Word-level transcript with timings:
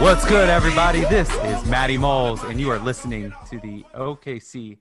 What's 0.00 0.26
good, 0.26 0.48
everybody? 0.48 1.02
This 1.04 1.32
is 1.32 1.64
Matty 1.66 1.96
Moles, 1.96 2.42
and 2.42 2.60
you 2.60 2.68
are 2.68 2.80
listening 2.80 3.32
to 3.48 3.60
the 3.60 3.84
OKC 3.94 4.78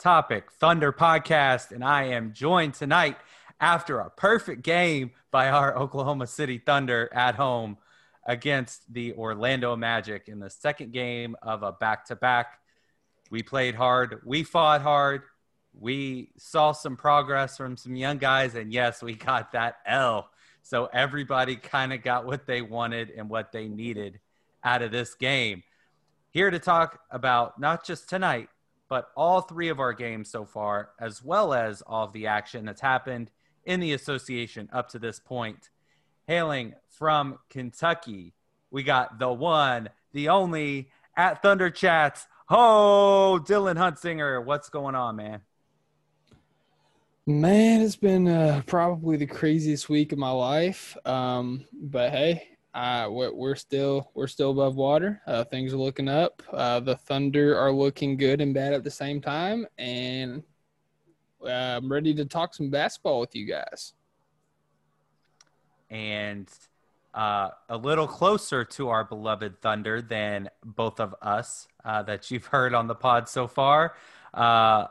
Topic 0.00 0.50
Thunder 0.50 0.92
podcast. 0.92 1.70
And 1.70 1.84
I 1.84 2.06
am 2.06 2.32
joined 2.32 2.74
tonight 2.74 3.16
after 3.60 4.00
a 4.00 4.10
perfect 4.10 4.62
game 4.62 5.12
by 5.30 5.48
our 5.48 5.78
Oklahoma 5.78 6.26
City 6.26 6.58
Thunder 6.58 7.08
at 7.12 7.36
home 7.36 7.78
against 8.26 8.92
the 8.92 9.12
Orlando 9.12 9.76
Magic 9.76 10.26
in 10.26 10.40
the 10.40 10.50
second 10.50 10.92
game 10.92 11.36
of 11.40 11.62
a 11.62 11.70
back 11.70 12.06
to 12.06 12.16
back. 12.16 12.58
We 13.30 13.44
played 13.44 13.76
hard, 13.76 14.22
we 14.24 14.42
fought 14.42 14.82
hard, 14.82 15.22
we 15.72 16.32
saw 16.36 16.72
some 16.72 16.96
progress 16.96 17.56
from 17.56 17.76
some 17.76 17.94
young 17.94 18.18
guys, 18.18 18.56
and 18.56 18.72
yes, 18.72 19.04
we 19.04 19.14
got 19.14 19.52
that 19.52 19.76
L. 19.86 20.28
So 20.62 20.86
everybody 20.92 21.54
kind 21.54 21.92
of 21.92 22.02
got 22.02 22.26
what 22.26 22.44
they 22.44 22.60
wanted 22.60 23.10
and 23.10 23.30
what 23.30 23.52
they 23.52 23.68
needed 23.68 24.18
out 24.64 24.82
of 24.82 24.90
this 24.90 25.14
game. 25.14 25.62
Here 26.30 26.50
to 26.50 26.58
talk 26.58 27.00
about 27.10 27.58
not 27.58 27.84
just 27.84 28.08
tonight, 28.08 28.48
but 28.88 29.10
all 29.16 29.40
three 29.40 29.68
of 29.68 29.80
our 29.80 29.92
games 29.92 30.30
so 30.30 30.44
far, 30.44 30.90
as 30.98 31.22
well 31.22 31.52
as 31.52 31.82
all 31.82 32.04
of 32.04 32.12
the 32.12 32.26
action 32.26 32.64
that's 32.64 32.80
happened 32.80 33.30
in 33.64 33.80
the 33.80 33.92
association 33.92 34.68
up 34.72 34.88
to 34.90 34.98
this 34.98 35.20
point. 35.20 35.70
Hailing 36.26 36.74
from 36.88 37.38
Kentucky, 37.48 38.34
we 38.70 38.82
got 38.82 39.18
the 39.18 39.32
one, 39.32 39.88
the 40.12 40.28
only 40.28 40.90
at 41.16 41.42
Thunder 41.42 41.70
Chats. 41.70 42.26
Ho, 42.48 43.38
Dylan 43.42 43.76
Huntsinger. 43.76 44.42
What's 44.44 44.70
going 44.70 44.94
on, 44.94 45.16
man? 45.16 45.40
Man, 47.26 47.82
it's 47.82 47.96
been 47.96 48.26
uh, 48.26 48.62
probably 48.66 49.18
the 49.18 49.26
craziest 49.26 49.90
week 49.90 50.12
of 50.12 50.18
my 50.18 50.30
life. 50.30 50.96
Um, 51.04 51.66
but 51.74 52.10
hey, 52.10 52.48
uh, 52.74 53.08
we're, 53.10 53.54
still 53.56 54.10
we're 54.14 54.26
still 54.26 54.50
above 54.50 54.76
water. 54.76 55.20
Uh, 55.26 55.44
things 55.44 55.72
are 55.72 55.78
looking 55.78 56.08
up. 56.08 56.42
Uh, 56.52 56.80
the 56.80 56.96
Thunder 56.96 57.58
are 57.58 57.72
looking 57.72 58.16
good 58.16 58.40
and 58.40 58.54
bad 58.54 58.72
at 58.72 58.84
the 58.84 58.90
same 58.90 59.20
time, 59.20 59.66
and 59.78 60.42
uh, 61.44 61.48
I'm 61.48 61.90
ready 61.90 62.14
to 62.14 62.24
talk 62.24 62.54
some 62.54 62.70
basketball 62.70 63.20
with 63.20 63.34
you 63.34 63.46
guys. 63.46 63.94
and 65.90 66.48
uh, 67.14 67.50
a 67.68 67.76
little 67.76 68.06
closer 68.06 68.64
to 68.64 68.90
our 68.90 69.04
beloved 69.04 69.60
Thunder 69.60 70.00
than 70.02 70.50
both 70.64 71.00
of 71.00 71.14
us 71.22 71.66
uh, 71.84 72.02
that 72.02 72.30
you've 72.30 72.46
heard 72.46 72.74
on 72.74 72.86
the 72.86 72.94
pod 72.94 73.28
so 73.28 73.46
far. 73.46 73.94
Uh, 74.34 74.86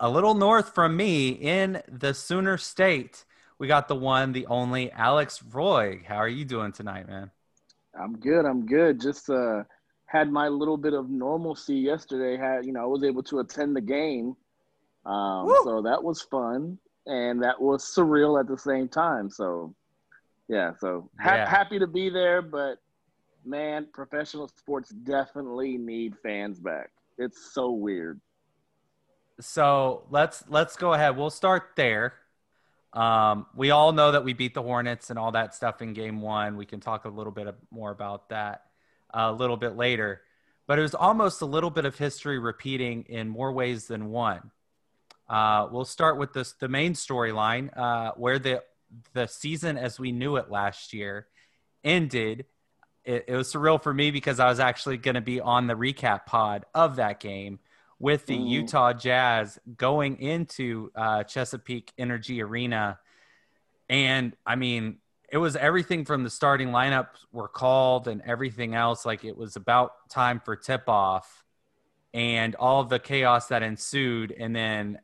a 0.00 0.08
little 0.08 0.34
north 0.34 0.74
from 0.74 0.96
me 0.96 1.30
in 1.30 1.82
the 1.88 2.14
Sooner 2.14 2.56
State, 2.56 3.24
we 3.62 3.68
got 3.68 3.86
the 3.86 3.94
one, 3.94 4.32
the 4.32 4.44
only 4.46 4.90
Alex 4.90 5.40
Roy. 5.40 6.02
How 6.04 6.16
are 6.16 6.26
you 6.26 6.44
doing 6.44 6.72
tonight, 6.72 7.06
man? 7.06 7.30
I'm 7.96 8.18
good. 8.18 8.44
I'm 8.44 8.66
good. 8.66 9.00
Just 9.00 9.30
uh, 9.30 9.62
had 10.06 10.32
my 10.32 10.48
little 10.48 10.76
bit 10.76 10.94
of 10.94 11.08
normalcy 11.08 11.76
yesterday. 11.76 12.36
Had 12.36 12.66
you 12.66 12.72
know, 12.72 12.82
I 12.82 12.86
was 12.86 13.04
able 13.04 13.22
to 13.22 13.38
attend 13.38 13.76
the 13.76 13.80
game, 13.80 14.34
um, 15.06 15.46
Woo! 15.46 15.56
so 15.62 15.80
that 15.82 16.02
was 16.02 16.22
fun, 16.22 16.76
and 17.06 17.40
that 17.44 17.62
was 17.62 17.84
surreal 17.84 18.40
at 18.40 18.48
the 18.48 18.58
same 18.58 18.88
time. 18.88 19.30
So, 19.30 19.76
yeah. 20.48 20.72
So 20.80 21.08
ha- 21.20 21.36
Yeah. 21.36 21.48
happy 21.48 21.78
to 21.78 21.86
be 21.86 22.10
there, 22.10 22.42
but 22.42 22.78
man, 23.44 23.86
professional 23.94 24.48
sports 24.48 24.88
definitely 24.90 25.78
need 25.78 26.14
fans 26.20 26.58
back. 26.58 26.90
It's 27.16 27.54
so 27.54 27.70
weird. 27.70 28.20
So 29.38 30.02
let's 30.10 30.42
let's 30.48 30.74
go 30.74 30.94
ahead. 30.94 31.16
We'll 31.16 31.30
start 31.30 31.76
there. 31.76 32.14
Um, 32.92 33.46
we 33.54 33.70
all 33.70 33.92
know 33.92 34.12
that 34.12 34.24
we 34.24 34.34
beat 34.34 34.54
the 34.54 34.62
Hornets 34.62 35.10
and 35.10 35.18
all 35.18 35.32
that 35.32 35.54
stuff 35.54 35.80
in 35.80 35.94
Game 35.94 36.20
One. 36.20 36.56
We 36.56 36.66
can 36.66 36.80
talk 36.80 37.04
a 37.04 37.08
little 37.08 37.32
bit 37.32 37.54
more 37.70 37.90
about 37.90 38.28
that 38.28 38.64
uh, 39.12 39.28
a 39.30 39.32
little 39.32 39.56
bit 39.56 39.76
later. 39.76 40.20
But 40.66 40.78
it 40.78 40.82
was 40.82 40.94
almost 40.94 41.42
a 41.42 41.46
little 41.46 41.70
bit 41.70 41.84
of 41.84 41.96
history 41.96 42.38
repeating 42.38 43.04
in 43.08 43.28
more 43.28 43.52
ways 43.52 43.86
than 43.86 44.10
one. 44.10 44.50
Uh, 45.28 45.68
we'll 45.70 45.84
start 45.84 46.18
with 46.18 46.32
this 46.32 46.52
the 46.52 46.68
main 46.68 46.92
storyline 46.92 47.76
uh, 47.76 48.12
where 48.16 48.38
the 48.38 48.62
the 49.14 49.26
season 49.26 49.78
as 49.78 49.98
we 49.98 50.12
knew 50.12 50.36
it 50.36 50.50
last 50.50 50.92
year 50.92 51.26
ended. 51.82 52.44
It, 53.04 53.24
it 53.28 53.36
was 53.36 53.52
surreal 53.52 53.82
for 53.82 53.92
me 53.92 54.10
because 54.10 54.38
I 54.38 54.46
was 54.46 54.60
actually 54.60 54.98
going 54.98 55.16
to 55.16 55.20
be 55.20 55.40
on 55.40 55.66
the 55.66 55.74
recap 55.74 56.26
pod 56.26 56.66
of 56.74 56.96
that 56.96 57.18
game 57.18 57.58
with 58.02 58.26
the 58.26 58.36
Mhm. 58.36 58.48
Utah 58.48 58.92
Jazz 58.92 59.60
going 59.76 60.18
into 60.18 60.90
uh, 60.96 61.22
Chesapeake 61.22 61.92
Energy 61.96 62.42
Arena. 62.42 62.98
And 63.88 64.36
I 64.44 64.56
mean, 64.56 64.98
it 65.30 65.38
was 65.38 65.54
everything 65.54 66.04
from 66.04 66.24
the 66.24 66.30
starting 66.30 66.70
lineups 66.70 67.24
were 67.30 67.46
called 67.46 68.08
and 68.08 68.20
everything 68.22 68.74
else. 68.74 69.06
Like 69.06 69.24
it 69.24 69.36
was 69.36 69.54
about 69.54 69.92
time 70.10 70.40
for 70.40 70.56
tip 70.56 70.88
off 70.88 71.44
and 72.12 72.56
all 72.56 72.82
the 72.82 72.98
chaos 72.98 73.46
that 73.48 73.62
ensued. 73.62 74.34
And 74.36 74.54
then 74.54 74.98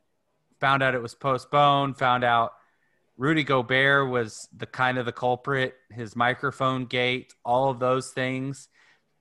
found 0.59 0.83
out 0.83 0.93
it 0.93 1.01
was 1.01 1.15
postponed, 1.15 1.97
found 1.97 2.25
out 2.25 2.51
Rudy 3.15 3.45
Gobert 3.45 4.09
was 4.09 4.49
the 4.55 4.65
kind 4.65 4.97
of 4.97 5.05
the 5.05 5.13
culprit, 5.13 5.73
his 5.89 6.17
microphone 6.17 6.85
gate, 6.85 7.33
all 7.45 7.69
of 7.69 7.79
those 7.79 8.11
things. 8.11 8.67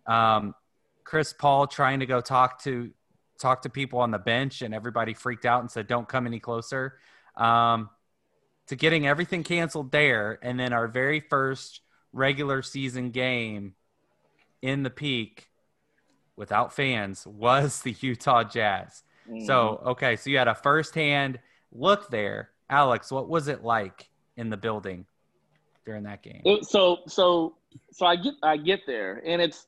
Um, 0.05 0.57
Chris 1.05 1.33
Paul 1.33 1.69
trying 1.69 2.01
to 2.01 2.07
go 2.07 2.21
talk 2.21 2.61
to 2.65 2.91
talk 3.39 3.63
to 3.63 3.71
people 3.71 4.01
on 4.01 4.11
the 4.11 4.19
bench, 4.19 4.63
and 4.63 4.75
everybody 4.75 5.15
freaked 5.15 5.47
out 5.47 5.61
and 5.61 5.71
said, 5.71 5.87
"Don't 5.87 6.09
come 6.09 6.27
any 6.27 6.41
closer." 6.41 6.99
Um, 7.37 7.91
to 8.67 8.77
getting 8.77 9.07
everything 9.07 9.45
canceled 9.45 9.91
there, 9.93 10.39
and 10.43 10.59
then 10.59 10.73
our 10.73 10.89
very 10.89 11.21
first 11.21 11.81
regular 12.13 12.63
season 12.63 13.11
game 13.11 13.75
in 14.61 14.83
the 14.83 14.91
Peake 14.91 15.49
without 16.37 16.73
fans 16.73 17.27
was 17.27 17.81
the 17.83 17.95
Utah 18.01 18.45
Jazz. 18.45 19.03
So, 19.45 19.83
okay, 19.85 20.17
so 20.17 20.31
you 20.31 20.39
had 20.39 20.49
a 20.49 20.55
firsthand 20.55 21.39
look 21.71 22.09
there. 22.11 22.51
Alex, 22.71 23.13
what 23.13 23.29
was 23.29 23.49
it 23.49 23.63
like 23.63 24.09
in 24.39 24.49
the 24.49 24.57
building 24.57 25.05
during 25.85 26.05
that 26.05 26.23
game? 26.23 26.43
So 26.63 27.01
so 27.07 27.57
so 27.93 28.07
I 28.07 28.17
get 28.17 28.35
I 28.43 28.57
get 28.57 28.81
there 28.87 29.23
and 29.27 29.43
it's 29.43 29.67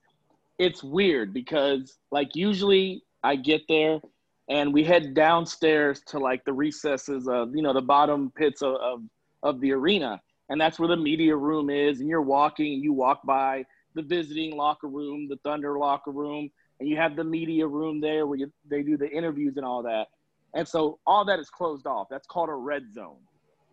it's 0.59 0.83
weird 0.83 1.35
because 1.35 1.99
like 2.11 2.35
usually 2.35 3.03
I 3.23 3.37
get 3.37 3.63
there 3.69 4.01
and 4.49 4.73
we 4.73 4.85
head 4.85 5.15
downstairs 5.15 6.03
to 6.09 6.19
like 6.19 6.45
the 6.45 6.53
recesses 6.53 7.29
of 7.29 7.55
you 7.55 7.63
know 7.63 7.73
the 7.73 7.83
bottom 7.83 8.33
pits 8.37 8.63
of 8.63 8.77
of, 8.77 9.03
of 9.43 9.61
the 9.61 9.73
arena 9.73 10.21
and 10.49 10.61
that's 10.61 10.79
where 10.79 10.89
the 10.89 10.97
media 10.97 11.37
room 11.37 11.71
is 11.71 12.01
and 12.01 12.09
you're 12.09 12.23
walking 12.23 12.75
and 12.75 12.83
you 12.83 12.93
walk 12.93 13.21
by 13.25 13.65
the 13.95 14.03
visiting 14.03 14.57
locker 14.57 14.89
room 14.89 15.29
the 15.29 15.37
thunder 15.45 15.79
locker 15.79 16.11
room 16.11 16.51
and 16.79 16.89
you 16.89 16.97
have 16.97 17.17
the 17.17 17.25
media 17.25 17.67
room 17.67 18.01
there 18.01 18.27
where 18.27 18.39
you, 18.39 18.53
they 18.69 18.83
do 18.83 18.97
the 18.97 19.09
interviews 19.11 19.57
and 19.57 19.67
all 19.67 19.83
that 19.83 20.07
and 20.55 20.67
so 20.67 20.99
all 21.07 21.25
that 21.25 21.39
is 21.39 21.51
closed 21.51 21.87
off 21.87 22.07
that's 22.11 22.27
called 22.27 22.49
a 22.49 22.55
red 22.55 22.93
zone 22.93 23.19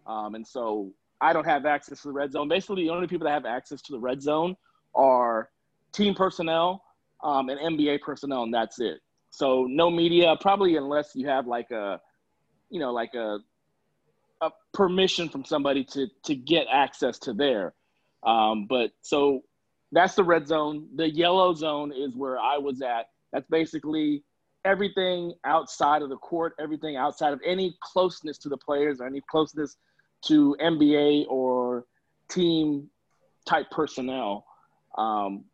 um, 0.07 0.35
and 0.35 0.47
so 0.47 0.91
I 1.19 1.33
don't 1.33 1.45
have 1.45 1.65
access 1.65 2.01
to 2.01 2.09
the 2.09 2.13
red 2.13 2.31
zone. 2.31 2.47
Basically, 2.47 2.83
the 2.83 2.89
only 2.89 3.07
people 3.07 3.25
that 3.25 3.33
have 3.33 3.45
access 3.45 3.81
to 3.83 3.91
the 3.91 3.99
red 3.99 4.21
zone 4.21 4.55
are 4.95 5.49
team 5.93 6.13
personnel 6.13 6.83
um, 7.23 7.49
and 7.49 7.59
NBA 7.59 8.01
personnel, 8.01 8.43
and 8.43 8.53
that's 8.53 8.79
it. 8.79 8.99
So 9.37 9.65
no 9.69 9.91
media, 9.91 10.35
probably 10.41 10.77
unless 10.77 11.11
you 11.13 11.27
have 11.27 11.45
like 11.45 11.69
a, 11.69 12.01
you 12.71 12.79
know, 12.79 12.91
like 12.91 13.13
a 13.13 13.37
a 14.41 14.49
permission 14.73 15.29
from 15.29 15.45
somebody 15.45 15.83
to 15.83 16.07
to 16.23 16.33
get 16.33 16.65
access 16.71 17.19
to 17.19 17.33
there. 17.33 17.75
Um, 18.23 18.65
but 18.67 18.93
so 19.01 19.43
that's 19.91 20.15
the 20.15 20.23
red 20.23 20.47
zone. 20.47 20.87
The 20.95 21.07
yellow 21.07 21.53
zone 21.53 21.93
is 21.95 22.15
where 22.15 22.39
I 22.39 22.57
was 22.57 22.81
at. 22.81 23.09
That's 23.31 23.47
basically 23.47 24.23
everything 24.65 25.33
outside 25.45 26.01
of 26.01 26.09
the 26.09 26.17
court, 26.17 26.55
everything 26.59 26.95
outside 26.95 27.31
of 27.31 27.39
any 27.45 27.77
closeness 27.83 28.39
to 28.39 28.49
the 28.49 28.57
players 28.57 28.99
or 28.99 29.05
any 29.05 29.21
closeness 29.29 29.77
to 30.25 30.57
NBA 30.59 31.27
or 31.29 31.85
team 32.27 32.89
type 33.45 33.69
personnel. 33.69 34.47
Um, 34.97 35.45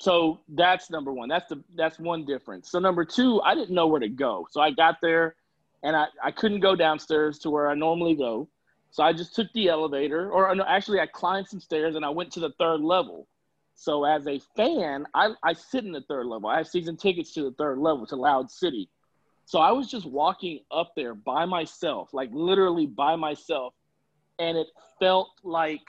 so 0.00 0.40
that's 0.48 0.88
number 0.88 1.12
one. 1.12 1.28
That's 1.28 1.48
the 1.50 1.62
that's 1.76 1.98
one 1.98 2.24
difference. 2.24 2.70
So 2.70 2.78
number 2.78 3.04
two, 3.04 3.42
I 3.42 3.54
didn't 3.54 3.74
know 3.74 3.86
where 3.86 4.00
to 4.00 4.08
go. 4.08 4.48
So 4.50 4.62
I 4.62 4.70
got 4.70 4.96
there 5.02 5.36
and 5.82 5.94
I, 5.94 6.06
I 6.24 6.30
couldn't 6.30 6.60
go 6.60 6.74
downstairs 6.74 7.38
to 7.40 7.50
where 7.50 7.68
I 7.68 7.74
normally 7.74 8.14
go. 8.14 8.48
So 8.92 9.02
I 9.02 9.12
just 9.12 9.36
took 9.36 9.52
the 9.52 9.68
elevator, 9.68 10.30
or 10.30 10.52
no, 10.54 10.64
actually, 10.66 11.00
I 11.00 11.06
climbed 11.06 11.48
some 11.48 11.60
stairs 11.60 11.96
and 11.96 12.04
I 12.04 12.08
went 12.08 12.32
to 12.32 12.40
the 12.40 12.50
third 12.58 12.80
level. 12.80 13.28
So 13.74 14.04
as 14.04 14.26
a 14.26 14.40
fan, 14.56 15.06
I, 15.14 15.32
I 15.44 15.52
sit 15.52 15.84
in 15.84 15.92
the 15.92 16.00
third 16.02 16.26
level. 16.26 16.48
I 16.48 16.56
have 16.56 16.66
season 16.66 16.96
tickets 16.96 17.32
to 17.34 17.44
the 17.44 17.52
third 17.52 17.78
level 17.78 18.06
to 18.06 18.16
Loud 18.16 18.50
City. 18.50 18.88
So 19.44 19.60
I 19.60 19.70
was 19.72 19.88
just 19.90 20.06
walking 20.06 20.60
up 20.70 20.92
there 20.96 21.14
by 21.14 21.44
myself, 21.44 22.08
like 22.12 22.30
literally 22.32 22.86
by 22.86 23.16
myself. 23.16 23.74
And 24.38 24.56
it 24.56 24.68
felt 24.98 25.28
like, 25.44 25.82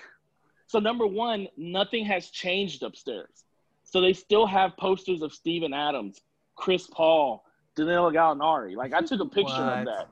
so 0.67 0.79
number 0.79 1.07
one, 1.07 1.47
nothing 1.57 2.05
has 2.05 2.29
changed 2.29 2.83
upstairs. 2.83 3.45
So 3.91 3.99
they 3.99 4.13
still 4.13 4.45
have 4.47 4.77
posters 4.77 5.21
of 5.21 5.33
Steven 5.33 5.73
Adams, 5.73 6.21
Chris 6.55 6.87
Paul, 6.87 7.43
Danilo 7.75 8.09
Gallinari. 8.09 8.77
Like 8.77 8.93
I 8.93 9.01
took 9.01 9.19
a 9.19 9.25
picture 9.25 9.65
What? 9.65 9.79
of 9.79 9.85
that. 9.85 10.07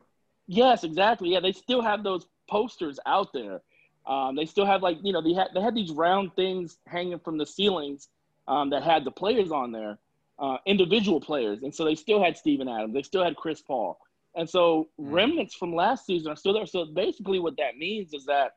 Yes, 0.47 0.83
exactly. 0.83 1.29
Yeah, 1.29 1.39
they 1.39 1.53
still 1.53 1.81
have 1.81 2.03
those 2.03 2.25
posters 2.49 2.99
out 3.05 3.31
there. 3.31 3.61
Um, 4.05 4.35
they 4.35 4.45
still 4.45 4.65
have 4.65 4.81
like 4.83 4.97
you 5.01 5.13
know 5.13 5.21
they 5.21 5.33
had 5.33 5.47
they 5.53 5.61
had 5.61 5.75
these 5.75 5.91
round 5.91 6.35
things 6.35 6.77
hanging 6.87 7.19
from 7.19 7.37
the 7.37 7.45
ceilings 7.45 8.09
um, 8.49 8.69
that 8.71 8.83
had 8.83 9.05
the 9.05 9.11
players 9.11 9.49
on 9.49 9.71
there, 9.71 9.97
uh, 10.39 10.57
individual 10.65 11.21
players, 11.21 11.63
and 11.63 11.73
so 11.73 11.85
they 11.85 11.95
still 11.95 12.21
had 12.21 12.35
Steven 12.35 12.67
Adams. 12.67 12.93
They 12.93 13.03
still 13.03 13.23
had 13.23 13.37
Chris 13.37 13.61
Paul, 13.61 13.97
and 14.35 14.49
so 14.49 14.89
remnants 14.97 15.55
from 15.55 15.73
last 15.73 16.05
season 16.05 16.33
are 16.33 16.35
still 16.35 16.53
there. 16.53 16.65
So 16.65 16.83
basically, 16.83 17.39
what 17.39 17.55
that 17.57 17.77
means 17.77 18.13
is 18.13 18.25
that 18.25 18.55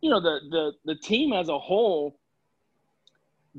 you 0.00 0.10
know 0.10 0.20
the 0.20 0.40
the 0.50 0.72
the 0.84 0.94
team 0.96 1.32
as 1.32 1.48
a 1.48 1.58
whole 1.58 2.18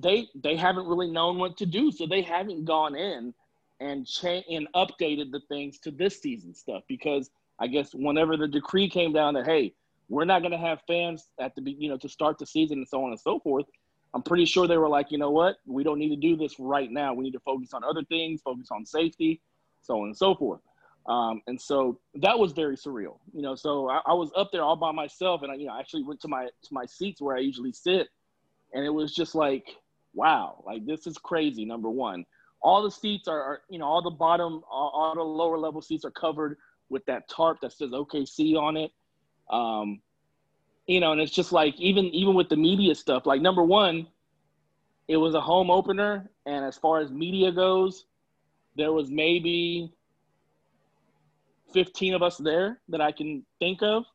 they 0.01 0.30
they 0.36 0.56
haven't 0.56 0.88
really 0.88 1.10
known 1.10 1.38
what 1.38 1.57
to 1.57 1.66
do, 1.66 1.92
so 1.92 2.06
they 2.07 2.22
haven't 2.22 2.66
gone 2.66 2.96
in 2.96 3.34
and 3.80 4.06
cha- 4.06 4.44
and 4.50 4.68
updated 4.75 5.31
the 5.31 5.42
things 5.48 5.80
to 5.80 5.92
this 5.92 6.22
season 6.22 6.54
stuff 6.54 6.84
because 6.88 7.30
I 7.60 7.68
guess 7.68 7.94
whenever 7.94 8.38
the 8.38 8.48
decree 8.48 8.90
came 8.90 9.13
down 9.13 9.34
that 9.36 9.46
hey, 9.46 9.74
we're 10.07 10.25
not 10.25 10.42
going 10.42 10.51
to 10.51 10.57
have 10.57 10.81
fans 10.88 11.30
at 11.40 11.56
the 11.56 11.62
you 11.78 11.90
know 11.90 11.98
to 11.98 12.10
start 12.10 12.38
the 12.38 12.46
season 12.46 12.80
and 12.80 12.88
so 12.88 13.04
on 13.04 13.12
and 13.12 13.19
so 13.19 13.40
forth. 13.40 13.66
I'm 14.13 14.24
pretty 14.24 14.46
sure 14.46 14.68
they 14.68 14.78
were 14.78 14.90
like, 14.90 15.12
you 15.12 15.19
know 15.19 15.30
what, 15.30 15.57
we 15.68 15.84
don't 15.84 16.00
need 16.00 16.10
to 16.10 16.16
do 16.16 16.36
this 16.36 16.60
right 16.60 16.92
now. 16.92 17.13
We 17.13 17.24
need 17.24 17.34
to 17.34 17.40
focus 17.42 17.74
on 17.74 17.84
other 17.84 18.04
things, 18.06 18.42
focus 18.42 18.69
on 18.72 18.84
safety, 18.84 19.40
so 19.81 20.02
on 20.02 20.07
and 20.07 20.18
so 20.18 20.34
forth. 20.34 20.62
Um, 21.06 21.42
and 21.48 21.60
so 21.60 22.00
that 22.16 22.38
was 22.38 22.52
very 22.52 22.75
surreal, 22.75 23.18
you 23.34 23.42
know. 23.42 23.56
So 23.56 23.90
I, 23.90 24.02
I 24.07 24.13
was 24.13 24.31
up 24.36 24.50
there 24.52 24.63
all 24.63 24.75
by 24.75 24.92
myself, 24.92 25.42
and 25.42 25.52
I, 25.52 25.56
you 25.56 25.68
know, 25.68 25.78
actually 25.78 26.04
went 26.04 26.22
to 26.22 26.28
my 26.28 26.45
to 26.45 26.74
my 26.74 26.86
seats 26.86 27.22
where 27.22 27.36
I 27.36 27.40
usually 27.40 27.72
sit, 27.72 28.07
and 28.74 28.86
it 28.86 28.90
was 28.90 29.16
just 29.16 29.34
like, 29.34 29.66
wow, 30.14 30.64
like 30.66 30.86
this 30.86 31.08
is 31.08 31.18
crazy. 31.18 31.66
Number 31.66 31.90
one, 31.90 32.26
all 32.62 32.84
the 32.84 32.92
seats 32.92 33.28
are, 33.28 33.42
are 33.42 33.62
you 33.70 33.80
know, 33.80 33.86
all 33.86 34.02
the 34.02 34.10
bottom, 34.10 34.62
all, 34.70 34.92
all 34.94 35.16
the 35.16 35.22
lower 35.22 35.58
level 35.58 35.82
seats 35.82 36.06
are 36.06 36.12
covered 36.12 36.58
with 36.90 37.06
that 37.06 37.30
tarp 37.30 37.60
that 37.62 37.74
says 37.74 37.92
OKC 37.92 38.56
on 38.56 38.78
it. 38.78 38.92
Um, 39.50 40.02
you 40.88 41.00
know, 41.00 41.12
and 41.12 41.22
it's 41.22 41.32
just 41.32 41.52
like 41.52 41.76
even 41.78 42.06
even 42.06 42.34
with 42.34 42.50
the 42.50 42.56
media 42.56 42.96
stuff, 42.96 43.26
like 43.26 43.42
number 43.42 43.64
one, 43.64 44.08
it 45.08 45.18
was 45.18 45.36
a 45.36 45.42
home 45.42 45.70
opener, 45.70 46.30
and 46.46 46.66
as 46.66 46.78
far 46.78 47.00
as 47.00 47.12
media 47.12 47.52
goes, 47.52 48.06
there 48.76 48.92
was 48.92 49.10
maybe 49.10 49.92
15 51.74 52.14
of 52.14 52.24
us 52.24 52.38
there 52.38 52.80
that 52.90 53.02
I 53.02 53.12
can 53.12 53.46
think 53.60 53.82
of 53.82 54.06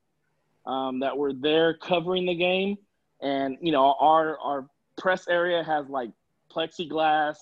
um, 0.67 1.01
that 1.01 1.17
were 1.17 1.33
there 1.33 1.75
covering 1.75 2.27
the 2.27 2.35
game. 2.35 2.79
And, 3.21 3.57
you 3.61 3.73
know, 3.73 3.95
our, 4.01 4.39
our 4.39 4.67
press 4.97 5.29
area 5.29 5.63
has 5.63 5.89
like 5.89 6.11
plexiglass, 6.51 7.37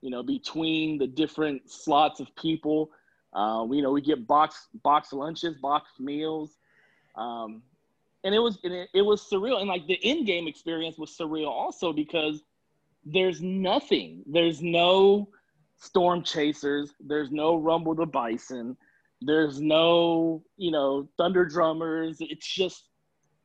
you 0.00 0.10
know, 0.10 0.22
between 0.22 0.98
the 0.98 1.06
different 1.06 1.70
slots 1.70 2.20
of 2.20 2.34
people. 2.36 2.90
Uh, 3.32 3.66
you 3.70 3.82
know, 3.82 3.90
we 3.90 4.00
get 4.00 4.26
box 4.26 4.68
box 4.82 5.12
lunches, 5.12 5.56
box 5.56 5.90
meals. 5.98 6.58
Um, 7.16 7.62
and 8.22 8.34
it 8.34 8.38
was 8.38 8.58
and 8.64 8.72
it, 8.72 8.88
it 8.94 9.02
was 9.02 9.22
surreal. 9.22 9.60
And 9.60 9.68
like 9.68 9.86
the 9.86 9.94
in-game 9.94 10.48
experience 10.48 10.98
was 10.98 11.16
surreal 11.16 11.48
also 11.48 11.92
because 11.92 12.42
there's 13.04 13.42
nothing. 13.42 14.22
There's 14.26 14.62
no 14.62 15.28
storm 15.76 16.22
chasers. 16.22 16.94
There's 17.00 17.30
no 17.30 17.56
rumble 17.56 17.94
the 17.94 18.06
bison. 18.06 18.76
There's 19.20 19.60
no, 19.60 20.42
you 20.56 20.70
know, 20.70 21.08
thunder 21.16 21.44
drummers. 21.44 22.18
It's 22.20 22.46
just, 22.46 22.88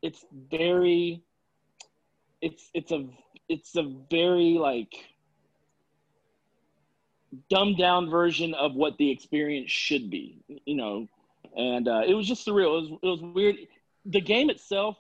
it's 0.02 0.26
very, 0.50 1.24
it's 2.42 2.70
it's 2.74 2.92
a 2.92 3.06
it's 3.48 3.76
a 3.76 3.84
very 4.10 4.58
like 4.60 4.94
dumbed 7.50 7.78
down 7.78 8.10
version 8.10 8.54
of 8.54 8.76
what 8.76 8.98
the 8.98 9.10
experience 9.10 9.72
should 9.72 10.10
be, 10.10 10.42
you 10.66 10.76
know. 10.76 11.08
And 11.56 11.88
uh, 11.88 12.02
it 12.08 12.14
was 12.14 12.28
just 12.28 12.46
surreal. 12.46 12.78
It 12.78 12.82
was 12.82 13.00
it 13.04 13.08
was 13.08 13.22
weird. 13.22 13.56
The 14.06 14.22
game 14.22 14.50
itself 14.50 14.98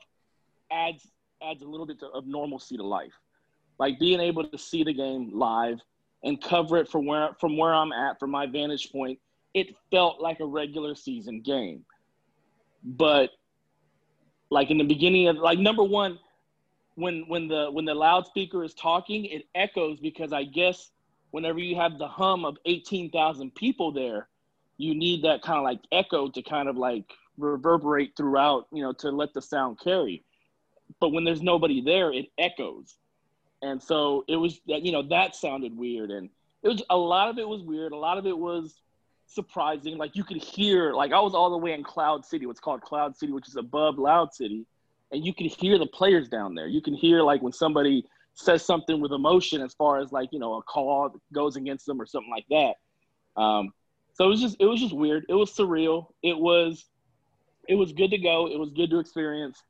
adds 0.71 1.07
adds 1.41 1.61
a 1.61 1.67
little 1.67 1.85
bit 1.85 1.97
of 2.13 2.27
normalcy 2.27 2.77
to 2.77 2.83
life, 2.83 3.13
like 3.79 3.99
being 3.99 4.19
able 4.19 4.43
to 4.43 4.57
see 4.57 4.83
the 4.83 4.93
game 4.93 5.31
live 5.33 5.79
and 6.23 6.41
cover 6.41 6.77
it 6.77 6.89
from 6.89 7.05
where 7.05 7.29
from 7.39 7.57
where 7.57 7.73
I'm 7.73 7.91
at 7.91 8.19
from 8.19 8.31
my 8.31 8.45
vantage 8.45 8.91
point. 8.91 9.19
It 9.53 9.75
felt 9.89 10.21
like 10.21 10.39
a 10.41 10.45
regular 10.45 10.93
season 10.93 11.41
game, 11.41 11.83
but 12.83 13.31
like 14.51 14.69
in 14.69 14.77
the 14.77 14.83
beginning 14.83 15.27
of 15.27 15.37
like 15.37 15.57
number 15.59 15.83
one, 15.83 16.19
when 16.99 17.23
when 17.27 17.47
the 17.47 17.69
when 17.71 17.85
the 17.85 17.93
loudspeaker 17.93 18.63
is 18.63 18.73
talking, 18.73 19.25
it 19.25 19.47
echoes 19.55 19.99
because 19.99 20.33
I 20.33 20.43
guess 20.43 20.91
whenever 21.31 21.59
you 21.59 21.75
have 21.75 21.97
the 21.97 22.07
hum 22.07 22.45
of 22.45 22.57
eighteen 22.65 23.09
thousand 23.09 23.55
people 23.55 23.91
there, 23.91 24.27
you 24.77 24.93
need 24.95 25.23
that 25.23 25.41
kind 25.41 25.57
of 25.57 25.63
like 25.63 25.79
echo 25.91 26.29
to 26.29 26.41
kind 26.41 26.67
of 26.67 26.77
like 26.77 27.05
reverberate 27.37 28.13
throughout, 28.17 28.67
you 28.71 28.83
know, 28.83 28.93
to 28.93 29.09
let 29.09 29.33
the 29.33 29.41
sound 29.41 29.79
carry. 29.79 30.23
But 30.99 31.09
when 31.09 31.23
there's 31.23 31.41
nobody 31.41 31.81
there, 31.81 32.11
it 32.11 32.27
echoes. 32.37 32.95
And 33.61 33.81
so 33.81 34.25
it 34.27 34.35
was 34.35 34.59
that, 34.67 34.83
you 34.83 34.91
know, 34.91 35.03
that 35.03 35.35
sounded 35.35 35.75
weird. 35.77 36.11
And 36.11 36.29
it 36.63 36.67
was 36.67 36.83
a 36.89 36.97
lot 36.97 37.29
of 37.29 37.37
it 37.37 37.47
was 37.47 37.61
weird. 37.61 37.91
A 37.91 37.97
lot 37.97 38.17
of 38.17 38.25
it 38.25 38.37
was 38.37 38.81
surprising. 39.27 39.97
Like 39.97 40.15
you 40.15 40.23
could 40.23 40.41
hear, 40.41 40.93
like 40.93 41.13
I 41.13 41.19
was 41.19 41.33
all 41.33 41.49
the 41.49 41.57
way 41.57 41.73
in 41.73 41.83
Cloud 41.83 42.25
City, 42.25 42.45
what's 42.45 42.59
called 42.59 42.81
Cloud 42.81 43.15
City, 43.15 43.31
which 43.31 43.47
is 43.47 43.55
above 43.55 43.97
Loud 43.97 44.33
City. 44.33 44.65
And 45.11 45.25
you 45.25 45.33
can 45.33 45.47
hear 45.47 45.77
the 45.77 45.87
players 45.87 46.29
down 46.29 46.55
there. 46.55 46.67
You 46.67 46.81
can 46.81 46.93
hear 46.93 47.21
like 47.21 47.41
when 47.41 47.53
somebody 47.53 48.05
says 48.35 48.63
something 48.63 49.01
with 49.01 49.11
emotion 49.11 49.61
as 49.61 49.73
far 49.73 49.99
as 49.99 50.11
like, 50.11 50.29
you 50.31 50.39
know, 50.39 50.55
a 50.55 50.63
call 50.63 51.19
goes 51.33 51.55
against 51.55 51.85
them 51.85 52.01
or 52.01 52.05
something 52.05 52.31
like 52.31 52.45
that. 52.49 53.41
Um, 53.41 53.71
so 54.13 54.25
it 54.25 54.27
was 54.27 54.41
just 54.41 54.57
it 54.59 54.65
was 54.65 54.79
just 54.79 54.93
weird. 54.93 55.25
It 55.29 55.33
was 55.33 55.51
surreal. 55.51 56.07
It 56.21 56.37
was 56.37 56.85
it 57.67 57.75
was 57.75 57.93
good 57.93 58.11
to 58.11 58.17
go. 58.17 58.47
It 58.47 58.59
was 58.59 58.69
good 58.71 58.89
to 58.89 58.99
experience. 58.99 59.63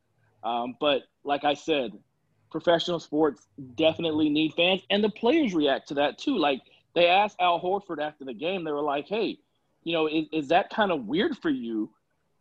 Um, 0.44 0.76
but 0.80 1.04
like 1.24 1.44
I 1.44 1.54
said, 1.54 1.92
professional 2.50 3.00
sports 3.00 3.48
definitely 3.76 4.30
need 4.30 4.54
fans, 4.56 4.82
and 4.90 5.04
the 5.04 5.10
players 5.10 5.54
react 5.54 5.90
to 5.90 5.94
that 5.96 6.18
too. 6.18 6.38
Like 6.38 6.62
they 6.96 7.08
asked 7.08 7.38
Al 7.40 7.62
Horford 7.62 8.02
after 8.02 8.26
the 8.26 8.34
game, 8.34 8.64
they 8.64 8.72
were 8.72 8.82
like, 8.82 9.08
"Hey, 9.08 9.38
you 9.84 9.94
know, 9.94 10.08
is, 10.08 10.26
is 10.32 10.48
that 10.48 10.70
kind 10.70 10.92
of 10.92 11.06
weird 11.06 11.38
for 11.38 11.50
you 11.50 11.92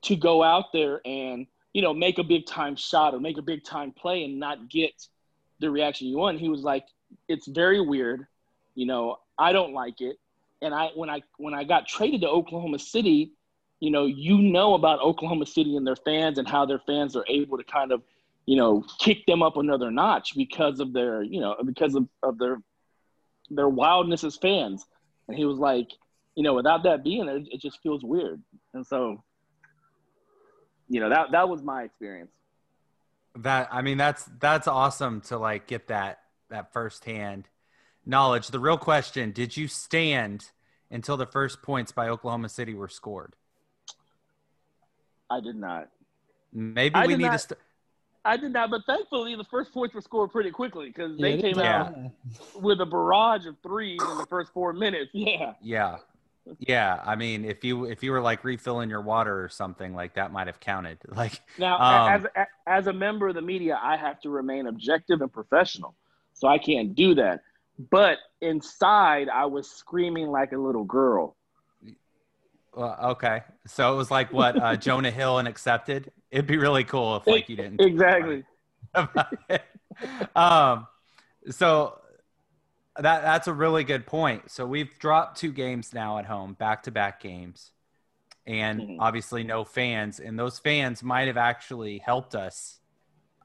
to 0.03 0.17
go 0.17 0.43
out 0.43 0.73
there 0.73 1.01
and 1.05 1.47
you 1.79 1.83
know 1.83 1.95
make 1.95 2.19
a 2.19 2.25
big 2.25 2.45
time 2.45 2.75
shot 2.75 3.15
or 3.15 3.21
make 3.21 3.39
a 3.39 3.43
big 3.43 3.63
time 3.63 3.93
play 3.93 4.25
and 4.25 4.41
not 4.41 4.69
get 4.69 4.91
the 5.61 5.71
reaction 5.71 6.09
you 6.09 6.17
want?" 6.19 6.41
He 6.41 6.49
was 6.49 6.63
like, 6.63 6.85
"It's 7.29 7.47
very 7.47 7.81
weird. 7.81 8.27
You 8.75 8.87
know, 8.87 9.21
I 9.39 9.53
don't 9.53 9.73
like 9.73 10.01
it." 10.01 10.17
And 10.61 10.75
I 10.75 10.89
when 10.97 11.09
I 11.09 11.23
when 11.37 11.55
I 11.55 11.63
got 11.63 11.87
traded 11.87 12.23
to 12.23 12.29
Oklahoma 12.29 12.81
City, 12.81 13.31
you 13.79 13.93
know, 13.93 14.07
you 14.07 14.39
know 14.39 14.75
about 14.75 15.01
Oklahoma 15.01 15.47
City 15.47 15.77
and 15.77 15.87
their 15.87 15.95
fans 15.95 16.39
and 16.39 16.49
how 16.49 16.67
their 16.67 16.81
fans 16.81 17.15
are 17.15 17.25
able 17.29 17.59
to 17.59 17.63
kind 17.63 17.93
of, 17.93 18.03
you 18.45 18.57
know, 18.57 18.85
kick 18.99 19.25
them 19.27 19.41
up 19.41 19.57
another 19.57 19.93
notch 19.93 20.35
because 20.35 20.81
of 20.81 20.93
their, 20.93 21.23
you 21.23 21.41
know, 21.41 21.55
because 21.65 21.95
of, 21.95 22.09
of 22.25 22.39
their 22.39 22.61
their 23.51 23.69
wildness 23.69 24.25
as 24.25 24.37
fans. 24.37 24.85
And 25.29 25.37
he 25.37 25.45
was 25.45 25.59
like, 25.59 25.91
you 26.35 26.43
know, 26.43 26.55
without 26.55 26.83
that 26.83 27.05
being 27.05 27.27
there, 27.27 27.37
it 27.37 27.61
just 27.61 27.81
feels 27.83 28.03
weird. 28.03 28.43
And 28.75 28.85
so, 28.85 29.23
you 30.89 31.01
know, 31.01 31.09
that 31.09 31.31
that 31.33 31.49
was 31.49 31.63
my 31.63 31.83
experience. 31.83 32.31
That 33.37 33.69
I 33.71 33.83
mean, 33.83 33.99
that's 33.99 34.25
that's 34.41 34.67
awesome 34.67 35.21
to 35.23 35.39
like 35.39 35.67
get 35.67 35.89
that 35.89 36.21
that 36.51 36.73
firsthand 36.73 37.49
knowledge. 38.07 38.49
The 38.49 38.59
real 38.61 38.79
question: 38.79 39.33
Did 39.33 39.57
you 39.57 39.69
stand 39.69 40.51
until 40.91 41.17
the 41.17 41.27
first 41.27 41.63
points 41.63 41.93
by 41.93 42.09
Oklahoma 42.09 42.49
City 42.49 42.75
were 42.75 42.89
scored? 42.89 43.35
I 45.31 45.41
did 45.41 45.57
not. 45.57 45.89
Maybe 46.53 46.95
I 46.95 47.07
we 47.07 47.13
did 47.15 47.19
need 47.19 47.25
to. 47.27 47.31
not- 47.33 47.41
St- 47.41 47.59
I 48.25 48.37
did 48.37 48.53
not, 48.53 48.69
but 48.71 48.83
thankfully 48.85 49.37
the 49.37 49.45
first 49.45 49.73
points 49.73 49.95
were 49.95 50.03
scored 50.03 50.33
pretty 50.33 50.51
quickly 50.51 50.89
because 50.89 51.17
they 51.19 51.37
Yeah, 51.37 51.41
came 51.41 51.55
did. 51.55 51.65
out 51.65 51.95
with 52.61 52.81
a 52.81 52.85
barrage 52.87 53.47
of 53.47 53.57
threes 53.63 54.01
in 54.03 54.19
the 54.19 54.27
first 54.29 54.53
four 54.53 54.73
minutes. 54.73 55.11
Yeah. 55.15 55.55
yeah, 55.63 55.99
yeah. 56.59 57.03
I 57.05 57.17
mean, 57.17 57.45
if 57.45 57.65
you 57.65 57.85
if 57.85 58.03
you 58.03 58.13
were 58.13 58.21
like 58.21 58.45
refilling 58.45 58.91
your 58.91 59.01
water 59.01 59.43
or 59.43 59.49
something 59.49 59.95
like 59.95 60.15
that, 60.15 60.33
might 60.33 60.47
have 60.47 60.61
counted. 60.61 60.99
Like, 61.15 61.41
Now, 61.59 61.79
Um, 61.79 62.13
as 62.13 62.47
as 62.67 62.87
a 62.87 62.93
member 62.93 63.29
of 63.29 63.35
the 63.35 63.43
media, 63.43 63.79
I 63.83 63.97
have 63.97 64.21
to 64.21 64.31
remain 64.31 64.67
objective 64.67 65.21
and 65.21 65.33
professional, 65.33 65.95
so 66.35 66.49
I 66.49 66.59
can't 66.59 66.95
do 66.95 67.15
that. 67.17 67.43
But 67.91 68.19
inside, 68.41 69.29
I 69.29 69.47
was 69.47 69.71
screaming 69.71 70.29
like 70.29 70.53
a 70.53 70.59
little 70.59 70.85
girl. 70.85 71.37
well, 72.75 72.97
okay. 73.13 73.43
So 73.67 73.93
it 73.93 73.97
was 73.97 74.11
like 74.11 74.33
what 74.33 74.61
uh, 74.61 74.77
Jonah 74.87 75.11
Hill 75.11 75.39
and 75.39 75.49
accepted. 75.49 76.13
It'd 76.31 76.47
be 76.47 76.59
really 76.59 76.85
cool 76.85 77.17
if 77.17 77.27
like 77.27 77.49
you 77.49 77.57
didn't 77.57 77.81
Exactly. 77.81 78.45
um, 80.37 80.87
so 81.51 81.99
that 82.99 83.23
that's 83.23 83.49
a 83.49 83.53
really 83.53 83.85
good 83.85 84.07
point. 84.07 84.51
So 84.51 84.67
we've 84.67 84.99
dropped 84.99 85.39
two 85.39 85.53
games 85.53 85.93
now 85.95 86.19
at 86.19 86.27
home, 86.27 86.55
back 86.55 86.83
to 86.85 86.91
back 86.91 87.21
games, 87.21 87.73
and 88.47 88.81
Mhm. 88.81 88.97
obviously 89.01 89.45
no 89.45 89.65
fans, 89.65 90.21
and 90.21 90.39
those 90.39 90.59
fans 90.59 91.03
might 91.03 91.27
have 91.27 91.37
actually 91.37 91.99
helped 91.99 92.35
us, 92.35 92.81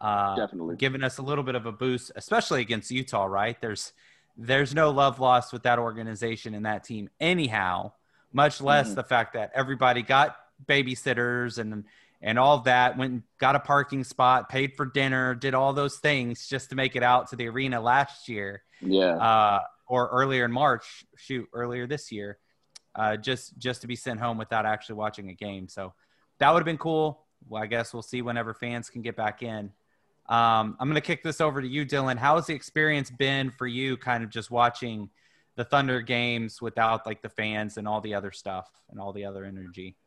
uh, 0.02 0.36
Definitely. 0.36 0.76
given 0.78 1.04
us 1.04 1.18
a 1.18 1.22
little 1.22 1.44
bit 1.44 1.56
of 1.56 1.66
a 1.66 1.72
boost, 1.72 2.12
especially 2.16 2.62
against 2.62 2.92
Utah. 2.92 3.26
Right? 3.26 3.60
There's 3.62 3.94
there's 4.36 4.74
no 4.74 4.90
love 4.90 5.20
lost 5.20 5.54
with 5.54 5.62
that 5.62 5.78
organization 5.78 6.56
and 6.56 6.66
that 6.66 6.84
team, 6.84 7.08
anyhow. 7.20 7.92
Much 8.32 8.60
less 8.62 8.92
Mhm. 8.92 8.96
the 8.96 9.04
fact 9.04 9.34
that 9.34 9.52
everybody 9.54 10.02
got 10.02 10.36
babysitters 10.66 11.60
and 11.60 11.86
and 12.24 12.40
all 12.40 12.60
that 12.60 12.98
went 12.98 13.12
and 13.12 13.24
got 13.38 13.56
a 13.56 13.60
parking 13.60 14.04
spot 14.04 14.48
paid 14.50 14.74
for 14.76 14.86
dinner 14.86 15.36
did 15.36 15.54
all 15.54 15.74
those 15.74 15.98
things 15.98 16.48
just 16.48 16.70
to 16.70 16.76
make 16.76 16.96
it 16.96 17.04
out 17.04 17.28
to 17.28 17.36
the 17.36 17.48
arena 17.48 17.80
last 17.80 18.28
year. 18.30 18.64
Yeah. 18.82 19.16
uh, 19.18 19.60
or 19.88 20.08
earlier 20.08 20.46
in 20.46 20.52
march 20.52 21.06
shoot 21.18 21.48
earlier 21.54 21.86
this 21.86 22.12
year 22.12 22.40
uh, 22.96 23.18
just 23.18 23.58
just 23.58 23.82
to 23.82 23.88
be 23.88 23.96
sent 23.96 24.20
home 24.20 24.38
without 24.38 24.66
actually 24.66 24.96
watching 24.96 25.30
a 25.30 25.34
game. 25.34 25.68
So 25.68 25.94
that 26.40 26.52
would 26.52 26.60
have 26.60 26.66
been 26.66 26.78
cool. 26.78 27.26
Well 27.48 27.62
i 27.62 27.68
guess 27.68 27.94
we'll 27.94 28.02
see 28.02 28.22
whenever 28.22 28.54
fans 28.54 28.90
can 28.90 29.02
get 29.02 29.16
back 29.16 29.44
in. 29.44 29.72
Um, 30.30 30.78
i'm 30.80 30.88
going 30.88 30.96
to 30.96 31.02
kick 31.02 31.22
this 31.22 31.42
over 31.42 31.62
to 31.62 31.68
you 31.68 31.86
dylan. 31.86 32.18
How 32.18 32.36
has 32.38 32.48
the 32.48 32.54
experience 32.54 33.12
been 33.12 33.52
for 33.52 33.68
you 33.68 33.98
kind 33.98 34.24
of 34.24 34.30
just 34.30 34.50
watching 34.50 35.10
the 35.56 35.66
thunder 35.66 36.02
games 36.02 36.62
without 36.62 37.06
like 37.06 37.22
the 37.22 37.30
fans 37.30 37.78
and 37.78 37.88
all 37.88 38.00
the 38.00 38.16
other 38.16 38.32
stuff 38.32 38.72
and 38.90 39.00
all 39.00 39.12
the 39.12 39.26
other 39.26 39.44
energy 39.44 39.98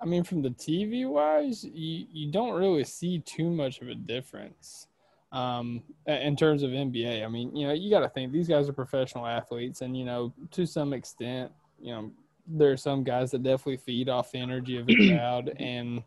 I 0.00 0.04
mean, 0.04 0.24
from 0.24 0.42
the 0.42 0.50
TV 0.50 1.08
wise, 1.08 1.64
you, 1.64 2.06
you 2.12 2.30
don't 2.30 2.54
really 2.58 2.84
see 2.84 3.20
too 3.20 3.50
much 3.50 3.80
of 3.80 3.88
a 3.88 3.94
difference 3.94 4.88
um, 5.32 5.82
in 6.06 6.36
terms 6.36 6.62
of 6.62 6.70
NBA. 6.70 7.24
I 7.24 7.28
mean, 7.28 7.54
you 7.56 7.66
know, 7.66 7.72
you 7.72 7.90
got 7.90 8.00
to 8.00 8.08
think 8.08 8.32
these 8.32 8.48
guys 8.48 8.68
are 8.68 8.72
professional 8.74 9.26
athletes, 9.26 9.80
and 9.80 9.96
you 9.96 10.04
know, 10.04 10.32
to 10.52 10.66
some 10.66 10.92
extent, 10.92 11.50
you 11.80 11.92
know, 11.92 12.12
there 12.46 12.70
are 12.72 12.76
some 12.76 13.04
guys 13.04 13.30
that 13.32 13.42
definitely 13.42 13.78
feed 13.78 14.08
off 14.08 14.32
the 14.32 14.38
energy 14.38 14.76
of 14.78 14.86
the 14.86 14.94
crowd 15.08 15.52
and 15.58 16.02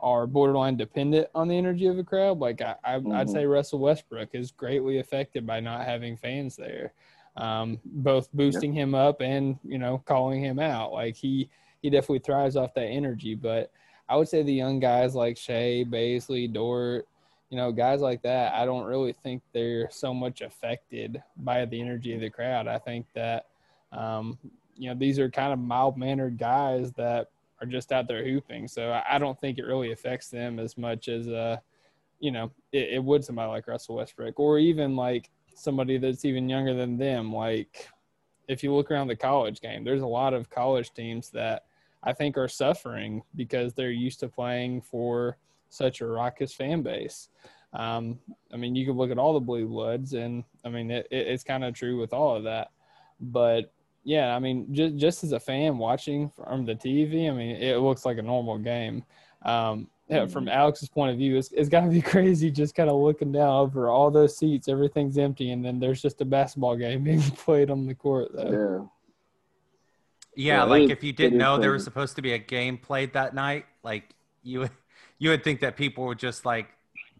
are 0.00 0.26
borderline 0.26 0.76
dependent 0.76 1.28
on 1.34 1.48
the 1.48 1.56
energy 1.56 1.86
of 1.86 1.96
the 1.96 2.04
crowd. 2.04 2.38
Like 2.38 2.60
I, 2.60 2.74
I, 2.84 2.94
I'd 2.96 3.04
Mhm. 3.04 3.32
say 3.32 3.46
Russell 3.46 3.78
Westbrook 3.78 4.30
is 4.34 4.50
greatly 4.50 4.98
affected 4.98 5.46
by 5.46 5.60
not 5.60 5.84
having 5.84 6.16
fans 6.16 6.56
there, 6.56 6.92
um, 7.36 7.78
both 7.84 8.30
boosting 8.32 8.72
him 8.72 8.94
up 8.94 9.20
and 9.20 9.58
you 9.64 9.78
know 9.78 9.98
calling 10.04 10.42
him 10.42 10.58
out. 10.58 10.92
Like 10.92 11.14
he 11.14 11.48
he 11.84 11.90
definitely 11.90 12.18
thrives 12.20 12.56
off 12.56 12.72
that 12.72 12.86
energy. 12.86 13.34
But 13.34 13.70
I 14.08 14.16
would 14.16 14.26
say 14.26 14.42
the 14.42 14.50
young 14.50 14.80
guys 14.80 15.14
like 15.14 15.36
Shai, 15.36 15.84
Bazley, 15.86 16.50
Dort, 16.50 17.06
you 17.50 17.58
know, 17.58 17.72
guys 17.72 18.00
like 18.00 18.22
that, 18.22 18.54
I 18.54 18.64
don't 18.64 18.86
really 18.86 19.12
think 19.12 19.42
they're 19.52 19.90
so 19.90 20.14
much 20.14 20.40
affected 20.40 21.22
by 21.36 21.66
the 21.66 21.78
energy 21.78 22.14
of 22.14 22.22
the 22.22 22.30
crowd. 22.30 22.68
I 22.68 22.78
think 22.78 23.04
that, 23.12 23.48
um, 23.92 24.38
you 24.74 24.88
know, 24.88 24.96
these 24.98 25.18
are 25.18 25.28
kind 25.28 25.52
of 25.52 25.58
mild 25.58 25.98
mannered 25.98 26.38
guys 26.38 26.90
that 26.92 27.28
are 27.60 27.66
just 27.66 27.92
out 27.92 28.08
there 28.08 28.24
hooping. 28.24 28.66
So 28.66 28.98
I 29.06 29.18
don't 29.18 29.38
think 29.38 29.58
it 29.58 29.66
really 29.66 29.92
affects 29.92 30.30
them 30.30 30.58
as 30.58 30.78
much 30.78 31.08
as, 31.08 31.28
uh, 31.28 31.58
you 32.18 32.30
know, 32.30 32.50
it, 32.72 32.94
it 32.94 33.04
would 33.04 33.26
somebody 33.26 33.50
like 33.50 33.68
Russell 33.68 33.96
Westbrook 33.96 34.40
or 34.40 34.58
even 34.58 34.96
like 34.96 35.28
somebody 35.54 35.98
that's 35.98 36.24
even 36.24 36.48
younger 36.48 36.72
than 36.72 36.96
them. 36.96 37.30
Like 37.30 37.90
if 38.48 38.64
you 38.64 38.74
look 38.74 38.90
around 38.90 39.08
the 39.08 39.16
college 39.16 39.60
game, 39.60 39.84
there's 39.84 40.00
a 40.00 40.06
lot 40.06 40.32
of 40.32 40.48
college 40.48 40.94
teams 40.94 41.28
that 41.28 41.66
I 42.04 42.12
think 42.12 42.36
are 42.36 42.48
suffering 42.48 43.22
because 43.34 43.74
they're 43.74 43.90
used 43.90 44.20
to 44.20 44.28
playing 44.28 44.82
for 44.82 45.36
such 45.70 46.00
a 46.00 46.06
raucous 46.06 46.52
fan 46.52 46.82
base. 46.82 47.28
Um, 47.72 48.20
I 48.52 48.56
mean, 48.56 48.76
you 48.76 48.86
can 48.86 48.94
look 48.94 49.10
at 49.10 49.18
all 49.18 49.34
the 49.34 49.40
blue 49.40 49.66
bloods, 49.66 50.12
and 50.12 50.44
I 50.64 50.68
mean, 50.68 50.90
it, 50.90 51.08
it, 51.10 51.26
it's 51.26 51.42
kind 51.42 51.64
of 51.64 51.74
true 51.74 51.98
with 51.98 52.12
all 52.12 52.36
of 52.36 52.44
that. 52.44 52.70
But 53.20 53.72
yeah, 54.04 54.36
I 54.36 54.38
mean, 54.38 54.72
just 54.72 54.96
just 54.96 55.24
as 55.24 55.32
a 55.32 55.40
fan 55.40 55.78
watching 55.78 56.30
from 56.30 56.64
the 56.64 56.74
TV, 56.74 57.28
I 57.28 57.34
mean, 57.34 57.56
it 57.56 57.78
looks 57.78 58.04
like 58.04 58.18
a 58.18 58.22
normal 58.22 58.58
game. 58.58 59.04
Um, 59.42 59.88
yeah, 60.08 60.26
from 60.26 60.48
Alex's 60.48 60.90
point 60.90 61.12
of 61.12 61.16
view, 61.16 61.38
it's, 61.38 61.50
it's 61.52 61.70
got 61.70 61.80
to 61.80 61.88
be 61.88 62.02
crazy 62.12 62.50
just 62.50 62.74
kind 62.74 62.90
of 62.90 62.96
looking 62.96 63.32
down 63.32 63.48
over 63.48 63.88
all 63.88 64.10
those 64.10 64.36
seats, 64.36 64.68
everything's 64.68 65.16
empty, 65.16 65.50
and 65.50 65.64
then 65.64 65.80
there's 65.80 66.02
just 66.02 66.20
a 66.20 66.24
basketball 66.24 66.76
game 66.76 67.02
being 67.04 67.22
played 67.22 67.70
on 67.70 67.86
the 67.86 67.94
court. 67.94 68.30
Though. 68.34 68.90
Yeah. 70.36 70.62
Like 70.64 70.90
if 70.90 71.02
you 71.04 71.12
didn't 71.12 71.38
know 71.38 71.58
there 71.58 71.72
was 71.72 71.84
supposed 71.84 72.16
to 72.16 72.22
be 72.22 72.32
a 72.32 72.38
game 72.38 72.78
played 72.78 73.12
that 73.14 73.34
night, 73.34 73.66
like 73.82 74.14
you 74.42 74.60
would 74.60 74.70
you 75.18 75.30
would 75.30 75.44
think 75.44 75.60
that 75.60 75.76
people 75.76 76.06
would 76.06 76.18
just 76.18 76.44
like 76.44 76.68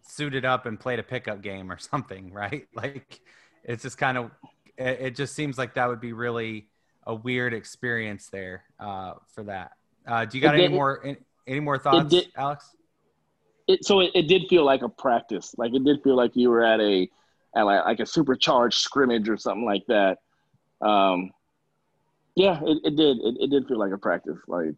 suited 0.07 0.45
up 0.45 0.65
and 0.65 0.79
played 0.79 0.99
a 0.99 1.03
pickup 1.03 1.41
game 1.41 1.71
or 1.71 1.77
something, 1.91 2.31
right? 2.31 2.67
Like 2.75 3.21
it's 3.63 3.83
just 3.83 3.97
kind 3.97 4.17
of 4.17 4.31
it, 4.77 4.97
it 5.01 5.15
just 5.15 5.35
seems 5.35 5.57
like 5.57 5.73
that 5.75 5.87
would 5.87 6.01
be 6.01 6.13
really 6.13 6.67
a 7.07 7.13
weird 7.13 7.53
experience 7.53 8.27
there 8.29 8.63
uh, 8.79 9.13
for 9.27 9.43
that. 9.43 9.71
Uh, 10.07 10.25
do 10.25 10.37
you 10.37 10.41
got 10.41 10.55
It 10.55 10.59
any 10.59 10.67
did- 10.69 10.75
more 10.75 11.05
any, 11.05 11.17
any 11.47 11.59
more 11.59 11.77
thoughts, 11.77 12.09
did- 12.09 12.27
Alex? 12.35 12.75
It, 13.67 13.83
so 13.83 13.99
it, 14.01 14.11
it 14.13 14.27
did 14.27 14.43
feel 14.47 14.63
like 14.63 14.83
a 14.83 14.89
practice. 14.89 15.55
Like 15.57 15.73
it 15.73 15.83
did 15.83 16.03
feel 16.03 16.15
like 16.15 16.35
you 16.35 16.49
were 16.51 16.63
at 16.63 16.79
a 16.79 17.09
at 17.55 17.63
like, 17.63 17.85
like 17.85 17.99
a 17.99 18.05
supercharged 18.05 18.77
scrimmage 18.77 19.27
or 19.27 19.37
something 19.37 19.65
like 19.65 19.83
that. 19.87 20.19
Um, 20.81 21.31
yeah, 22.35 22.59
it, 22.63 22.79
it 22.83 22.95
did. 22.95 23.17
It, 23.17 23.35
it 23.39 23.49
did 23.49 23.67
feel 23.67 23.79
like 23.79 23.91
a 23.91 23.97
practice. 23.97 24.37
Like 24.47 24.75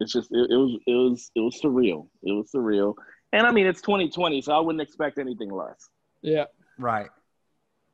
it's 0.00 0.12
just 0.12 0.32
it, 0.32 0.50
it 0.50 0.56
was 0.56 0.78
it 0.86 0.92
was 0.92 1.30
it 1.34 1.40
was 1.40 1.60
surreal. 1.62 2.08
It 2.22 2.32
was 2.32 2.50
surreal. 2.54 2.94
And 3.32 3.46
I 3.46 3.52
mean 3.52 3.66
it's 3.66 3.80
2020, 3.80 4.42
so 4.42 4.52
I 4.52 4.60
wouldn't 4.60 4.82
expect 4.82 5.18
anything 5.18 5.50
less. 5.50 5.88
Yeah. 6.22 6.44
Right, 6.78 7.08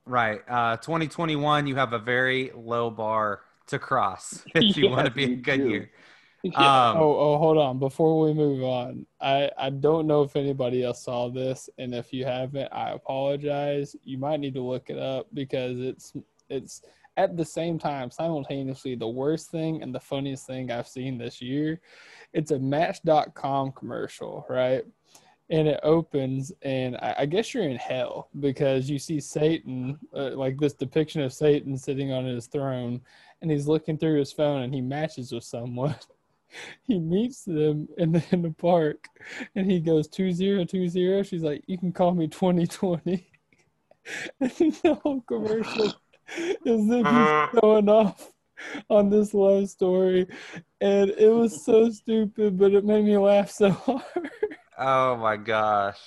right. 0.06 0.40
Uh, 0.48 0.76
2021, 0.78 1.66
you 1.66 1.76
have 1.76 1.92
a 1.92 1.98
very 1.98 2.50
low 2.54 2.90
bar 2.90 3.40
to 3.68 3.78
cross 3.78 4.44
if 4.54 4.76
you 4.76 4.90
want 4.90 5.06
to 5.06 5.12
be 5.12 5.24
a 5.24 5.36
good 5.36 5.58
do. 5.58 5.68
year. 5.68 5.90
Yeah. 6.42 6.90
Um, 6.90 6.96
oh, 6.96 7.16
oh, 7.16 7.38
hold 7.38 7.58
on. 7.58 7.78
Before 7.78 8.20
we 8.20 8.34
move 8.34 8.64
on, 8.64 9.06
I, 9.20 9.48
I 9.56 9.70
don't 9.70 10.08
know 10.08 10.22
if 10.22 10.34
anybody 10.34 10.82
else 10.82 11.04
saw 11.04 11.28
this, 11.28 11.70
and 11.78 11.94
if 11.94 12.12
you 12.12 12.24
haven't, 12.24 12.68
I 12.72 12.90
apologize. 12.90 13.94
You 14.02 14.18
might 14.18 14.40
need 14.40 14.54
to 14.54 14.60
look 14.60 14.90
it 14.90 14.98
up 14.98 15.28
because 15.32 15.78
it's 15.78 16.12
it's 16.48 16.82
at 17.16 17.36
the 17.36 17.44
same 17.44 17.78
time 17.78 18.10
simultaneously 18.10 18.94
the 18.94 19.08
worst 19.08 19.50
thing 19.50 19.82
and 19.82 19.94
the 19.94 20.00
funniest 20.00 20.46
thing 20.46 20.70
I've 20.70 20.88
seen 20.88 21.18
this 21.18 21.42
year. 21.42 21.80
It's 22.32 22.50
a 22.50 22.58
Match.com 22.58 23.72
commercial, 23.72 24.46
right? 24.48 24.82
And 25.50 25.68
it 25.68 25.80
opens, 25.82 26.50
and 26.62 26.96
I, 26.96 27.14
I 27.18 27.26
guess 27.26 27.52
you're 27.52 27.68
in 27.68 27.76
hell 27.76 28.28
because 28.40 28.88
you 28.88 28.98
see 28.98 29.20
Satan, 29.20 29.98
uh, 30.16 30.30
like 30.30 30.58
this 30.58 30.72
depiction 30.72 31.20
of 31.20 31.32
Satan 31.32 31.76
sitting 31.76 32.12
on 32.12 32.24
his 32.24 32.46
throne, 32.46 33.02
and 33.42 33.50
he's 33.50 33.66
looking 33.66 33.98
through 33.98 34.18
his 34.18 34.32
phone 34.32 34.62
and 34.62 34.72
he 34.72 34.80
matches 34.80 35.32
with 35.32 35.44
someone 35.44 35.94
he 36.82 36.98
meets 36.98 37.44
them 37.44 37.88
in 37.98 38.12
the, 38.12 38.24
in 38.30 38.42
the 38.42 38.50
park 38.52 39.06
and 39.54 39.70
he 39.70 39.80
goes 39.80 40.08
2020 40.08 41.24
she's 41.24 41.42
like 41.42 41.62
you 41.66 41.76
can 41.76 41.92
call 41.92 42.12
me 42.12 42.26
2020 42.28 43.26
and 44.40 44.50
the 44.50 44.98
whole 45.02 45.20
commercial 45.22 45.92
is 46.64 46.86
them 46.88 47.08
just 47.10 47.34
going 47.60 47.88
off 47.88 48.32
on 48.90 49.10
this 49.10 49.34
love 49.34 49.68
story 49.68 50.26
and 50.80 51.10
it 51.10 51.28
was 51.28 51.64
so 51.64 51.90
stupid 51.90 52.58
but 52.58 52.72
it 52.72 52.84
made 52.84 53.04
me 53.04 53.16
laugh 53.18 53.50
so 53.50 53.70
hard 53.70 54.30
Oh 54.76 55.16
my 55.16 55.36
gosh. 55.36 55.98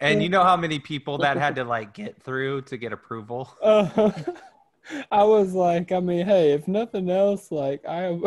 And 0.00 0.22
you 0.22 0.28
know 0.28 0.42
how 0.44 0.56
many 0.56 0.78
people 0.78 1.18
that 1.18 1.36
had 1.36 1.56
to 1.56 1.64
like 1.64 1.94
get 1.94 2.22
through 2.22 2.62
to 2.62 2.76
get 2.76 2.92
approval? 2.92 3.56
uh, 3.62 4.10
i 5.10 5.24
was 5.24 5.54
like 5.54 5.92
i 5.92 6.00
mean 6.00 6.26
hey 6.26 6.52
if 6.52 6.68
nothing 6.68 7.10
else 7.10 7.50
like 7.50 7.84
i 7.88 8.18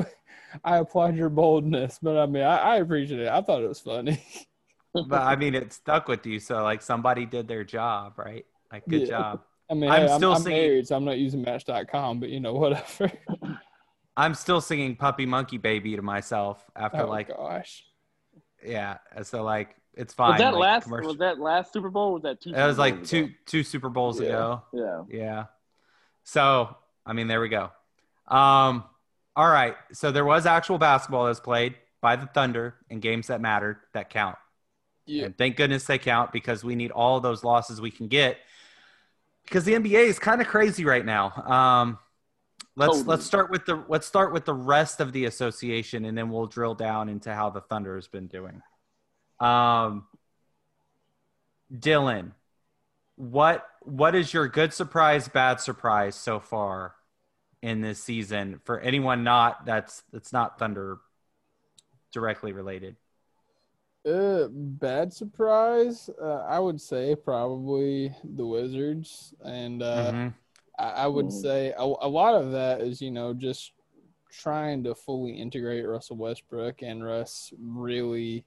i 0.63 0.77
applaud 0.77 1.15
your 1.15 1.29
boldness 1.29 1.99
but 2.01 2.17
i 2.17 2.25
mean 2.25 2.43
i, 2.43 2.57
I 2.57 2.75
appreciate 2.77 3.21
it 3.21 3.27
i 3.27 3.41
thought 3.41 3.61
it 3.63 3.67
was 3.67 3.79
funny 3.79 4.21
But 5.01 5.23
I 5.23 5.35
mean, 5.35 5.55
it 5.55 5.73
stuck 5.73 6.07
with 6.07 6.25
you. 6.25 6.39
So 6.39 6.63
like 6.63 6.81
somebody 6.81 7.25
did 7.25 7.47
their 7.47 7.63
job, 7.63 8.17
right? 8.17 8.45
Like 8.71 8.87
good 8.87 9.05
Yeah. 9.05 9.05
job. 9.05 9.41
I 9.69 9.73
mean, 9.73 9.89
I'm 9.89 10.01
hey, 10.07 10.11
I'm, 10.11 10.17
still 10.19 10.33
I'm 10.33 10.43
married, 10.43 10.87
so 10.87 10.95
I'm 10.95 11.05
not 11.05 11.17
using 11.17 11.41
Match.com, 11.41 12.19
but 12.19 12.29
you 12.29 12.39
know, 12.39 12.53
whatever. 12.63 13.11
I'm 14.15 14.33
still 14.33 14.61
singing 14.61 14.95
Puppy 14.95 15.25
Monkey 15.25 15.57
Baby 15.57 15.95
to 15.95 16.01
myself 16.01 16.63
after 16.75 17.05
like, 17.05 17.29
oh 17.37 17.43
like 17.43 17.61
gosh, 17.61 17.83
Yeah, 18.65 18.97
so 19.23 19.43
like 19.43 19.75
it's 19.93 20.13
fine. 20.13 20.31
Was 20.33 20.39
that 20.39 20.53
like, 20.53 20.61
last? 20.61 20.83
commercial- 20.83 21.09
Was 21.09 21.17
that 21.17 21.39
last 21.39 21.73
Super 21.73 21.89
Bowl? 21.89 22.13
Was 22.13 22.23
that 22.23 22.39
two? 22.41 22.51
It 22.51 22.53
Super 22.53 22.67
was 22.67 22.77
like 22.77 23.03
two 23.03 23.23
ago? 23.25 23.33
two 23.45 23.63
Super 23.63 23.89
Bowls 23.89 24.19
Yeah. 24.21 24.27
ago. 24.27 24.61
Yeah. 24.73 25.03
Yeah. 25.09 25.43
So, 26.23 26.75
I 27.05 27.13
mean, 27.13 27.27
there 27.27 27.39
we 27.41 27.49
go. 27.49 27.71
Um, 28.27 28.83
all 29.35 29.49
right. 29.49 29.75
So 29.93 30.11
there 30.11 30.25
was 30.25 30.45
actual 30.45 30.77
basketball 30.77 31.23
that 31.23 31.29
was 31.29 31.39
played 31.39 31.75
by 32.01 32.15
the 32.15 32.25
Thunder 32.27 32.75
in 32.89 32.99
games 32.99 33.27
that 33.27 33.39
mattered 33.41 33.77
that 33.93 34.09
count. 34.09 34.37
Yeah. 35.05 35.25
And 35.25 35.37
thank 35.37 35.55
goodness 35.55 35.85
they 35.85 35.97
count 35.97 36.31
because 36.31 36.63
we 36.63 36.75
need 36.75 36.91
all 36.91 37.19
those 37.19 37.43
losses 37.43 37.79
we 37.79 37.91
can 37.91 38.07
get. 38.07 38.37
Because 39.47 39.63
the 39.63 39.73
NBA 39.73 40.07
is 40.07 40.19
kind 40.19 40.41
of 40.41 40.47
crazy 40.47 40.83
right 40.83 41.05
now. 41.05 41.31
Um, 41.31 41.99
let's 42.75 42.97
Totally. 42.97 43.05
let's 43.05 43.25
start 43.25 43.49
with 43.49 43.65
the 43.65 43.83
let's 43.87 44.05
start 44.05 44.33
with 44.33 44.45
the 44.45 44.53
rest 44.53 44.99
of 44.99 45.13
the 45.13 45.25
association, 45.25 46.05
and 46.05 46.17
then 46.17 46.29
we'll 46.29 46.47
drill 46.47 46.75
down 46.75 47.07
into 47.07 47.33
how 47.33 47.49
the 47.49 47.61
Thunder 47.61 47.95
has 47.95 48.07
been 48.07 48.27
doing. 48.27 48.61
Um, 49.39 50.05
Dylan, 51.73 52.31
what 53.15 53.65
what 53.81 54.15
is 54.15 54.33
your 54.33 54.47
good 54.47 54.73
surprise, 54.73 55.27
bad 55.27 55.59
surprise 55.61 56.15
so 56.15 56.39
far 56.39 56.95
in 57.61 57.81
this 57.81 58.03
season 58.03 58.59
for 58.65 58.79
anyone 58.79 59.23
not 59.23 59.65
that's 59.65 60.03
that's 60.11 60.33
not 60.33 60.59
Thunder 60.59 60.97
directly 62.11 62.51
related? 62.51 62.95
Uh, 64.07 64.47
bad 64.49 65.11
surprise. 65.11 66.09
Uh, 66.21 66.37
I 66.47 66.59
would 66.59 66.79
say 66.79 67.13
probably 67.15 68.15
the 68.23 68.45
Wizards, 68.45 69.33
and 69.43 69.83
uh, 69.83 70.13
Mhm. 70.13 70.33
I, 70.79 70.89
I 70.89 71.07
would 71.07 71.25
Mm. 71.25 71.41
say 71.41 71.73
a, 71.77 71.83
a 71.83 72.07
lot 72.07 72.33
of 72.35 72.51
that 72.51 72.81
is 72.81 73.01
you 73.01 73.11
know 73.11 73.33
just 73.33 73.73
trying 74.31 74.83
to 74.85 74.95
fully 74.95 75.33
integrate 75.33 75.85
Russell 75.87 76.15
Westbrook 76.17 76.83
and 76.83 77.03
Russ 77.03 77.51
really, 77.59 78.45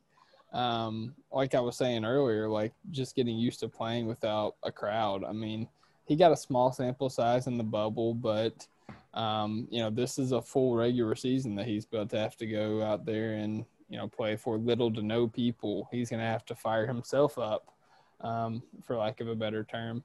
um, 0.53 1.15
like 1.31 1.55
I 1.55 1.61
was 1.61 1.77
saying 1.77 2.07
earlier, 2.07 2.49
like 2.49 2.73
just 2.91 3.15
getting 3.15 3.37
used 3.39 3.61
to 3.61 3.69
playing 3.69 4.07
without 4.07 4.57
a 4.63 4.73
crowd. 4.73 5.25
I 5.25 5.33
mean, 5.33 5.69
he 6.07 6.17
got 6.17 6.33
a 6.33 6.37
small 6.37 6.73
sample 6.73 7.11
size 7.11 7.47
in 7.47 7.59
the 7.59 7.65
bubble, 7.65 8.15
but 8.15 8.67
um, 9.13 9.69
you 9.71 9.81
know 9.83 9.91
this 9.91 10.19
is 10.19 10.33
a 10.33 10.41
full 10.41 10.75
regular 10.75 11.15
season 11.17 11.55
that 11.57 11.67
he's 11.67 11.85
about 11.85 12.09
to 12.11 12.19
have 12.19 12.37
to 12.39 12.47
go 12.47 12.83
out 12.83 13.05
there 13.05 13.35
and 13.35 13.67
you 13.91 13.99
know 13.99 14.09
play 14.09 14.37
for 14.37 14.57
little 14.57 14.91
to 14.95 15.03
no 15.03 15.27
people. 15.29 15.89
He's 15.91 16.09
going 16.09 16.21
to 16.21 16.27
have 16.27 16.47
to 16.47 16.55
fire 16.55 16.87
himself 16.87 17.37
up, 17.37 17.75
um, 18.21 18.63
for 18.83 18.97
lack 18.97 19.21
of 19.21 19.29
a 19.29 19.35
better 19.35 19.65
term. 19.65 20.03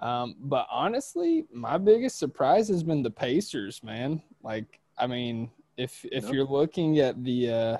Um, 0.00 0.36
but 0.40 0.66
honestly, 0.70 1.46
my 1.52 1.78
biggest 1.78 2.18
surprise 2.18 2.68
has 2.68 2.82
been 2.82 3.02
the 3.02 3.10
Pacers, 3.10 3.82
man. 3.82 4.22
Like, 4.42 4.80
I 4.98 5.06
mean, 5.06 5.50
if 5.76 6.04
if 6.10 6.28
you're 6.28 6.44
looking 6.44 6.98
at 6.98 7.22
the, 7.24 7.50
uh, 7.50 7.76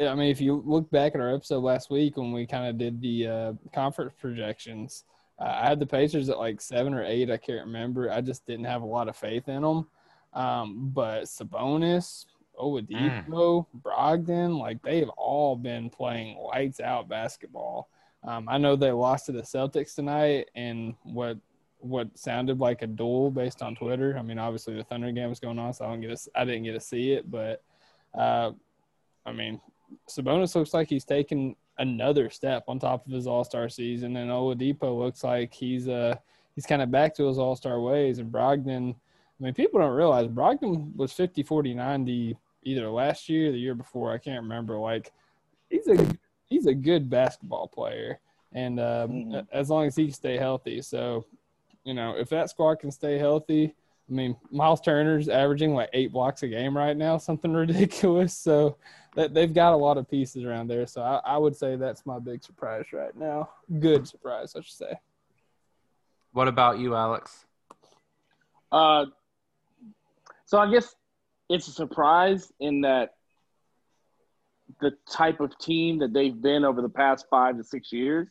I 0.00 0.14
mean, 0.14 0.30
if 0.30 0.40
you 0.40 0.62
look 0.64 0.90
back 0.90 1.14
at 1.14 1.20
our 1.20 1.34
episode 1.34 1.60
last 1.60 1.90
week 1.90 2.16
when 2.16 2.32
we 2.32 2.46
kind 2.46 2.68
of 2.68 2.78
did 2.78 3.00
the 3.00 3.26
uh, 3.26 3.52
conference 3.72 4.14
projections, 4.18 5.04
uh, 5.38 5.58
I 5.62 5.68
had 5.68 5.80
the 5.80 5.86
Pacers 5.86 6.28
at 6.28 6.38
like 6.38 6.60
seven 6.60 6.94
or 6.94 7.04
eight. 7.04 7.30
I 7.30 7.36
can't 7.36 7.66
remember. 7.66 8.10
I 8.10 8.20
just 8.20 8.46
didn't 8.46 8.66
have 8.66 8.82
a 8.82 8.86
lot 8.86 9.08
of 9.08 9.16
faith 9.16 9.48
in 9.48 9.62
them. 9.62 9.88
Um, 10.32 10.90
but 10.94 11.24
Sabonis, 11.24 12.26
Oladipo, 12.58 13.66
Brogdon, 13.82 14.58
like 14.58 14.82
they've 14.82 15.08
all 15.10 15.56
been 15.56 15.90
playing 15.90 16.38
lights 16.38 16.80
out 16.80 17.08
basketball. 17.08 17.88
Um, 18.22 18.48
I 18.48 18.58
know 18.58 18.76
they 18.76 18.92
lost 18.92 19.26
to 19.26 19.32
the 19.32 19.42
Celtics 19.42 19.94
tonight, 19.94 20.50
in 20.54 20.94
what 21.02 21.38
what 21.78 22.16
sounded 22.18 22.58
like 22.58 22.82
a 22.82 22.86
duel 22.86 23.30
based 23.30 23.62
on 23.62 23.74
Twitter. 23.74 24.16
I 24.18 24.22
mean, 24.22 24.38
obviously 24.38 24.74
the 24.74 24.84
Thunder 24.84 25.10
game 25.12 25.30
was 25.30 25.40
going 25.40 25.58
on, 25.58 25.72
so 25.72 25.86
I 25.86 25.88
don't 25.88 26.02
get 26.02 26.16
to, 26.16 26.30
I 26.34 26.44
didn't 26.44 26.64
get 26.64 26.72
to 26.72 26.80
see 26.80 27.12
it, 27.12 27.30
but 27.30 27.62
uh, 28.14 28.52
I 29.24 29.32
mean, 29.32 29.60
Sabonis 30.08 30.54
looks 30.54 30.74
like 30.74 30.88
he's 30.88 31.04
taken 31.04 31.56
another 31.78 32.28
step 32.28 32.64
on 32.68 32.78
top 32.78 33.06
of 33.06 33.12
his 33.12 33.26
All 33.26 33.44
Star 33.44 33.68
season, 33.68 34.16
and 34.16 34.30
Oladipo 34.30 34.98
looks 34.98 35.24
like 35.24 35.52
he's 35.52 35.88
uh 35.88 36.16
he's 36.54 36.66
kind 36.66 36.82
of 36.82 36.90
back 36.90 37.14
to 37.16 37.26
his 37.26 37.38
All 37.38 37.56
Star 37.56 37.80
ways, 37.80 38.18
and 38.18 38.30
Brogdon. 38.32 38.94
I 38.94 39.42
mean, 39.42 39.54
people 39.54 39.80
don't 39.80 39.92
realize 39.94 40.26
Brogdon 40.26 40.94
was 40.94 41.14
50, 41.14 41.42
40, 41.44 41.72
90 41.72 42.36
either 42.62 42.88
last 42.90 43.28
year 43.28 43.48
or 43.48 43.52
the 43.52 43.58
year 43.58 43.74
before. 43.74 44.12
I 44.12 44.18
can't 44.18 44.42
remember. 44.42 44.76
Like, 44.78 45.12
he's 45.68 45.86
a 45.88 46.06
he's 46.48 46.66
a 46.66 46.74
good 46.74 47.08
basketball 47.08 47.68
player, 47.68 48.18
and 48.52 48.80
um, 48.80 49.10
Mhm. 49.10 49.46
as 49.52 49.70
long 49.70 49.86
as 49.86 49.96
he 49.96 50.06
can 50.06 50.14
stay 50.14 50.36
healthy. 50.36 50.82
So, 50.82 51.24
you 51.84 51.94
know, 51.94 52.16
if 52.16 52.28
that 52.30 52.50
squad 52.50 52.80
can 52.80 52.90
stay 52.90 53.18
healthy, 53.18 53.74
I 54.08 54.12
mean, 54.12 54.36
Miles 54.50 54.80
Turner's 54.80 55.28
averaging 55.28 55.74
like 55.74 55.90
eight 55.92 56.12
blocks 56.12 56.42
a 56.42 56.48
game 56.48 56.76
right 56.76 56.96
now, 56.96 57.16
something 57.18 57.52
ridiculous. 57.52 58.34
So, 58.34 58.76
that 59.14 59.34
they've 59.34 59.52
got 59.52 59.72
a 59.72 59.76
lot 59.76 59.98
of 59.98 60.08
pieces 60.08 60.44
around 60.44 60.68
there. 60.68 60.86
So, 60.86 61.02
I, 61.02 61.20
I 61.24 61.36
would 61.38 61.56
say 61.56 61.76
that's 61.76 62.04
my 62.04 62.18
big 62.18 62.42
surprise 62.42 62.92
right 62.92 63.14
now. 63.16 63.50
Good 63.78 64.06
surprise, 64.08 64.54
I 64.56 64.60
should 64.60 64.72
say. 64.74 65.00
What 66.32 66.46
about 66.48 66.78
you, 66.78 66.94
Alex? 66.94 67.44
Uh, 68.70 69.06
so 70.44 70.58
I 70.58 70.70
guess 70.70 70.94
it's 71.50 71.68
a 71.68 71.72
surprise 71.72 72.50
in 72.60 72.82
that 72.82 73.14
the 74.80 74.92
type 75.10 75.40
of 75.40 75.58
team 75.58 75.98
that 75.98 76.12
they've 76.12 76.40
been 76.40 76.64
over 76.64 76.80
the 76.80 76.88
past 76.88 77.26
five 77.28 77.56
to 77.56 77.64
six 77.64 77.92
years. 77.92 78.28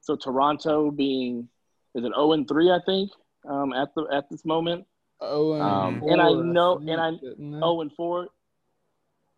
So 0.00 0.16
Toronto 0.16 0.90
being 0.90 1.48
is 1.94 2.02
it 2.04 2.08
zero 2.14 2.32
and 2.32 2.48
three, 2.48 2.70
I 2.70 2.80
think, 2.86 3.10
um, 3.48 3.72
at 3.74 3.94
the 3.94 4.06
at 4.12 4.28
this 4.30 4.44
moment. 4.44 4.86
Oh, 5.20 5.52
and, 5.52 5.62
Um, 5.62 6.00
four, 6.00 6.12
and 6.12 6.22
I 6.22 6.32
know- 6.32 6.78
and 6.78 7.00
I- 7.00 7.18
zero 7.18 7.80
and 7.82 7.92
four. 7.92 8.28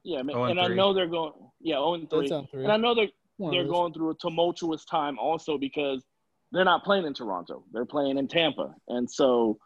Yeah, 0.04 0.22
man, 0.22 0.36
and, 0.36 0.50
and 0.52 0.60
I 0.60 0.68
know 0.68 0.94
they're 0.94 1.08
going. 1.08 1.32
Yeah, 1.60 1.74
zero 1.76 1.94
and 1.94 2.08
three. 2.08 2.28
Three. 2.28 2.62
And 2.62 2.72
I 2.72 2.76
know 2.76 2.94
they're 2.94 3.08
One 3.36 3.50
they're 3.52 3.66
going 3.66 3.92
through 3.92 4.10
a 4.10 4.14
tumultuous 4.14 4.84
time 4.84 5.18
also 5.18 5.58
because 5.58 6.04
they're 6.52 6.64
not 6.64 6.84
playing 6.84 7.04
in 7.04 7.14
Toronto. 7.14 7.64
They're 7.72 7.84
playing 7.84 8.16
in 8.16 8.28
Tampa. 8.28 8.76
And 8.86 9.10
so 9.10 9.58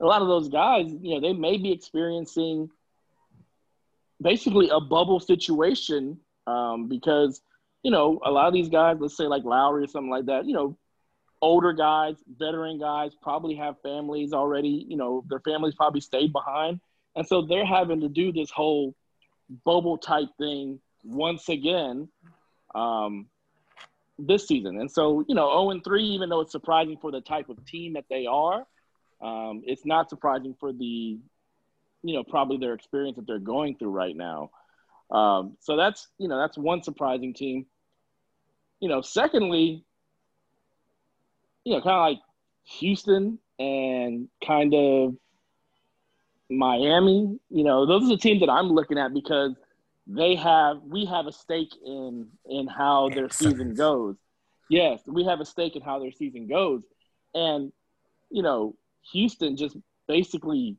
a 0.00 0.04
lot 0.04 0.22
of 0.22 0.28
those 0.28 0.48
guys, 0.48 0.86
you 1.00 1.14
know, 1.14 1.20
they 1.20 1.32
may 1.32 1.56
be 1.56 1.70
experiencing 1.70 2.68
basically 4.22 4.68
a 4.70 4.80
bubble 4.80 5.20
situation 5.20 6.18
um, 6.46 6.88
because, 6.88 7.40
you 7.82 7.90
know, 7.90 8.20
a 8.24 8.30
lot 8.30 8.48
of 8.48 8.54
these 8.54 8.68
guys, 8.68 8.96
let's 9.00 9.16
say 9.16 9.24
like 9.24 9.44
Lowry 9.44 9.84
or 9.84 9.88
something 9.88 10.10
like 10.10 10.26
that, 10.26 10.46
you 10.46 10.54
know, 10.54 10.76
older 11.40 11.72
guys, 11.72 12.16
veteran 12.38 12.78
guys 12.78 13.12
probably 13.20 13.56
have 13.56 13.80
families 13.82 14.32
already, 14.32 14.86
you 14.88 14.96
know, 14.96 15.24
their 15.28 15.40
families 15.40 15.74
probably 15.74 16.00
stayed 16.00 16.32
behind. 16.32 16.80
And 17.16 17.26
so 17.26 17.42
they're 17.42 17.66
having 17.66 18.00
to 18.00 18.08
do 18.08 18.32
this 18.32 18.50
whole 18.50 18.94
bubble 19.64 19.98
type 19.98 20.28
thing 20.38 20.80
once 21.04 21.48
again 21.48 22.08
um, 22.74 23.26
this 24.18 24.46
season. 24.46 24.80
And 24.80 24.90
so, 24.90 25.24
you 25.28 25.34
know, 25.34 25.48
0 25.50 25.70
and 25.70 25.84
3, 25.84 26.02
even 26.04 26.28
though 26.28 26.40
it's 26.40 26.52
surprising 26.52 26.96
for 26.96 27.10
the 27.10 27.20
type 27.20 27.48
of 27.48 27.64
team 27.66 27.94
that 27.94 28.04
they 28.08 28.26
are, 28.26 28.64
um, 29.20 29.62
it's 29.66 29.84
not 29.84 30.10
surprising 30.10 30.54
for 30.58 30.72
the, 30.72 31.18
you 32.02 32.14
know, 32.14 32.24
probably 32.24 32.58
their 32.58 32.74
experience 32.74 33.16
that 33.16 33.26
they're 33.26 33.38
going 33.38 33.76
through 33.76 33.90
right 33.90 34.16
now. 34.16 34.50
Um, 35.10 35.56
so 35.60 35.76
that's, 35.76 36.08
you 36.18 36.28
know, 36.28 36.38
that's 36.38 36.56
one 36.56 36.82
surprising 36.82 37.34
team. 37.34 37.66
You 38.80 38.88
know, 38.88 39.02
secondly, 39.02 39.84
you 41.64 41.74
know, 41.74 41.80
kind 41.82 41.94
of 41.94 42.00
like 42.00 42.18
Houston 42.78 43.38
and 43.58 44.28
kind 44.44 44.74
of 44.74 45.16
Miami, 46.50 47.38
you 47.50 47.64
know, 47.64 47.86
those 47.86 48.04
are 48.04 48.08
the 48.08 48.16
teams 48.16 48.40
that 48.40 48.50
I'm 48.50 48.68
looking 48.68 48.98
at 48.98 49.14
because 49.14 49.54
they 50.06 50.34
have 50.34 50.78
we 50.82 51.04
have 51.06 51.26
a 51.26 51.32
stake 51.32 51.72
in 51.84 52.26
in 52.46 52.66
how 52.66 53.08
their 53.08 53.30
season 53.30 53.74
goes. 53.74 54.16
Yes, 54.68 55.00
we 55.06 55.24
have 55.24 55.40
a 55.40 55.44
stake 55.44 55.76
in 55.76 55.82
how 55.82 56.00
their 56.00 56.12
season 56.12 56.48
goes. 56.48 56.82
And 57.34 57.72
you 58.30 58.42
know, 58.42 58.74
Houston 59.12 59.56
just 59.56 59.76
basically 60.08 60.76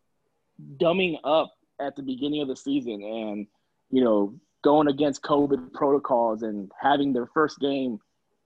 dumbing 0.77 1.17
up 1.23 1.53
at 1.79 1.95
the 1.95 2.03
beginning 2.03 2.41
of 2.41 2.47
the 2.47 2.55
season 2.55 3.03
and 3.03 3.47
you 3.93 4.03
know, 4.03 4.33
going 4.63 4.87
against 4.87 5.21
COVID 5.21 5.71
protocols 5.71 6.41
and 6.41 6.71
having 6.81 7.13
their 7.13 7.27
first 7.27 7.59
game, 7.59 7.99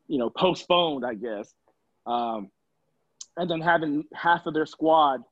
you 0.08 0.20
know, 0.20 0.30
postponed, 0.38 1.06
I 1.06 1.14
guess. 1.14 1.54
Um, 2.06 2.52
and 3.38 3.50
then 3.50 3.62
having 3.62 4.04
half 4.14 4.46
of 4.46 4.54
their 4.54 4.66
squad 4.66 5.24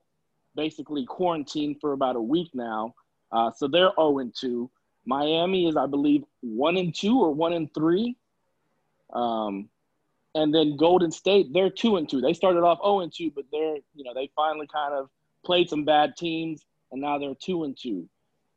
basically 0.55 1.05
quarantined 1.05 1.81
for 1.81 1.91
about 1.91 2.15
a 2.15 2.21
week 2.21 2.49
now. 2.53 2.95
Uh, 3.29 3.51
so 3.51 3.67
they're 3.67 3.91
0 3.97 4.19
and 4.19 4.33
2. 4.33 4.71
Miami 5.05 5.67
is, 5.67 5.75
I 5.75 5.85
believe, 5.85 6.23
1 6.41 6.77
and 6.77 6.95
2 6.95 7.19
or 7.19 7.33
1 7.33 7.53
and 7.53 7.73
3. 7.73 8.15
Um, 9.13 9.67
and 10.33 10.55
then 10.55 10.77
Golden 10.77 11.11
State, 11.11 11.51
they're 11.51 11.69
2 11.69 11.97
and 11.97 12.07
2. 12.07 12.21
They 12.21 12.33
started 12.33 12.61
off 12.61 12.79
0 12.81 13.01
and 13.01 13.13
2, 13.13 13.31
but 13.35 13.43
they're, 13.51 13.77
you 13.95 14.05
know, 14.05 14.13
they 14.13 14.31
finally 14.33 14.67
kind 14.73 14.93
of 14.93 15.09
played 15.43 15.69
some 15.69 15.83
bad 15.83 16.15
teams, 16.15 16.65
and 16.91 17.01
now 17.01 17.17
they're 17.17 17.35
2 17.35 17.63
and 17.63 17.77
2. 17.79 18.07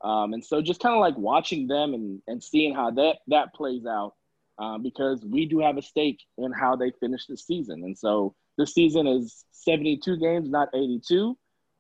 Um, 0.03 0.33
and 0.33 0.45
so 0.45 0.63
just 0.63 0.81
kind 0.81 0.95
of 0.95 1.01
like 1.01 1.17
watching 1.17 1.67
them 1.67 1.95
and, 1.95 2.23
and 2.29 2.43
seeing 2.43 2.75
how 2.75 2.91
that, 2.93 3.17
that 3.29 3.53
plays 3.55 3.85
out 3.85 4.15
uh, 4.59 4.79
because 4.79 5.25
we 5.25 5.47
do 5.47 5.59
have 5.61 5.77
a 5.77 5.83
stake 5.83 6.21
in 6.37 6.53
how 6.53 6.77
they 6.77 6.93
finish 7.01 7.27
the 7.27 7.37
season. 7.37 7.83
And 7.85 7.97
so 7.99 8.35
this 8.57 8.75
season 8.75 9.07
is 9.07 9.45
72 9.53 10.17
games, 10.19 10.49
not 10.51 10.69
82. 10.75 11.37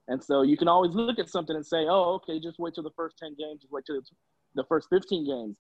And 0.08 0.22
so 0.22 0.42
you 0.42 0.56
can 0.56 0.68
always 0.68 0.94
look 0.94 1.18
at 1.18 1.28
something 1.28 1.54
and 1.54 1.66
say, 1.66 1.86
oh, 1.88 2.14
okay, 2.14 2.40
just 2.40 2.58
wait 2.58 2.74
till 2.74 2.82
the 2.82 2.90
first 2.96 3.18
10 3.18 3.36
games, 3.38 3.60
just 3.60 3.72
wait 3.72 3.84
till 3.86 4.00
the 4.54 4.64
first 4.64 4.88
15 4.90 5.26
games. 5.26 5.56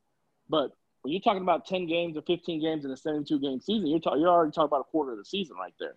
But 0.48 0.72
when 1.02 1.12
you're 1.12 1.20
talking 1.20 1.42
about 1.42 1.66
10 1.66 1.86
games 1.86 2.16
or 2.16 2.22
15 2.22 2.60
games 2.60 2.84
in 2.84 2.90
a 2.90 2.96
72 2.96 3.38
game 3.40 3.60
season, 3.60 3.88
you're, 3.88 4.00
talking 4.00 4.20
you're 4.20 4.30
already 4.30 4.52
talking 4.52 4.68
about 4.68 4.80
a 4.80 4.90
quarter 4.90 5.12
of 5.12 5.18
the 5.18 5.24
season 5.24 5.56
right 5.56 5.74
there. 5.78 5.96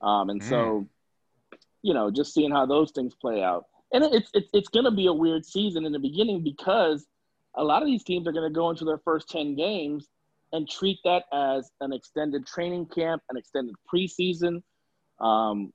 Um, 0.00 0.30
and 0.30 0.42
so, 0.42 0.86
you 1.82 1.94
know, 1.94 2.10
just 2.10 2.32
seeing 2.32 2.50
how 2.50 2.66
those 2.66 2.92
things 2.92 3.14
play 3.14 3.42
out. 3.42 3.66
And 3.92 4.04
it's, 4.04 4.30
it's, 4.34 4.48
it's 4.52 4.68
going 4.68 4.84
to 4.84 4.90
be 4.90 5.06
a 5.06 5.12
weird 5.12 5.44
season 5.44 5.84
in 5.84 5.92
the 5.92 5.98
beginning 5.98 6.42
because 6.42 7.06
a 7.56 7.64
lot 7.64 7.82
of 7.82 7.86
these 7.86 8.04
teams 8.04 8.26
are 8.28 8.32
going 8.32 8.48
to 8.48 8.54
go 8.54 8.70
into 8.70 8.84
their 8.84 8.98
first 8.98 9.28
10 9.28 9.56
games 9.56 10.08
and 10.52 10.68
treat 10.68 10.98
that 11.04 11.24
as 11.32 11.70
an 11.80 11.92
extended 11.92 12.46
training 12.46 12.86
camp, 12.86 13.22
an 13.30 13.36
extended 13.36 13.74
preseason, 13.92 14.62
um, 15.20 15.72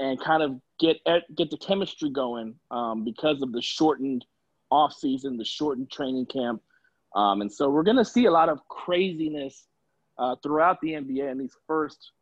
and 0.00 0.20
kind 0.20 0.42
of 0.42 0.60
get 0.80 0.96
get 1.36 1.50
the 1.50 1.56
chemistry 1.56 2.10
going 2.10 2.54
um, 2.70 3.04
because 3.04 3.40
of 3.40 3.52
the 3.52 3.62
shortened 3.62 4.24
off 4.70 4.92
season, 4.92 5.36
the 5.36 5.44
shortened 5.44 5.90
training 5.90 6.26
camp, 6.26 6.60
um, 7.14 7.40
and 7.42 7.52
so 7.52 7.68
we're 7.68 7.82
going 7.82 7.96
to 7.96 8.04
see 8.04 8.26
a 8.26 8.30
lot 8.30 8.48
of 8.48 8.66
craziness 8.68 9.66
uh, 10.18 10.36
throughout 10.42 10.80
the 10.80 10.92
NBA 10.92 11.30
in 11.30 11.38
these 11.38 11.56
first, 11.66 12.12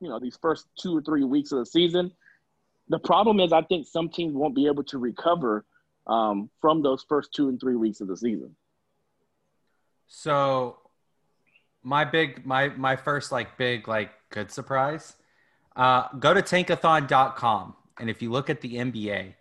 you 0.00 0.08
know, 0.08 0.18
these 0.20 0.38
first 0.40 0.66
two 0.78 0.96
or 0.96 1.02
three 1.02 1.24
weeks 1.24 1.52
of 1.52 1.58
the 1.58 1.66
season. 1.66 2.12
The 2.92 2.98
problem 2.98 3.40
is, 3.40 3.52
I 3.54 3.62
think 3.62 3.86
some 3.86 4.10
teams 4.10 4.34
won't 4.34 4.54
be 4.54 4.66
able 4.66 4.84
to 4.84 4.98
recover 4.98 5.64
um, 6.06 6.50
from 6.60 6.82
those 6.82 7.02
first 7.08 7.32
two 7.32 7.48
and 7.48 7.58
three 7.58 7.74
weeks 7.74 8.02
of 8.02 8.06
the 8.08 8.16
season. 8.18 8.54
So 10.08 10.76
my 11.82 12.04
big 12.04 12.44
my 12.44 12.68
my 12.68 12.94
first 12.94 13.32
like 13.32 13.56
big 13.56 13.88
like 13.88 14.10
good 14.30 14.50
surprise 14.52 15.16
uh 15.74 16.06
go 16.20 16.32
to 16.32 16.40
tankathon.com 16.40 17.74
and 17.98 18.08
if 18.08 18.22
you 18.22 18.30
look 18.30 18.48
at 18.48 18.60
the 18.60 18.76
nba 18.76 19.34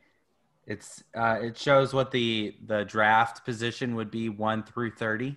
it's 0.65 1.03
uh 1.15 1.37
it 1.39 1.55
shows 1.55 1.93
what 1.93 2.09
the 2.09 2.55
the 2.65 2.83
draft 2.85 3.45
position 3.45 3.93
would 3.93 4.09
be 4.09 4.27
1 4.27 4.63
through 4.63 4.89
30 4.91 5.35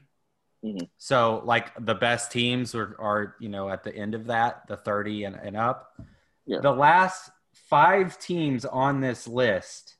Mhm. 0.64 0.88
so 0.96 1.42
like 1.44 1.72
the 1.84 1.94
best 1.94 2.32
teams 2.32 2.74
are 2.74 2.96
are 2.98 3.36
you 3.38 3.50
know 3.50 3.68
at 3.68 3.82
the 3.84 3.94
end 3.94 4.14
of 4.14 4.24
that 4.26 4.66
the 4.66 4.78
30 4.78 5.24
and, 5.24 5.36
and 5.36 5.56
up 5.58 6.00
Yeah. 6.46 6.60
the 6.60 6.72
last 6.72 7.30
five 7.74 8.18
teams 8.20 8.64
on 8.64 9.00
this 9.00 9.26
list 9.26 9.96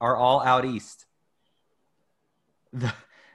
are 0.00 0.16
all 0.16 0.40
out 0.40 0.64
east 0.64 1.06
the, 2.72 2.92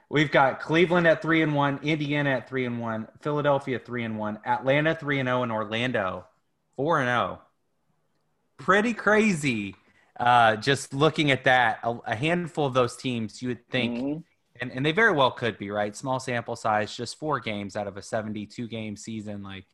We've 0.08 0.30
got 0.30 0.60
Cleveland 0.60 1.06
at 1.08 1.20
three 1.20 1.42
and 1.42 1.52
one, 1.52 1.80
Indiana 1.82 2.30
at 2.30 2.48
three 2.48 2.64
and 2.64 2.80
one, 2.80 3.08
Philadelphia 3.20 3.80
three 3.80 4.04
and 4.04 4.16
one, 4.16 4.38
Atlanta 4.46 4.94
three 4.94 5.18
and 5.18 5.26
zero, 5.26 5.42
and 5.42 5.50
Orlando 5.50 6.24
four 6.76 7.00
and 7.00 7.08
zero. 7.08 7.42
Pretty 8.56 8.94
crazy. 8.94 9.74
Uh, 10.18 10.56
just 10.56 10.94
looking 10.94 11.30
at 11.32 11.44
that, 11.44 11.80
a, 11.82 11.98
a 12.06 12.14
handful 12.14 12.66
of 12.66 12.72
those 12.72 12.96
teams, 12.96 13.42
you 13.42 13.48
would 13.48 13.68
think, 13.68 13.98
Mhm. 13.98 14.22
and, 14.60 14.72
and 14.72 14.86
they 14.86 14.92
very 14.92 15.12
well 15.12 15.32
could 15.32 15.58
be 15.58 15.70
right. 15.70 15.94
Small 15.94 16.20
sample 16.20 16.56
size, 16.56 16.96
just 16.96 17.18
four 17.18 17.40
games 17.40 17.76
out 17.76 17.88
of 17.88 17.96
a 17.96 18.02
seventy-two 18.02 18.68
game 18.68 18.96
season. 18.96 19.42
Like, 19.42 19.66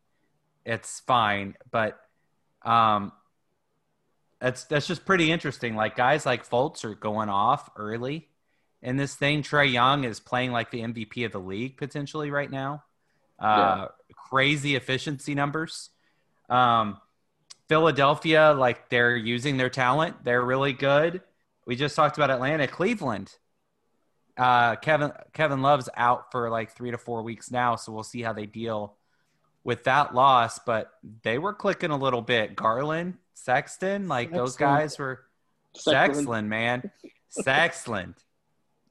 it's 0.64 1.00
fine, 1.00 1.56
but 1.70 2.00
um, 2.62 3.12
that's 4.42 4.64
that's 4.64 4.88
just 4.88 5.06
pretty 5.06 5.30
interesting. 5.30 5.76
Like 5.76 5.94
guys 5.96 6.26
like 6.26 6.46
Fultz 6.48 6.84
are 6.84 6.96
going 6.96 7.28
off 7.28 7.70
early 7.76 8.28
in 8.82 8.96
this 8.96 9.14
thing. 9.14 9.42
Trae 9.42 9.72
Young 9.72 10.02
is 10.02 10.18
playing 10.18 10.50
like 10.50 10.72
the 10.72 10.80
MVP 10.80 11.24
of 11.24 11.30
the 11.30 11.38
league 11.38 11.76
potentially 11.76 12.30
right 12.32 12.50
now. 12.50 12.82
Uh, 13.38 13.86
Crazy 14.28 14.74
efficiency 14.74 15.36
numbers. 15.36 15.90
Um, 16.48 16.98
Philadelphia, 17.68 18.52
like 18.52 18.88
they're 18.88 19.16
using 19.16 19.58
their 19.58 19.70
talent. 19.70 20.24
They're 20.24 20.44
really 20.44 20.72
good. 20.72 21.22
We 21.64 21.76
just 21.76 21.94
talked 21.94 22.18
about 22.18 22.30
Atlanta, 22.30 22.66
Cleveland. 22.66 23.32
Uh, 24.36 24.74
Kevin 24.76 25.12
Kevin 25.34 25.62
Love's 25.62 25.88
out 25.96 26.32
for 26.32 26.50
like 26.50 26.72
three 26.72 26.90
to 26.90 26.98
four 26.98 27.22
weeks 27.22 27.52
now, 27.52 27.76
so 27.76 27.92
we'll 27.92 28.02
see 28.02 28.22
how 28.22 28.32
they 28.32 28.46
deal 28.46 28.96
with 29.62 29.84
that 29.84 30.16
loss. 30.16 30.58
But 30.58 30.90
they 31.22 31.38
were 31.38 31.54
clicking 31.54 31.90
a 31.90 31.96
little 31.96 32.22
bit. 32.22 32.56
Garland, 32.56 33.18
Sexton, 33.34 34.08
like 34.08 34.30
those 34.32 34.56
guys 34.56 34.98
were 34.98 35.24
Sexton. 35.74 36.26
Sexland, 36.26 36.46
man. 36.46 36.90
Sexland. 37.36 38.14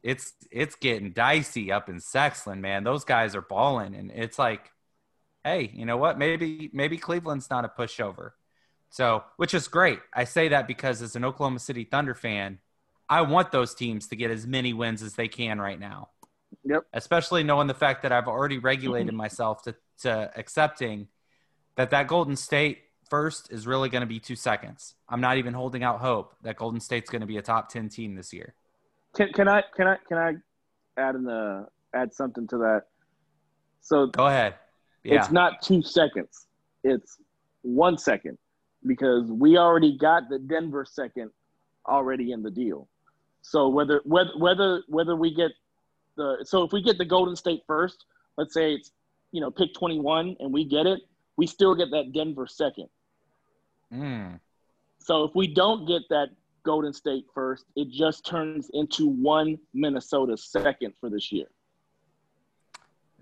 It's 0.04 0.34
it's 0.52 0.76
getting 0.76 1.12
dicey 1.12 1.72
up 1.72 1.90
in 1.90 1.98
Sexland, 1.98 2.60
man. 2.60 2.84
Those 2.84 3.04
guys 3.04 3.36
are 3.36 3.42
balling, 3.42 3.96
and 3.96 4.12
it's 4.12 4.40
like, 4.40 4.72
hey, 5.44 5.72
you 5.74 5.86
know 5.86 5.98
what? 5.98 6.18
Maybe 6.18 6.70
maybe 6.74 6.98
Cleveland's 6.98 7.50
not 7.50 7.66
a 7.66 7.70
pushover. 7.70 8.32
So, 8.90 9.24
which 9.38 9.54
is 9.54 9.68
great. 9.68 10.00
I 10.14 10.26
say 10.26 10.50
that 10.50 10.68
because 10.68 11.02
as 11.02 11.16
an 11.16 11.24
Oklahoma 11.24 11.60
City 11.60 11.86
Thunder 11.86 12.14
fan, 12.14 12.60
I 13.08 13.22
want 13.22 13.52
those 13.52 13.74
teams 13.74 14.08
to 14.08 14.16
get 14.16 14.32
as 14.32 14.46
many 14.46 14.74
wins 14.74 15.02
as 15.02 15.16
they 15.16 15.28
can 15.28 15.62
right 15.62 15.80
now. 15.80 16.10
Yep. 16.66 16.84
Especially 16.94 17.44
knowing 17.44 17.68
the 17.68 17.74
fact 17.74 18.04
that 18.04 18.12
I've 18.12 18.28
already 18.28 18.58
regulated 18.58 19.14
myself 19.14 19.64
to 19.64 19.76
to 20.02 20.32
accepting 20.36 21.08
that 21.76 21.92
that 21.92 22.08
Golden 22.08 22.36
State 22.36 22.80
first 23.12 23.52
is 23.52 23.68
really 23.68 23.90
going 23.90 24.02
to 24.02 24.08
be 24.08 24.20
two 24.20 24.38
seconds. 24.38 24.96
I'm 25.10 25.22
not 25.22 25.38
even 25.38 25.54
holding 25.54 25.84
out 25.84 26.00
hope 26.00 26.34
that 26.44 26.56
Golden 26.56 26.80
State's 26.80 27.10
going 27.10 27.20
to 27.20 27.28
be 27.28 27.38
a 27.38 27.42
top 27.42 27.70
10 27.70 27.90
team 27.90 28.16
this 28.16 28.34
year. 28.34 28.56
Can, 29.14 29.32
can 29.34 29.50
I 29.50 29.62
can 29.76 29.88
I 29.88 29.98
can 30.08 30.18
I 30.18 30.34
add 30.98 31.16
in 31.16 31.28
uh 31.28 31.66
add 31.94 32.14
something 32.14 32.48
to 32.48 32.58
that? 32.60 32.84
So 33.82 34.08
Go 34.08 34.28
ahead. 34.28 34.56
Yeah. 35.04 35.20
it's 35.20 35.32
not 35.32 35.62
two 35.62 35.82
seconds; 35.82 36.48
it's 36.86 37.18
one 37.64 37.98
second 37.98 38.38
because 38.88 39.30
we 39.30 39.58
already 39.58 39.98
got 39.98 40.30
the 40.30 40.40
Denver 40.40 40.86
second 40.86 41.32
already 41.86 42.32
in 42.32 42.42
the 42.42 42.52
deal. 42.52 42.88
So 43.42 43.68
whether 43.68 44.00
whether 44.06 44.32
whether 44.38 44.84
whether 44.88 45.16
we 45.18 45.34
get 45.36 45.52
the 46.16 46.38
so 46.44 46.64
if 46.64 46.72
we 46.72 46.82
get 46.82 46.98
the 46.98 47.06
Golden 47.06 47.36
State 47.36 47.64
first, 47.68 48.06
let's 48.38 48.54
say 48.54 48.76
it's 48.76 48.92
you 49.34 49.42
know 49.42 49.52
pick 49.52 49.74
twenty 49.74 50.00
one 50.00 50.38
and 50.40 50.54
we 50.54 50.64
get 50.64 50.86
it, 50.86 51.02
we 51.36 51.48
still 51.48 51.76
get 51.76 51.92
that 51.92 52.14
Denver 52.14 52.48
second. 52.48 52.88
Mm. 53.94 54.40
So 55.00 55.24
if 55.24 55.32
we 55.36 55.48
don't 55.48 55.88
get 55.88 56.04
that 56.10 56.30
Golden 56.64 56.94
State 56.94 57.26
first, 57.34 57.66
it 57.76 57.90
just 57.90 58.26
turns 58.26 58.70
into 58.74 59.08
one 59.08 59.58
Minnesota 59.74 60.38
second 60.38 60.94
for 61.00 61.10
this 61.10 61.32
year. 61.32 61.48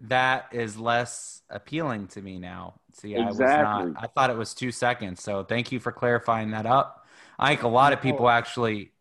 That 0.03 0.47
is 0.51 0.77
less 0.77 1.41
appealing 1.49 2.07
to 2.07 2.21
me 2.21 2.39
now. 2.39 2.75
See, 2.93 3.17
I 3.17 3.27
was 3.27 3.39
not. 3.39 3.87
I 3.97 4.07
thought 4.07 4.29
it 4.29 4.37
was 4.37 4.53
two 4.53 4.71
seconds. 4.71 5.21
So 5.21 5.43
thank 5.43 5.71
you 5.71 5.79
for 5.79 5.91
clarifying 5.91 6.51
that 6.51 6.65
up. 6.65 7.05
I 7.37 7.49
think 7.49 7.63
a 7.63 7.67
lot 7.67 7.93
of 7.93 8.01
people 8.01 8.29
actually 8.29 8.91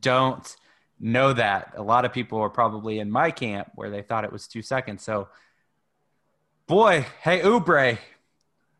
don't 0.00 0.56
know 1.00 1.32
that. 1.32 1.74
A 1.76 1.82
lot 1.82 2.04
of 2.04 2.12
people 2.12 2.40
are 2.40 2.50
probably 2.50 2.98
in 2.98 3.10
my 3.10 3.30
camp 3.30 3.70
where 3.74 3.90
they 3.90 4.02
thought 4.02 4.24
it 4.24 4.32
was 4.32 4.48
two 4.48 4.62
seconds. 4.62 5.02
So, 5.02 5.28
boy, 6.66 7.06
hey 7.22 7.40
Oubre, 7.40 7.98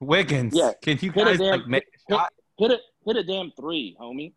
Wiggins, 0.01 0.55
Yeah, 0.57 0.73
can 0.83 0.99
you 1.01 1.13
guys 1.13 1.39
like 1.39 1.67
make 1.67 1.85
a 1.85 2.13
shot? 2.13 2.33
Hit 2.59 2.73
it, 2.73 2.81
hit 3.05 3.17
a 3.17 3.23
damn 3.25 3.51
three, 3.53 3.97
homie. 4.01 4.33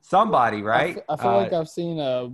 somebody 0.00 0.62
right? 0.62 0.98
f- 0.98 1.04
I 1.08 1.16
feel 1.16 1.30
Uh, 1.32 1.36
like 1.36 1.52
I've 1.52 1.68
seen 1.68 1.98
a 1.98 2.30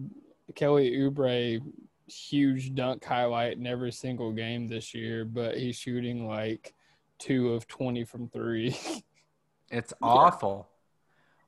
Kelly 0.54 0.92
Oubre 0.92 1.60
huge 2.06 2.74
dunk 2.74 3.04
highlight 3.04 3.56
in 3.56 3.66
every 3.66 3.90
single 3.92 4.32
game 4.32 4.68
this 4.68 4.94
year, 4.94 5.24
but 5.24 5.56
he's 5.58 5.76
shooting 5.76 6.26
like 6.28 6.74
two 7.18 7.52
of 7.54 7.66
twenty 7.66 8.04
from 8.04 8.28
three. 8.28 8.76
It's 9.68 9.92
awful. 10.00 10.68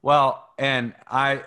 Well, 0.02 0.44
and 0.58 0.92
I, 1.06 1.44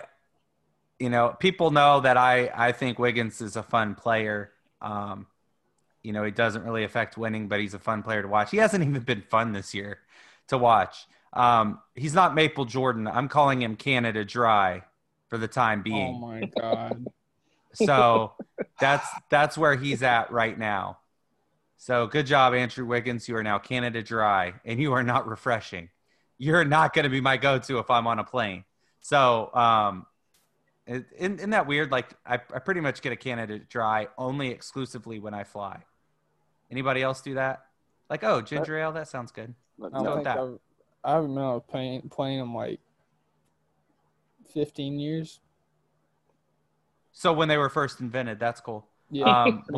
you 0.98 1.10
know, 1.10 1.36
people 1.38 1.70
know 1.70 2.00
that 2.00 2.16
I 2.16 2.50
I 2.54 2.72
think 2.72 2.98
Wiggins 2.98 3.42
is 3.42 3.56
a 3.56 3.62
fun 3.62 3.94
player. 3.94 4.52
Um, 4.80 5.26
you 6.02 6.12
know, 6.12 6.24
he 6.24 6.30
doesn't 6.30 6.64
really 6.64 6.84
affect 6.84 7.18
winning, 7.18 7.46
but 7.48 7.60
he's 7.60 7.74
a 7.74 7.78
fun 7.78 8.02
player 8.02 8.22
to 8.22 8.28
watch. 8.28 8.50
He 8.50 8.56
hasn't 8.56 8.82
even 8.82 9.02
been 9.02 9.22
fun 9.22 9.52
this 9.52 9.74
year 9.74 9.98
to 10.48 10.56
watch. 10.58 11.06
Um, 11.32 11.80
he's 11.94 12.14
not 12.14 12.34
Maple 12.34 12.64
Jordan. 12.64 13.06
I'm 13.08 13.28
calling 13.28 13.62
him 13.62 13.76
Canada 13.76 14.24
Dry 14.24 14.82
for 15.28 15.38
the 15.38 15.48
time 15.48 15.82
being. 15.82 16.16
oh 16.16 16.18
my 16.26 16.50
god! 16.58 17.06
So 17.74 18.32
that's 18.78 19.06
that's 19.30 19.56
where 19.56 19.74
he's 19.76 20.02
at 20.02 20.30
right 20.30 20.58
now. 20.58 20.98
So 21.78 22.06
good 22.06 22.26
job, 22.26 22.54
Andrew 22.54 22.84
Wiggins. 22.84 23.28
You 23.28 23.36
are 23.36 23.42
now 23.42 23.58
Canada 23.58 24.02
Dry, 24.02 24.54
and 24.64 24.78
you 24.78 24.92
are 24.92 25.02
not 25.02 25.26
refreshing. 25.26 25.88
You're 26.38 26.64
not 26.64 26.92
going 26.92 27.04
to 27.04 27.08
be 27.08 27.20
my 27.20 27.36
go-to 27.36 27.78
if 27.78 27.90
I'm 27.90 28.06
on 28.06 28.18
a 28.18 28.24
plane. 28.24 28.64
So, 29.00 29.52
um, 29.54 30.06
it- 30.86 31.06
isn't, 31.16 31.38
isn't 31.38 31.50
that 31.50 31.66
weird? 31.66 31.90
Like, 31.90 32.10
I, 32.26 32.34
I 32.34 32.58
pretty 32.58 32.80
much 32.80 33.00
get 33.00 33.12
a 33.12 33.16
Canada 33.16 33.58
Dry 33.58 34.08
only 34.18 34.48
exclusively 34.50 35.18
when 35.18 35.34
I 35.34 35.44
fly. 35.44 35.82
Anybody 36.70 37.02
else 37.02 37.20
do 37.20 37.34
that? 37.34 37.64
Like, 38.10 38.22
oh, 38.24 38.40
ginger 38.42 38.76
ale, 38.78 38.92
that 38.92 39.08
sounds 39.08 39.32
good. 39.32 39.54
I 39.82 40.02
No, 40.02 40.60
don't 41.02 41.02
think 41.02 41.02
that- 41.02 41.04
I've, 41.04 41.04
I 41.04 41.14
haven't 41.16 41.34
been 41.34 41.44
on 41.44 41.56
a 41.56 41.60
plane 41.60 42.08
playing 42.10 42.38
them 42.38 42.54
like 42.54 42.80
fifteen 44.52 44.98
years. 44.98 45.40
So 47.12 47.32
when 47.32 47.48
they 47.48 47.58
were 47.58 47.68
first 47.68 48.00
invented, 48.00 48.40
that's 48.40 48.60
cool. 48.60 48.86
Yeah, 49.10 49.44
Um, 49.44 49.62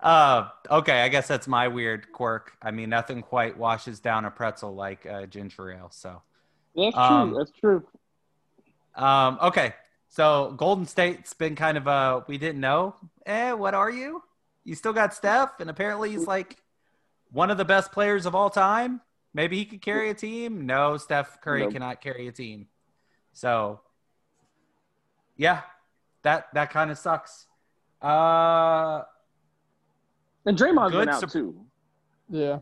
uh, 0.00 0.48
okay, 0.70 1.02
I 1.02 1.08
guess 1.08 1.28
that's 1.28 1.46
my 1.46 1.68
weird 1.68 2.10
quirk. 2.10 2.52
I 2.60 2.72
mean, 2.72 2.90
nothing 2.90 3.22
quite 3.22 3.56
washes 3.56 4.00
down 4.00 4.24
a 4.24 4.30
pretzel 4.30 4.74
like 4.74 5.06
uh, 5.06 5.26
ginger 5.26 5.70
ale. 5.72 5.90
So, 5.92 6.22
That's 6.74 6.94
true. 6.94 7.02
Um, 7.04 7.34
That's 7.34 7.50
true. 7.52 7.86
um, 8.96 9.38
okay. 9.42 9.74
So 10.08 10.54
Golden 10.56 10.86
State's 10.86 11.34
been 11.34 11.56
kind 11.56 11.76
of 11.76 11.86
a 11.86 12.24
we 12.28 12.38
didn't 12.38 12.60
know. 12.60 12.94
Eh, 13.26 13.52
what 13.52 13.74
are 13.74 13.90
you? 13.90 14.22
You 14.64 14.74
still 14.74 14.92
got 14.92 15.12
Steph, 15.14 15.60
and 15.60 15.68
apparently 15.68 16.10
he's 16.10 16.26
like 16.26 16.56
one 17.34 17.50
of 17.50 17.58
the 17.58 17.64
best 17.64 17.90
players 17.92 18.26
of 18.26 18.34
all 18.34 18.48
time. 18.48 19.00
Maybe 19.34 19.58
he 19.58 19.64
could 19.64 19.82
carry 19.82 20.08
a 20.10 20.14
team. 20.14 20.64
No, 20.66 20.96
Steph 20.96 21.40
Curry 21.40 21.62
Nope. 21.62 21.72
cannot 21.72 22.00
carry 22.00 22.28
a 22.28 22.32
team. 22.32 22.68
So, 23.32 23.80
yeah, 25.36 25.62
that 26.22 26.46
that 26.54 26.70
kind 26.70 26.90
of 26.90 26.96
sucks. 26.98 27.46
Uh, 28.00 29.02
And 30.46 30.56
Draymond's 30.56 30.92
Good 30.92 31.06
been 31.06 31.08
out 31.08 31.20
sup- 31.20 31.30
too. 31.30 31.60
Yeah. 32.28 32.58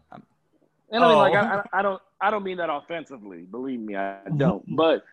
And 0.91 1.05
I 1.05 1.09
mean, 1.09 1.17
like 1.19 1.35
Oh. 1.35 1.37
I, 1.37 1.57
I 1.57 1.81
I 1.81 1.83
don't 1.83 2.03
I 2.21 2.31
don't 2.31 2.43
mean 2.45 2.57
that 2.57 2.71
offensively. 2.71 3.43
Believe 3.43 3.81
me, 3.81 3.97
I 3.97 4.21
don't. 4.37 4.65
But 4.75 5.05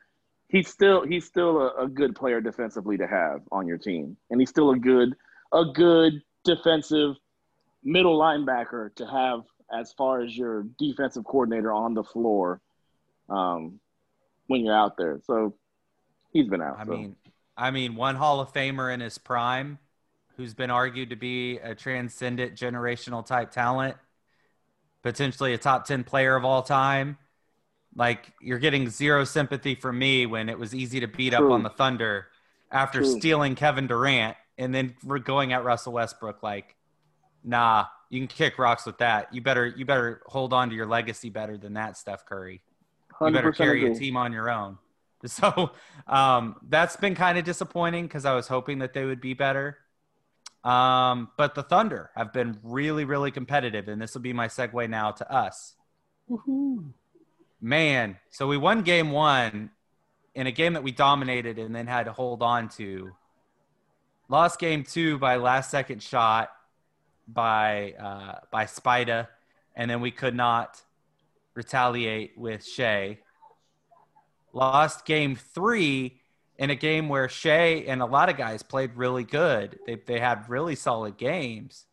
he's 0.48 0.70
still 0.70 1.06
he's 1.06 1.26
still 1.26 1.60
a, 1.60 1.84
a 1.84 1.88
good 1.88 2.16
player 2.16 2.40
defensively 2.40 2.98
to 2.98 3.08
have 3.08 3.42
on 3.52 3.68
your 3.68 3.78
team, 3.78 4.16
and 4.30 4.40
he's 4.40 4.50
still 4.50 4.72
a 4.72 4.78
good 4.80 5.16
a 5.52 5.66
good 5.74 6.14
defensive 6.46 7.16
middle 7.84 8.20
linebacker 8.20 8.94
to 8.96 9.06
have 9.06 9.42
as 9.72 9.94
far 9.94 10.22
as 10.22 10.36
your 10.36 10.66
defensive 10.78 11.24
coordinator 11.26 11.72
on 11.72 11.94
the 11.94 12.04
floor 12.04 12.62
um, 13.30 13.80
when 14.48 14.66
you're 14.66 14.76
out 14.76 14.98
there. 14.98 15.20
So 15.26 15.56
he's 16.32 16.48
been 16.48 16.62
out. 16.62 16.78
I 16.80 16.86
so. 16.86 16.92
mean, 16.92 17.16
I 17.56 17.72
mean, 17.72 17.96
one 17.96 18.16
Hall 18.16 18.40
of 18.40 18.54
Famer 18.54 18.94
in 18.94 19.00
his 19.00 19.18
prime, 19.18 19.78
who's 20.38 20.54
been 20.54 20.72
argued 20.72 21.10
to 21.12 21.16
be 21.16 21.58
a 21.58 21.76
transcendent 21.76 22.56
generational 22.56 23.26
type 23.26 23.52
talent, 23.52 23.96
potentially 25.04 25.54
a 25.54 25.58
top 25.58 25.86
ten 25.86 26.04
player 26.04 26.36
of 26.36 26.46
all 26.46 26.64
time. 26.64 27.18
Like 27.96 28.32
you're 28.40 28.60
getting 28.60 28.90
zero 28.90 29.24
sympathy 29.24 29.76
from 29.76 30.00
me 30.00 30.26
when 30.26 30.48
it 30.48 30.58
was 30.58 30.74
easy 30.74 31.00
to 31.00 31.08
beat 31.08 31.34
up 31.34 31.44
on 31.44 31.64
the 31.64 31.70
Thunder 31.70 32.28
after 32.72 33.00
True. 33.00 33.20
stealing 33.20 33.56
Kevin 33.56 33.88
Durant 33.88 34.38
and 34.60 34.76
then 34.76 34.94
we're 35.04 35.20
going 35.20 35.54
at 35.54 35.64
Russell 35.64 35.94
Westbrook. 35.94 36.44
Like, 36.44 36.76
nah, 37.44 37.86
you 38.10 38.20
can 38.20 38.28
kick 38.28 38.58
rocks 38.58 38.86
with 38.86 38.98
that. 39.00 39.34
You 39.34 39.42
better 39.42 39.68
you 39.68 39.86
better 39.86 40.22
hold 40.26 40.54
on 40.54 40.70
to 40.70 40.76
your 40.76 40.88
legacy 40.88 41.30
better 41.30 41.58
than 41.58 41.74
that, 41.74 41.98
Steph 41.98 42.26
Curry 42.26 42.62
you 43.28 43.32
better 43.32 43.52
100% 43.52 43.56
carry 43.56 43.92
a 43.92 43.96
team 43.96 44.18
on 44.18 44.34
your 44.34 44.50
own. 44.50 44.78
So 45.26 45.72
um, 46.08 46.56
that's 46.70 46.96
been 46.96 47.14
kind 47.14 47.38
of 47.38 47.44
disappointing 47.44 48.06
because 48.06 48.24
I 48.24 48.34
was 48.36 48.48
hoping 48.48 48.80
that 48.80 48.94
they 48.94 49.04
would 49.04 49.20
be 49.20 49.34
better. 49.34 49.78
Um, 50.64 51.28
but 51.36 51.56
the 51.56 51.64
Thunder 51.64 52.10
have 52.16 52.32
been 52.32 52.58
really, 52.64 53.04
really 53.04 53.30
competitive, 53.30 53.90
and 53.90 54.02
this 54.02 54.14
will 54.14 54.22
be 54.22 54.32
my 54.32 54.48
segue 54.48 54.90
now 54.90 55.12
to 55.12 55.30
us. 55.30 55.76
Man, 57.60 58.18
so 58.30 58.48
we 58.48 58.56
won 58.56 58.82
game 58.84 59.12
one 59.12 59.72
in 60.36 60.48
a 60.48 60.54
game 60.54 60.72
that 60.72 60.84
we 60.84 60.94
dominated 60.94 61.60
and 61.60 61.76
then 61.76 61.86
had 61.86 62.06
to 62.06 62.14
hold 62.14 62.42
on 62.42 62.70
to. 62.78 63.12
Lost 64.30 64.58
game 64.58 64.86
two 64.86 65.18
by 65.18 65.36
last 65.36 65.70
second 65.70 66.02
shot 66.02 66.50
by 67.34 67.94
uh, 68.00 68.40
by 68.52 68.66
Spida, 68.66 69.28
and 69.76 69.90
then 69.90 70.02
we 70.02 70.12
could 70.12 70.36
not 70.36 70.82
retaliate 71.54 72.38
with 72.38 72.66
Shai. 72.66 73.20
Lost 74.54 75.06
game 75.06 75.36
three 75.36 76.20
in 76.58 76.70
a 76.70 76.76
game 76.76 77.08
where 77.08 77.30
Shai 77.30 77.84
and 77.88 78.02
a 78.02 78.06
lot 78.06 78.30
of 78.30 78.38
guys 78.38 78.64
played 78.64 78.96
really 78.96 79.24
good. 79.24 79.80
They 79.86 79.96
they 79.96 80.20
had 80.20 80.50
really 80.50 80.76
solid 80.76 81.18
games. 81.18 81.86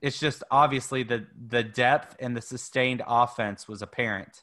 It's 0.00 0.18
just 0.18 0.42
obviously 0.50 1.02
the 1.02 1.26
the 1.48 1.62
depth 1.62 2.16
and 2.18 2.36
the 2.36 2.40
sustained 2.40 3.02
offense 3.06 3.68
was 3.68 3.82
apparent 3.82 4.42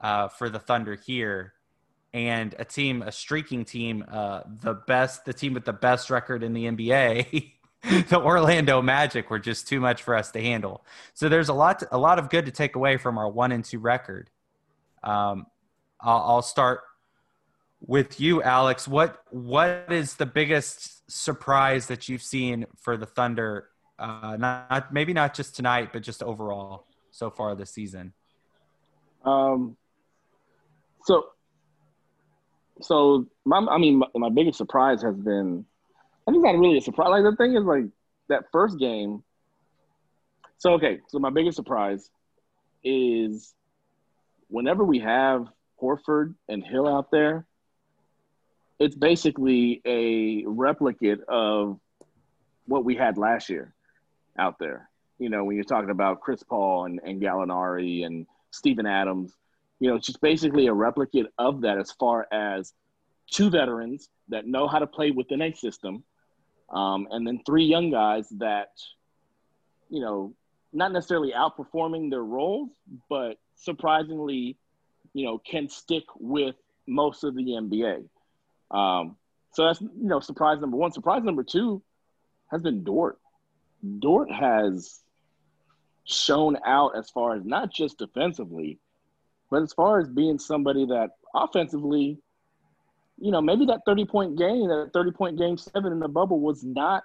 uh, 0.00 0.28
for 0.28 0.48
the 0.48 0.58
Thunder 0.58 0.94
here, 0.94 1.54
and 2.12 2.54
a 2.58 2.64
team, 2.64 3.02
a 3.02 3.12
streaking 3.12 3.64
team, 3.64 4.04
uh, 4.10 4.42
the 4.46 4.74
best, 4.74 5.24
the 5.24 5.32
team 5.32 5.54
with 5.54 5.64
the 5.64 5.72
best 5.72 6.10
record 6.10 6.42
in 6.42 6.52
the 6.52 6.64
NBA. 6.64 7.52
the 8.08 8.20
Orlando 8.20 8.82
Magic 8.82 9.30
were 9.30 9.38
just 9.38 9.68
too 9.68 9.80
much 9.80 10.02
for 10.02 10.14
us 10.14 10.30
to 10.32 10.40
handle. 10.40 10.84
So 11.14 11.28
there's 11.28 11.48
a 11.48 11.54
lot, 11.54 11.82
a 11.90 11.98
lot 11.98 12.18
of 12.18 12.28
good 12.28 12.46
to 12.46 12.52
take 12.52 12.76
away 12.76 12.96
from 12.96 13.18
our 13.18 13.28
one 13.28 13.52
and 13.52 13.64
two 13.64 13.78
record. 13.78 14.30
Um, 15.02 15.46
I'll, 16.00 16.22
I'll 16.26 16.42
start 16.42 16.80
with 17.80 18.20
you, 18.20 18.42
Alex. 18.42 18.86
What 18.86 19.22
what 19.30 19.86
is 19.90 20.14
the 20.14 20.26
biggest 20.26 21.10
surprise 21.10 21.86
that 21.86 22.08
you've 22.08 22.22
seen 22.22 22.66
for 22.76 22.96
the 22.96 23.06
Thunder? 23.06 23.68
Uh, 23.98 24.36
not 24.38 24.92
maybe 24.92 25.12
not 25.12 25.34
just 25.34 25.56
tonight, 25.56 25.90
but 25.92 26.02
just 26.02 26.22
overall 26.22 26.86
so 27.10 27.30
far 27.30 27.54
this 27.54 27.70
season. 27.70 28.12
Um, 29.24 29.76
so, 31.04 31.26
so 32.80 33.26
my, 33.44 33.58
I 33.58 33.78
mean, 33.78 33.98
my, 33.98 34.06
my 34.14 34.28
biggest 34.28 34.58
surprise 34.58 35.02
has 35.02 35.16
been, 35.16 35.66
I 36.26 36.32
think 36.32 36.44
not 36.44 36.58
really 36.58 36.78
a 36.78 36.80
surprise. 36.80 37.08
Like 37.10 37.24
the 37.24 37.36
thing 37.36 37.56
is, 37.56 37.64
like 37.64 37.84
that 38.28 38.44
first 38.52 38.78
game. 38.78 39.22
So 40.58 40.72
okay, 40.74 41.00
so 41.08 41.18
my 41.18 41.30
biggest 41.30 41.56
surprise 41.56 42.10
is 42.84 43.54
whenever 44.48 44.84
we 44.84 44.98
have 45.00 45.46
Horford 45.80 46.34
and 46.48 46.64
Hill 46.64 46.86
out 46.86 47.10
there, 47.10 47.46
it's 48.78 48.96
basically 48.96 49.80
a 49.84 50.44
replicate 50.46 51.20
of 51.28 51.78
what 52.66 52.84
we 52.84 52.94
had 52.94 53.18
last 53.18 53.48
year 53.48 53.74
out 54.38 54.58
there. 54.58 54.88
You 55.18 55.28
know, 55.28 55.44
when 55.44 55.56
you're 55.56 55.64
talking 55.64 55.90
about 55.90 56.20
Chris 56.20 56.42
Paul 56.42 56.86
and, 56.86 57.00
and 57.04 57.20
Gallinari 57.20 58.06
and 58.06 58.26
Steven 58.50 58.86
Adams, 58.86 59.34
you 59.78 59.88
know, 59.88 59.96
it's 59.96 60.06
just 60.06 60.20
basically 60.20 60.66
a 60.66 60.72
replicate 60.72 61.26
of 61.38 61.62
that 61.62 61.78
as 61.78 61.90
far 61.92 62.26
as 62.32 62.72
two 63.30 63.50
veterans 63.50 64.08
that 64.28 64.46
know 64.46 64.66
how 64.66 64.78
to 64.78 64.86
play 64.86 65.10
within 65.10 65.42
a 65.42 65.52
system, 65.52 66.04
um, 66.70 67.08
and 67.10 67.26
then 67.26 67.40
three 67.44 67.64
young 67.64 67.90
guys 67.90 68.28
that, 68.38 68.72
you 69.88 70.00
know, 70.00 70.34
not 70.72 70.92
necessarily 70.92 71.32
outperforming 71.32 72.10
their 72.10 72.22
roles, 72.22 72.70
but 73.08 73.38
surprisingly, 73.56 74.56
you 75.12 75.24
know, 75.24 75.38
can 75.38 75.68
stick 75.68 76.04
with 76.18 76.54
most 76.86 77.24
of 77.24 77.34
the 77.34 77.42
NBA. 77.42 78.04
Um, 78.70 79.16
so 79.52 79.66
that's 79.66 79.80
you 79.80 79.90
know 79.94 80.20
surprise 80.20 80.60
number 80.60 80.76
one. 80.76 80.92
Surprise 80.92 81.24
number 81.24 81.42
two 81.42 81.82
has 82.50 82.62
been 82.62 82.84
Dort. 82.84 83.18
Dort 83.98 84.30
has 84.30 85.00
shown 86.04 86.56
out 86.64 86.96
as 86.96 87.10
far 87.10 87.34
as 87.34 87.44
not 87.44 87.72
just 87.72 87.98
defensively, 87.98 88.78
but 89.50 89.62
as 89.62 89.72
far 89.72 89.98
as 89.98 90.08
being 90.08 90.38
somebody 90.38 90.86
that 90.86 91.10
offensively, 91.34 92.18
you 93.20 93.30
know, 93.30 93.40
maybe 93.40 93.66
that 93.66 93.82
30 93.86 94.06
point 94.06 94.38
game, 94.38 94.68
that 94.68 94.90
30 94.92 95.10
point 95.12 95.38
game 95.38 95.56
seven 95.56 95.92
in 95.92 96.00
the 96.00 96.08
bubble 96.08 96.40
was 96.40 96.64
not 96.64 97.04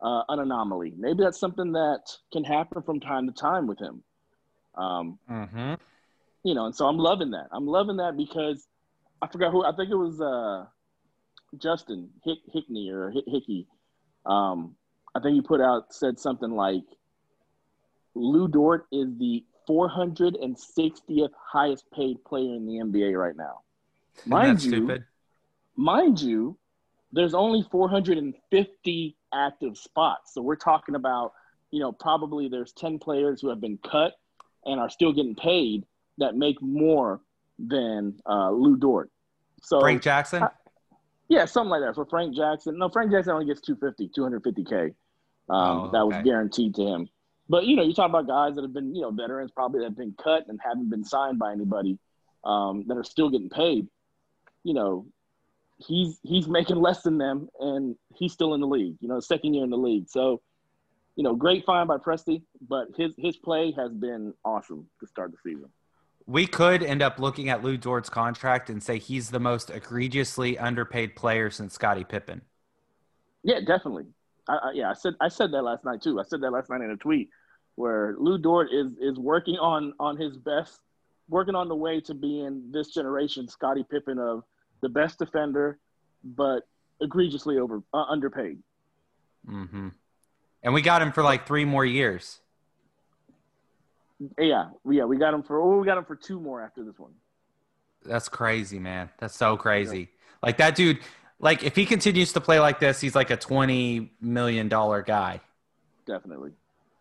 uh, 0.00 0.22
an 0.28 0.40
anomaly. 0.40 0.94
Maybe 0.98 1.22
that's 1.22 1.38
something 1.38 1.72
that 1.72 2.00
can 2.32 2.44
happen 2.44 2.82
from 2.82 3.00
time 3.00 3.26
to 3.26 3.32
time 3.32 3.66
with 3.66 3.78
him. 3.78 4.02
Um, 4.74 5.18
Mm-hmm. 5.30 5.74
you 6.44 6.54
know, 6.54 6.66
and 6.66 6.74
so 6.74 6.86
I'm 6.86 6.98
loving 6.98 7.30
that. 7.30 7.48
I'm 7.52 7.66
loving 7.66 7.98
that 7.98 8.16
because 8.16 8.66
I 9.20 9.28
forgot 9.28 9.52
who 9.52 9.64
I 9.64 9.72
think 9.76 9.90
it 9.90 9.96
was 9.96 10.20
uh, 10.20 10.66
Justin 11.58 12.10
Hick, 12.24 12.38
Hickney 12.54 12.90
or 12.90 13.10
Hick, 13.10 13.24
Hickey. 13.28 13.68
Um, 14.26 14.74
I 15.14 15.20
think 15.20 15.34
he 15.34 15.42
put 15.42 15.60
out 15.60 15.94
said 15.94 16.18
something 16.18 16.50
like 16.50 16.84
Lou 18.14 18.48
Dort 18.48 18.86
is 18.90 19.08
the 19.18 19.44
460th 19.68 21.30
highest 21.52 21.84
paid 21.92 22.24
player 22.24 22.54
in 22.54 22.66
the 22.66 22.74
NBA 22.74 23.16
right 23.16 23.36
now. 23.36 23.60
Mind 24.26 24.62
you, 24.62 24.70
stupid. 24.70 25.04
Mind 25.82 26.20
you, 26.20 26.56
there's 27.12 27.34
only 27.34 27.62
450 27.70 29.16
active 29.34 29.76
spots. 29.76 30.34
So 30.34 30.42
we're 30.42 30.56
talking 30.56 30.94
about, 30.94 31.32
you 31.70 31.80
know, 31.80 31.92
probably 31.92 32.48
there's 32.48 32.72
10 32.72 32.98
players 32.98 33.40
who 33.40 33.48
have 33.48 33.60
been 33.60 33.78
cut 33.78 34.14
and 34.64 34.80
are 34.80 34.88
still 34.88 35.12
getting 35.12 35.34
paid 35.34 35.84
that 36.18 36.36
make 36.36 36.60
more 36.62 37.20
than 37.58 38.14
uh, 38.26 38.50
Lou 38.50 38.76
Dort. 38.76 39.10
So 39.62 39.80
Frank 39.80 40.02
Jackson. 40.02 40.44
yeah, 41.28 41.44
something 41.44 41.70
like 41.70 41.82
that. 41.82 41.94
For 41.94 42.06
Frank 42.06 42.34
Jackson, 42.34 42.78
no, 42.78 42.88
Frank 42.88 43.10
Jackson 43.10 43.32
only 43.34 43.46
gets 43.46 43.60
250, 43.60 44.10
250k. 44.18 44.84
Um, 44.84 44.94
Oh, 45.48 45.90
That 45.92 46.06
was 46.06 46.24
guaranteed 46.24 46.74
to 46.76 46.82
him. 46.82 47.08
But 47.48 47.66
you 47.66 47.76
know, 47.76 47.82
you 47.82 47.92
talk 47.92 48.08
about 48.08 48.26
guys 48.26 48.54
that 48.54 48.62
have 48.62 48.72
been, 48.72 48.94
you 48.94 49.02
know, 49.02 49.10
veterans 49.10 49.50
probably 49.50 49.80
that 49.80 49.86
have 49.86 49.96
been 49.96 50.14
cut 50.22 50.46
and 50.48 50.58
haven't 50.62 50.88
been 50.88 51.04
signed 51.04 51.38
by 51.38 51.52
anybody 51.52 51.98
um, 52.44 52.84
that 52.86 52.96
are 52.96 53.04
still 53.04 53.28
getting 53.28 53.50
paid. 53.50 53.88
You 54.64 54.74
know, 54.74 55.06
he's 55.86 56.18
he's 56.22 56.48
making 56.48 56.76
less 56.76 57.02
than 57.02 57.18
them, 57.18 57.48
and 57.60 57.96
he's 58.14 58.32
still 58.32 58.54
in 58.54 58.60
the 58.60 58.66
league. 58.66 58.96
You 59.00 59.08
know, 59.08 59.20
second 59.20 59.54
year 59.54 59.64
in 59.64 59.70
the 59.70 59.76
league. 59.76 60.08
So, 60.08 60.40
you 61.16 61.24
know, 61.24 61.34
great 61.34 61.64
find 61.64 61.88
by 61.88 61.98
Presti, 61.98 62.42
but 62.68 62.88
his 62.96 63.14
his 63.18 63.36
play 63.36 63.72
has 63.72 63.92
been 63.92 64.34
awesome 64.44 64.86
to 65.00 65.06
start 65.06 65.32
the 65.32 65.38
season. 65.50 65.68
We 66.26 66.46
could 66.46 66.82
end 66.82 67.02
up 67.02 67.18
looking 67.18 67.48
at 67.48 67.64
Lou 67.64 67.76
Dort's 67.76 68.08
contract 68.08 68.70
and 68.70 68.82
say 68.82 68.98
he's 68.98 69.30
the 69.30 69.40
most 69.40 69.70
egregiously 69.70 70.56
underpaid 70.56 71.16
player 71.16 71.50
since 71.50 71.74
Scottie 71.74 72.04
Pippen. 72.04 72.42
Yeah, 73.42 73.58
definitely. 73.58 74.06
I, 74.48 74.52
I, 74.52 74.72
yeah, 74.74 74.90
I 74.90 74.94
said 74.94 75.14
I 75.20 75.28
said 75.28 75.52
that 75.52 75.62
last 75.62 75.84
night 75.84 76.02
too. 76.02 76.20
I 76.20 76.22
said 76.24 76.40
that 76.42 76.50
last 76.50 76.70
night 76.70 76.80
in 76.80 76.90
a 76.90 76.96
tweet 76.96 77.28
where 77.74 78.14
Lou 78.18 78.38
Dort 78.38 78.68
is 78.72 78.92
is 79.00 79.18
working 79.18 79.56
on 79.56 79.94
on 79.98 80.16
his 80.16 80.36
best, 80.36 80.80
working 81.28 81.54
on 81.54 81.68
the 81.68 81.74
way 81.74 82.00
to 82.02 82.14
being 82.14 82.70
this 82.70 82.92
generation 82.92 83.48
Scottie 83.48 83.84
Pippen 83.88 84.18
of 84.18 84.44
the 84.82 84.88
best 84.88 85.18
defender, 85.18 85.78
but 86.22 86.60
egregiously 87.00 87.58
over 87.58 87.82
uh, 87.94 88.04
underpaid. 88.04 88.58
hmm 89.46 89.88
And 90.62 90.74
we 90.74 90.82
got 90.82 91.00
him 91.00 91.12
for 91.12 91.22
like 91.22 91.46
three 91.46 91.64
more 91.64 91.84
years. 91.84 92.40
Yeah, 94.38 94.70
yeah, 94.88 95.04
we 95.04 95.16
got 95.16 95.34
him 95.34 95.42
for 95.42 95.58
oh, 95.60 95.80
we 95.80 95.86
got 95.86 95.98
him 95.98 96.04
for 96.04 96.14
two 96.14 96.38
more 96.38 96.62
after 96.62 96.84
this 96.84 96.98
one. 96.98 97.12
That's 98.04 98.28
crazy, 98.28 98.78
man. 98.78 99.10
That's 99.18 99.36
so 99.36 99.56
crazy. 99.56 100.10
Like 100.42 100.58
that 100.58 100.74
dude. 100.74 100.98
Like 101.40 101.64
if 101.64 101.74
he 101.74 101.86
continues 101.86 102.32
to 102.34 102.40
play 102.40 102.60
like 102.60 102.78
this, 102.78 103.00
he's 103.00 103.16
like 103.16 103.30
a 103.30 103.36
twenty 103.36 104.12
million 104.20 104.68
dollar 104.68 105.02
guy 105.02 105.40
Definitely. 106.06 106.52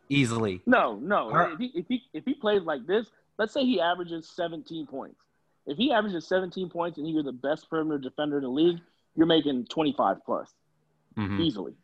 easily. 0.10 0.62
No, 0.66 0.96
no. 0.96 1.30
If 1.52 1.60
he 1.60 1.66
if 1.76 1.86
he 1.88 2.04
if 2.14 2.26
he 2.26 2.34
plays 2.34 2.64
like 2.64 2.88
this, 2.88 3.06
let's 3.38 3.54
say 3.54 3.64
he 3.64 3.80
averages 3.80 4.28
17 4.36 4.88
points. 4.88 5.20
If 5.66 5.78
he 5.78 5.92
averages 5.92 6.28
17 6.28 6.70
points 6.70 6.98
and 6.98 7.08
you're 7.10 7.24
the 7.24 7.32
best 7.32 7.70
perimeter 7.70 7.98
defender 8.00 8.38
in 8.38 8.44
the 8.44 8.50
league, 8.50 8.80
you're 9.16 9.28
making 9.28 9.66
25 9.66 10.24
plus 10.26 10.54
Mhm. 11.18 11.40
easily. 11.40 11.76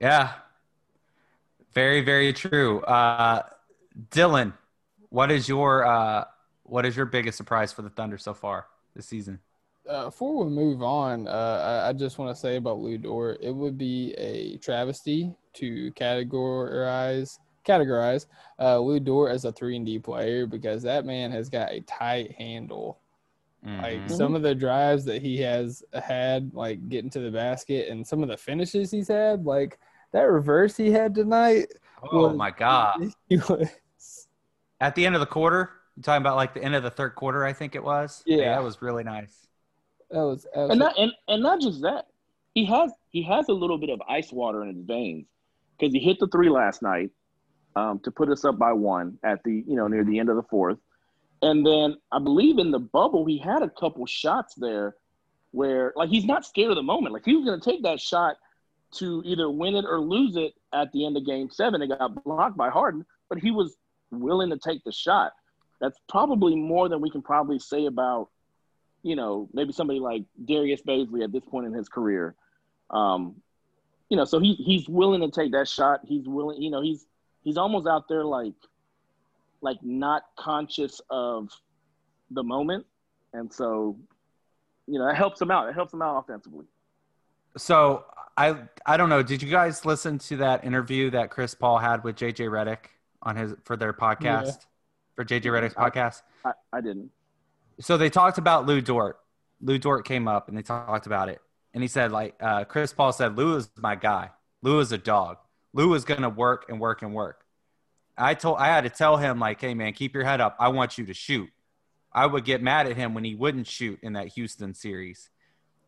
Yeah. 0.00 0.34
Very, 1.72 2.00
very 2.00 2.32
true. 2.32 2.80
Uh, 2.82 3.42
Dylan, 4.10 4.54
what 5.10 5.30
is 5.30 5.48
your 5.48 5.84
uh, 5.84 6.24
what 6.62 6.86
is 6.86 6.96
your 6.96 7.06
biggest 7.06 7.36
surprise 7.36 7.72
for 7.72 7.82
the 7.82 7.90
Thunder 7.90 8.16
so 8.16 8.32
far 8.32 8.66
this 8.94 9.06
season? 9.06 9.40
Uh, 9.88 10.04
before 10.04 10.44
we 10.44 10.50
move 10.50 10.82
on, 10.82 11.26
uh, 11.26 11.82
I, 11.84 11.88
I 11.88 11.92
just 11.92 12.16
want 12.18 12.34
to 12.34 12.40
say 12.40 12.56
about 12.56 12.78
Lou 12.78 12.96
Dort, 12.96 13.38
it 13.42 13.50
would 13.50 13.76
be 13.76 14.12
a 14.14 14.56
travesty 14.58 15.34
to 15.54 15.90
categorize 15.92 17.38
categorize 17.64 18.26
uh, 18.58 18.78
Lou 18.78 19.00
Dort 19.00 19.30
as 19.32 19.44
a 19.44 19.52
three 19.52 19.76
and 19.76 19.86
D 19.86 19.98
player 19.98 20.46
because 20.46 20.82
that 20.82 21.04
man 21.04 21.30
has 21.30 21.48
got 21.48 21.70
a 21.72 21.80
tight 21.82 22.32
handle. 22.32 23.00
Like 23.62 24.00
Mhm. 24.06 24.10
some 24.10 24.34
of 24.34 24.40
the 24.42 24.54
drives 24.54 25.04
that 25.04 25.20
he 25.20 25.36
has 25.42 25.84
had, 25.92 26.54
like 26.54 26.88
getting 26.88 27.10
to 27.10 27.20
the 27.20 27.30
basket, 27.30 27.88
and 27.90 28.06
some 28.06 28.22
of 28.22 28.30
the 28.30 28.36
finishes 28.38 28.90
he's 28.90 29.08
had, 29.08 29.44
like 29.44 29.78
that 30.12 30.22
reverse 30.22 30.76
he 30.78 30.90
had 30.90 31.14
tonight. 31.14 31.66
oh 32.10 32.28
was 32.28 32.36
my 32.36 32.50
god! 32.50 33.00
ridiculous. 33.28 34.28
At 34.80 34.94
the 34.94 35.04
end 35.04 35.14
of 35.14 35.20
the 35.20 35.26
quarter, 35.26 35.72
you're 35.94 36.02
talking 36.02 36.22
about 36.22 36.36
like 36.36 36.54
the 36.54 36.64
end 36.64 36.74
of 36.74 36.82
the 36.82 36.90
third 36.90 37.14
quarter, 37.14 37.44
I 37.44 37.52
think 37.52 37.74
it 37.74 37.84
was. 37.84 38.22
Yeah. 38.24 38.54
that 38.54 38.64
was 38.64 38.80
really 38.80 39.04
nice. 39.04 39.46
That 40.10 40.22
was 40.22 40.46
And 40.54 40.78
not 40.78 40.98
and, 40.98 41.12
and 41.28 41.42
not 41.42 41.60
just 41.60 41.82
that. 41.82 42.06
He 42.54 42.64
has 42.64 42.90
he 43.10 43.22
has 43.24 43.48
a 43.50 43.52
little 43.52 43.76
bit 43.76 43.90
of 43.90 44.00
ice 44.08 44.32
water 44.32 44.62
in 44.64 44.74
his 44.74 44.84
veins 44.86 45.26
because 45.78 45.92
he 45.92 46.00
hit 46.00 46.18
the 46.18 46.28
three 46.28 46.48
last 46.48 46.80
night 46.80 47.10
um, 47.76 48.00
to 48.00 48.10
put 48.10 48.28
us 48.28 48.44
up 48.44 48.58
by 48.58 48.72
one 48.72 49.18
at 49.22 49.42
the 49.44 49.64
you 49.66 49.76
know 49.76 49.88
near 49.88 50.04
the 50.04 50.18
end 50.18 50.28
of 50.28 50.36
the 50.36 50.42
fourth, 50.42 50.78
and 51.42 51.64
then 51.64 51.96
I 52.12 52.18
believe 52.18 52.58
in 52.58 52.70
the 52.70 52.78
bubble 52.78 53.26
he 53.26 53.38
had 53.38 53.62
a 53.62 53.70
couple 53.70 54.06
shots 54.06 54.54
there 54.54 54.96
where 55.52 55.92
like 55.96 56.08
he's 56.08 56.24
not 56.24 56.46
scared 56.46 56.70
of 56.70 56.76
the 56.76 56.82
moment. 56.82 57.12
Like 57.12 57.24
he 57.24 57.36
was 57.36 57.44
going 57.44 57.60
to 57.60 57.70
take 57.70 57.82
that 57.82 58.00
shot 58.00 58.36
to 58.96 59.22
either 59.24 59.48
win 59.48 59.76
it 59.76 59.84
or 59.84 60.00
lose 60.00 60.36
it 60.36 60.54
at 60.72 60.92
the 60.92 61.06
end 61.06 61.16
of 61.16 61.26
Game 61.26 61.50
Seven. 61.50 61.82
It 61.82 61.88
got 61.88 62.24
blocked 62.24 62.56
by 62.56 62.70
Harden, 62.70 63.04
but 63.28 63.38
he 63.38 63.50
was 63.50 63.76
willing 64.10 64.50
to 64.50 64.58
take 64.58 64.82
the 64.84 64.92
shot. 64.92 65.32
That's 65.80 65.98
probably 66.08 66.56
more 66.56 66.88
than 66.88 67.00
we 67.00 67.10
can 67.10 67.22
probably 67.22 67.58
say 67.58 67.86
about 67.86 68.28
you 69.02 69.16
know, 69.16 69.48
maybe 69.52 69.72
somebody 69.72 69.98
like 69.98 70.24
Darius 70.44 70.82
Bazley 70.82 71.24
at 71.24 71.32
this 71.32 71.44
point 71.44 71.66
in 71.66 71.72
his 71.72 71.88
career. 71.88 72.34
Um, 72.90 73.36
you 74.08 74.16
know, 74.16 74.24
so 74.24 74.40
he 74.40 74.54
he's 74.54 74.88
willing 74.88 75.20
to 75.20 75.30
take 75.30 75.52
that 75.52 75.68
shot. 75.68 76.00
He's 76.04 76.26
willing, 76.26 76.60
you 76.60 76.70
know, 76.70 76.82
he's 76.82 77.06
he's 77.44 77.56
almost 77.56 77.86
out 77.86 78.08
there 78.08 78.24
like 78.24 78.54
like 79.62 79.78
not 79.82 80.22
conscious 80.38 81.00
of 81.10 81.50
the 82.30 82.42
moment. 82.42 82.86
And 83.34 83.52
so, 83.52 83.96
you 84.86 84.98
know, 84.98 85.06
that 85.06 85.16
helps 85.16 85.40
him 85.40 85.50
out. 85.50 85.68
It 85.68 85.74
helps 85.74 85.92
him 85.92 86.02
out 86.02 86.18
offensively. 86.18 86.64
So 87.56 88.04
I 88.36 88.56
I 88.86 88.96
don't 88.96 89.08
know. 89.08 89.22
Did 89.22 89.42
you 89.42 89.50
guys 89.50 89.84
listen 89.84 90.18
to 90.18 90.36
that 90.38 90.64
interview 90.64 91.10
that 91.10 91.30
Chris 91.30 91.54
Paul 91.54 91.78
had 91.78 92.04
with 92.04 92.16
JJ 92.16 92.48
Redick 92.48 92.86
on 93.22 93.36
his 93.36 93.54
for 93.64 93.76
their 93.76 93.92
podcast 93.92 94.46
Yeah. 94.46 94.52
for 95.16 95.24
JJ 95.24 95.42
Redick's 95.52 95.74
I- 95.76 95.90
podcast? 95.90 96.22
I, 96.44 96.52
I 96.72 96.80
didn't. 96.80 97.10
so 97.80 97.96
they 97.98 98.08
talked 98.08 98.38
about 98.38 98.66
Lou 98.66 98.80
Dort. 98.80 99.18
Lou 99.60 99.76
Dort 99.78 100.06
came 100.06 100.26
up 100.26 100.48
and 100.48 100.56
they 100.56 100.62
talked 100.62 101.06
about 101.06 101.28
it. 101.28 101.40
And 101.74 101.82
he 101.84 101.88
said, 101.88 102.10
like, 102.12 102.34
uh, 102.40 102.64
Chris 102.64 102.92
Paul 102.94 103.12
said, 103.12 103.36
Lou 103.36 103.54
is 103.56 103.70
my 103.76 103.94
guy. 103.94 104.30
Lou 104.62 104.80
is 104.80 104.90
a 104.90 104.98
dog. 104.98 105.36
Lou 105.72 105.94
is 105.94 106.04
going 106.04 106.22
to 106.22 106.28
work 106.28 106.66
and 106.68 106.80
work 106.80 107.02
and 107.02 107.14
work. 107.14 107.44
I 108.16 108.34
told, 108.34 108.58
I 108.58 108.66
had 108.66 108.84
to 108.84 108.90
tell 108.90 109.16
him, 109.16 109.38
like, 109.38 109.60
hey, 109.60 109.74
man, 109.74 109.92
keep 109.92 110.14
your 110.14 110.24
head 110.24 110.40
up. 110.40 110.56
I 110.58 110.68
want 110.68 110.98
you 110.98 111.06
to 111.06 111.14
shoot. 111.14 111.48
I 112.12 112.26
would 112.26 112.44
get 112.44 112.62
mad 112.62 112.86
at 112.86 112.96
him 112.96 113.14
when 113.14 113.24
he 113.24 113.34
wouldn't 113.34 113.66
shoot 113.66 113.98
in 114.02 114.14
that 114.14 114.28
Houston 114.28 114.74
series. 114.74 115.30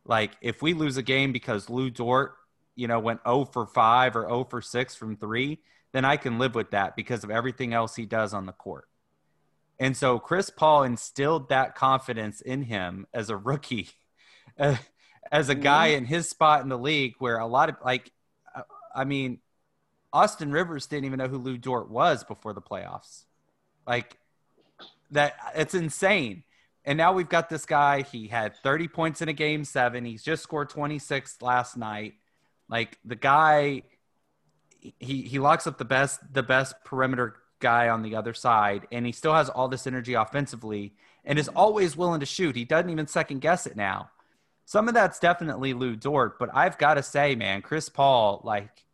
Like, 0.04 0.32
if 0.40 0.62
we 0.62 0.72
lose 0.72 0.96
a 0.96 1.02
game 1.02 1.32
because 1.32 1.68
Lou 1.68 1.90
Dort, 1.90 2.34
you 2.74 2.88
know, 2.88 3.00
went 3.00 3.20
0 3.26 3.46
for 3.46 3.66
5 3.66 4.16
or 4.16 4.28
0 4.28 4.44
for 4.44 4.62
6 4.62 4.94
from 4.94 5.16
three, 5.16 5.58
then 5.92 6.04
I 6.04 6.16
can 6.16 6.38
live 6.38 6.54
with 6.54 6.70
that 6.70 6.96
because 6.96 7.22
of 7.22 7.30
everything 7.30 7.74
else 7.74 7.94
he 7.94 8.06
does 8.06 8.32
on 8.32 8.46
the 8.46 8.52
court. 8.52 8.88
And 9.78 9.96
so 9.96 10.18
Chris 10.18 10.48
Paul 10.48 10.84
instilled 10.84 11.48
that 11.48 11.74
confidence 11.74 12.40
in 12.40 12.62
him 12.62 13.06
as 13.12 13.30
a 13.30 13.36
rookie, 13.36 13.90
as 14.58 15.48
a 15.48 15.54
guy 15.54 15.88
mm-hmm. 15.88 15.98
in 15.98 16.04
his 16.06 16.28
spot 16.28 16.62
in 16.62 16.68
the 16.68 16.78
league 16.78 17.14
where 17.18 17.38
a 17.38 17.46
lot 17.46 17.68
of 17.68 17.76
like, 17.84 18.10
I 18.94 19.04
mean, 19.04 19.40
Austin 20.12 20.52
Rivers 20.52 20.86
didn't 20.86 21.06
even 21.06 21.18
know 21.18 21.28
who 21.28 21.38
Lou 21.38 21.56
Dort 21.56 21.90
was 21.90 22.24
before 22.24 22.52
the 22.52 22.60
playoffs. 22.60 23.24
Like 23.86 24.16
that, 25.10 25.34
it's 25.54 25.74
insane. 25.74 26.44
And 26.84 26.98
now 26.98 27.12
we've 27.12 27.28
got 27.28 27.48
this 27.48 27.64
guy. 27.64 28.02
He 28.02 28.26
had 28.26 28.56
30 28.62 28.88
points 28.88 29.22
in 29.22 29.28
a 29.28 29.32
game 29.32 29.64
seven. 29.64 30.04
He's 30.04 30.22
just 30.22 30.42
scored 30.42 30.68
26 30.68 31.40
last 31.40 31.76
night. 31.76 32.14
Like 32.68 32.98
the 33.04 33.16
guy, 33.16 33.82
he 34.98 35.22
he 35.22 35.38
locks 35.38 35.66
up 35.66 35.78
the 35.78 35.84
best 35.84 36.20
the 36.32 36.42
best 36.42 36.74
perimeter 36.84 37.36
guy 37.60 37.88
on 37.88 38.02
the 38.02 38.16
other 38.16 38.34
side, 38.34 38.86
and 38.90 39.06
he 39.06 39.12
still 39.12 39.34
has 39.34 39.48
all 39.48 39.68
this 39.68 39.86
energy 39.86 40.14
offensively, 40.14 40.94
and 41.24 41.38
is 41.38 41.48
always 41.48 41.96
willing 41.96 42.20
to 42.20 42.26
shoot. 42.26 42.56
He 42.56 42.64
doesn't 42.64 42.90
even 42.90 43.06
second 43.06 43.40
guess 43.40 43.66
it 43.66 43.76
now. 43.76 44.10
Some 44.64 44.88
of 44.88 44.94
that's 44.94 45.18
definitely 45.18 45.72
Lou 45.74 45.96
Dort, 45.96 46.38
but 46.38 46.50
I've 46.54 46.78
got 46.78 46.94
to 46.94 47.02
say, 47.02 47.34
man, 47.34 47.62
Chris 47.62 47.88
Paul, 47.88 48.40
like 48.44 48.84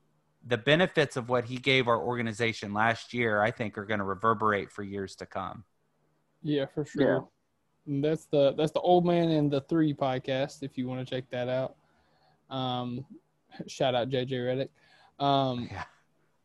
the 0.49 0.59
benefits 0.59 1.17
of 1.17 1.29
what 1.29 1.45
he 1.45 1.57
gave 1.57 1.89
our 1.89 2.01
organization 2.01 2.73
last 2.73 3.13
year, 3.13 3.43
I 3.43 3.51
think 3.51 3.77
are 3.77 3.85
going 3.85 3.99
to 3.99 4.05
reverberate 4.05 4.73
for 4.73 4.83
years 4.83 5.15
to 5.17 5.27
come. 5.27 5.65
Yeah, 6.43 6.67
for 6.67 6.85
sure. 6.85 7.29
And 7.87 8.03
that's 8.03 8.27
the 8.27 8.55
that's 8.57 8.73
the 8.73 8.81
Old 8.81 9.05
Man 9.07 9.29
and 9.31 9.51
the 9.51 9.61
Three 9.63 9.95
podcast. 9.95 10.63
If 10.63 10.79
you 10.79 10.87
want 10.89 11.07
to 11.07 11.15
check 11.15 11.25
that 11.31 11.49
out, 11.49 11.77
um, 12.55 13.05
shout 13.67 13.95
out 13.95 14.09
JJ 14.09 14.31
Redick. 14.31 15.25
Um, 15.25 15.69
Yeah. 15.71 15.85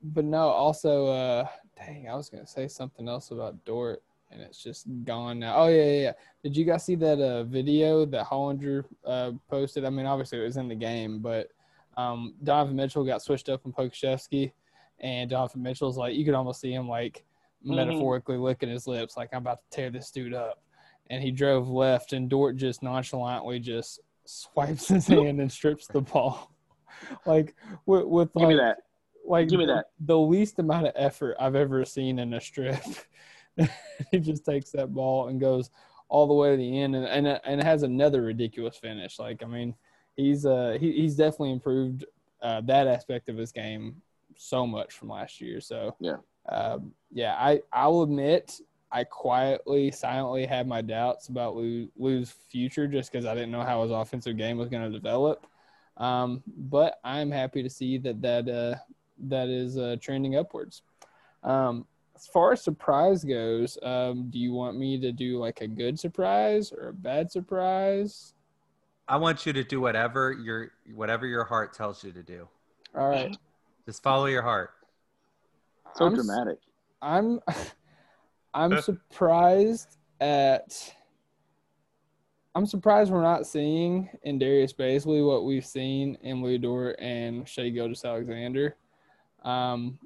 but 0.01 0.25
no, 0.25 0.49
also, 0.49 1.07
uh, 1.07 1.47
dang, 1.77 2.09
I 2.09 2.15
was 2.15 2.29
gonna 2.29 2.47
say 2.47 2.67
something 2.67 3.07
else 3.07 3.31
about 3.31 3.63
Dort, 3.65 4.03
and 4.31 4.41
it's 4.41 4.61
just 4.61 4.85
gone 5.05 5.39
now. 5.39 5.55
Oh 5.57 5.67
yeah, 5.67 5.83
yeah. 5.83 6.01
yeah. 6.01 6.11
Did 6.43 6.57
you 6.57 6.65
guys 6.65 6.83
see 6.85 6.95
that 6.95 7.19
uh, 7.19 7.43
video 7.43 8.05
that 8.05 8.25
Hollinger 8.25 8.83
uh, 9.05 9.31
posted? 9.49 9.85
I 9.85 9.89
mean, 9.89 10.05
obviously 10.05 10.39
it 10.39 10.43
was 10.45 10.57
in 10.57 10.67
the 10.67 10.75
game, 10.75 11.19
but 11.19 11.49
um, 11.97 12.33
Donovan 12.43 12.75
Mitchell 12.75 13.03
got 13.05 13.21
switched 13.21 13.49
up 13.49 13.61
from 13.61 13.73
Pokusevski, 13.73 14.51
and 14.99 15.29
Donovan 15.29 15.61
Mitchell's 15.63 15.97
like, 15.97 16.15
you 16.15 16.25
could 16.25 16.33
almost 16.33 16.61
see 16.61 16.73
him 16.73 16.87
like 16.87 17.23
Mhm. 17.65 17.75
metaphorically 17.75 18.37
licking 18.37 18.69
his 18.69 18.87
lips, 18.87 19.15
like 19.15 19.29
I'm 19.33 19.39
about 19.41 19.59
to 19.61 19.75
tear 19.75 19.89
this 19.89 20.11
dude 20.11 20.33
up. 20.33 20.61
And 21.09 21.21
he 21.23 21.31
drove 21.31 21.69
left, 21.69 22.11
and 22.13 22.29
Dort 22.29 22.55
just 22.57 22.81
nonchalantly 22.83 23.59
just 23.59 23.99
swipes 24.25 24.87
his 24.89 25.07
hand 25.07 25.39
and 25.39 25.51
strips 25.51 25.87
the 25.87 26.01
ball, 26.01 26.51
like 27.25 27.55
with, 27.85 28.05
with 28.05 28.33
Give 28.33 28.47
me 28.49 28.55
like, 28.55 28.63
that. 28.63 28.77
like 29.25 29.47
Give 29.49 29.59
me 29.59 29.65
the, 29.65 29.75
that. 29.75 29.85
the 30.01 30.17
least 30.17 30.59
amount 30.59 30.87
of 30.87 30.93
effort 30.95 31.35
I've 31.39 31.55
ever 31.55 31.85
seen 31.85 32.19
in 32.19 32.33
a 32.33 32.41
strip. 32.41 32.81
he 34.11 34.19
just 34.19 34.43
takes 34.45 34.71
that 34.71 34.93
ball 34.93 35.27
and 35.27 35.39
goes 35.39 35.69
all 36.09 36.27
the 36.27 36.33
way 36.33 36.51
to 36.51 36.57
the 36.57 36.79
end, 36.81 36.95
and 36.95 37.05
and, 37.05 37.27
and 37.45 37.61
it 37.61 37.63
has 37.63 37.83
another 37.83 38.21
ridiculous 38.23 38.77
finish. 38.77 39.19
Like 39.19 39.41
I 39.43 39.45
mean, 39.47 39.73
he's 40.15 40.45
uh 40.45 40.77
he, 40.79 40.91
he's 40.93 41.15
definitely 41.15 41.51
improved 41.51 42.05
uh, 42.41 42.61
that 42.61 42.87
aspect 42.87 43.29
of 43.29 43.37
his 43.37 43.51
game 43.51 44.01
so 44.35 44.67
much 44.67 44.93
from 44.93 45.09
last 45.09 45.39
year. 45.39 45.61
So 45.61 45.95
Yeah. 45.99 46.17
um, 46.49 46.93
yeah, 47.11 47.35
I 47.39 47.61
I'll 47.71 48.01
admit 48.01 48.59
I 48.91 49.03
quietly, 49.03 49.89
silently 49.89 50.45
had 50.45 50.67
my 50.67 50.81
doubts 50.81 51.27
about 51.29 51.55
Lou, 51.55 51.89
Lou's 51.97 52.29
future 52.29 52.87
just 52.87 53.11
because 53.11 53.25
I 53.25 53.33
didn't 53.33 53.49
know 53.51 53.63
how 53.63 53.81
his 53.81 53.91
offensive 53.91 54.37
game 54.37 54.57
was 54.57 54.69
going 54.69 54.83
to 54.83 54.95
develop. 54.95 55.47
Um, 55.97 56.43
but 56.45 56.99
I'm 57.03 57.31
happy 57.31 57.63
to 57.63 57.69
see 57.69 57.97
that 57.99 58.21
that 58.21 58.47
uh, 58.49 58.75
that 59.29 59.47
is 59.47 59.77
uh, 59.77 59.95
trending 59.99 60.35
upwards. 60.35 60.83
Um, 61.43 61.85
as 62.15 62.27
far 62.27 62.51
as 62.53 62.61
surprise 62.61 63.23
goes, 63.23 63.77
um, 63.81 64.29
do 64.29 64.37
you 64.37 64.53
want 64.53 64.77
me 64.77 64.99
to 64.99 65.11
do 65.11 65.39
like 65.39 65.61
a 65.61 65.67
good 65.67 65.99
surprise 65.99 66.71
or 66.71 66.89
a 66.89 66.93
bad 66.93 67.31
surprise? 67.31 68.32
I 69.07 69.17
want 69.17 69.45
you 69.45 69.53
to 69.53 69.63
do 69.63 69.81
whatever 69.81 70.31
your 70.31 70.71
whatever 70.93 71.25
your 71.25 71.43
heart 71.43 71.73
tells 71.73 72.03
you 72.03 72.11
to 72.11 72.23
do. 72.23 72.47
All 72.95 73.09
right, 73.09 73.35
Just 73.85 74.03
follow 74.03 74.25
your 74.25 74.41
heart. 74.41 74.71
So 75.95 76.05
I'm 76.05 76.15
dramatic. 76.15 76.59
I'm 77.01 77.39
I'm 78.53 78.81
surprised 78.81 79.97
at 80.21 80.93
I'm 82.55 82.65
surprised 82.65 83.11
we're 83.11 83.21
not 83.21 83.47
seeing 83.47 84.09
in 84.23 84.37
Darius 84.37 84.73
Bazley 84.73 85.25
what 85.25 85.43
we've 85.43 85.65
seen 85.65 86.17
in 86.21 86.43
Louis 86.43 86.59
Dort 86.59 86.95
and 86.99 87.47
Shai 87.49 87.69
Gilgeous-Alexander. 87.69 88.75
Um, 89.43 89.97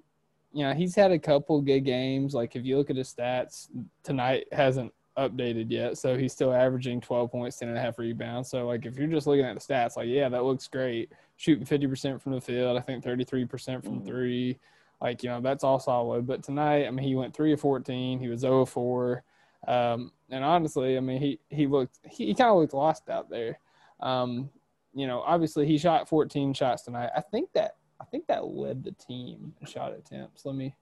you 0.54 0.64
know, 0.64 0.74
he's 0.74 0.96
had 0.96 1.12
a 1.12 1.20
couple 1.20 1.62
good 1.62 1.82
games. 1.82 2.34
Like 2.34 2.56
if 2.56 2.64
you 2.66 2.78
look 2.78 2.90
at 2.90 2.96
his 2.96 3.14
stats 3.14 3.68
tonight, 4.02 4.48
hasn't 4.54 4.94
updated 5.18 5.68
yet, 5.70 5.98
so 5.98 6.18
he's 6.18 6.34
still 6.34 6.54
averaging 6.54 7.02
12 7.02 7.32
points, 7.32 7.58
10 7.58 7.70
and 7.70 7.78
a 7.78 7.82
half 7.82 7.98
rebounds. 7.98 8.50
So 8.50 8.68
like 8.68 8.86
if 8.86 8.98
you're 8.98 9.08
just 9.08 9.28
looking 9.28 9.46
at 9.46 9.56
the 9.56 9.62
stats, 9.62 9.98
like 9.98 10.08
yeah, 10.08 10.30
that 10.30 10.44
looks 10.44 10.68
great. 10.68 11.12
Shooting 11.38 11.66
50% 11.66 12.22
from 12.22 12.34
the 12.34 12.42
field, 12.42 12.78
I 12.78 12.82
think 12.82 13.04
33% 13.04 13.84
from 13.84 14.04
three. 14.06 14.60
Like 15.02 15.24
you 15.24 15.30
know, 15.30 15.42
that's 15.42 15.64
all 15.64 15.80
solid. 15.80 16.26
But 16.26 16.44
tonight, 16.44 16.88
I 16.88 16.92
mean, 16.92 17.06
he 17.06 17.16
went 17.16 17.36
three 17.36 17.54
of 17.54 17.60
14. 17.60 18.20
He 18.20 18.28
was 18.28 18.42
0 18.42 18.62
of 18.62 18.70
4. 18.70 19.24
Um, 19.68 20.12
and 20.30 20.44
honestly, 20.44 20.98
I 20.98 21.00
mean, 21.00 21.22
he 21.22 21.40
he 21.50 21.68
looked 21.68 22.00
he, 22.10 22.28
he 22.28 22.34
kind 22.34 22.50
of 22.50 22.58
looked 22.58 22.74
lost 22.74 23.10
out 23.10 23.30
there. 23.30 23.60
Um, 24.00 24.50
you 24.94 25.08
know, 25.08 25.22
obviously 25.22 25.68
he 25.68 25.78
shot 25.78 26.10
14 26.10 26.54
shots 26.54 26.84
tonight. 26.84 27.12
I 27.16 27.22
think 27.22 27.52
that 27.54 27.76
I 28.00 28.06
think 28.06 28.28
that 28.28 28.46
led 28.46 28.84
the 28.84 28.92
team 28.92 29.54
in 29.60 29.68
shot 29.68 29.94
attempts. 29.94 30.46
Let 30.46 30.56
me 30.56 30.76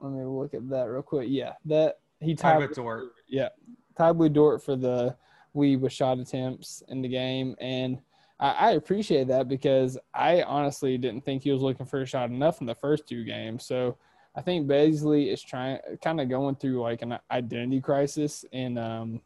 let 0.00 0.12
me 0.12 0.24
look 0.24 0.54
at 0.54 0.68
that 0.70 0.84
real 0.84 1.02
quick. 1.02 1.28
Yeah, 1.30 1.52
that 1.66 1.98
he 2.20 2.34
Tied 2.34 2.58
with 2.58 2.74
Dort. 2.74 3.12
yeah, 3.28 3.48
tied 3.96 4.16
with 4.16 4.32
Dort 4.32 4.62
for 4.62 4.76
the 4.76 5.16
lead 5.54 5.80
with 5.80 5.92
shot 5.92 6.18
attempts 6.18 6.82
in 6.88 7.02
the 7.02 7.08
game, 7.08 7.56
and 7.60 8.00
I, 8.38 8.50
I 8.50 8.70
appreciate 8.72 9.28
that 9.28 9.48
because 9.48 9.98
I 10.14 10.42
honestly 10.42 10.98
didn't 10.98 11.24
think 11.24 11.42
he 11.42 11.52
was 11.52 11.62
looking 11.62 11.86
for 11.86 12.00
a 12.00 12.06
shot 12.06 12.30
enough 12.30 12.60
in 12.60 12.66
the 12.66 12.74
first 12.74 13.06
two 13.06 13.24
games. 13.24 13.64
So 13.64 13.96
I 14.34 14.42
think 14.42 14.68
Bazley 14.68 15.32
is 15.32 15.42
trying, 15.42 15.78
kind 16.02 16.20
of 16.20 16.28
going 16.28 16.56
through 16.56 16.80
like 16.80 17.02
an 17.02 17.18
identity 17.30 17.80
crisis 17.80 18.44
in 18.52 18.78
um, 18.78 19.20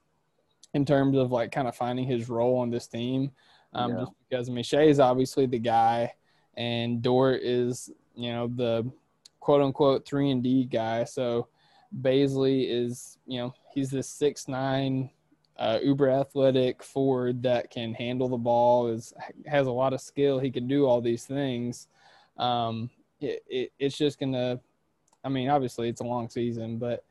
in 0.72 0.84
terms 0.84 1.16
of 1.16 1.30
like 1.30 1.52
kind 1.52 1.68
of 1.68 1.76
finding 1.76 2.06
his 2.06 2.28
role 2.28 2.58
on 2.58 2.70
this 2.70 2.86
team. 2.86 3.30
Um, 3.72 3.90
Yeah. 3.90 4.00
Just 4.00 4.12
because 4.28 4.48
I 4.48 4.52
mean 4.52 4.64
Shai 4.64 4.82
is 4.82 5.00
obviously 5.00 5.46
the 5.46 5.58
guy, 5.58 6.12
and 6.56 7.02
Dort 7.02 7.42
is 7.42 7.90
you 8.14 8.32
know 8.32 8.48
the 8.48 8.90
quote 9.40 9.62
unquote 9.62 10.06
three 10.06 10.30
and 10.30 10.42
D 10.42 10.64
guy. 10.64 11.04
So 11.04 11.48
Bazley 12.00 12.66
is 12.68 13.18
you 13.26 13.38
know 13.38 13.54
he's 13.72 13.90
this 13.90 14.08
six 14.08 14.48
nine 14.48 15.10
uh, 15.58 15.78
uber 15.82 16.08
athletic 16.10 16.82
forward 16.82 17.42
that 17.42 17.70
can 17.70 17.94
handle 17.94 18.28
the 18.28 18.36
ball 18.36 18.88
is 18.88 19.12
has 19.46 19.66
a 19.66 19.72
lot 19.72 19.92
of 19.92 20.00
skill. 20.00 20.38
He 20.38 20.50
can 20.50 20.66
do 20.66 20.86
all 20.86 21.00
these 21.00 21.24
things. 21.26 21.88
Um, 22.36 22.90
it, 23.20 23.44
it, 23.48 23.72
it's 23.78 23.96
just 23.96 24.18
gonna 24.18 24.60
i 25.22 25.28
mean 25.28 25.48
obviously 25.48 25.88
it's 25.88 26.00
a 26.00 26.04
long 26.04 26.28
season 26.28 26.76
but 26.78 27.04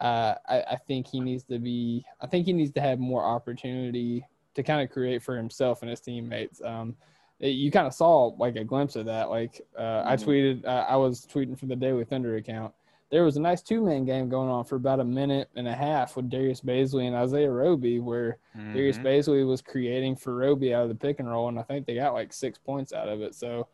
uh, 0.00 0.34
I, 0.48 0.62
I 0.62 0.76
think 0.88 1.06
he 1.06 1.20
needs 1.20 1.44
to 1.44 1.58
be 1.58 2.04
i 2.20 2.26
think 2.26 2.46
he 2.46 2.52
needs 2.54 2.72
to 2.72 2.80
have 2.80 2.98
more 2.98 3.22
opportunity 3.22 4.26
to 4.54 4.62
kind 4.62 4.82
of 4.82 4.90
create 4.90 5.22
for 5.22 5.36
himself 5.36 5.82
and 5.82 5.90
his 5.90 6.00
teammates. 6.00 6.60
Um, 6.64 6.96
you 7.38 7.70
kind 7.70 7.86
of 7.86 7.94
saw 7.94 8.26
like 8.38 8.56
a 8.56 8.64
glimpse 8.64 8.96
of 8.96 9.06
that. 9.06 9.30
Like 9.30 9.60
uh, 9.78 10.02
i 10.06 10.16
Mhm. 10.16 10.24
tweeted 10.24 10.64
uh, 10.66 10.86
i 10.88 10.96
was 10.96 11.26
tweeting 11.26 11.56
from 11.58 11.68
the 11.68 11.76
daily 11.76 12.04
thunder 12.04 12.36
account 12.36 12.74
there 13.10 13.24
was 13.24 13.36
a 13.36 13.40
nice 13.40 13.60
two 13.60 13.80
man 13.84 14.04
game 14.04 14.28
going 14.28 14.48
on 14.48 14.64
for 14.64 14.76
about 14.76 15.00
a 15.00 15.04
minute 15.04 15.50
and 15.56 15.66
a 15.66 15.74
half 15.74 16.16
with 16.16 16.30
Darius 16.30 16.60
Bazley 16.60 17.06
and 17.06 17.16
Isaiah 17.16 17.50
Roby, 17.50 17.98
where 17.98 18.38
Darius 18.54 18.98
Mhm. 18.98 19.04
Bazley 19.04 19.46
was 19.46 19.60
creating 19.60 20.16
for 20.16 20.34
Roby 20.36 20.72
out 20.72 20.84
of 20.84 20.88
the 20.90 20.94
pick 20.94 21.18
and 21.18 21.28
roll, 21.28 21.48
and 21.48 21.58
I 21.58 21.62
think 21.62 21.86
they 21.86 21.94
got 21.96 22.14
like 22.14 22.32
six 22.32 22.56
points 22.58 22.92
out 22.92 23.08
of 23.08 23.20
it. 23.20 23.34
So 23.34 23.66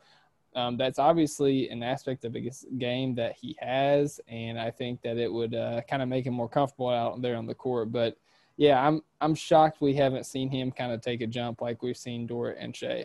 um, 0.55 0.78
that's 0.78 0.99
obviously 0.99 1.68
an 1.68 1.82
aspect 1.82 2.24
of 2.24 2.32
his 2.32 2.64
game 2.78 3.14
that 3.16 3.37
he 3.37 3.55
has, 3.61 4.20
and 4.26 4.59
I 4.59 4.70
think 4.70 5.03
that 5.03 5.18
it 5.18 5.30
would 5.30 5.55
uh, 5.55 5.82
kind 5.82 6.01
of 6.03 6.09
make 6.09 6.24
him 6.26 6.32
more 6.32 6.49
comfortable 6.49 6.89
out 6.89 7.20
there 7.20 7.37
on 7.37 7.45
the 7.45 7.55
court. 7.55 7.93
But 7.93 8.16
yeah, 8.57 8.80
I'm 8.87 9.03
I'm 9.20 9.34
shocked 9.34 9.82
we 9.82 9.93
haven't 9.93 10.24
seen 10.24 10.49
him 10.49 10.72
kind 10.72 10.93
of 10.93 11.03
take 11.03 11.20
a 11.20 11.26
jump 11.26 11.61
like 11.61 11.82
we've 11.82 11.95
seen 11.97 12.26
Dort 12.26 12.57
and 12.59 12.74
Shai. 12.74 13.05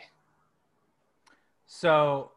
So 1.67 2.31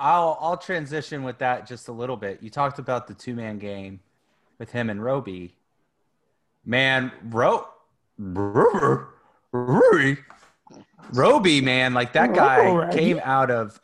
I'll 0.00 0.38
I'll 0.40 0.56
transition 0.56 1.22
with 1.22 1.38
that 1.38 1.66
just 1.66 1.88
a 1.88 1.92
little 1.92 2.16
bit. 2.16 2.42
You 2.42 2.48
talked 2.48 2.78
about 2.78 3.06
the 3.06 3.14
two 3.14 3.34
man 3.34 3.58
game 3.58 4.00
with 4.58 4.72
him 4.72 4.88
and 4.88 5.04
Roby. 5.04 5.54
Man, 6.64 7.12
Ro 7.28 7.68
Roby, 9.52 10.18
Roby, 11.12 11.60
man, 11.60 11.94
like 11.94 12.12
that 12.14 12.34
guy 12.34 12.90
came 12.92 13.20
out 13.22 13.50
of 13.50 13.80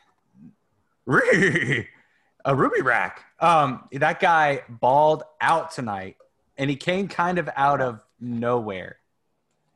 a 1.06 2.54
ruby 2.54 2.82
rack. 2.82 3.24
Um, 3.40 3.88
that 3.92 4.20
guy 4.20 4.62
balled 4.68 5.22
out 5.40 5.70
tonight, 5.70 6.16
and 6.56 6.70
he 6.70 6.76
came 6.76 7.08
kind 7.08 7.38
of 7.38 7.48
out 7.56 7.80
of 7.80 8.02
nowhere, 8.20 8.98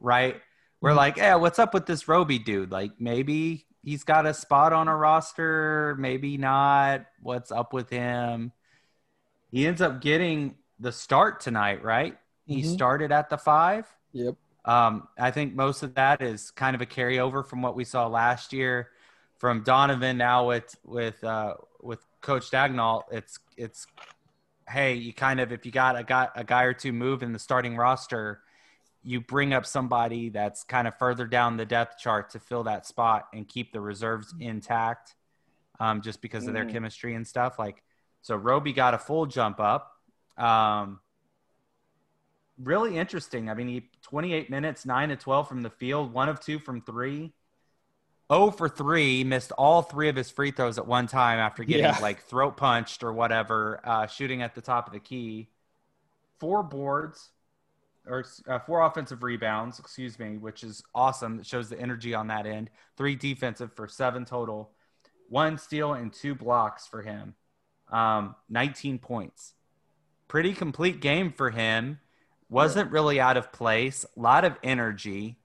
right? 0.00 0.40
We're 0.80 0.94
like, 0.94 1.16
yeah, 1.16 1.34
what's 1.34 1.58
up 1.58 1.74
with 1.74 1.86
this 1.86 2.08
Roby 2.08 2.38
dude? 2.38 2.70
Like, 2.70 2.92
maybe 2.98 3.66
he's 3.82 4.04
got 4.04 4.26
a 4.26 4.34
spot 4.34 4.72
on 4.72 4.88
a 4.88 4.96
roster, 4.96 5.96
maybe 5.98 6.36
not. 6.36 7.06
What's 7.22 7.50
up 7.50 7.72
with 7.72 7.90
him? 7.90 8.52
He 9.50 9.66
ends 9.66 9.80
up 9.80 10.00
getting 10.00 10.56
the 10.78 10.92
start 10.92 11.40
tonight, 11.40 11.82
right? 11.82 12.16
He 12.46 12.62
Mhm. 12.62 12.74
started 12.74 13.12
at 13.12 13.30
the 13.30 13.38
five. 13.38 13.86
Yep. 14.12 14.36
Um, 14.64 15.08
I 15.18 15.30
think 15.30 15.54
most 15.54 15.82
of 15.82 15.94
that 15.94 16.22
is 16.22 16.50
kind 16.50 16.74
of 16.74 16.82
a 16.82 16.86
carryover 16.86 17.44
from 17.44 17.62
what 17.62 17.74
we 17.74 17.84
saw 17.84 18.06
last 18.06 18.52
year 18.52 18.90
from 19.38 19.62
Donovan. 19.62 20.18
Now 20.18 20.46
with 20.48 20.76
with 20.84 21.22
uh, 21.24 21.54
with 21.80 22.04
Coach 22.20 22.50
Daigneault, 22.50 23.04
it's 23.10 23.38
it's 23.56 23.86
hey, 24.68 24.94
you 24.94 25.12
kind 25.12 25.40
of 25.40 25.52
if 25.52 25.64
you 25.66 25.72
got 25.72 25.96
a 25.98 26.04
guy 26.04 26.28
a 26.36 26.44
guy 26.44 26.64
or 26.64 26.74
two 26.74 26.92
move 26.92 27.22
in 27.22 27.32
the 27.32 27.38
starting 27.38 27.76
roster, 27.76 28.42
you 29.02 29.20
bring 29.20 29.52
up 29.54 29.64
somebody 29.64 30.28
that's 30.28 30.62
kind 30.64 30.86
of 30.86 30.96
further 30.98 31.26
down 31.26 31.56
the 31.56 31.64
depth 31.64 31.98
chart 31.98 32.30
to 32.30 32.38
fill 32.38 32.64
that 32.64 32.86
spot 32.86 33.28
and 33.32 33.48
keep 33.48 33.72
the 33.72 33.80
reserves 33.80 34.34
intact, 34.38 35.16
um, 35.78 36.02
just 36.02 36.20
because 36.20 36.46
of 36.46 36.52
their 36.54 36.64
Mhm. 36.66 36.72
chemistry 36.72 37.14
and 37.14 37.26
stuff. 37.26 37.58
Like 37.58 37.82
so, 38.22 38.36
Roby 38.36 38.72
got 38.74 38.92
a 38.92 38.98
full 38.98 39.24
jump 39.26 39.58
up. 39.60 39.96
Um, 40.36 41.00
really 42.58 42.98
interesting. 42.98 43.48
I 43.48 43.54
mean, 43.54 43.68
he 43.68 43.90
28 44.02 44.50
minutes, 44.50 44.84
9 44.84 45.08
to 45.08 45.16
12 45.16 45.48
from 45.48 45.62
the 45.62 45.70
field, 45.70 46.12
1 46.12 46.28
of 46.28 46.40
2 46.40 46.58
from 46.58 46.82
3. 46.82 47.32
0 48.32 48.50
for 48.52 48.68
3, 48.68 49.24
missed 49.24 49.50
all 49.52 49.82
3 49.82 50.08
of 50.08 50.16
his 50.16 50.30
free 50.30 50.50
throws 50.50 50.78
at 50.78 50.86
one 50.86 51.06
time 51.06 51.38
after 51.38 51.64
getting 51.64 51.86
Yeah. 51.86 51.98
like 52.00 52.22
throat 52.22 52.56
punched 52.56 53.02
or 53.02 53.12
whatever, 53.12 53.80
uh, 53.82 54.06
shooting 54.06 54.42
at 54.42 54.54
the 54.54 54.60
top 54.60 54.86
of 54.86 54.92
the 54.92 55.00
key. 55.00 55.48
Four 56.38 56.62
boards 56.62 57.32
or 58.10 58.24
uh, 58.48 58.58
four 58.58 58.82
offensive 58.82 59.22
rebounds, 59.22 59.78
excuse 59.78 60.18
me, 60.18 60.36
which 60.36 60.64
is 60.64 60.82
awesome. 60.94 61.38
It 61.40 61.46
shows 61.46 61.68
the 61.68 61.80
energy 61.80 62.12
on 62.12 62.26
that 62.26 62.44
end. 62.44 62.70
3 62.96 63.14
defensive 63.16 63.72
for 63.72 63.88
7 63.88 64.24
total. 64.24 64.70
One 65.28 65.56
steal 65.56 65.94
and 65.94 66.12
two 66.12 66.34
blocks 66.34 66.86
for 66.86 67.02
him. 67.02 67.34
Um, 67.90 68.34
19 68.48 68.98
points. 68.98 69.54
Pretty 70.28 70.52
complete 70.52 71.00
game 71.00 71.32
for 71.32 71.50
him 71.50 72.00
wasn't 72.48 72.90
really 72.90 73.20
out 73.20 73.36
of 73.36 73.52
place. 73.52 74.04
A 74.16 74.20
lot 74.20 74.44
of 74.44 74.56
energy. 74.62 75.38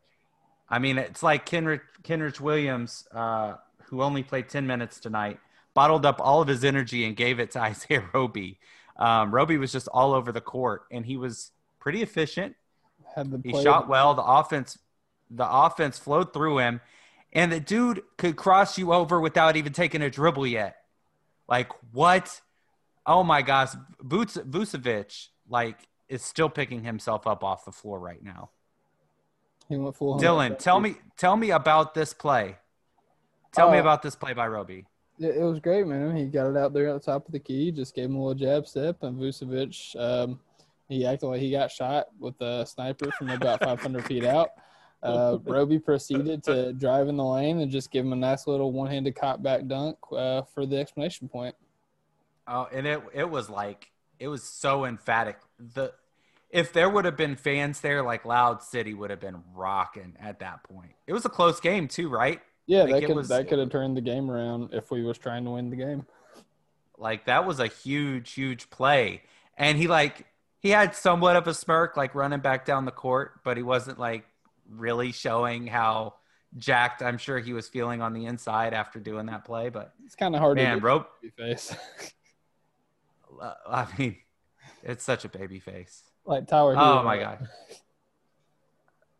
I 0.68 0.80
mean, 0.80 0.98
it's 0.98 1.22
like 1.22 1.46
Kenrich, 1.48 1.82
Kenrich 2.04 2.40
Williams, 2.40 3.08
uh, 3.14 3.54
who 3.86 4.02
only 4.02 4.24
played 4.24 4.50
10 4.50 4.66
minutes 4.66 5.00
tonight, 5.00 5.40
bottled 5.76 6.06
up 6.06 6.20
all 6.20 6.42
of 6.42 6.48
his 6.48 6.64
energy 6.64 7.06
and 7.06 7.16
gave 7.16 7.40
it 7.40 7.52
to 7.52 7.60
Isaiah 7.62 8.04
Roby. 8.14 8.60
Um, 8.98 9.34
Roby 9.34 9.58
was 9.58 9.72
just 9.72 9.88
all 9.90 10.14
over 10.14 10.32
the 10.32 10.42
court, 10.42 10.84
and 10.92 11.06
he 11.06 11.18
was 11.18 11.52
pretty 11.86 12.02
efficient. 12.02 12.56
Had 13.16 13.30
the 13.30 13.40
He 13.44 13.62
shot 13.62 13.88
well. 13.88 14.16
The 14.16 14.24
offense, 14.24 14.80
the 15.30 15.48
offense 15.48 16.00
flowed 16.00 16.34
through 16.34 16.58
him, 16.58 16.82
and 17.32 17.52
the 17.52 17.60
dude 17.60 18.02
could 18.18 18.36
cross 18.36 18.76
you 18.80 18.92
over 18.92 19.22
without 19.22 19.56
even 19.56 19.72
taking 19.72 20.02
a 20.02 20.10
dribble 20.10 20.48
yet. 20.48 20.78
Like 21.48 21.70
what? 21.94 22.42
Oh 23.06 23.24
my 23.24 23.44
gosh, 23.44 23.70
Vuce- 24.04 24.50
Vucevic 24.50 25.28
like 25.48 25.88
is 26.10 26.24
still 26.24 26.50
picking 26.50 26.84
himself 26.84 27.28
up 27.28 27.44
off 27.44 27.66
the 27.66 27.72
floor 27.72 28.00
right 28.00 28.24
now. 28.24 28.50
He 29.70 29.78
went 29.78 29.96
full. 29.96 30.20
Dylan, 30.20 30.58
tell 30.58 30.80
me, 30.80 30.96
tell 31.18 31.38
me 31.38 31.52
about 31.52 31.94
this 31.94 32.16
play. 32.16 32.58
Tell 33.54 33.70
me 33.72 33.78
Uh, 33.78 33.82
about 33.82 34.02
this 34.02 34.16
play 34.16 34.34
by 34.34 34.48
Roby. 34.48 34.86
It, 35.20 35.38
it 35.38 35.44
was 35.44 35.60
great, 35.60 35.86
man. 35.86 36.16
He 36.16 36.26
got 36.26 36.50
it 36.50 36.58
out 36.58 36.74
there 36.74 36.90
at 36.90 36.94
the 36.94 37.12
top 37.12 37.28
of 37.28 37.32
the 37.32 37.40
key, 37.40 37.72
just 37.72 37.94
gave 37.94 38.06
him 38.06 38.16
a 38.16 38.20
little 38.26 38.34
jab 38.34 38.68
step, 38.68 39.04
and 39.04 39.18
Vucevic, 39.20 39.96
um, 40.00 40.40
he 40.88 41.06
acted 41.06 41.28
like 41.28 41.40
he 41.42 41.52
got 41.52 41.72
shot 41.72 42.08
with 42.20 42.40
a 42.42 42.66
sniper 42.66 43.12
from 43.12 43.30
about 43.30 43.64
500 43.64 44.06
feet 44.06 44.24
out. 44.36 44.50
Uh, 45.04 45.38
Roby 45.44 45.78
proceeded 45.78 46.44
to 46.46 46.74
drive 46.74 47.08
in 47.08 47.16
the 47.18 47.24
lane 47.24 47.60
and 47.60 47.70
just 47.72 47.92
give 47.92 48.04
him 48.06 48.14
a 48.14 48.16
nice 48.16 48.48
little 48.48 48.72
one-handed 48.72 49.16
cop 49.16 49.44
back 49.44 49.68
dunk 49.68 49.98
uh, 50.12 50.42
for 50.42 50.66
the 50.66 50.78
explanation 50.80 51.28
point. 51.28 51.54
Oh, 52.48 52.68
and 52.72 52.88
it 52.88 53.02
it 53.14 53.30
was 53.30 53.50
like 53.50 53.92
it 54.20 54.28
was 54.28 54.44
so 54.44 54.86
emphatic. 54.86 55.38
The 55.74 55.94
if 56.50 56.74
there 56.74 56.90
would 56.90 57.06
have 57.06 57.18
been 57.18 57.36
fans 57.36 57.82
there, 57.82 58.02
like 58.02 58.24
Loud 58.26 58.64
City 58.64 58.94
would 58.94 59.10
have 59.10 59.20
been 59.20 59.44
rocking 59.54 60.16
at 60.20 60.40
that 60.40 60.64
point. 60.64 60.94
It 61.06 61.14
was 61.14 61.26
a 61.26 61.30
close 61.30 61.60
game 61.60 61.88
too, 61.88 62.08
right? 62.10 62.40
Yeah, 62.68 62.84
Like, 62.84 63.02
that 63.02 63.06
could 63.08 63.16
was- 63.16 63.28
that 63.30 63.48
could 63.48 63.60
have 63.60 63.70
turned 63.70 63.96
the 63.98 64.02
game 64.02 64.32
around 64.32 64.74
if 64.74 64.90
we 64.90 65.04
was 65.04 65.18
trying 65.18 65.44
to 65.46 65.52
win 65.52 65.70
the 65.70 65.76
game. 65.76 66.06
Like 66.98 67.26
that 67.26 67.46
was 67.46 67.60
a 67.60 67.68
huge, 67.68 68.32
huge 68.32 68.70
play. 68.70 69.22
And 69.58 69.78
he 69.78 69.88
like 69.88 70.26
he 70.66 70.72
had 70.72 70.96
somewhat 70.96 71.36
of 71.36 71.48
a 71.48 71.54
smirk, 71.54 71.96
like 71.96 72.16
running 72.16 72.40
back 72.40 72.66
down 72.66 72.86
the 72.86 72.92
court, 72.92 73.42
but 73.44 73.56
he 73.56 73.62
wasn't 73.62 74.00
like 74.00 74.26
really 74.68 75.12
showing 75.12 75.68
how 75.68 76.16
jacked 76.58 77.04
I'm 77.04 77.20
sure 77.20 77.38
he 77.38 77.54
was 77.54 77.68
feeling 77.70 78.02
on 78.02 78.14
the 78.14 78.26
inside 78.26 78.74
after 78.74 79.00
doing 79.00 79.28
that 79.28 79.46
play. 79.46 79.70
But 79.70 79.94
It's 80.06 80.16
kind 80.16 80.34
of 80.34 80.42
hard 80.42 80.56
man, 80.58 80.78
to 80.80 80.84
rope. 80.84 81.08
face. 81.38 81.76
I 83.70 83.88
mean, 84.00 84.16
it's 84.82 85.04
such 85.04 85.24
a 85.24 85.30
baby 85.30 85.60
face. 85.60 86.02
like 86.26 86.48
Tyler. 86.48 86.74
Oh 86.76 86.98
Herro. 87.00 87.04
my 87.06 87.18
god. 87.20 87.48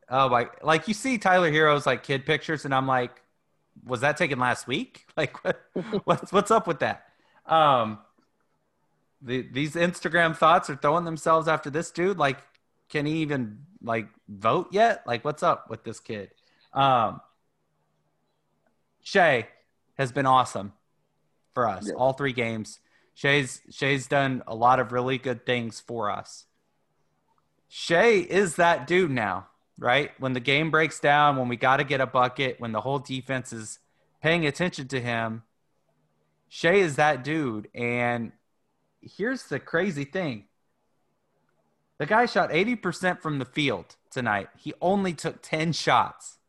Oh 0.10 0.30
my! 0.30 0.48
Like 0.64 0.88
you 0.88 0.94
see 0.94 1.18
Tyler 1.20 1.52
Herro's 1.52 1.86
like 1.86 2.04
kid 2.04 2.26
pictures, 2.26 2.66
and 2.66 2.74
I'm 2.74 2.88
like, 2.88 3.22
was 3.86 4.02
that 4.02 4.18
taken 4.18 4.40
last 4.40 4.68
week? 4.68 5.06
Like, 5.18 5.44
what, 5.44 5.62
what's 6.06 6.32
what's 6.34 6.52
up 6.52 6.66
with 6.68 6.80
that? 6.80 7.06
Um, 7.46 8.00
the, 9.26 9.42
these 9.52 9.74
Instagram 9.76 10.36
thoughts 10.38 10.70
are 10.70 10.76
throwing 10.76 11.04
themselves 11.04 11.48
after 11.48 11.70
this 11.70 11.92
dude. 11.92 12.18
Like, 12.18 12.38
can 12.90 13.06
he 13.06 13.18
even 13.18 13.60
like 13.82 14.08
vote 14.30 14.68
yet? 14.72 15.04
Like, 15.06 15.26
what's 15.26 15.44
up 15.44 15.70
with 15.70 15.84
this 15.84 16.00
kid? 16.00 16.30
Um, 16.74 17.20
Shai 19.04 19.48
has 19.98 20.12
been 20.12 20.26
awesome 20.26 20.74
for 21.54 21.68
us 21.68 21.88
Yeah. 21.88 21.96
all 21.96 22.14
three 22.14 22.34
games. 22.34 22.80
Shai's 23.14 23.62
Shai's 23.72 24.08
done 24.08 24.44
a 24.46 24.56
lot 24.56 24.80
of 24.80 24.92
really 24.92 25.18
good 25.18 25.46
things 25.46 25.80
for 25.80 26.10
us. 26.12 26.46
Shai 27.70 28.08
is 28.30 28.56
that 28.58 28.88
dude 28.88 29.12
now, 29.12 29.48
right? 29.78 30.12
When 30.20 30.34
the 30.34 30.40
game 30.40 30.70
breaks 30.70 31.00
down, 31.00 31.38
when 31.38 31.48
we 31.48 31.56
got 31.56 31.78
to 31.78 31.84
get 31.84 32.02
a 32.02 32.06
bucket, 32.06 32.60
when 32.60 32.72
the 32.72 32.82
whole 32.82 33.00
defense 33.00 33.52
is 33.54 33.80
paying 34.22 34.46
attention 34.46 34.88
to 34.90 35.00
him, 35.00 35.44
Shai 36.50 36.74
is 36.76 36.98
that 36.98 37.24
dude. 37.24 37.70
And 37.74 38.32
here's 39.06 39.44
the 39.44 39.60
crazy 39.60 40.04
thing 40.06 40.46
the 41.98 42.06
guy 42.06 42.26
shot 42.26 42.50
80% 42.50 43.22
from 43.22 43.40
the 43.40 43.46
field 43.46 43.96
tonight, 44.12 44.50
he 44.58 44.74
only 44.82 45.14
took 45.14 45.42
10 45.42 45.72
shots. 45.72 46.40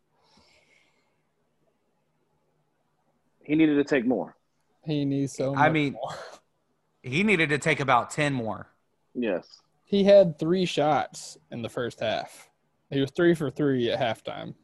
He 3.44 3.54
needed 3.54 3.76
to 3.76 3.84
take 3.84 4.04
more. 4.04 4.36
He 4.84 5.04
needs 5.04 5.34
so. 5.34 5.54
I 5.54 5.70
mean- 5.70 5.92
more. 5.92 6.14
He 7.02 7.22
needed 7.22 7.50
to 7.50 7.58
take 7.58 7.78
about 7.78 8.10
10 8.10 8.32
more. 8.32 8.66
Yes. 9.14 9.60
he 9.84 10.02
had 10.02 10.36
three 10.38 10.64
shots 10.66 11.38
in 11.52 11.62
the 11.62 11.68
first 11.68 12.00
half. 12.00 12.50
He 12.90 13.00
was 13.00 13.12
three 13.12 13.34
for 13.34 13.50
three 13.52 13.88
at 13.92 14.00
halftime. 14.00 14.54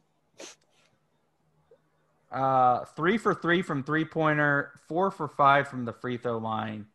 Uh, 2.29 2.83
three 2.97 3.17
for 3.17 3.33
three 3.33 3.61
from 3.61 3.83
three 3.83 4.03
pointer, 4.03 4.81
four 4.89 5.09
for 5.11 5.29
five 5.29 5.69
from 5.69 5.85
the 5.85 5.93
free 5.93 6.17
throw 6.17 6.37
line. 6.39 6.87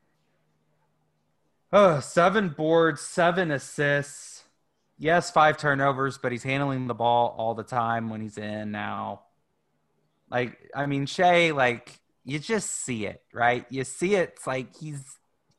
Uh, 1.73 2.01
seven 2.01 2.49
boards, 2.49 3.01
seven 3.01 3.51
assists. 3.51 4.45
Yes, 4.99 5.31
five 5.31 5.59
turnovers, 5.59 6.19
but 6.19 6.33
he's 6.33 6.43
handling 6.43 6.87
the 6.87 6.95
ball 6.95 7.35
all 7.39 7.55
the 7.55 7.63
time 7.63 8.11
when 8.11 8.21
he's 8.21 8.39
in 8.39 8.73
now. 8.73 9.23
Like, 10.31 10.59
I 10.75 10.87
mean, 10.87 11.07
Shai, 11.07 11.51
like, 11.53 12.01
you 12.25 12.39
just 12.39 12.71
see 12.71 13.07
it, 13.07 13.23
right? 13.33 13.65
You 13.71 13.85
see 13.85 14.15
it, 14.17 14.31
it's 14.37 14.47
like 14.47 14.77
he's 14.77 15.03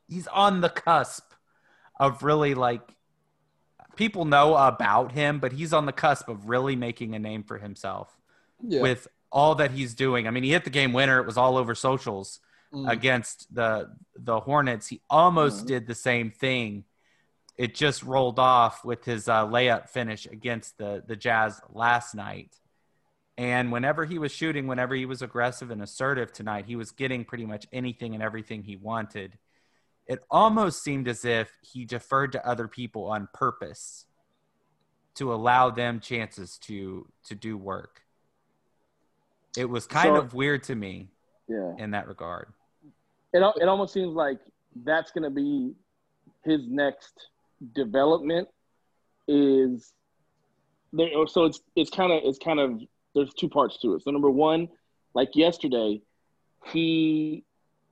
he's 0.07 0.28
on 0.28 0.62
the 0.62 0.70
cusp 0.70 1.24
of 1.99 2.24
really 2.24 2.53
like 2.53 2.82
people 3.95 4.26
know 4.26 4.55
about 4.55 5.12
him, 5.12 5.39
but 5.39 5.51
he's 5.51 5.74
on 5.74 5.86
the 5.86 5.91
cusp 5.91 6.28
of 6.30 6.49
really 6.49 6.76
making 6.76 7.16
a 7.16 7.20
name 7.20 7.43
for 7.43 7.57
himself 7.57 8.16
Yeah. 8.62 8.82
with 8.82 9.07
all 9.32 9.55
that 9.55 9.72
he's 9.72 9.93
doing. 9.93 10.28
I 10.28 10.32
mean, 10.32 10.43
he 10.43 10.51
hit 10.51 10.64
the 10.64 10.70
game 10.70 10.93
winner. 10.93 11.20
It 11.20 11.26
was 11.26 11.38
all 11.38 11.57
over 11.57 11.76
socials 11.76 12.39
Mm. 12.74 12.88
against 12.89 13.53
the 13.53 13.95
the 14.15 14.39
Hornets. 14.41 14.88
He 14.88 15.01
almost 15.09 15.63
Mhm. 15.63 15.67
did 15.67 15.88
the 15.88 15.95
same 15.95 16.30
thing. 16.30 16.86
It 17.57 17.74
just 17.74 18.03
rolled 18.03 18.38
off 18.38 18.86
with 18.86 19.05
his 19.05 19.28
uh, 19.28 19.47
layup 19.47 19.89
finish 19.89 20.26
against 20.28 20.78
the 20.78 21.03
the 21.05 21.15
Jazz 21.15 21.59
last 21.70 22.13
night. 22.13 22.59
And 23.39 23.72
whenever 23.72 24.05
he 24.05 24.20
was 24.20 24.32
shooting, 24.32 24.67
whenever 24.67 24.93
he 24.93 25.05
was 25.07 25.22
aggressive 25.22 25.72
and 25.72 25.82
assertive 25.82 26.32
tonight, 26.32 26.65
he 26.65 26.76
was 26.76 26.91
getting 26.91 27.26
pretty 27.26 27.45
much 27.45 27.65
anything 27.72 28.13
and 28.13 28.22
everything 28.22 28.63
he 28.63 28.76
wanted. 28.76 29.39
It 30.05 30.24
almost 30.30 30.84
seemed 30.84 31.07
as 31.07 31.24
if 31.26 31.51
he 31.61 31.86
deferred 31.86 32.34
to 32.34 32.45
other 32.45 32.67
people 32.67 33.05
on 33.05 33.30
purpose 33.34 34.05
to 35.15 35.34
allow 35.34 35.70
them 35.72 35.99
chances 36.01 36.57
to 36.59 37.11
to 37.24 37.34
do 37.34 37.57
work. 37.57 38.03
It 39.57 39.65
was 39.65 39.88
kind 39.88 40.15
So- 40.15 40.22
of 40.22 40.34
weird 40.36 40.63
to 40.63 40.76
me 40.76 41.09
Yeah. 41.47 41.74
in 41.80 41.91
that 41.91 42.07
regard. 42.07 42.53
It 43.34 43.43
it 43.61 43.67
almost 43.67 43.93
seems 43.93 44.15
like 44.15 44.39
that's 44.84 45.11
going 45.11 45.23
to 45.23 45.30
be 45.30 45.73
his 46.43 46.61
next 46.67 47.27
development. 47.73 48.47
Is 49.27 49.93
there? 50.93 51.09
So 51.27 51.45
it's 51.45 51.61
it's 51.75 51.89
kind 51.89 52.11
of 52.11 52.21
it's 52.23 52.39
kind 52.39 52.59
of 52.59 52.82
there's 53.13 53.34
two 53.34 53.49
parts 53.49 53.80
to 53.82 53.95
it. 53.95 54.03
So 54.03 54.11
number 54.11 54.30
one, 54.30 54.69
like 55.13 55.36
yesterday, 55.36 56.01
he 56.65 57.43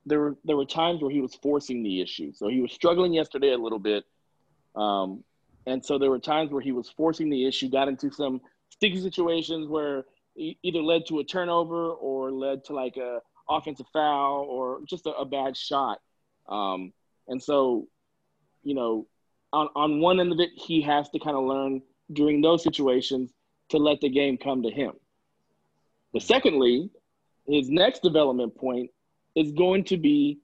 there 0.06 0.20
were 0.20 0.36
there 0.44 0.56
were 0.56 0.64
times 0.64 1.02
where 1.02 1.10
he 1.10 1.20
was 1.20 1.34
forcing 1.36 1.82
the 1.82 2.00
issue. 2.00 2.32
So 2.32 2.48
he 2.48 2.60
was 2.60 2.72
struggling 2.72 3.12
yesterday 3.12 3.52
a 3.52 3.58
little 3.58 3.78
bit, 3.78 4.04
um, 4.74 5.22
and 5.66 5.84
so 5.84 5.98
there 5.98 6.10
were 6.10 6.18
times 6.18 6.50
where 6.50 6.62
he 6.62 6.72
was 6.72 6.88
forcing 6.90 7.30
the 7.30 7.46
issue. 7.46 7.68
Got 7.68 7.88
into 7.88 8.10
some 8.10 8.40
sticky 8.70 9.00
situations 9.00 9.68
where 9.68 10.04
either 10.36 10.80
led 10.80 11.06
to 11.06 11.18
a 11.18 11.24
turnover 11.24 11.90
or 11.90 12.30
led 12.30 12.64
to 12.64 12.72
like 12.72 12.96
a 12.96 13.20
offensive 13.48 13.86
foul 13.92 14.46
or 14.48 14.80
just 14.86 15.06
a, 15.06 15.10
a 15.10 15.24
bad 15.24 15.56
shot. 15.56 16.00
Um, 16.48 16.92
and 17.28 17.42
so, 17.42 17.86
you 18.62 18.74
know, 18.74 19.06
on, 19.52 19.68
on 19.74 20.00
one 20.00 20.20
end 20.20 20.32
of 20.32 20.40
it, 20.40 20.50
he 20.54 20.82
has 20.82 21.08
to 21.10 21.18
kind 21.18 21.36
of 21.36 21.44
learn 21.44 21.82
during 22.12 22.40
those 22.40 22.62
situations 22.62 23.32
to 23.70 23.78
let 23.78 24.00
the 24.00 24.08
game 24.08 24.36
come 24.36 24.62
to 24.62 24.70
him. 24.70 24.92
But 26.12 26.22
secondly, 26.22 26.90
his 27.46 27.68
next 27.68 28.02
development 28.02 28.56
point 28.56 28.90
is 29.34 29.52
going 29.52 29.84
to 29.84 29.96
be, 29.96 30.38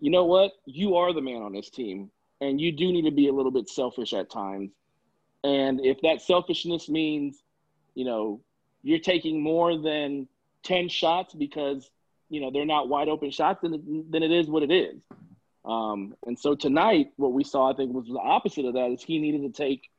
you 0.00 0.10
know 0.10 0.24
what? 0.24 0.52
You 0.64 0.96
are 0.96 1.12
the 1.12 1.20
man 1.20 1.42
on 1.42 1.52
this 1.52 1.70
team, 1.70 2.10
and 2.40 2.60
you 2.60 2.72
do 2.72 2.90
need 2.90 3.04
to 3.04 3.10
be 3.10 3.28
a 3.28 3.32
little 3.32 3.52
bit 3.52 3.68
selfish 3.68 4.12
at 4.12 4.30
times. 4.30 4.72
And 5.44 5.84
if 5.84 6.00
that 6.02 6.22
selfishness 6.22 6.88
means, 6.88 7.42
you 7.94 8.04
know, 8.04 8.40
you're 8.82 8.98
taking 8.98 9.42
more 9.42 9.76
than 9.76 10.28
10 10.64 10.88
shots 10.88 11.34
because 11.34 11.90
you 12.32 12.40
know 12.40 12.50
they're 12.50 12.64
not 12.64 12.88
wide 12.88 13.08
open 13.08 13.30
shots, 13.30 13.60
then 13.62 13.74
it, 13.74 14.10
then 14.10 14.22
it 14.22 14.32
is 14.32 14.48
what 14.48 14.62
it 14.62 14.72
is. 14.72 15.02
Um, 15.66 16.14
and 16.26 16.36
so 16.36 16.54
tonight, 16.54 17.08
what 17.16 17.34
we 17.34 17.44
saw, 17.44 17.70
I 17.70 17.76
think, 17.76 17.92
was 17.92 18.06
the 18.06 18.18
opposite 18.18 18.64
of 18.64 18.72
that. 18.72 18.90
Is 18.90 19.02
he 19.02 19.18
needed 19.18 19.42
to 19.42 19.50
take 19.50 19.90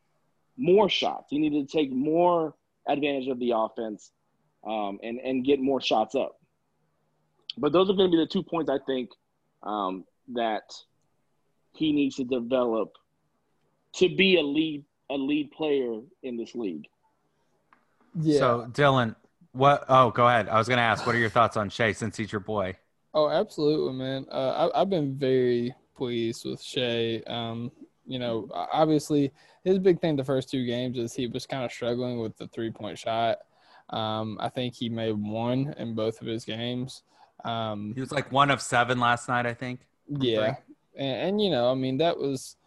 more 0.58 0.90
shots. 0.90 1.28
He 1.30 1.38
needed 1.38 1.70
to 1.70 1.78
take 1.78 1.92
more 1.92 2.56
advantage 2.88 3.28
of 3.28 3.40
the 3.40 3.54
offense 3.56 4.12
um, 4.66 5.00
and 5.04 5.20
and 5.20 5.46
get 5.46 5.60
more 5.60 5.80
shots 5.80 6.16
up. 6.16 6.40
But 7.56 7.72
those 7.72 7.88
are 7.92 7.94
going 7.94 8.10
to 8.10 8.18
be 8.18 8.24
the 8.24 8.28
two 8.28 8.42
points 8.42 8.70
I 8.70 8.80
think 8.84 9.12
um, 9.62 10.04
that 10.34 10.74
he 11.74 11.92
needs 11.92 12.16
to 12.16 12.24
develop 12.24 12.94
to 13.98 14.10
be 14.16 14.38
a 14.38 14.42
lead 14.42 14.84
a 15.12 15.16
lead 15.16 15.52
player 15.52 16.00
in 16.24 16.36
this 16.36 16.56
league. 16.56 16.88
Yeah. 18.16 18.40
So 18.40 18.68
Dylan, 18.72 19.16
what? 19.54 19.86
Oh, 19.90 20.12
go 20.12 20.28
ahead. 20.28 20.50
I 20.50 20.58
was 20.58 20.68
going 20.68 20.78
to 20.78 20.84
ask, 20.84 21.06
what 21.06 21.16
are 21.16 21.20
your 21.20 21.30
thoughts 21.30 21.58
on 21.58 21.70
Shai 21.70 21.92
since 21.94 22.18
he's 22.18 22.32
your 22.32 22.42
boy? 22.42 22.76
Oh, 23.14 23.30
absolutely, 23.30 23.94
man. 23.94 24.26
Uh, 24.32 24.70
I, 24.74 24.82
I've 24.82 24.90
been 24.90 25.16
very 25.16 25.74
pleased 25.96 26.46
with 26.46 26.62
Shai. 26.62 27.22
Um, 27.28 27.72
you 28.06 28.20
know, 28.20 28.50
obviously, 28.54 29.32
his 29.64 29.80
big 29.80 30.02
thing 30.02 30.16
the 30.16 30.24
first 30.24 30.50
two 30.50 30.66
games 30.66 30.98
is 30.98 31.14
he 31.14 31.28
was 31.28 31.46
kind 31.46 31.64
of 31.64 31.72
struggling 31.72 32.20
with 32.20 32.36
the 32.38 32.48
three 32.48 32.72
point 32.72 32.98
shot. 32.98 33.40
Um, 33.90 34.38
I 34.42 34.50
think 34.50 34.74
he 34.74 34.90
made 34.90 35.14
one 35.14 35.74
in 35.78 35.94
both 35.96 36.22
of 36.22 36.28
his 36.28 36.44
games. 36.46 37.04
Um, 37.46 37.94
He 37.94 38.02
was 38.02 38.12
like 38.12 38.32
one 38.32 38.50
of 38.52 38.62
seven 38.62 39.00
last 39.00 39.30
night, 39.30 39.46
I 39.46 39.54
think. 39.54 39.82
yeah, 40.08 40.56
and, 40.96 41.30
and 41.30 41.42
you 41.42 41.50
know, 41.52 41.70
I 41.72 41.76
mean, 41.76 41.98
that 41.98 42.18
was 42.18 42.58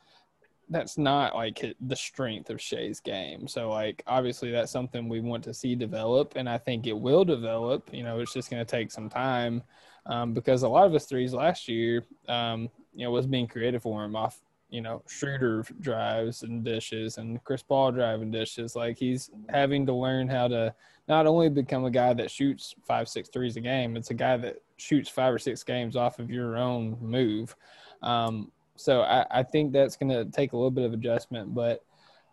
that's 0.69 0.99
not 0.99 1.35
like 1.35 1.75
the 1.81 1.97
strength 1.97 2.51
of 2.51 2.61
Shai's 2.61 3.01
game. 3.01 3.47
So, 3.47 3.71
like, 3.71 4.03
obviously, 4.07 4.51
that's 4.51 4.73
something 4.73 5.09
we 5.09 5.21
want 5.21 5.45
to 5.45 5.55
see 5.55 5.75
develop, 5.75 6.35
and 6.37 6.49
I 6.49 6.59
think 6.59 6.87
it 6.87 6.99
will 6.99 7.25
develop. 7.25 7.89
You 7.93 8.03
know, 8.03 8.19
it's 8.21 8.33
just 8.33 8.51
going 8.51 8.65
to 8.65 8.71
take 8.71 8.91
some 8.91 9.09
time 9.09 9.63
um, 10.07 10.33
because 10.33 10.63
a 10.63 10.69
lot 10.69 10.87
of 10.87 10.93
his 10.93 11.05
threes 11.05 11.33
last 11.33 11.69
year, 11.69 12.05
um, 12.29 12.69
you 12.95 13.05
know, 13.05 13.11
was 13.11 13.27
being 13.27 13.47
created 13.47 13.83
for 13.83 14.05
him 14.05 14.17
off, 14.17 14.41
you 14.69 14.81
know, 14.81 15.03
Schroeder 15.07 15.65
drives 15.81 16.43
and 16.43 16.65
dishes 16.65 17.19
and 17.19 17.43
Chris 17.45 17.63
Paul 17.63 17.93
driving 17.93 18.33
dishes. 18.33 18.75
Like, 18.75 18.99
he's 18.99 19.31
having 19.49 19.87
to 19.87 19.93
learn 19.93 20.29
how 20.29 20.49
to 20.49 20.75
not 21.09 21.27
only 21.27 21.49
become 21.49 21.85
a 21.85 21.91
guy 21.91 22.13
that 22.15 22.31
shoots 22.31 22.75
five, 22.85 23.09
six 23.09 23.29
threes 23.29 23.57
a 23.57 23.61
game, 23.61 23.97
it's 23.97 24.11
a 24.11 24.15
guy 24.15 24.37
that 24.39 24.57
shoots 24.77 25.09
five 25.09 25.33
or 25.33 25.39
six 25.39 25.63
games 25.63 25.95
off 25.95 26.19
of 26.19 26.31
your 26.31 26.57
own 26.57 26.97
move. 27.01 27.55
Um, 28.03 28.51
so 28.77 29.03
I, 29.03 29.27
I 29.31 29.43
think 29.43 29.73
that's 29.73 29.97
going 29.97 30.11
to 30.11 30.25
take 30.27 30.53
a 30.53 30.57
little 30.57 30.71
bit 30.71 30.85
of 30.85 30.93
adjustment. 30.93 31.55
But 31.55 31.85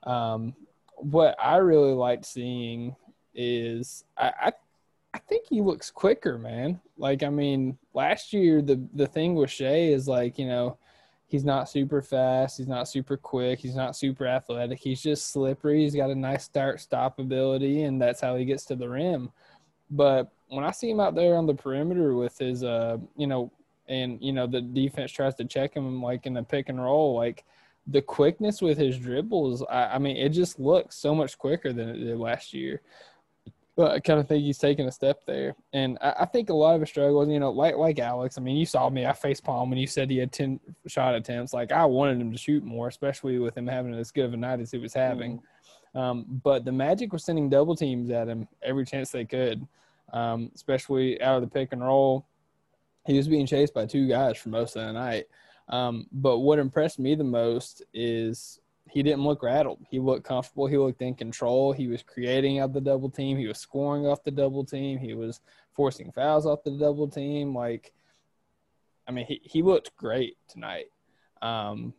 um, 0.04 0.54
what 0.98 1.36
I 1.42 1.58
really 1.58 1.94
liked 1.94 2.26
seeing 2.26 2.96
is 3.34 4.04
I, 4.18 4.32
I 4.42 4.52
I 5.16 5.20
think 5.20 5.46
he 5.48 5.62
looks 5.62 5.92
quicker, 5.92 6.38
man. 6.38 6.80
Like 6.98 7.24
I 7.24 7.30
mean, 7.30 7.78
last 7.94 8.34
year 8.34 8.62
the 8.62 8.86
the 8.94 9.08
thing 9.08 9.36
with 9.36 9.52
Shai 9.52 9.90
is 9.90 10.08
like 10.08 10.38
you 10.38 10.48
know 10.48 10.78
He's 11.34 11.44
not 11.44 11.68
super 11.68 12.04
fast. 12.04 12.60
He's 12.60 12.68
not 12.68 12.88
super 12.88 13.18
quick. 13.18 13.58
He's 13.58 13.76
not 13.76 13.96
super 13.96 14.28
athletic. 14.28 14.78
He's 14.78 15.02
just 15.02 15.32
slippery. 15.32 15.82
He's 15.82 15.96
got 15.96 16.12
a 16.12 16.16
nice 16.16 16.44
start 16.44 16.80
stop 16.80 17.18
ability, 17.18 17.86
and 17.86 18.00
that's 18.00 18.22
how 18.22 18.36
he 18.36 18.46
gets 18.46 18.66
to 18.66 18.76
the 18.76 18.88
rim. 18.88 19.32
But 19.90 20.32
when 20.50 20.64
I 20.64 20.70
see 20.70 20.92
him 20.92 21.00
out 21.00 21.16
there 21.16 21.36
on 21.36 21.48
the 21.48 21.56
perimeter 21.56 22.14
with 22.14 22.38
his, 22.38 22.64
uh, 22.64 23.00
you 23.18 23.26
know, 23.26 23.52
and 23.88 24.22
you 24.22 24.34
know 24.34 24.48
the 24.48 24.62
defense 24.62 25.12
tries 25.12 25.36
to 25.36 25.46
check 25.46 25.76
him 25.76 26.02
like 26.02 26.26
in 26.26 26.34
the 26.34 26.44
pick 26.44 26.70
and 26.70 26.82
roll, 26.82 27.16
like 27.16 27.44
the 27.88 28.02
quickness 28.02 28.62
with 28.62 28.78
his 28.78 28.98
dribbles, 28.98 29.64
I, 29.70 29.96
I 29.96 29.98
mean, 30.00 30.18
it 30.18 30.30
just 30.30 30.60
looks 30.60 30.96
so 30.96 31.14
much 31.14 31.38
quicker 31.38 31.74
than 31.74 31.90
it 31.90 31.98
did 31.98 32.18
last 32.18 32.54
year. 32.54 32.82
But 33.76 33.92
I 33.92 34.00
kind 34.00 34.20
of 34.20 34.28
think 34.28 34.44
he's 34.44 34.60
taking 34.60 34.88
a 34.88 34.92
step 34.92 35.26
there, 35.26 35.56
and 35.74 35.98
I, 36.00 36.14
I, 36.20 36.26
think 36.26 36.52
a 36.52 36.54
lot 36.54 36.76
of 36.76 36.82
his 36.82 36.92
struggles, 36.92 37.28
you 37.28 37.40
know, 37.40 37.50
like 37.50 37.76
like 37.76 37.98
Alex. 37.98 38.38
I 38.38 38.42
mean, 38.42 38.56
you 38.56 38.68
saw 38.68 38.88
me, 38.88 39.08
I 39.08 39.14
face 39.14 39.42
palm 39.42 39.72
when 39.72 39.80
you 39.80 39.88
said 39.88 40.12
he 40.12 40.18
had 40.18 40.32
ten 40.32 40.60
shot 40.86 41.16
attempts. 41.16 41.54
Like 41.54 41.72
I 41.72 41.84
wanted 41.86 42.22
him 42.22 42.32
to 42.32 42.38
shoot 42.38 42.64
more, 42.64 42.88
especially 42.88 43.40
with 43.40 43.58
him 43.58 43.66
having 43.66 43.96
as 43.96 44.12
good 44.12 44.26
of 44.26 44.34
a 44.34 44.38
night 44.38 44.60
as 44.60 44.70
he 44.70 44.78
was 44.78 44.94
having. 44.94 45.38
Mm-hmm. 45.96 46.00
Um, 46.00 46.26
but 46.44 46.66
the 46.66 46.72
Magic 46.72 47.12
were 47.12 47.18
sending 47.18 47.50
double 47.50 47.76
teams 47.76 48.12
at 48.12 48.28
him 48.28 48.48
every 48.62 48.86
chance 48.86 49.10
they 49.10 49.26
could, 49.26 49.68
um, 50.12 50.52
especially 50.54 51.20
out 51.20 51.38
of 51.38 51.42
the 51.42 51.48
pick 51.48 51.74
and 51.74 51.84
roll. 51.84 52.28
He 53.06 53.18
was 53.18 53.28
being 53.28 53.46
chased 53.46 53.74
by 53.74 53.86
two 53.86 54.08
guys 54.08 54.38
for 54.38 54.50
most 54.50 54.76
of 54.76 54.86
the 54.86 54.94
night. 54.94 55.26
Um, 55.70 56.08
but 56.12 56.40
what 56.40 56.60
impressed 56.60 57.00
me 57.00 57.16
the 57.16 57.24
most 57.24 57.84
is 57.94 58.60
he 58.90 59.02
didn't 59.02 59.24
look 59.24 59.44
rattled. 59.44 59.80
He 59.90 60.00
looked 60.00 60.26
comfortable. 60.26 60.68
He 60.68 60.78
looked 60.78 61.02
in 61.02 61.16
control. 61.16 61.72
He 61.72 61.88
was 61.88 62.04
creating 62.04 62.60
out 62.60 62.74
the 62.74 62.82
double 62.82 63.10
team. 63.10 63.38
He 63.38 63.48
was 63.48 63.58
scoring 63.58 64.06
off 64.06 64.24
the 64.24 64.32
double 64.32 64.64
team. 64.66 64.98
He 64.98 65.14
was 65.14 65.42
forcing 65.74 66.12
fouls 66.12 66.46
off 66.46 66.64
the 66.64 66.72
double 66.72 67.08
team. 67.08 67.56
Like, 67.56 67.94
I 69.08 69.12
mean, 69.12 69.26
he, 69.26 69.42
he 69.44 69.62
looked 69.62 69.96
great 69.98 70.38
tonight. 70.48 70.86
Um, 71.42 71.94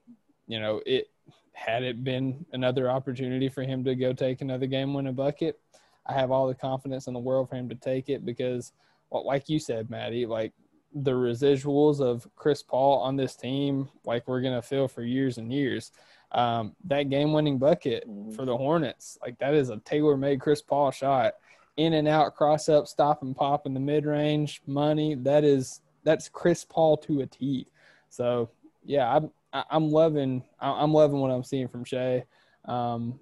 you 0.47 0.61
know, 0.61 0.83
it 0.87 1.09
had 1.53 1.83
it 1.83 2.05
been 2.05 2.45
another 2.53 2.91
opportunity 2.91 3.49
for 3.49 3.63
him 3.63 3.85
to 3.85 3.95
go 3.95 4.13
take 4.13 4.41
another 4.41 4.67
game 4.67 4.95
win 4.95 5.07
a 5.07 5.13
bucket. 5.13 5.59
I 6.07 6.13
have 6.13 6.31
all 6.31 6.47
the 6.47 6.55
confidence 6.55 7.07
in 7.07 7.15
the 7.15 7.21
world 7.21 7.49
for 7.49 7.57
him 7.57 7.69
to 7.71 7.75
take 7.75 8.09
it 8.09 8.27
because, 8.27 8.73
well, 9.11 9.27
like 9.27 9.49
you 9.49 9.59
said, 9.59 9.89
Maddie, 9.89 10.27
like 10.27 10.53
the 10.95 11.13
residuals 11.13 12.01
of 12.01 12.27
Chris 12.37 12.63
Paul 12.63 13.01
on 13.01 13.17
this 13.17 13.35
team, 13.35 13.89
like 14.05 14.27
we're 14.29 14.41
gonna 14.41 14.63
feel 14.63 14.89
for 14.89 15.03
years 15.03 15.39
and 15.39 15.53
years. 15.53 15.93
Um, 16.33 16.75
that 16.85 17.11
game-winning 17.11 17.59
bucket 17.59 18.09
mm-hmm. 18.09 18.33
for 18.33 18.45
the 18.45 18.57
Hornets, 18.57 19.19
like 19.23 19.39
that 19.39 19.55
is 19.55 19.71
a 19.71 19.79
tailor-made 19.79 20.41
Chris 20.41 20.63
Paul 20.63 20.91
shot, 20.91 21.35
in 21.77 21.95
and 21.95 22.09
out, 22.09 22.35
cross 22.35 22.69
up, 22.69 22.87
stop 22.87 23.23
and 23.23 23.37
pop 23.37 23.67
in 23.67 23.75
the 23.75 23.81
mid-range, 23.81 24.63
money. 24.67 25.15
That 25.15 25.45
is 25.45 25.81
that's 26.03 26.29
Chris 26.29 26.65
Paul 26.65 26.97
to 26.99 27.21
a 27.21 27.27
T. 27.27 27.67
So 28.09 28.51
yeah, 28.85 29.15
I'm 29.15 29.31
I'm 29.53 29.91
loving 29.91 30.43
I'm 30.61 30.93
loving 30.93 31.21
what 31.21 31.31
I'm 31.31 31.45
seeing 31.45 31.69
from 31.69 31.85
Shai. 31.85 32.25
Um, 32.65 33.19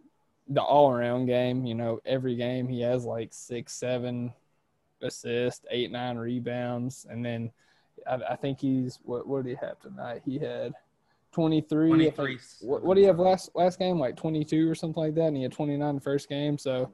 the 0.48 0.62
all-around 0.62 1.26
game, 1.26 1.64
you 1.64 1.74
know, 1.74 2.00
every 2.04 2.34
game 2.34 2.68
he 2.68 2.80
has 2.82 3.04
like 3.04 3.32
six, 3.32 3.72
seven 3.74 4.32
assists, 5.03 5.64
eight, 5.70 5.90
nine 5.90 6.16
rebounds, 6.16 7.07
and 7.09 7.24
then 7.24 7.50
I, 8.07 8.14
I 8.30 8.36
think 8.36 8.61
he's 8.61 8.98
what 9.03 9.26
what 9.26 9.44
did 9.44 9.50
he 9.50 9.66
have 9.66 9.78
tonight? 9.80 10.22
He 10.24 10.38
had 10.38 10.72
23. 11.32 11.88
23. 11.88 12.38
What, 12.61 12.82
what 12.82 12.94
did 12.94 13.03
he 13.03 13.07
have 13.07 13.18
last 13.18 13.50
last 13.55 13.78
game? 13.78 13.98
Like 13.98 14.16
22 14.16 14.70
or 14.70 14.74
something 14.74 15.03
like 15.03 15.14
that, 15.14 15.28
and 15.28 15.36
he 15.36 15.42
had 15.42 15.53
29 15.53 15.94
the 15.94 16.00
first 16.00 16.28
game. 16.28 16.59
So, 16.59 16.92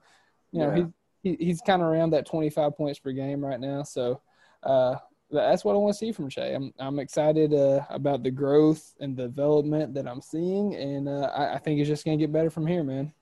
you 0.53 0.61
know, 0.61 0.75
yeah. 0.75 0.85
he, 1.23 1.37
he 1.37 1.45
he's 1.45 1.61
kind 1.61 1.83
of 1.83 1.89
around 1.89 2.11
that 2.11 2.27
25 2.27 2.77
points 2.77 2.99
per 2.99 3.13
game 3.13 3.45
right 3.45 3.61
now. 3.61 3.83
So, 3.83 4.21
uh, 4.63 4.97
that's 5.31 5.65
what 5.65 5.75
I 5.75 5.77
want 5.77 5.93
to 5.95 5.99
see 5.99 6.13
from 6.13 6.31
Shai. 6.31 6.55
I'm 6.55 6.73
I'm 6.79 6.99
excited 6.99 7.53
uh, 7.53 7.85
about 7.91 8.23
the 8.23 8.31
growth 8.31 8.95
and 9.01 9.17
development 9.17 9.95
that 9.95 10.07
I'm 10.07 10.23
seeing, 10.23 10.75
and 10.75 11.09
uh, 11.09 11.31
I, 11.35 11.55
I 11.55 11.59
think 11.59 11.81
it's 11.81 11.89
just 11.89 12.05
gonna 12.05 12.17
get 12.17 12.33
better 12.33 12.51
from 12.51 12.67
here, 12.67 12.85
man. 12.85 13.13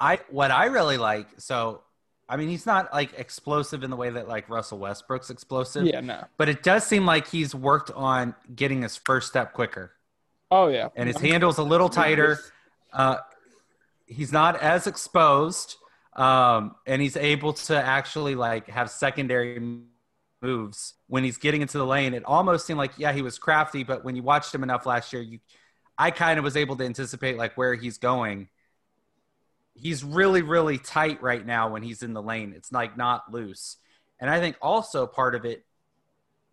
I 0.00 0.18
what 0.30 0.50
I 0.50 0.64
really 0.64 0.98
like 0.98 1.28
so 1.38 1.82
I 2.32 2.36
mean, 2.36 2.48
he's 2.48 2.64
not 2.64 2.94
like 2.94 3.12
explosive 3.18 3.84
in 3.84 3.90
the 3.90 3.96
way 3.96 4.08
that 4.08 4.26
like 4.26 4.48
Russell 4.48 4.78
Westbrook's 4.78 5.28
explosive. 5.28 5.84
Yeah, 5.84 6.00
no. 6.00 6.24
But 6.38 6.48
it 6.48 6.62
does 6.62 6.82
seem 6.82 7.04
like 7.04 7.28
he's 7.28 7.54
worked 7.54 7.90
on 7.90 8.34
getting 8.56 8.80
his 8.80 8.96
first 8.96 9.28
step 9.28 9.52
quicker. 9.52 9.92
Oh 10.50 10.68
yeah. 10.68 10.88
And 10.96 11.08
his 11.08 11.18
handle's 11.18 11.58
a 11.58 11.62
little 11.62 11.90
tighter. 11.90 12.38
Uh, 12.90 13.18
he's 14.06 14.32
not 14.32 14.58
as 14.62 14.86
exposed, 14.86 15.76
um, 16.14 16.74
and 16.86 17.02
he's 17.02 17.18
able 17.18 17.52
to 17.52 17.76
actually 17.76 18.34
like 18.34 18.66
have 18.70 18.88
secondary 18.88 19.82
moves 20.40 20.94
when 21.08 21.24
he's 21.24 21.36
getting 21.36 21.60
into 21.60 21.76
the 21.76 21.86
lane. 21.86 22.14
It 22.14 22.24
almost 22.24 22.64
seemed 22.64 22.78
like 22.78 22.92
yeah 22.96 23.12
he 23.12 23.20
was 23.20 23.38
crafty, 23.38 23.84
but 23.84 24.06
when 24.06 24.16
you 24.16 24.22
watched 24.22 24.54
him 24.54 24.62
enough 24.62 24.86
last 24.86 25.12
year, 25.12 25.20
you, 25.20 25.38
I 25.98 26.10
kind 26.10 26.38
of 26.38 26.44
was 26.44 26.56
able 26.56 26.76
to 26.76 26.84
anticipate 26.84 27.36
like 27.36 27.58
where 27.58 27.74
he's 27.74 27.98
going 27.98 28.48
he's 29.74 30.04
really 30.04 30.42
really 30.42 30.78
tight 30.78 31.22
right 31.22 31.44
now 31.44 31.70
when 31.70 31.82
he's 31.82 32.02
in 32.02 32.12
the 32.12 32.22
lane. 32.22 32.52
It's 32.56 32.72
like 32.72 32.96
not 32.96 33.32
loose. 33.32 33.76
And 34.20 34.30
I 34.30 34.40
think 34.40 34.56
also 34.60 35.06
part 35.06 35.34
of 35.34 35.44
it 35.44 35.64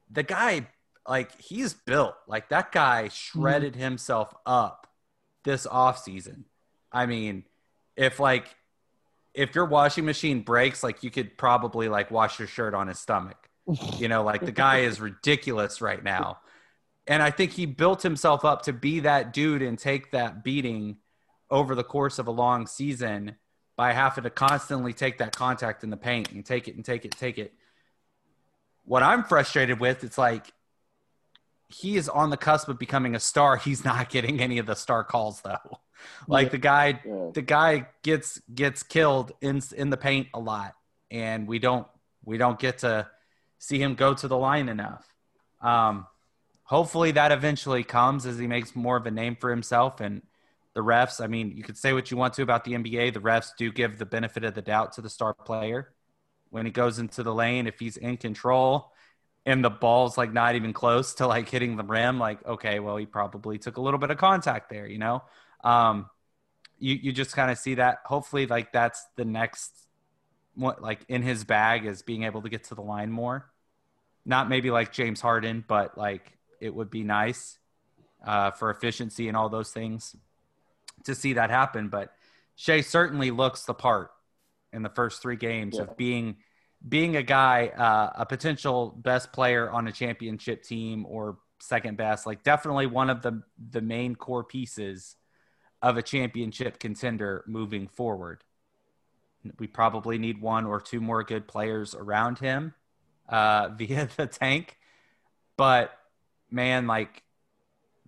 the 0.10 0.24
guy 0.24 0.68
like 1.08 1.40
he's 1.42 1.74
built. 1.74 2.16
Like 2.28 2.50
that 2.50 2.72
guy 2.72 3.10
shredded 3.10 3.74
mm-hmm. 3.74 3.82
himself 3.82 4.34
up 4.46 4.88
this 5.44 5.66
off 5.66 6.04
season. 6.04 6.46
I 6.92 7.06
mean, 7.06 7.46
if 7.96 8.20
like 8.20 8.56
if 9.34 9.56
your 9.56 9.66
washing 9.66 10.06
machine 10.06 10.42
breaks, 10.42 10.84
like 10.84 11.04
you 11.04 11.12
could 11.12 11.38
probably 11.38 11.88
like 11.90 12.12
wash 12.12 12.40
your 12.40 12.48
shirt 12.48 12.74
on 12.74 12.88
his 12.88 13.00
stomach. 13.00 13.38
You 13.98 14.08
know, 14.08 14.24
like 14.24 14.44
the 14.44 14.52
guy 14.52 14.80
is 14.80 15.00
ridiculous 15.00 15.80
right 15.80 16.04
now. 16.04 16.40
And 17.06 17.22
I 17.22 17.32
think 17.32 17.52
he 17.52 17.66
built 17.66 18.02
himself 18.02 18.44
up 18.44 18.64
to 18.64 18.74
be 18.74 19.02
that 19.02 19.32
dude 19.34 19.62
and 19.62 19.78
take 19.78 20.12
that 20.12 20.44
beating 20.44 20.98
over 21.52 21.76
the 21.76 21.84
course 21.84 22.20
of 22.20 22.28
a 22.28 22.32
long 22.32 22.68
season 22.68 23.36
by 23.76 23.94
having 23.94 24.26
to 24.26 24.30
constantly 24.30 24.94
take 24.94 25.20
that 25.20 25.36
contact 25.36 25.84
in 25.84 25.90
the 25.90 25.98
paint 25.98 26.32
and 26.32 26.46
take 26.46 26.68
it 26.68 26.76
and 26.76 26.84
take 26.84 27.06
it, 27.06 27.12
take 27.12 27.38
it. 27.38 27.54
What 28.84 29.04
I'm 29.04 29.24
frustrated 29.24 29.80
with, 29.80 30.04
it's 30.04 30.18
like 30.18 30.52
he 31.70 31.96
is 31.96 32.10
on 32.10 32.30
the 32.30 32.38
cusp 32.38 32.68
of 32.68 32.78
becoming 32.78 33.16
a 33.16 33.20
star. 33.20 33.56
He's 33.58 33.86
not 33.86 34.10
getting 34.10 34.42
any 34.42 34.58
of 34.58 34.66
the 34.66 34.76
star 34.76 35.04
calls 35.04 35.42
though. 35.42 35.58
Like 36.30 36.46
yeah. 36.46 36.52
the 36.52 36.58
guy, 36.60 37.00
yeah. 37.06 37.30
the 37.34 37.42
guy 37.42 37.88
gets 38.04 38.40
gets 38.56 38.84
killed 38.84 39.34
in 39.42 39.62
in 39.76 39.90
the 39.90 39.98
paint 39.98 40.28
a 40.34 40.40
lot, 40.40 40.74
and 41.12 41.46
we 41.46 41.60
don't 41.60 41.88
we 42.24 42.38
don't 42.38 42.58
get 42.58 42.78
to 42.80 43.10
see 43.58 43.82
him 43.82 43.96
go 43.96 44.14
to 44.14 44.30
the 44.30 44.38
line 44.38 44.70
enough. 44.70 45.06
Um, 45.60 46.08
hopefully 46.64 47.12
that 47.12 47.34
eventually 47.34 47.84
comes 47.84 48.26
as 48.26 48.38
he 48.38 48.48
makes 48.48 48.78
more 48.78 48.96
of 48.96 49.06
a 49.08 49.12
name 49.12 49.36
for 49.36 49.50
himself 49.50 50.00
and 50.00 50.22
the 50.80 50.86
refs, 50.86 51.22
I 51.22 51.28
mean, 51.28 51.52
you 51.58 51.62
could 51.62 51.78
say 51.78 51.92
what 51.92 52.10
you 52.10 52.16
want 52.16 52.34
to 52.36 52.42
about 52.42 52.64
the 52.64 52.72
NBA. 52.72 53.14
The 53.14 53.20
refs 53.20 53.52
do 53.58 53.70
give 53.70 53.98
the 53.98 54.06
benefit 54.06 54.46
of 54.46 54.54
the 54.54 54.62
doubt 54.62 54.94
to 54.94 55.02
the 55.02 55.10
star 55.10 55.34
player 55.34 55.92
when 56.52 56.66
he 56.66 56.72
goes 56.72 57.00
into 57.00 57.22
the 57.22 57.34
lane. 57.34 57.68
If 57.68 57.80
he's 57.80 57.98
in 57.98 58.16
control 58.16 58.94
and 59.46 59.62
the 59.62 59.70
ball's 59.70 60.18
like 60.18 60.32
not 60.32 60.56
even 60.56 60.72
close 60.72 61.16
to 61.16 61.28
like 61.28 61.50
hitting 61.50 61.76
the 61.76 61.84
rim, 61.84 62.18
like, 62.18 62.46
okay, 62.48 62.80
well, 62.80 62.96
he 62.96 63.06
probably 63.06 63.58
took 63.58 63.76
a 63.76 63.82
little 63.82 64.00
bit 64.00 64.10
of 64.10 64.18
contact 64.18 64.70
there, 64.70 64.88
you 64.88 65.00
know? 65.00 65.22
Um, 65.66 66.10
you, 66.78 66.96
you 66.96 67.12
just 67.12 67.36
kind 67.36 67.52
of 67.52 67.58
see 67.58 67.76
that. 67.76 67.98
Hopefully, 68.06 68.48
like, 68.48 68.72
that's 68.72 69.06
the 69.18 69.26
next 69.26 69.74
what 70.56 70.82
like 70.82 71.02
in 71.10 71.24
his 71.24 71.44
bag 71.44 71.86
is 71.86 72.04
being 72.04 72.24
able 72.24 72.42
to 72.42 72.50
get 72.50 72.64
to 72.66 72.76
the 72.76 72.82
line 72.82 73.12
more. 73.12 73.52
Not 74.26 74.48
maybe 74.48 74.72
like 74.72 74.94
James 74.94 75.20
Harden, 75.20 75.66
but 75.68 75.98
like 75.98 76.38
it 76.62 76.74
would 76.74 76.90
be 76.90 77.04
nice 77.04 77.60
uh, 78.26 78.52
for 78.52 78.70
efficiency 78.70 79.28
and 79.28 79.36
all 79.36 79.50
those 79.50 79.72
things 79.72 80.16
to 81.06 81.16
see 81.16 81.34
that 81.34 81.50
happen. 81.50 81.90
But 81.90 82.14
Shai 82.56 82.82
certainly 82.82 83.32
looks 83.32 83.64
the 83.64 83.74
part 83.74 84.12
in 84.74 84.84
the 84.84 84.90
first 84.90 85.22
three 85.22 85.36
games 85.36 85.76
yeah. 85.76 85.84
of 85.84 85.98
being 85.98 86.38
being 86.88 87.18
a 87.18 87.24
guy, 87.24 87.68
uh, 87.68 88.22
a 88.22 88.26
potential 88.26 88.96
best 88.98 89.34
player 89.34 89.70
on 89.70 89.88
a 89.88 89.92
championship 89.92 90.64
team 90.64 91.06
or 91.06 91.38
second 91.60 91.98
best. 91.98 92.26
Like 92.26 92.44
definitely 92.44 92.88
one 92.88 93.10
of 93.10 93.22
the 93.22 93.44
the 93.72 93.82
main 93.82 94.16
core 94.16 94.44
pieces 94.44 95.16
of 95.82 95.98
a 95.98 96.02
championship 96.02 96.80
contender 96.80 97.44
moving 97.48 97.88
forward. 97.88 98.44
We 99.58 99.68
probably 99.68 100.18
need 100.18 100.42
one 100.42 100.66
or 100.66 100.82
two 100.82 101.00
more 101.00 101.24
good 101.24 101.48
players 101.48 101.96
around 101.96 102.40
him 102.40 102.74
uh, 103.28 103.70
via 103.78 104.10
the 104.18 104.28
tank, 104.28 104.78
but 105.58 105.92
man, 106.52 106.88
like 106.88 107.24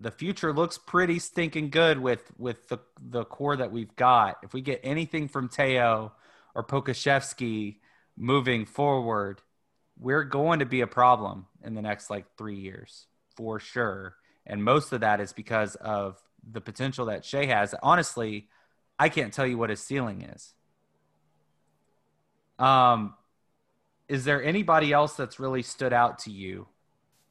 the 0.02 0.12
future 0.12 0.52
looks 0.52 0.78
pretty 0.80 1.20
stinking 1.20 1.70
good 1.70 2.00
with 2.00 2.32
with 2.38 2.68
the 2.70 2.80
the 3.00 3.24
core 3.24 3.56
that 3.56 3.72
we've 3.72 3.96
got. 3.96 4.38
If 4.44 4.54
we 4.54 4.62
get 4.62 4.82
anything 4.84 5.28
from 5.28 5.48
Teo 5.48 6.12
or 6.56 6.64
Pokusevski 6.64 7.78
moving 8.18 8.66
forward, 8.66 9.42
we're 10.00 10.24
going 10.24 10.60
to 10.60 10.66
be 10.66 10.82
a 10.82 10.88
problem 10.88 11.46
in 11.64 11.76
the 11.76 11.82
next 11.82 12.10
like 12.10 12.26
three 12.38 12.60
years 12.60 13.06
for 13.36 13.60
sure. 13.60 14.16
And 14.46 14.64
most 14.64 14.92
of 14.92 15.02
that 15.02 15.20
is 15.20 15.34
because 15.34 15.76
of 15.76 16.18
the 16.52 16.62
potential 16.62 17.06
that 17.06 17.24
Shai 17.24 17.46
has. 17.46 17.76
Honestly, 17.84 18.48
I 18.98 19.10
can't 19.10 19.32
tell 19.32 19.46
you 19.46 19.58
what 19.58 19.70
his 19.70 19.82
ceiling 19.82 20.24
is. 20.24 20.54
Um, 22.58 23.14
is 24.08 24.26
there 24.26 24.44
anybody 24.44 24.92
else 24.92 25.14
that's 25.14 25.40
really 25.40 25.62
stood 25.62 25.94
out 25.94 26.20
to 26.20 26.32
you 26.32 26.68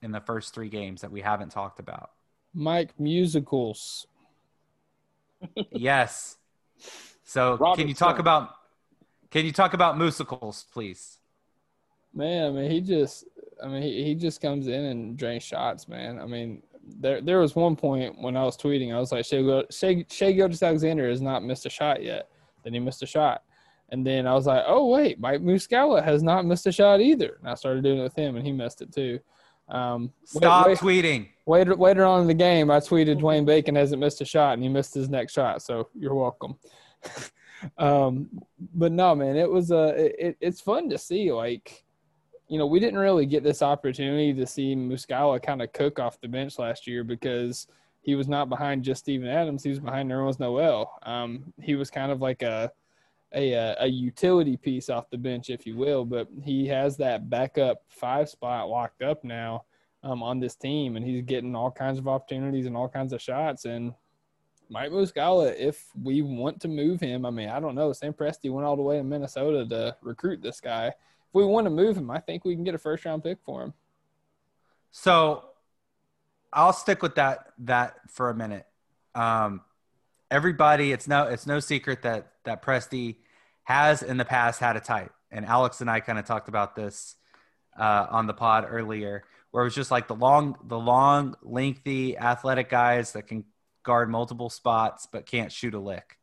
in 0.02 0.12
the 0.12 0.20
first 0.20 0.54
three 0.54 0.68
games 0.68 1.00
that 1.00 1.10
we 1.10 1.20
haven't 1.20 1.50
talked 1.50 1.80
about? 1.80 2.10
Mike 2.54 2.98
Musicals. 2.98 4.06
yes. 5.70 6.36
So 7.24 7.56
can 7.76 7.88
you 7.88 7.94
talk 7.94 8.18
about 8.18 8.50
can 9.30 9.46
you 9.46 9.52
talk 9.52 9.74
about 9.74 9.96
musicals, 9.96 10.66
please? 10.72 11.18
Man, 12.12 12.46
I 12.46 12.50
mean, 12.50 12.70
he 12.70 12.80
just, 12.80 13.24
I 13.62 13.68
mean, 13.68 13.82
he, 13.82 14.02
he 14.02 14.14
just 14.16 14.40
comes 14.40 14.66
in 14.66 14.86
and 14.86 15.16
drains 15.16 15.44
shots, 15.44 15.86
man. 15.86 16.18
I 16.18 16.26
mean, 16.26 16.62
there 16.98 17.20
there 17.20 17.38
was 17.38 17.54
one 17.54 17.76
point 17.76 18.20
when 18.20 18.36
I 18.36 18.42
was 18.42 18.56
tweeting, 18.56 18.92
I 18.92 18.98
was 18.98 19.12
like, 19.12 19.24
Shai, 19.24 19.64
Shai, 19.70 20.04
Shea 20.10 20.32
Gildas 20.32 20.62
Alexander 20.62 21.08
has 21.08 21.20
not 21.20 21.44
missed 21.44 21.66
a 21.66 21.70
shot 21.70 22.02
yet. 22.02 22.28
Then 22.64 22.74
he 22.74 22.80
missed 22.80 23.02
a 23.02 23.06
shot. 23.06 23.44
And 23.90 24.06
then 24.06 24.26
I 24.26 24.34
was 24.34 24.46
like, 24.46 24.64
oh, 24.66 24.88
wait, 24.88 25.18
Mike 25.18 25.40
Muscala 25.40 26.02
has 26.02 26.22
not 26.22 26.46
missed 26.46 26.66
a 26.66 26.72
shot 26.72 27.00
either. 27.00 27.38
And 27.40 27.48
I 27.48 27.54
started 27.54 27.82
doing 27.82 27.98
it 27.98 28.02
with 28.02 28.14
him, 28.14 28.36
and 28.36 28.46
he 28.46 28.52
missed 28.52 28.82
it 28.82 28.92
too. 28.92 29.18
Um, 29.70 30.12
Stop 30.24 30.66
wait- 30.66 30.78
tweeting. 30.78 31.28
Later, 31.46 31.74
later 31.74 32.04
on 32.04 32.22
in 32.22 32.26
the 32.28 32.34
game, 32.34 32.70
I 32.70 32.78
tweeted 32.78 33.20
Dwayne 33.20 33.44
Bacon 33.44 33.74
hasn't 33.74 34.00
missed 34.00 34.20
a 34.20 34.24
shot, 34.24 34.54
and 34.54 34.62
he 34.62 34.68
missed 34.68 34.94
his 34.94 35.08
next 35.08 35.32
shot. 35.32 35.62
So 35.62 35.88
you're 35.98 36.14
welcome. 36.14 36.56
um, 37.78 38.28
but 38.74 38.92
no, 38.92 39.14
man, 39.14 39.36
it 39.36 39.50
was 39.50 39.72
uh, 39.72 39.94
it, 39.96 40.36
it's 40.40 40.60
fun 40.60 40.88
to 40.90 40.98
see. 40.98 41.32
Like, 41.32 41.84
you 42.48 42.58
know, 42.58 42.66
we 42.66 42.78
didn't 42.78 42.98
really 43.00 43.26
get 43.26 43.42
this 43.42 43.62
opportunity 43.62 44.32
to 44.34 44.46
see 44.46 44.76
Muscala 44.76 45.42
kind 45.42 45.62
of 45.62 45.72
cook 45.72 45.98
off 45.98 46.20
the 46.20 46.28
bench 46.28 46.58
last 46.58 46.86
year 46.86 47.02
because 47.02 47.66
he 48.02 48.14
was 48.14 48.28
not 48.28 48.48
behind 48.48 48.84
just 48.84 49.00
Steven 49.00 49.28
Adams. 49.28 49.62
He 49.62 49.70
was 49.70 49.80
behind 49.80 50.10
Nerlens 50.10 50.40
Noel. 50.40 50.92
Um, 51.02 51.52
he 51.60 51.74
was 51.74 51.90
kind 51.90 52.12
of 52.12 52.20
like 52.20 52.42
a 52.42 52.70
a, 53.34 53.76
a 53.80 53.86
utility 53.86 54.56
piece 54.56 54.88
off 54.88 55.10
the 55.10 55.18
bench, 55.18 55.50
if 55.50 55.66
you 55.66 55.76
will. 55.76 56.04
But 56.04 56.28
he 56.42 56.66
has 56.68 56.96
that 56.98 57.30
backup 57.30 57.82
five 57.88 58.28
spot 58.28 58.68
locked 58.68 59.02
up 59.02 59.24
now 59.24 59.64
um, 60.02 60.22
on 60.22 60.40
this 60.40 60.54
team, 60.54 60.96
and 60.96 61.04
he's 61.04 61.22
getting 61.22 61.54
all 61.54 61.70
kinds 61.70 61.98
of 61.98 62.08
opportunities 62.08 62.66
and 62.66 62.76
all 62.76 62.88
kinds 62.88 63.12
of 63.12 63.20
shots. 63.20 63.64
And 63.64 63.94
Mike 64.68 64.90
Muscala, 64.90 65.54
if 65.58 65.88
we 66.00 66.22
want 66.22 66.60
to 66.60 66.68
move 66.68 67.00
him, 67.00 67.26
I 67.26 67.30
mean, 67.30 67.48
I 67.48 67.60
don't 67.60 67.74
know. 67.74 67.92
Sam 67.92 68.12
Presti 68.12 68.50
went 68.50 68.66
all 68.66 68.76
the 68.76 68.82
way 68.82 68.98
to 68.98 69.04
Minnesota 69.04 69.66
to 69.68 69.96
recruit 70.00 70.42
this 70.42 70.60
guy. 70.60 70.86
If 70.86 71.34
we 71.34 71.44
want 71.44 71.66
to 71.66 71.70
move 71.70 71.96
him, 71.96 72.10
I 72.10 72.20
think 72.20 72.44
we 72.44 72.54
can 72.54 72.64
get 72.64 72.74
a 72.74 72.78
first 72.78 73.04
round 73.04 73.24
pick 73.24 73.38
for 73.44 73.62
him. 73.62 73.74
So 74.92 75.44
I'll 76.52 76.72
stick 76.72 77.02
with 77.02 77.14
that 77.16 77.52
that 77.58 77.96
for 78.08 78.30
a 78.30 78.34
minute. 78.34 78.66
Um, 79.14 79.62
everybody, 80.30 80.92
it's 80.92 81.08
no 81.08 81.24
it's 81.24 81.46
no 81.46 81.60
secret 81.60 82.02
that 82.02 82.32
that 82.44 82.62
Presti 82.62 83.16
has 83.64 84.02
in 84.02 84.16
the 84.16 84.24
past 84.24 84.60
had 84.60 84.76
a 84.76 84.80
type, 84.80 85.12
and 85.30 85.44
Alex 85.44 85.80
and 85.80 85.90
I 85.90 86.00
kind 86.00 86.18
of 86.18 86.24
talked 86.24 86.48
about 86.48 86.74
this 86.76 87.16
uh, 87.78 88.06
on 88.10 88.26
the 88.26 88.34
pod 88.34 88.66
earlier, 88.68 89.24
where 89.50 89.62
it 89.62 89.66
was 89.66 89.74
just 89.74 89.90
like 89.90 90.08
the 90.08 90.14
long 90.14 90.56
the 90.64 90.78
long 90.78 91.34
lengthy 91.42 92.16
athletic 92.18 92.68
guys 92.68 93.12
that 93.12 93.26
can 93.26 93.44
guard 93.82 94.10
multiple 94.10 94.50
spots 94.50 95.06
but 95.10 95.24
can't 95.26 95.50
shoot 95.52 95.74
a 95.74 95.78
lick. 95.78 96.18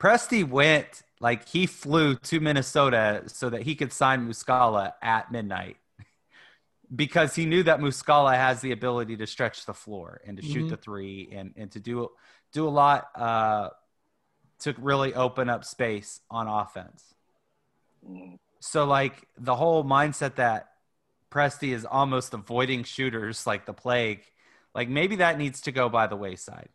Presti 0.00 0.46
went 0.46 1.02
like 1.20 1.48
he 1.48 1.66
flew 1.66 2.16
to 2.16 2.40
Minnesota 2.40 3.22
so 3.26 3.50
that 3.50 3.62
he 3.62 3.74
could 3.74 3.92
sign 3.92 4.28
Muscala 4.28 4.92
at 5.02 5.30
midnight 5.32 5.76
because 6.94 7.34
he 7.34 7.46
knew 7.46 7.62
that 7.62 7.78
Muscala 7.80 8.34
has 8.36 8.60
the 8.60 8.72
ability 8.72 9.16
to 9.18 9.26
stretch 9.26 9.64
the 9.64 9.74
floor 9.74 10.20
and 10.26 10.36
to 10.36 10.42
shoot 10.42 10.66
Mhm. 10.66 10.70
the 10.70 10.76
three 10.76 11.28
and, 11.32 11.54
and 11.56 11.70
to 11.72 11.80
do 11.80 12.10
do 12.54 12.66
a 12.66 12.70
lot 12.70 13.08
uh, 13.16 13.68
to 14.60 14.74
really 14.78 15.12
open 15.12 15.50
up 15.50 15.64
space 15.64 16.20
on 16.30 16.48
offense. 16.48 17.12
So 18.60 18.84
like 18.84 19.26
the 19.36 19.54
whole 19.54 19.84
mindset 19.84 20.36
that 20.36 20.68
Presti 21.30 21.74
is 21.74 21.84
almost 21.84 22.32
avoiding 22.32 22.84
shooters 22.84 23.46
like 23.46 23.66
the 23.66 23.74
plague, 23.74 24.22
like 24.74 24.88
maybe 24.88 25.16
that 25.16 25.36
needs 25.36 25.60
to 25.62 25.72
go 25.72 25.88
by 25.88 26.06
the 26.06 26.16
wayside. 26.16 26.68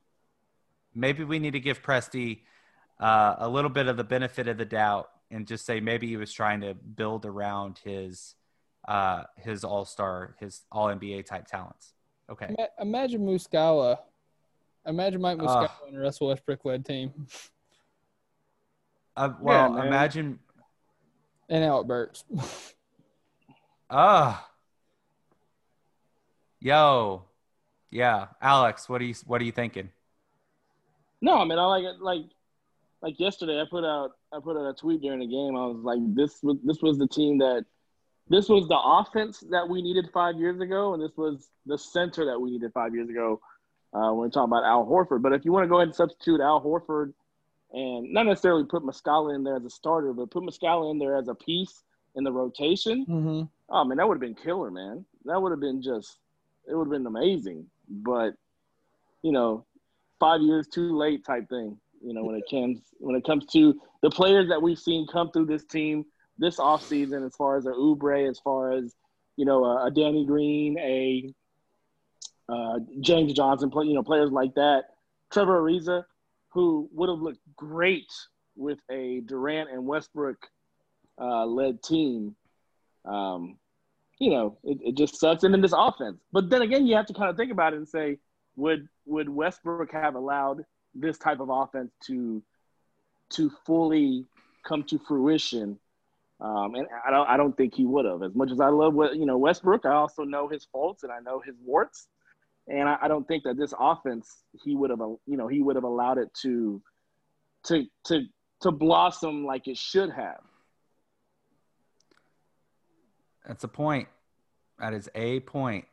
Maybe 0.94 1.24
we 1.24 1.40
need 1.40 1.54
to 1.54 1.60
give 1.60 1.82
Presti 1.82 2.42
uh, 3.00 3.36
a 3.38 3.50
little 3.50 3.70
bit 3.70 3.88
of 3.88 3.96
the 3.96 4.04
benefit 4.04 4.48
of 4.48 4.58
the 4.58 4.66
doubt 4.66 5.10
and 5.32 5.48
just 5.48 5.66
say 5.66 5.80
maybe 5.80 6.08
he 6.08 6.18
was 6.18 6.34
trying 6.34 6.62
to 6.62 6.74
build 6.74 7.26
around 7.26 7.80
his 7.84 8.36
uh, 8.88 9.24
his 9.38 9.64
all 9.64 9.86
star, 9.86 10.36
his 10.40 10.62
all 10.72 10.88
NBA 10.88 11.26
type 11.26 11.48
talents. 11.48 11.94
Okay. 12.30 12.54
Imagine 12.80 13.26
Muscala. 13.26 14.00
Imagine 14.90 15.22
Mike 15.22 15.38
Muscala 15.38 15.66
Ugh. 15.66 15.72
on 15.88 15.96
a 15.96 16.00
Russell 16.00 16.28
Westbrook 16.30 16.66
led 16.66 16.84
team 16.84 17.14
Uh, 19.16 19.34
well, 19.40 19.74
man. 19.74 19.88
imagine. 19.88 20.40
and 21.48 21.64
Alec 21.64 21.88
Burks. 21.88 22.24
Ah. 23.92 24.48
yo. 26.60 27.24
Yeah, 27.92 28.28
Alex, 28.42 28.88
what 28.88 29.02
are 29.02 29.06
you 29.06 29.16
what 29.26 29.42
are 29.42 29.46
you 29.46 29.52
thinking? 29.52 29.90
No, 31.22 31.40
I 31.40 31.46
mean, 31.46 31.58
I 31.58 31.66
like 31.66 31.84
it. 31.84 32.00
Like, 32.00 32.26
like 33.02 33.20
yesterday, 33.20 33.60
I 33.60 33.66
put 33.70 33.84
out 33.84 34.12
I 34.32 34.40
put 34.40 34.58
out 34.58 34.70
a 34.70 34.74
tweet 34.74 35.02
during 35.02 35.20
the 35.20 35.28
game. 35.28 35.56
I 35.56 35.66
was 35.66 35.82
like, 35.84 36.00
this 36.14 36.40
was 36.44 36.58
this 36.64 36.82
was 36.82 36.98
the 37.00 37.08
team 37.08 37.40
that 37.40 37.66
this 38.28 38.48
was 38.48 38.68
the 38.68 38.80
offense 38.80 39.40
that 39.50 39.68
we 39.68 39.82
needed 39.82 40.10
five 40.14 40.36
years 40.38 40.62
ago, 40.62 40.94
and 40.94 41.02
this 41.02 41.18
was 41.18 41.50
the 41.66 41.78
center 41.78 42.26
that 42.26 42.40
we 42.40 42.52
needed 42.52 42.72
five 42.74 42.94
years 42.94 43.10
ago. 43.10 43.42
Uh, 43.92 44.14
when 44.14 44.18
we're 44.18 44.30
talking 44.30 44.52
about 44.52 44.64
Al 44.64 44.86
Horford, 44.86 45.24
but 45.24 45.34
if 45.34 45.44
you 45.46 45.52
want 45.52 45.64
to 45.64 45.68
go 45.68 45.78
ahead 45.78 45.88
and 45.88 45.96
substitute 45.96 46.42
Al 46.42 46.62
Horford 46.62 47.14
and 47.72 48.14
not 48.14 48.28
necessarily 48.28 48.66
put 48.66 48.84
Muscala 48.84 49.34
in 49.34 49.44
there 49.44 49.56
as 49.56 49.66
a 49.66 49.70
starter, 49.70 50.14
but 50.14 50.30
put 50.30 50.44
Muscala 50.44 50.92
in 50.92 51.00
there 51.00 51.18
as 51.18 51.28
a 51.28 51.34
piece 51.34 51.84
in 52.16 52.24
the 52.24 52.32
rotation, 52.32 53.06
mm-hmm. 53.08 53.42
Oh 53.72 53.84
man, 53.86 53.98
that 53.98 54.08
would 54.08 54.16
have 54.16 54.22
been 54.22 54.36
killer, 54.36 54.72
man. 54.72 55.06
That 55.26 55.42
would 55.42 55.52
have 55.52 55.60
been 55.60 55.82
just 55.82 56.18
it 56.68 56.76
would 56.76 56.86
have 56.86 56.92
been 56.92 57.06
amazing. 57.06 57.68
But 57.88 58.34
you 59.22 59.32
know, 59.32 59.66
five 60.20 60.42
years 60.42 60.68
too 60.68 60.98
late 60.98 61.26
type 61.26 61.50
thing. 61.50 61.78
You 62.04 62.14
know, 62.14 62.24
when 62.24 62.36
it 62.36 62.44
comes 62.50 62.80
when 63.00 63.16
it 63.16 63.26
comes 63.26 63.46
to 63.48 63.80
the 64.02 64.10
players 64.10 64.50
that 64.50 64.62
we've 64.62 64.80
seen 64.80 65.08
come 65.12 65.32
through 65.32 65.46
this 65.46 65.66
team 65.66 66.06
this 66.38 66.58
offseason, 66.58 67.26
as 67.26 67.36
far 67.36 67.58
as 67.58 67.66
a 67.66 67.72
Oubre, 67.72 68.30
as 68.30 68.40
far 68.40 68.72
as 68.72 68.96
you 69.36 69.46
know, 69.46 69.64
a, 69.64 69.86
a 69.86 69.92
Danny 69.92 70.26
Green, 70.26 70.78
a 70.80 71.34
uh, 72.50 72.80
James 73.02 73.34
Johnson, 73.34 73.70
play, 73.70 73.86
you 73.86 73.94
know, 73.94 74.04
players 74.04 74.32
like 74.32 74.56
that. 74.56 74.86
Trevor 75.32 75.62
Ariza, 75.62 76.04
who 76.50 76.90
would 76.94 77.10
have 77.10 77.20
looked 77.20 77.40
great 77.56 78.12
with 78.56 78.80
a 78.90 79.22
Durant 79.22 79.70
and 79.70 79.86
Westbrook 79.86 80.38
uh, 81.20 81.46
led 81.46 81.84
team. 81.84 82.36
Um, 83.06 83.58
you 84.20 84.32
know, 84.32 84.58
it, 84.64 84.80
it 84.82 84.98
just 84.98 85.20
sucks. 85.20 85.44
And 85.44 85.54
then 85.54 85.62
this 85.62 85.74
offense. 85.76 86.18
But 86.32 86.50
then 86.50 86.62
again, 86.62 86.88
you 86.88 86.96
have 86.96 87.06
to 87.08 87.14
kind 87.14 87.30
of 87.30 87.38
think 87.38 87.52
about 87.52 87.74
it 87.74 87.78
and 87.78 87.88
say, 87.88 88.18
would 88.56 88.88
would 89.06 89.30
Westbrook 89.30 89.92
have 89.92 90.16
allowed 90.16 90.66
this 90.94 91.18
type 91.18 91.40
of 91.40 91.50
offense 91.50 91.92
to 92.08 92.44
to 93.32 93.52
fully 93.66 94.26
come 94.68 94.84
to 94.84 95.00
fruition? 95.00 95.80
Um, 96.42 96.76
and 96.76 96.88
I 97.06 97.12
don't 97.12 97.30
I 97.30 97.38
don't 97.38 97.56
think 97.56 97.76
he 97.76 97.86
would 97.86 98.06
have. 98.06 98.24
As 98.24 98.36
much 98.36 98.52
as 98.52 98.60
I 98.60 98.68
love 98.68 98.94
what 98.94 99.16
you 99.16 99.26
know 99.26 99.38
Westbrook, 99.38 99.86
I 99.86 99.94
also 99.94 100.24
know 100.24 100.48
his 100.48 100.66
faults 100.66 101.04
and 101.04 101.12
I 101.12 101.20
know 101.20 101.40
his 101.40 101.56
warts. 101.64 102.08
And 102.70 102.88
I, 102.88 102.98
I 103.02 103.08
don't 103.08 103.28
think 103.28 103.44
that 103.44 103.58
this 103.58 103.74
offense 103.80 104.44
he 104.64 104.76
would 104.76 104.92
have 104.92 105.00
you 105.00 105.38
know 105.38 105.48
he 105.48 105.62
would 105.62 105.76
have 105.76 105.84
allowed 105.84 106.18
it 106.20 106.30
to 106.44 106.82
to 107.66 107.86
to 108.06 108.26
to 108.62 108.72
blossom 108.72 109.46
like 109.46 109.68
it 109.68 109.78
should 109.78 110.12
have. 110.12 110.42
That's 113.48 113.64
a 113.64 113.68
point. 113.68 114.08
That 114.78 114.94
is 114.94 115.10
a 115.16 115.40
point. 115.42 115.86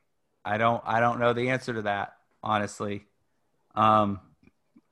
I 0.44 0.58
don't 0.58 0.82
I 0.84 1.00
don't 1.00 1.18
know 1.18 1.32
the 1.32 1.50
answer 1.50 1.72
to 1.74 1.82
that, 1.82 2.12
honestly. 2.42 3.06
Um 3.74 4.20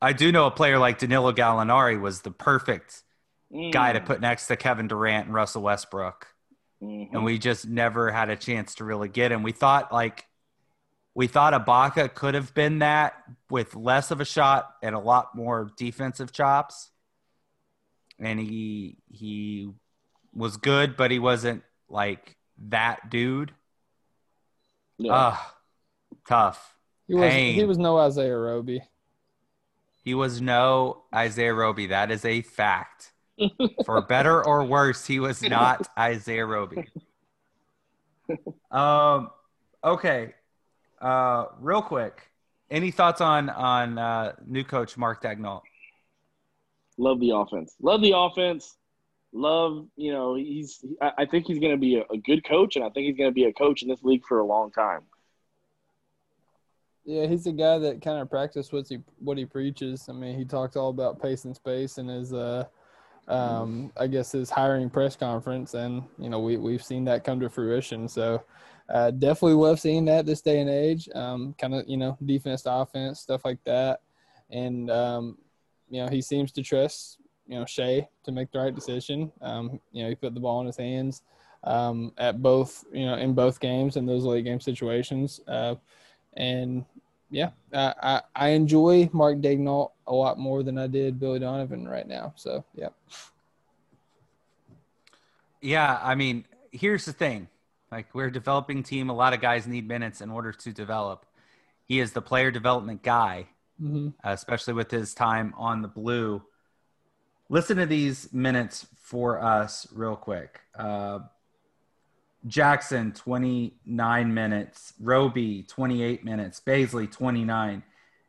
I 0.01 0.13
do 0.13 0.33
know 0.33 0.47
a 0.47 0.51
player 0.51 0.79
like 0.79 0.99
Danilo 0.99 1.33
Gallinari 1.33 2.01
was 2.01 2.23
the 2.23 2.31
perfect 2.31 3.03
guy 3.73 3.93
to 3.93 4.01
put 4.01 4.21
next 4.21 4.49
to 4.49 4.57
Kevin 4.57 4.89
Durant 4.89 5.27
and 5.27 5.35
Russell 5.35 5.63
Westbrook. 5.63 6.27
Mhm. 6.83 7.11
And 7.13 7.25
we 7.25 7.39
just 7.39 7.67
never 7.67 8.11
had 8.11 8.31
a 8.31 8.37
chance 8.37 8.75
to 8.77 8.85
really 8.85 9.09
get 9.09 9.31
him. 9.31 9.43
We 9.43 9.53
thought 9.53 9.93
like 9.93 10.27
we 11.15 11.27
thought 11.27 11.53
Ibaka 11.53 12.13
could 12.15 12.35
have 12.35 12.55
been 12.55 12.81
that 12.81 13.15
with 13.49 13.75
less 13.77 14.11
of 14.11 14.21
a 14.21 14.25
shot 14.25 14.75
and 14.83 14.95
a 14.95 14.99
lot 14.99 15.35
more 15.35 15.71
defensive 15.77 16.33
chops. 16.33 16.91
And 18.19 18.39
he 18.39 18.99
he 19.11 19.71
was 20.33 20.57
good, 20.57 20.97
but 20.97 21.11
he 21.11 21.19
wasn't 21.19 21.63
like 21.89 22.37
that 22.69 23.11
dude. 23.11 23.53
Yeah. 24.99 25.13
Ah, 25.13 25.55
tough. 26.27 26.75
He 27.07 27.15
was 27.15 27.31
Pain. 27.31 27.55
he 27.55 27.65
was 27.65 27.79
no 27.79 27.99
Isaiah 27.99 28.37
Roby. 28.37 28.83
He 30.05 30.15
was 30.15 30.41
no 30.41 31.05
Isaiah 31.15 31.55
Roby. 31.55 31.89
That 31.89 32.11
is 32.11 32.25
a 32.25 32.43
fact. 32.43 33.13
For 33.85 34.01
better 34.03 34.45
or 34.45 34.65
worse, 34.65 35.07
he 35.07 35.19
was 35.19 35.43
not 35.43 35.89
Isaiah 35.99 36.47
Roby. 36.47 36.87
Um, 38.71 39.31
okay. 39.83 40.35
Uh, 41.05 41.49
real 41.61 41.83
quick, 41.83 42.31
any 42.71 42.91
thoughts 42.91 43.21
on 43.21 43.51
on 43.51 43.99
uh, 43.99 44.33
new 44.47 44.65
coach 44.65 44.97
Mark 44.97 45.23
Daigneault? 45.23 45.61
Love 46.97 47.21
the 47.21 47.31
offense. 47.31 47.75
Love 47.83 48.01
the 48.01 48.17
offense. 48.17 48.79
Love, 49.35 49.87
you 49.97 50.13
know, 50.13 50.35
he's. 50.35 50.83
I 51.03 51.13
I 51.19 51.27
think 51.27 51.47
he's 51.47 51.59
going 51.59 51.73
to 51.73 51.79
be 51.79 51.97
a, 51.97 52.05
a 52.11 52.17
good 52.17 52.43
coach, 52.43 52.77
and 52.77 52.85
I 52.85 52.89
think 52.89 53.07
he's 53.07 53.19
going 53.19 53.29
to 53.29 53.35
be 53.35 53.45
a 53.45 53.53
coach 53.53 53.83
in 53.83 53.89
this 53.89 54.03
league 54.03 54.25
for 54.27 54.39
a 54.39 54.47
long 54.47 54.71
time. 54.71 55.03
Yeah, 57.05 57.27
he's 57.27 57.47
a 57.47 57.53
guy 57.53 57.77
that 57.81 58.01
kind 58.01 58.19
of 58.19 58.31
practices 58.31 58.73
what 58.73 58.89
he 58.89 59.01
what 59.19 59.37
he 59.37 59.45
preaches. 59.45 60.09
I 60.09 60.13
mean, 60.13 60.39
he 60.39 60.47
talks 60.47 60.75
all 60.75 60.89
about 60.89 61.21
pace 61.21 61.45
and 61.45 61.55
space 61.55 61.99
in 61.99 62.09
his, 62.09 62.33
uh, 62.33 62.65
um, 63.29 63.93
I 63.99 64.07
guess 64.07 64.33
his 64.33 64.49
hiring 64.49 64.89
press 64.89 65.17
conference, 65.17 65.75
and 65.75 66.03
you 66.19 66.31
know 66.31 66.41
we 66.41 66.57
we've 66.57 66.83
seen 66.83 67.05
that 67.05 67.25
come 67.25 67.41
to 67.41 67.51
fruition. 67.51 68.09
So 68.09 68.43
uh, 68.89 69.11
definitely 69.11 69.55
love 69.55 69.81
seeing 69.81 70.05
that 70.05 70.27
this 70.27 70.41
day 70.41 70.61
and 70.61 70.69
age. 70.69 71.09
Um, 71.15 71.55
kind 71.59 71.75
of 71.75 71.89
you 71.89 71.97
know 71.97 72.19
defense, 72.25 72.63
to 72.63 72.73
offense, 72.73 73.21
stuff 73.21 73.45
like 73.45 73.63
that, 73.65 74.01
and 74.51 74.91
um, 74.91 75.39
you 75.89 76.03
know 76.03 76.09
he 76.09 76.21
seems 76.21 76.53
to 76.53 76.63
trust 76.63 77.19
you 77.47 77.59
know 77.59 77.65
Shai 77.65 78.09
to 78.25 78.33
make 78.33 78.53
the 78.53 78.59
right 78.59 78.75
decision. 78.75 79.33
Um, 79.41 79.81
you 79.93 80.03
know 80.03 80.09
he 80.09 80.15
put 80.15 80.35
the 80.35 80.41
ball 80.41 80.61
in 80.61 80.67
his 80.67 80.77
hands 80.77 81.23
um, 81.65 82.13
at 82.19 82.43
both 82.43 82.85
you 82.93 83.07
know 83.07 83.15
in 83.15 83.35
both 83.35 83.61
games 83.61 83.97
in 83.97 84.07
those 84.07 84.25
late 84.25 84.45
game 84.45 84.61
situations. 84.61 85.41
Uh, 85.49 85.77
and 86.35 86.85
yeah, 87.31 87.51
I, 87.73 87.95
I, 88.03 88.23
I 88.37 88.49
enjoy 88.49 89.09
Mark 89.13 89.39
Daigneault 89.39 89.93
a 90.07 90.15
lot 90.15 90.39
more 90.39 90.63
than 90.63 90.79
I 90.79 90.87
did 90.87 91.19
Billy 91.19 91.39
Donovan 91.39 91.89
right 91.89 92.07
now. 92.07 92.33
So 92.37 92.65
yeah. 92.75 92.89
Yeah, 95.61 95.99
I 96.03 96.15
mean, 96.15 96.45
here's 96.73 97.07
the 97.07 97.15
thing. 97.15 97.49
Like 97.95 98.13
we're 98.13 98.27
a 98.27 98.33
developing 98.33 98.83
team. 98.83 99.09
A 99.09 99.13
lot 99.15 99.35
of 99.35 99.41
guys 99.41 99.69
need 99.69 99.87
minutes 99.87 100.21
in 100.21 100.29
order 100.29 100.51
to 100.51 100.73
develop. 100.73 101.27
He 101.85 102.01
is 102.01 102.11
the 102.13 102.21
player 102.21 102.51
development 102.51 103.03
guy, 103.05 103.47
Mm-hmm. 103.81 104.09
uh, 104.25 104.33
especially 104.33 104.75
with 104.75 104.91
his 104.91 105.15
time 105.15 105.55
on 105.57 105.81
the 105.81 105.87
blue. 105.89 106.43
Listen 107.49 107.77
to 107.77 107.87
these 107.87 108.33
minutes 108.33 108.87
for 109.01 109.41
us 109.41 109.87
real 109.93 110.17
quick. 110.17 110.61
Uh, 110.77 111.21
Jackson, 112.49 113.13
29 113.13 114.35
minutes. 114.35 114.95
Roby, 115.01 115.63
28 115.63 116.25
minutes. 116.25 116.61
Baisley, 116.61 117.11
29. 117.11 117.83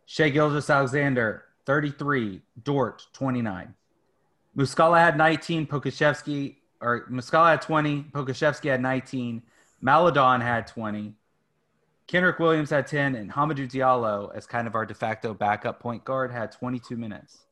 Shai 0.05 0.29
Gilgeous-Alexander, 0.29 1.43
33. 1.65 2.41
Dort, 2.63 3.07
29. 3.13 3.73
Muscala 4.55 4.99
had 4.99 5.17
19. 5.17 5.65
Pokusevski, 5.67 6.55
or 6.81 7.07
Muscala 7.09 7.51
had 7.51 7.61
20. 7.63 8.03
Pokusevski 8.13 8.69
had 8.69 8.81
19. 8.81 9.41
Maledon 9.81 10.41
had 10.41 10.67
20. 10.67 11.13
Kenrich 12.07 12.39
Williams 12.39 12.69
had 12.69 12.87
10. 12.87 13.15
And 13.15 13.31
Hamidou 13.31 13.69
Diallo, 13.69 14.35
as 14.35 14.45
kind 14.45 14.67
of 14.67 14.75
our 14.75 14.85
de 14.85 14.93
facto 14.93 15.33
backup 15.33 15.79
point 15.79 16.03
guard, 16.03 16.31
had 16.31 16.51
22 16.51 16.97
minutes. 16.97 17.45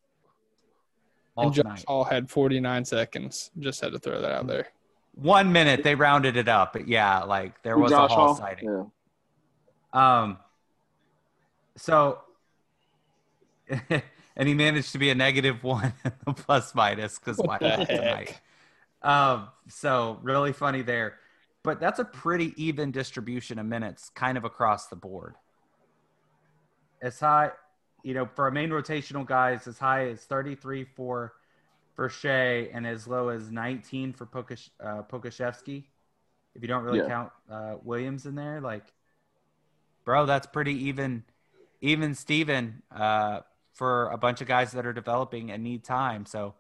All 1.36 1.48
and 1.48 1.56
tonight. 1.56 1.76
Josh 1.78 1.86
Hall 1.88 2.04
had 2.04 2.30
49 2.30 2.86
seconds. 2.86 3.52
Just 3.60 3.82
had 3.82 3.92
to 3.94 4.00
throw 4.00 4.22
that 4.22 4.32
out 4.32 4.48
there. 4.48 4.68
One 5.16 5.52
minute, 5.52 5.84
they 5.84 5.96
rounded 5.96 6.38
it 6.38 6.48
up. 6.48 6.74
But 6.74 6.88
yeah, 6.88 7.24
like 7.24 7.62
there 7.64 7.78
was 7.78 7.92
Josh 7.92 8.12
a 8.12 8.14
Hall 8.14 8.28
Hall. 8.28 8.36
sighting. 8.36 8.90
Yeah. 9.94 10.22
Um, 10.24 10.38
so, 11.78 12.20
and 13.70 14.48
he 14.48 14.54
managed 14.54 14.92
to 14.94 14.98
be 14.98 15.10
a 15.10 15.16
negative 15.16 15.64
one 15.64 15.94
plus 16.36 16.74
minus 16.74 17.20
because 17.20 17.38
What 17.38 17.62
my 17.62 17.86
tonight. 17.86 18.40
Um, 19.02 19.50
so 19.68 20.20
really 20.24 20.54
funny 20.54 20.82
there, 20.82 21.16
but 21.64 21.80
that's 21.80 22.00
a 22.00 22.06
pretty 22.06 22.54
even 22.64 22.92
distribution 22.92 23.60
of 23.60 23.66
minutes, 23.66 24.10
kind 24.10 24.38
of 24.38 24.44
across 24.46 24.88
the 24.88 24.96
board. 24.96 25.38
As 27.02 27.20
high, 27.20 27.52
you 28.04 28.14
know, 28.14 28.26
for 28.26 28.46
our 28.46 28.52
main 28.52 28.70
rotational 28.70 29.26
guys, 29.26 29.68
as 29.68 29.78
high 29.78 30.08
as 30.10 30.24
33 30.26 30.86
for 30.86 31.34
for 31.96 32.10
Shai 32.10 32.70
and 32.74 32.88
as 32.88 33.08
low 33.08 33.30
as 33.30 33.52
19 33.52 34.14
for 34.14 34.26
Pokash, 34.26 34.70
uh, 34.80 35.04
Pokusevski. 35.04 35.86
If 36.56 36.62
you 36.64 36.68
don't 36.68 36.84
really 36.84 37.00
Yeah. 37.00 37.08
count 37.08 37.32
uh, 37.50 37.76
Williams 37.84 38.26
in 38.26 38.36
there, 38.36 38.62
like, 38.62 38.86
bro, 40.06 40.26
that's 40.26 40.48
pretty 40.48 40.74
even, 40.88 41.24
even 41.82 42.16
Steven 42.16 42.84
uh, 42.92 43.42
for 43.74 44.10
a 44.10 44.18
bunch 44.18 44.42
of 44.42 44.48
guys 44.48 44.72
that 44.74 44.86
are 44.86 44.94
developing 44.94 45.52
and 45.52 45.64
need 45.64 45.84
time. 45.84 46.26
So, 46.26 46.56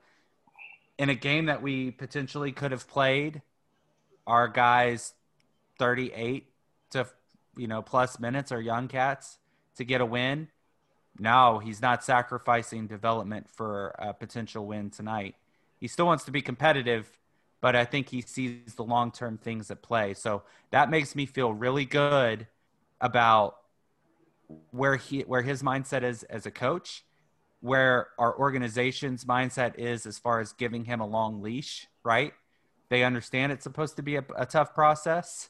in 0.97 1.09
a 1.09 1.15
game 1.15 1.45
that 1.45 1.61
we 1.61 1.91
potentially 1.91 2.51
could 2.51 2.71
have 2.71 2.87
played, 2.87 3.41
our 4.27 4.47
guys 4.47 5.13
38 5.79 6.49
to 6.91 7.07
you 7.57 7.67
know 7.67 7.81
plus 7.81 8.19
minutes 8.19 8.51
are 8.51 8.61
young 8.61 8.87
cats 8.87 9.37
to 9.75 9.83
get 9.83 10.01
a 10.01 10.05
win. 10.05 10.47
No, 11.19 11.59
he's 11.59 11.81
not 11.81 12.03
sacrificing 12.03 12.87
development 12.87 13.47
for 13.49 13.93
a 13.99 14.13
potential 14.13 14.65
win 14.65 14.89
tonight. 14.89 15.35
He 15.79 15.87
still 15.87 16.05
wants 16.05 16.23
to 16.25 16.31
be 16.31 16.41
competitive, 16.41 17.19
but 17.61 17.75
I 17.75 17.85
think 17.85 18.09
he 18.09 18.21
sees 18.21 18.75
the 18.75 18.83
long 18.83 19.11
term 19.11 19.37
things 19.37 19.69
at 19.69 19.81
play. 19.81 20.13
So 20.13 20.43
that 20.71 20.89
makes 20.89 21.15
me 21.15 21.25
feel 21.25 21.53
really 21.53 21.85
good 21.85 22.47
about 22.99 23.57
where 24.71 24.95
he 24.95 25.21
where 25.21 25.41
his 25.41 25.61
mindset 25.61 26.03
is 26.03 26.23
as 26.23 26.45
a 26.45 26.51
coach, 26.51 27.03
where 27.59 28.07
our 28.17 28.37
organization's 28.37 29.25
mindset 29.25 29.77
is 29.77 30.05
as 30.05 30.17
far 30.17 30.39
as 30.39 30.53
giving 30.53 30.85
him 30.85 30.99
a 30.99 31.07
long 31.07 31.41
leash, 31.41 31.87
right? 32.03 32.33
They 32.93 33.03
understand 33.03 33.51
it's 33.51 33.63
supposed 33.63 33.95
to 33.95 34.03
be 34.03 34.17
a, 34.17 34.25
a 34.37 34.45
tough 34.45 34.75
process. 34.75 35.49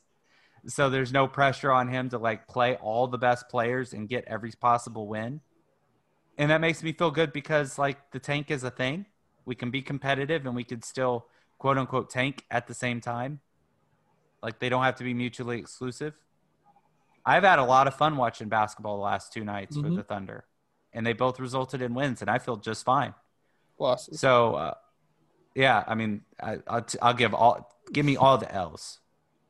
So 0.66 0.90
there's 0.90 1.12
no 1.12 1.28
pressure 1.28 1.74
on 1.74 1.90
him 1.90 2.08
to 2.12 2.18
like 2.18 2.48
play 2.48 2.78
all 2.78 3.06
the 3.06 3.18
best 3.18 3.50
players 3.50 3.92
and 3.92 4.08
get 4.08 4.24
every 4.28 4.52
possible 4.52 5.10
win. 5.10 5.42
And 6.38 6.50
that 6.52 6.62
makes 6.62 6.82
me 6.82 6.94
feel 6.94 7.12
good 7.12 7.34
because 7.34 7.78
like 7.78 8.12
the 8.12 8.20
tank 8.20 8.50
is 8.50 8.64
a 8.64 8.72
thing. 8.72 9.08
We 9.44 9.56
can 9.56 9.72
be 9.72 9.82
competitive 9.82 10.46
and 10.46 10.56
we 10.56 10.64
could 10.64 10.86
still 10.86 11.28
quote 11.58 11.78
unquote 11.78 12.10
tank 12.10 12.46
at 12.50 12.68
the 12.68 12.74
same 12.74 13.02
time. 13.02 13.42
Like 14.42 14.60
they 14.60 14.70
don't 14.70 14.86
have 14.86 14.96
to 14.96 15.04
be 15.04 15.14
mutually 15.14 15.60
exclusive. 15.60 16.14
I've 17.26 17.44
had 17.44 17.60
a 17.60 17.66
lot 17.66 17.88
of 17.88 17.96
fun 17.98 18.16
watching 18.16 18.48
basketball 18.48 18.96
the 18.96 19.04
last 19.04 19.34
two 19.34 19.44
nights 19.44 19.76
for 19.76 19.90
Mhm. 19.90 19.98
the 19.98 20.04
Thunder, 20.04 20.46
and 20.94 21.06
they 21.06 21.12
both 21.12 21.42
resulted 21.42 21.82
in 21.82 21.94
wins, 21.94 22.22
and 22.22 22.32
I 22.32 22.40
feel 22.40 22.56
just 22.56 22.86
fine. 22.86 23.14
Losses. 23.78 24.22
So, 24.22 24.56
uh, 24.56 24.74
yeah, 25.56 25.84
I 25.88 25.96
mean, 25.96 26.22
I, 26.42 26.60
I'll, 26.68 26.82
t- 26.82 26.98
I'll 27.02 27.14
give 27.14 27.34
all, 27.34 27.70
give 27.92 28.06
me 28.06 28.16
all 28.18 28.38
the 28.38 28.52
L's, 28.54 29.00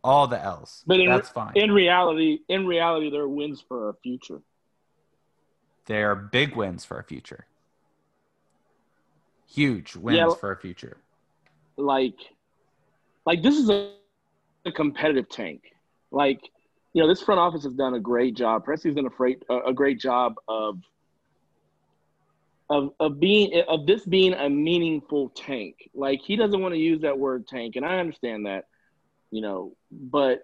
all 0.04 0.28
the 0.28 0.42
L's. 0.44 0.84
But 0.88 1.00
in, 1.00 1.10
That's 1.10 1.30
fine. 1.30 1.54
in 1.56 1.72
reality, 1.72 2.40
in 2.50 2.66
reality, 2.68 3.10
there 3.10 3.22
are 3.22 3.30
wins 3.30 3.64
for 3.68 3.88
our 3.88 3.94
future. 4.04 4.42
They're 5.86 6.16
big 6.16 6.56
wins 6.56 6.86
for 6.86 6.98
our 6.98 7.04
future. 7.04 7.46
Huge 9.48 9.96
wins 9.96 10.18
Yeah. 10.18 10.34
for 10.40 10.50
our 10.50 10.56
future. 10.56 10.98
like 11.78 12.16
like 13.26 13.42
this 13.42 13.56
is 13.56 13.70
a, 13.70 13.92
a 14.66 14.72
competitive 14.72 15.28
tank 15.30 15.62
like 16.12 16.40
you 16.94 17.02
know 17.02 17.08
this 17.08 17.22
front 17.22 17.40
office 17.40 17.64
has 17.64 17.74
done 17.74 17.96
a 17.96 18.00
great 18.00 18.36
job 18.36 18.64
Presti's 18.66 18.94
done 18.96 19.06
a 19.08 19.10
great 19.10 19.42
a, 19.50 19.58
a 19.72 19.74
great 19.74 20.00
job 20.00 20.36
of 20.48 20.80
of 22.74 22.90
of 23.00 23.20
being 23.20 23.64
of 23.68 23.86
this 23.86 24.04
being 24.04 24.34
a 24.34 24.50
meaningful 24.50 25.30
tank 25.30 25.76
like 25.94 26.20
he 26.22 26.36
doesn't 26.36 26.60
want 26.60 26.74
to 26.74 26.80
use 26.80 27.02
that 27.02 27.20
word 27.20 27.48
tank 27.48 27.76
and 27.76 27.86
i 27.86 28.00
understand 28.00 28.48
that 28.48 28.66
you 29.30 29.42
know 29.42 29.76
but 29.92 30.40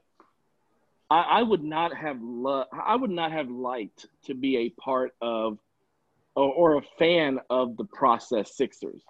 i 1.09 1.21
i 1.21 1.41
would 1.41 1.63
not 1.63 1.91
have 1.95 2.17
lo- 2.21 2.65
i 2.71 2.95
would 2.95 3.09
not 3.09 3.31
have 3.31 3.49
liked 3.49 4.05
to 4.23 4.35
be 4.35 4.57
a 4.57 4.69
part 4.79 5.11
of 5.21 5.57
or, 6.35 6.53
or 6.53 6.77
a 6.77 6.83
fan 6.99 7.39
of 7.49 7.75
the 7.77 7.85
process 7.85 8.55
sixers 8.55 9.01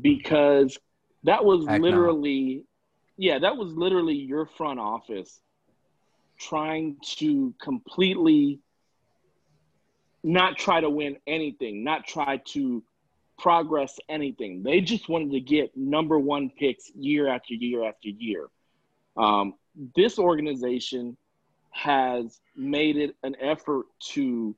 because 0.00 0.76
that 1.22 1.44
was 1.44 1.64
Heck 1.66 1.80
no. 1.80 1.86
literally 1.86 2.64
yeah 3.16 3.38
that 3.38 3.56
was 3.56 3.72
literally 3.74 4.16
your 4.16 4.46
front 4.46 4.80
office 4.80 5.40
trying 6.40 6.96
to 7.18 7.54
completely 7.62 8.58
not 10.24 10.58
try 10.58 10.80
to 10.80 10.90
win 10.90 11.16
anything 11.26 11.84
not 11.84 12.06
try 12.06 12.38
to 12.38 12.82
progress 13.38 13.98
anything. 14.08 14.62
They 14.62 14.80
just 14.80 15.08
wanted 15.08 15.32
to 15.32 15.40
get 15.40 15.76
number 15.76 16.18
one 16.18 16.50
picks 16.50 16.90
year 16.94 17.26
after 17.26 17.54
year 17.54 17.84
after 17.84 18.08
year. 18.08 18.46
Um, 19.16 19.54
this 19.96 20.18
organization 20.18 21.16
has 21.70 22.40
made 22.56 22.96
it 22.96 23.16
an 23.24 23.34
effort 23.40 23.86
to 24.12 24.54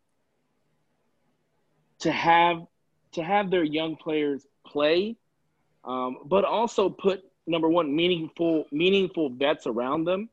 to 2.00 2.12
have 2.12 2.66
to 3.12 3.22
have 3.22 3.50
their 3.50 3.64
young 3.64 3.96
players 3.96 4.46
play 4.66 5.16
um, 5.86 6.18
but 6.26 6.44
also 6.44 6.90
put 6.90 7.24
number 7.46 7.68
one 7.68 7.94
meaningful 7.94 8.66
meaningful 8.72 9.30
vets 9.30 9.66
around 9.66 10.04
them, 10.04 10.28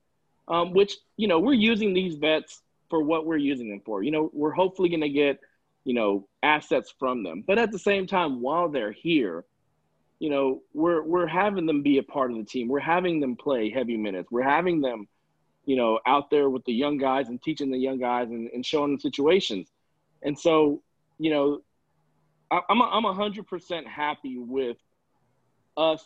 um, 0.48 0.74
which 0.74 0.98
you 1.16 1.28
know 1.28 1.40
we're 1.40 1.54
using 1.54 1.94
these 1.94 2.16
vets 2.16 2.63
for 2.94 3.02
what 3.02 3.26
we're 3.26 3.38
using 3.38 3.72
them 3.72 3.82
for. 3.84 4.04
You 4.04 4.12
know, 4.12 4.30
we're 4.34 4.52
hopefully 4.52 4.88
going 4.88 5.02
to 5.02 5.10
get 5.10 5.40
you 5.84 5.96
know 5.96 6.28
assets 6.44 6.94
from 7.00 7.24
them, 7.24 7.44
but 7.48 7.58
at 7.58 7.72
the 7.72 7.80
same 7.80 8.06
time, 8.06 8.40
while 8.40 8.70
they're 8.70 8.92
here, 8.92 9.46
you 10.20 10.30
know, 10.30 10.62
we're 10.76 11.02
we're 11.02 11.26
having 11.26 11.66
them 11.66 11.82
be 11.82 11.98
a 11.98 12.04
part 12.04 12.30
of 12.30 12.38
the 12.38 12.44
team. 12.44 12.68
We're 12.68 12.80
having 12.82 13.20
them 13.20 13.36
play 13.36 13.72
heavy 13.72 13.98
minutes. 13.98 14.30
We're 14.30 14.44
having 14.44 14.80
them, 14.80 15.08
you 15.66 15.76
know, 15.76 16.02
out 16.06 16.30
there 16.30 16.52
with 16.52 16.64
the 16.66 16.72
young 16.72 17.00
guys 17.00 17.30
and 17.30 17.42
teaching 17.42 17.72
the 17.72 17.80
young 17.80 17.98
guys 17.98 18.30
and, 18.30 18.48
and 18.54 18.64
showing 18.64 18.92
them 18.92 19.00
situations. 19.00 19.72
And 20.22 20.38
so, 20.38 20.84
you 21.18 21.32
know, 21.32 21.62
I, 22.52 22.60
I'm 22.70 22.80
a, 22.80 22.84
I'm 22.84 23.06
a 23.06 23.14
hundred 23.16 23.48
percent 23.48 23.88
happy 23.88 24.38
with 24.38 24.78
us 25.76 26.06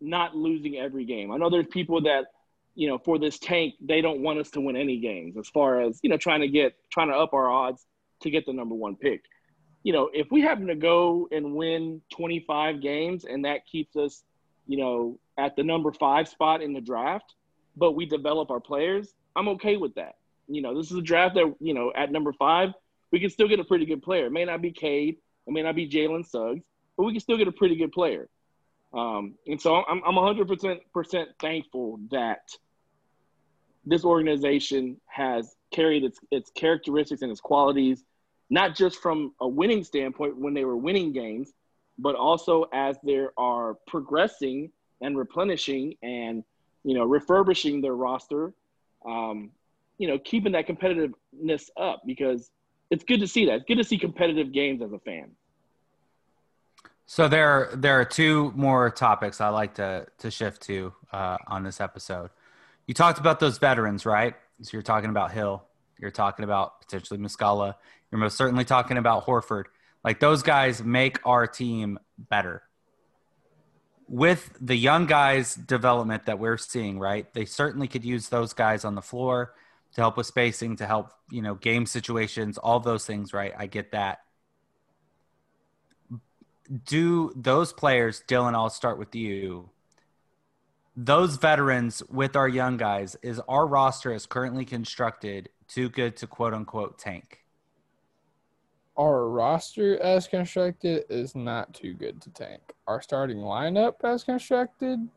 not 0.00 0.36
losing 0.36 0.76
every 0.76 1.06
game. 1.06 1.32
I 1.32 1.38
know 1.38 1.50
there's 1.50 1.66
people 1.66 2.02
that 2.02 2.26
you 2.74 2.88
know, 2.88 2.98
for 2.98 3.18
this 3.18 3.38
tank, 3.38 3.74
they 3.80 4.00
don't 4.00 4.20
want 4.20 4.38
us 4.38 4.50
to 4.50 4.60
win 4.60 4.76
any 4.76 4.98
games 4.98 5.36
as 5.36 5.48
far 5.48 5.80
as, 5.80 5.98
you 6.02 6.10
know, 6.10 6.16
trying 6.16 6.40
to 6.40 6.48
get, 6.48 6.74
trying 6.90 7.08
to 7.08 7.14
up 7.14 7.34
our 7.34 7.48
odds 7.50 7.84
to 8.22 8.30
get 8.30 8.46
the 8.46 8.52
number 8.52 8.74
one 8.74 8.96
pick. 8.96 9.24
You 9.82 9.92
know, 9.92 10.10
if 10.12 10.30
we 10.30 10.42
happen 10.42 10.66
to 10.66 10.74
go 10.74 11.28
and 11.32 11.54
win 11.54 12.02
25 12.12 12.80
games 12.80 13.24
and 13.24 13.44
that 13.44 13.66
keeps 13.66 13.96
us, 13.96 14.22
you 14.66 14.76
know, 14.76 15.18
at 15.38 15.56
the 15.56 15.62
number 15.62 15.92
five 15.92 16.28
spot 16.28 16.62
in 16.62 16.72
the 16.72 16.80
draft, 16.80 17.34
but 17.76 17.92
we 17.92 18.06
develop 18.06 18.50
our 18.50 18.60
players, 18.60 19.14
I'm 19.34 19.48
okay 19.48 19.76
with 19.76 19.94
that. 19.94 20.16
You 20.48 20.62
know, 20.62 20.76
this 20.76 20.90
is 20.90 20.98
a 20.98 21.02
draft 21.02 21.34
that, 21.36 21.54
you 21.60 21.74
know, 21.74 21.92
at 21.96 22.12
number 22.12 22.32
five, 22.32 22.72
we 23.10 23.20
can 23.20 23.30
still 23.30 23.48
get 23.48 23.58
a 23.58 23.64
pretty 23.64 23.86
good 23.86 24.02
player. 24.02 24.26
It 24.26 24.32
may 24.32 24.44
not 24.44 24.60
be 24.60 24.70
Cade, 24.70 25.16
it 25.46 25.52
may 25.52 25.62
not 25.62 25.74
be 25.74 25.88
Jalen 25.88 26.26
Suggs, 26.26 26.62
but 26.96 27.04
we 27.04 27.12
can 27.12 27.20
still 27.20 27.38
get 27.38 27.48
a 27.48 27.52
pretty 27.52 27.76
good 27.76 27.92
player. 27.92 28.28
Um, 28.92 29.34
and 29.46 29.60
so 29.60 29.76
I'm, 29.76 30.02
I'm 30.04 30.14
100% 30.14 31.26
thankful 31.40 32.00
that 32.10 32.42
this 33.84 34.04
organization 34.04 35.00
has 35.06 35.56
carried 35.70 36.04
its, 36.04 36.18
its 36.30 36.50
characteristics 36.50 37.22
and 37.22 37.30
its 37.30 37.40
qualities, 37.40 38.04
not 38.50 38.74
just 38.74 39.00
from 39.00 39.32
a 39.40 39.48
winning 39.48 39.84
standpoint 39.84 40.36
when 40.36 40.54
they 40.54 40.64
were 40.64 40.76
winning 40.76 41.12
games, 41.12 41.52
but 41.98 42.16
also 42.16 42.66
as 42.72 42.96
they 43.04 43.26
are 43.36 43.76
progressing 43.86 44.70
and 45.00 45.16
replenishing 45.16 45.94
and, 46.02 46.44
you 46.84 46.94
know, 46.94 47.04
refurbishing 47.04 47.80
their 47.80 47.94
roster, 47.94 48.52
um, 49.06 49.50
you 49.98 50.08
know, 50.08 50.18
keeping 50.18 50.52
that 50.52 50.66
competitiveness 50.66 51.68
up 51.76 52.02
because 52.06 52.50
it's 52.90 53.04
good 53.04 53.20
to 53.20 53.28
see 53.28 53.46
that. 53.46 53.54
It's 53.56 53.64
good 53.66 53.78
to 53.78 53.84
see 53.84 53.98
competitive 53.98 54.50
games 54.52 54.82
as 54.82 54.92
a 54.92 54.98
fan. 54.98 55.30
So 57.12 57.26
there, 57.26 57.70
there 57.74 57.98
are 57.98 58.04
two 58.04 58.52
more 58.54 58.88
topics 58.88 59.40
I 59.40 59.48
like 59.48 59.74
to 59.74 60.06
to 60.18 60.30
shift 60.30 60.62
to 60.68 60.94
uh, 61.10 61.38
on 61.48 61.64
this 61.64 61.80
episode. 61.80 62.30
You 62.86 62.94
talked 62.94 63.18
about 63.18 63.40
those 63.40 63.58
veterans, 63.58 64.06
right? 64.06 64.36
So 64.62 64.70
you're 64.74 64.82
talking 64.82 65.10
about 65.10 65.32
Hill, 65.32 65.64
you're 65.98 66.12
talking 66.12 66.44
about 66.44 66.80
potentially 66.80 67.18
Muscala, 67.18 67.74
you're 68.12 68.20
most 68.20 68.36
certainly 68.36 68.64
talking 68.64 68.96
about 68.96 69.26
Horford. 69.26 69.64
Like 70.04 70.20
those 70.20 70.44
guys 70.44 70.84
make 70.84 71.18
our 71.26 71.48
team 71.48 71.98
better. 72.16 72.62
With 74.06 74.56
the 74.60 74.76
young 74.76 75.06
guys' 75.06 75.56
development 75.56 76.26
that 76.26 76.38
we're 76.38 76.58
seeing, 76.58 77.00
right? 77.00 77.26
They 77.34 77.44
certainly 77.44 77.88
could 77.88 78.04
use 78.04 78.28
those 78.28 78.52
guys 78.52 78.84
on 78.84 78.94
the 78.94 79.02
floor 79.02 79.54
to 79.96 80.00
help 80.00 80.16
with 80.16 80.26
spacing, 80.26 80.76
to 80.76 80.86
help, 80.86 81.10
you 81.28 81.42
know, 81.42 81.56
game 81.56 81.86
situations, 81.86 82.56
all 82.56 82.78
those 82.78 83.04
things, 83.04 83.32
right? 83.32 83.52
I 83.58 83.66
get 83.66 83.90
that 83.90 84.20
do 86.70 87.32
those 87.34 87.72
players, 87.72 88.22
Dylan, 88.28 88.54
I'll 88.54 88.70
start 88.70 88.98
with 88.98 89.14
you. 89.14 89.70
Those 90.96 91.36
veterans 91.36 92.02
with 92.08 92.36
our 92.36 92.48
young 92.48 92.76
guys, 92.76 93.16
is 93.22 93.40
our 93.48 93.66
roster 93.66 94.12
as 94.12 94.26
currently 94.26 94.64
constructed 94.64 95.48
too 95.68 95.88
good 95.88 96.16
to 96.18 96.26
quote 96.26 96.54
unquote 96.54 96.98
tank? 96.98 97.44
Our 98.96 99.28
roster 99.28 100.00
as 100.02 100.28
constructed 100.28 101.04
is 101.08 101.34
not 101.34 101.72
too 101.72 101.94
good 101.94 102.20
to 102.22 102.30
tank. 102.30 102.60
Our 102.86 103.00
starting 103.00 103.38
lineup 103.38 103.94
as 104.04 104.24
constructed, 104.24 105.08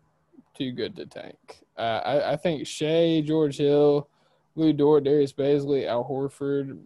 too 0.53 0.71
good 0.71 0.95
to 0.95 1.05
tank. 1.05 1.63
Uh, 1.77 2.01
I, 2.05 2.33
I, 2.33 2.35
think 2.37 2.65
Shai, 2.65 3.21
George 3.25 3.57
Hill, 3.57 4.07
Lu 4.55 4.71
Dort, 4.71 5.03
Darius 5.03 5.33
Bazley, 5.33 5.87
Al 5.87 6.05
Horford, 6.05 6.77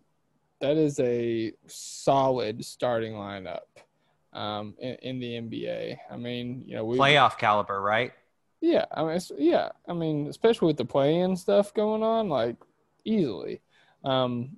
that 0.60 0.78
is 0.78 1.00
a 1.00 1.52
solid 1.68 2.64
starting 2.66 3.14
lineup 3.14 3.60
um, 4.38 4.76
in, 4.80 4.96
in, 5.02 5.20
the 5.20 5.34
NBA. 5.34 5.98
I 6.12 6.18
mean, 6.18 6.64
you 6.66 6.76
know, 6.76 6.86
we 6.86 6.98
playoff 6.98 7.38
caliber, 7.38 7.82
right? 7.82 8.14
Yeah, 8.62 8.86
I 8.92 9.04
mean, 9.04 9.20
yeah, 9.38 9.70
I 9.88 9.94
mean, 9.94 10.28
especially 10.28 10.68
with 10.68 10.78
the 10.78 10.86
play-in 10.86 11.36
stuff 11.36 11.74
going 11.74 12.04
on, 12.04 12.30
like 12.30 12.56
easily. 13.04 13.62
Um, 14.04 14.50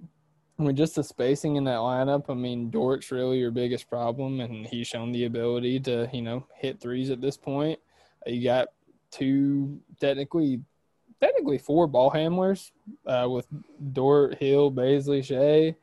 I 0.59 0.63
mean, 0.63 0.75
just 0.75 0.95
the 0.95 1.03
spacing 1.03 1.55
in 1.55 1.63
that 1.65 1.77
lineup. 1.77 2.25
I 2.29 2.33
mean, 2.33 2.69
Dort's 2.69 3.11
really 3.11 3.39
your 3.39 3.51
biggest 3.51 3.89
problem, 3.89 4.41
and 4.41 4.67
he's 4.67 4.87
shown 4.87 5.13
the 5.13 5.25
ability 5.25 5.79
to, 5.81 6.09
you 6.11 6.21
know, 6.21 6.45
hit 6.55 6.81
threes 6.81 7.09
at 7.09 7.21
this 7.21 7.37
point. 7.37 7.79
You 8.25 8.43
got 8.43 8.67
two, 9.11 9.79
technically, 10.01 10.61
technically 11.21 11.57
four 11.57 11.87
ball 11.87 12.09
handlers 12.09 12.73
uh, 13.05 13.27
with 13.29 13.47
Dort, 13.93 14.35
Hill, 14.35 14.71
Bazley, 14.71 15.23
Shai. 15.23 15.77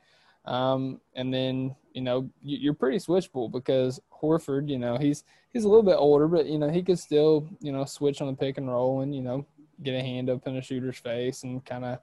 Um, 0.44 1.00
and 1.14 1.32
then 1.32 1.74
you 1.96 2.02
know 2.02 2.28
you're 2.42 2.74
pretty 2.74 2.98
switchable 2.98 3.50
because 3.50 3.98
Horford, 4.12 4.68
you 4.68 4.78
know, 4.78 4.98
he's 4.98 5.24
he's 5.50 5.64
a 5.64 5.68
little 5.68 5.82
bit 5.82 5.96
older, 5.96 6.28
but 6.28 6.44
you 6.44 6.58
know 6.58 6.68
he 6.68 6.82
could 6.82 6.98
still 6.98 7.48
you 7.58 7.72
know 7.72 7.86
switch 7.86 8.20
on 8.20 8.26
the 8.26 8.34
pick 8.34 8.58
and 8.58 8.68
roll 8.68 9.00
and 9.00 9.14
you 9.14 9.22
know 9.22 9.46
get 9.82 9.94
a 9.94 10.02
hand 10.02 10.28
up 10.28 10.46
in 10.46 10.56
a 10.58 10.62
shooter's 10.62 10.98
face 10.98 11.42
and 11.42 11.64
kind 11.64 11.86
of 11.86 11.98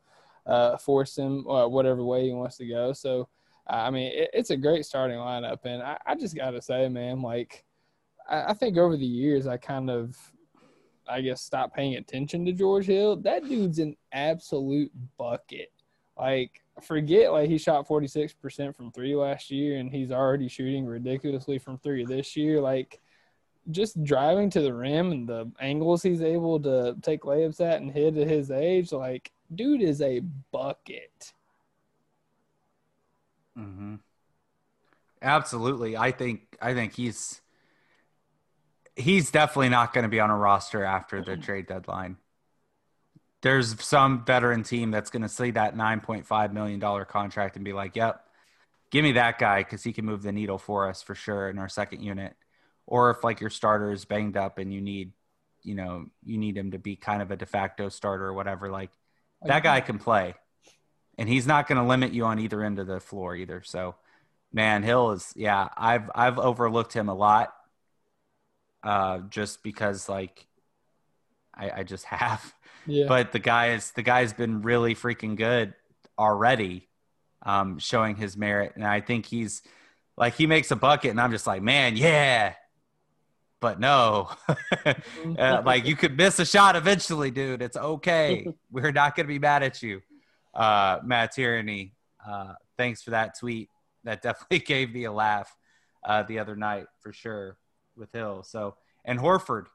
uh, 0.47 0.77
force 0.77 1.15
him 1.15 1.47
uh, 1.47 1.67
whatever 1.67 2.03
way 2.03 2.25
he 2.25 2.33
wants 2.33 2.57
to 2.57 2.65
go. 2.65 2.91
So 2.91 3.29
I 3.67 3.91
mean, 3.91 4.11
it, 4.11 4.31
it's 4.33 4.49
a 4.49 4.57
great 4.57 4.83
starting 4.83 5.17
lineup, 5.17 5.59
and 5.63 5.83
I, 5.83 5.97
I 6.07 6.15
just 6.15 6.35
got 6.35 6.51
to 6.51 6.61
say, 6.61 6.89
man, 6.89 7.21
like 7.21 7.63
I, 8.27 8.45
I 8.45 8.53
think 8.55 8.77
over 8.77 8.97
the 8.97 9.05
years 9.05 9.45
I 9.45 9.57
kind 9.57 9.91
of 9.91 10.17
I 11.07 11.21
guess 11.21 11.43
stopped 11.43 11.75
paying 11.75 11.95
attention 11.95 12.45
to 12.45 12.51
George 12.51 12.87
Hill. 12.87 13.17
That 13.17 13.47
dude's 13.47 13.77
an 13.77 13.95
absolute 14.11 14.91
bucket. 15.19 15.71
Like 16.17 16.61
forget 16.81 17.31
like 17.31 17.49
he 17.49 17.57
shot 17.57 17.87
46% 17.87 18.75
from 18.75 18.91
three 18.91 19.15
last 19.15 19.51
year 19.51 19.77
and 19.77 19.91
he's 19.91 20.11
already 20.11 20.47
shooting 20.47 20.85
ridiculously 20.85 21.59
from 21.59 21.77
three 21.77 22.05
this 22.05 22.35
year. 22.35 22.61
Like 22.61 22.99
just 23.71 24.03
driving 24.03 24.49
to 24.51 24.61
the 24.61 24.73
rim 24.73 25.11
and 25.11 25.27
the 25.27 25.51
angles 25.59 26.03
he's 26.03 26.21
able 26.21 26.59
to 26.61 26.95
take 27.01 27.21
layups 27.21 27.61
at 27.61 27.81
and 27.81 27.91
hit 27.91 28.17
at 28.17 28.27
his 28.27 28.51
age, 28.51 28.91
like 28.91 29.31
dude 29.53 29.81
is 29.81 30.01
a 30.01 30.21
bucket. 30.51 31.33
Mm-hmm. 33.57 33.95
Absolutely. 35.21 35.95
I 35.95 36.11
think 36.11 36.57
I 36.61 36.73
think 36.73 36.93
he's 36.93 37.41
he's 38.95 39.31
definitely 39.31 39.69
not 39.69 39.93
going 39.93 40.03
to 40.03 40.09
be 40.09 40.19
on 40.19 40.29
a 40.29 40.37
roster 40.37 40.83
after 40.83 41.21
the 41.23 41.37
trade 41.37 41.67
deadline 41.67 42.17
there's 43.43 43.79
some 43.83 44.23
veteran 44.23 44.63
team 44.63 44.89
that's 44.89 45.09
going 45.09 45.21
to 45.21 45.29
see 45.29 45.51
that 45.51 45.75
$9.5 45.75 46.53
million 46.53 46.79
contract 47.05 47.57
and 47.57 47.65
be 47.65 47.73
like, 47.73 47.95
yep, 47.97 48.25
give 48.89 49.03
me 49.03 49.11
that 49.11 49.37
guy 49.37 49.59
because 49.59 49.83
he 49.83 49.91
can 49.91 50.05
move 50.05 50.23
the 50.23 50.31
needle 50.31 50.57
for 50.57 50.87
us 50.89 51.03
for 51.03 51.13
sure 51.13 51.49
in 51.49 51.59
our 51.59 51.67
second 51.67 52.01
unit. 52.01 52.35
Or 52.87 53.11
if 53.11 53.21
like 53.21 53.41
your 53.41 53.49
starter 53.49 53.91
is 53.91 54.05
banged 54.05 54.37
up 54.37 54.59
and 54.59 54.73
you 54.73 54.79
need, 54.79 55.11
you 55.61 55.75
know, 55.75 56.05
you 56.23 56.37
need 56.37 56.57
him 56.57 56.71
to 56.71 56.79
be 56.79 56.95
kind 56.95 57.21
of 57.21 57.31
a 57.31 57.35
de 57.35 57.45
facto 57.45 57.89
starter 57.89 58.25
or 58.25 58.33
whatever, 58.33 58.69
like 58.69 58.91
that 59.43 59.61
guy 59.61 59.81
can 59.81 59.99
play. 59.99 60.35
And 61.17 61.27
he's 61.27 61.45
not 61.45 61.67
going 61.67 61.77
to 61.77 61.87
limit 61.87 62.13
you 62.13 62.23
on 62.23 62.39
either 62.39 62.63
end 62.63 62.79
of 62.79 62.87
the 62.87 63.01
floor 63.01 63.35
either. 63.35 63.61
So, 63.61 63.95
man, 64.53 64.83
Hill 64.83 65.11
is, 65.11 65.33
yeah, 65.35 65.67
I've, 65.75 66.09
I've 66.15 66.39
overlooked 66.39 66.93
him 66.93 67.09
a 67.09 67.13
lot 67.13 67.53
uh, 68.83 69.19
just 69.29 69.63
because 69.63 70.07
like 70.07 70.47
I, 71.53 71.71
I 71.71 71.83
just 71.83 72.05
have. 72.05 72.53
Yeah. 72.85 73.05
But 73.07 73.31
the 73.31 73.39
guy 73.39 73.71
is 73.73 73.91
the 73.91 74.01
guy's 74.01 74.33
been 74.33 74.61
really 74.61 74.95
freaking 74.95 75.35
good 75.35 75.73
already, 76.17 76.87
um, 77.41 77.79
showing 77.79 78.15
his 78.15 78.37
merit, 78.37 78.73
and 78.75 78.85
I 78.85 79.01
think 79.01 79.25
he's 79.25 79.61
like 80.17 80.35
he 80.35 80.47
makes 80.47 80.71
a 80.71 80.75
bucket, 80.75 81.11
and 81.11 81.21
I'm 81.21 81.31
just 81.31 81.47
like, 81.47 81.61
man, 81.61 81.95
yeah. 81.95 82.53
But 83.59 83.79
no, 83.79 84.29
uh, 84.85 85.61
like 85.65 85.85
you 85.85 85.95
could 85.95 86.17
miss 86.17 86.39
a 86.39 86.45
shot 86.45 86.75
eventually, 86.75 87.31
dude. 87.31 87.61
It's 87.61 87.77
okay. 87.77 88.47
We're 88.71 88.91
not 88.91 89.15
gonna 89.15 89.27
be 89.27 89.39
mad 89.39 89.63
at 89.63 89.81
you, 89.81 90.01
uh, 90.53 90.99
Matt 91.03 91.33
Tierney. 91.33 91.93
Uh, 92.25 92.53
thanks 92.77 93.01
for 93.01 93.11
that 93.11 93.39
tweet. 93.39 93.69
That 94.03 94.21
definitely 94.21 94.59
gave 94.59 94.93
me 94.93 95.05
a 95.05 95.11
laugh 95.11 95.55
uh, 96.03 96.23
the 96.23 96.39
other 96.39 96.55
night 96.55 96.87
for 96.99 97.13
sure 97.13 97.57
with 97.95 98.11
Hill. 98.11 98.43
So 98.43 98.75
and 99.05 99.19
Horford, 99.19 99.65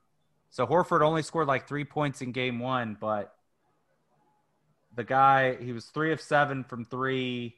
so 0.50 0.66
Horford 0.66 1.02
only 1.02 1.22
scored 1.22 1.46
like 1.46 1.68
three 1.68 1.84
points 1.84 2.22
in 2.22 2.32
game 2.32 2.58
one, 2.58 2.96
but 2.98 3.34
the 4.94 5.04
guy, 5.04 5.56
he 5.56 5.72
was 5.72 5.86
three 5.86 6.12
of 6.12 6.20
seven 6.20 6.64
from 6.64 6.84
three, 6.84 7.56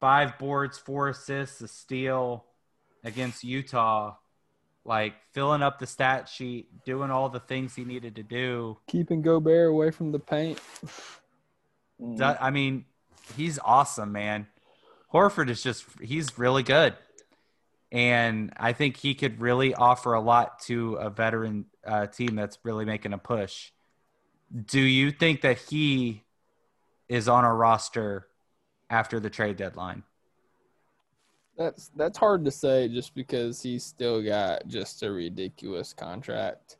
five 0.00 0.38
boards, 0.38 0.78
four 0.78 1.08
assists, 1.08 1.60
a 1.60 1.68
steal 1.68 2.44
against 3.02 3.44
Utah, 3.44 4.16
like 4.84 5.14
filling 5.32 5.62
up 5.62 5.78
the 5.78 5.86
stat 5.86 6.28
sheet, 6.28 6.84
doing 6.84 7.10
all 7.10 7.28
the 7.28 7.40
things 7.40 7.74
he 7.74 7.84
needed 7.84 8.16
to 8.16 8.22
do. 8.22 8.78
Keeping 8.86 9.22
Gobert 9.22 9.70
away 9.70 9.90
from 9.90 10.12
the 10.12 10.18
paint. 10.18 10.60
I 12.20 12.50
mean, 12.50 12.84
he's 13.36 13.58
awesome, 13.64 14.12
man. 14.12 14.46
Horford 15.12 15.48
is 15.48 15.62
just, 15.62 15.86
he's 16.00 16.38
really 16.38 16.62
good 16.62 16.94
and 17.92 18.52
I 18.56 18.72
think 18.72 18.96
he 18.96 19.14
could 19.14 19.40
really 19.40 19.74
offer 19.74 20.14
a 20.14 20.20
lot 20.20 20.58
to 20.62 20.94
a 20.94 21.10
veteran 21.10 21.66
uh, 21.86 22.06
team 22.06 22.34
that's 22.34 22.58
really 22.62 22.84
making 22.84 23.12
a 23.12 23.18
push. 23.18 23.70
Do 24.64 24.80
you 24.80 25.10
think 25.10 25.42
that 25.42 25.58
he 25.58 26.24
is 27.08 27.28
on 27.28 27.44
a 27.44 27.54
roster 27.54 28.26
after 28.90 29.20
the 29.20 29.30
trade 29.30 29.56
deadline? 29.56 30.02
That's 31.56 31.90
that's 31.96 32.18
hard 32.18 32.44
to 32.44 32.50
say 32.50 32.88
just 32.88 33.14
because 33.14 33.62
he's 33.62 33.84
still 33.84 34.22
got 34.22 34.68
just 34.68 35.02
a 35.02 35.10
ridiculous 35.10 35.92
contract. 35.94 36.76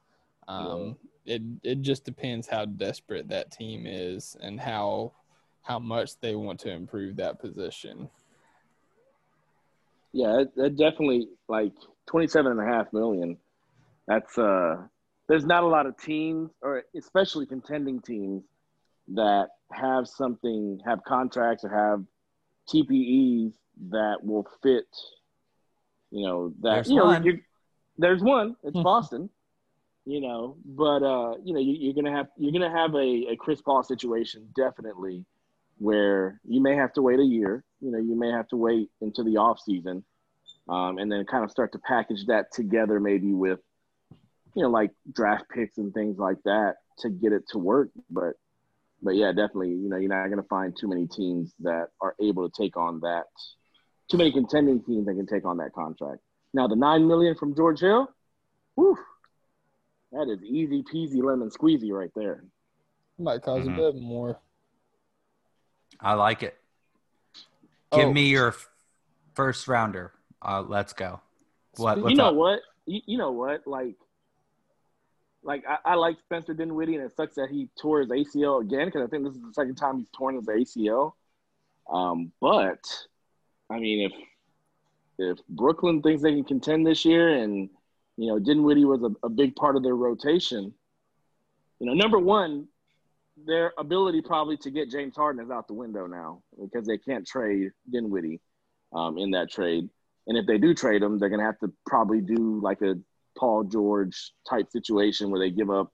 Um, 0.49 0.97
it 1.25 1.43
it 1.63 1.81
just 1.81 2.05
depends 2.05 2.47
how 2.47 2.67
desperate 2.67 3.29
that 3.29 3.51
team 3.51 3.87
is 3.87 4.37
and 4.41 4.61
how 4.61 5.13
how 5.63 5.79
much 5.79 6.21
they 6.21 6.35
want 6.35 6.61
to 6.61 6.71
improve 6.71 7.17
that 7.17 7.41
position. 7.41 8.09
Yeah, 10.13 10.45
it 10.57 10.77
definitely 10.77 11.29
like 11.49 11.73
27 12.09 12.53
and 12.53 12.61
a 12.61 12.65
half 12.65 12.93
million. 12.93 13.37
That's 14.09 14.39
uh 14.39 14.77
there's 15.29 15.45
not 15.45 15.65
a 15.65 15.67
lot 15.67 15.87
of 15.87 15.97
teams 15.99 16.51
or 16.63 16.85
especially 16.97 17.47
contending 17.47 18.01
teams 18.01 18.45
that 19.09 19.49
have 19.73 20.07
something 20.07 20.81
have 20.85 21.03
contracts 21.05 21.65
or 21.65 21.71
have 21.71 22.05
TPEs 22.73 23.53
that 23.91 24.19
will 24.23 24.47
fit 24.63 24.87
you 26.11 26.27
know 26.27 26.53
that 26.63 26.75
There's 26.75 26.89
you 26.89 26.97
know 26.97 27.07
one. 27.07 27.43
there's 27.99 28.23
one 28.23 28.57
it's 28.63 28.77
Boston 28.79 29.29
you 30.05 30.21
know 30.21 30.57
but 30.65 31.03
uh 31.03 31.35
you 31.45 31.53
know 31.53 31.61
you, 31.61 31.77
you're 31.79 31.95
gonna 31.95 32.17
have 32.17 32.29
you're 32.39 32.53
gonna 32.53 32.71
have 32.71 32.95
a, 32.95 33.33
a 33.33 33.37
Chris 33.37 33.61
Paul 33.61 33.83
situation 33.83 34.49
definitely 34.57 35.25
where 35.79 36.41
you 36.45 36.61
may 36.63 36.75
have 36.75 36.93
to 36.93 37.03
wait 37.03 37.21
a 37.21 37.25
year 37.25 37.63
you 37.81 37.91
know 37.91 37.99
you 37.99 38.15
may 38.19 38.31
have 38.31 38.49
to 38.49 38.57
wait 38.57 38.91
into 39.01 39.23
the 39.23 39.37
off 39.37 39.59
season 39.65 40.05
um, 40.69 40.99
and 40.99 41.11
then 41.13 41.25
kind 41.27 41.45
of 41.45 41.51
start 41.51 41.73
to 41.73 41.79
package 41.81 42.27
that 42.27 42.53
together 42.53 42.99
maybe 43.01 43.33
with 43.33 43.61
you 44.55 44.63
know 44.63 44.71
like 44.71 44.91
draft 45.13 45.45
picks 45.55 45.77
and 45.79 45.93
things 45.93 46.19
like 46.19 46.39
that 46.45 46.77
to 46.99 47.11
get 47.11 47.33
it 47.33 47.43
to 47.51 47.59
work 47.59 47.91
but 48.11 48.35
but 49.03 49.15
yeah 49.15 49.29
definitely 49.33 49.69
you 49.71 49.89
know 49.89 49.97
you're 49.97 50.09
not 50.09 50.27
going 50.29 50.43
to 50.43 50.49
find 50.49 50.75
too 50.81 50.89
many 50.89 51.07
teams 51.07 51.53
that 51.61 51.89
are 52.01 52.15
able 52.21 52.49
to 52.49 52.63
take 52.63 52.77
on 52.77 53.01
that 53.01 53.25
too 54.11 54.17
many 54.17 54.33
contending 54.33 54.83
teams 54.83 55.05
that 55.07 55.15
can 55.15 55.27
take 55.27 55.45
on 55.45 55.59
that 55.59 55.73
contract 55.75 56.21
now 56.55 56.67
the 56.67 56.77
nine 56.77 57.07
million 57.07 57.35
from 57.35 57.55
george 57.55 57.81
hill 57.81 58.09
whew, 58.77 58.97
that 60.13 60.31
is 60.31 60.43
easy 60.43 60.83
peasy 60.83 61.23
lemon 61.23 61.51
squeezy 61.51 61.91
right 61.91 62.11
there 62.17 62.43
Might 63.19 63.43
cause 63.43 63.67
Mhm. 63.67 63.75
a 63.75 63.93
bit 63.93 64.01
more. 64.03 64.39
I 66.01 66.15
like 66.15 66.43
it. 66.43 66.57
Give 67.93 68.07
Oh. 68.09 68.13
me 68.13 68.29
your 68.29 68.55
first 69.35 69.69
rounder. 69.69 70.13
Uh, 70.43 70.63
let's 70.67 70.93
go. 70.93 71.21
What? 71.77 71.99
You 72.09 72.17
know 72.17 72.29
up? 72.29 72.35
what 72.35 72.61
you, 72.87 73.01
you 73.07 73.19
know 73.19 73.33
what 73.33 73.67
like 73.67 73.95
like 75.43 75.65
I, 75.69 75.93
I 75.93 75.95
like 75.95 76.19
Spencer 76.21 76.55
Dinwiddie, 76.55 76.97
and 76.97 77.05
it 77.05 77.15
sucks 77.17 77.37
that 77.37 77.49
he 77.51 77.69
tore 77.81 78.01
his 78.01 78.09
ACL 78.11 78.61
again 78.63 78.87
because 78.87 79.03
I 79.03 79.07
think 79.07 79.25
this 79.25 79.35
is 79.35 79.41
the 79.43 79.53
second 79.53 79.77
time 79.77 79.99
he's 79.99 80.09
torn 80.13 80.35
his 80.37 80.47
ACL. 80.47 81.13
Um, 81.91 82.33
but 82.41 82.85
I 83.71 83.79
mean, 83.79 84.11
if 84.11 84.13
if 85.19 85.47
Brooklyn 85.49 86.03
thinks 86.03 86.23
they 86.23 86.33
can 86.33 86.45
contend 86.45 86.87
this 86.87 87.05
year, 87.05 87.29
and 87.29 87.71
you 88.17 88.27
know 88.29 88.39
Dinwiddie 88.39 88.85
was 88.85 89.03
a, 89.03 89.11
a 89.25 89.29
big 89.29 89.55
part 89.55 89.77
of 89.77 89.83
their 89.83 89.95
rotation, 89.97 90.75
you 91.79 91.87
know, 91.87 91.95
number 91.95 92.19
one, 92.19 92.67
their 93.45 93.73
ability 93.79 94.23
probably 94.23 94.57
to 94.59 94.71
get 94.71 94.91
James 94.91 95.17
Harden 95.17 95.45
is 95.45 95.51
out 95.51 95.69
the 95.69 95.75
window 95.75 96.07
now 96.07 96.43
because 96.61 96.87
they 96.87 96.99
can't 96.99 97.27
trade 97.27 97.71
Dinwiddie 97.91 98.41
um, 98.95 99.19
in 99.19 99.33
that 99.33 99.51
trade. 99.51 99.89
And 100.27 100.37
if 100.37 100.47
they 100.47 100.59
do 100.59 100.75
trade 100.75 101.03
him, 101.03 101.19
they're 101.19 101.29
going 101.29 101.41
to 101.41 101.47
have 101.47 101.59
to 101.61 101.73
probably 101.87 102.21
do 102.21 102.61
like 102.63 102.81
a 102.83 102.95
Paul 103.39 103.65
George 103.65 104.33
type 104.49 104.71
situation 104.71 105.31
where 105.31 105.41
they 105.41 105.51
give 105.51 105.71
up 105.71 105.93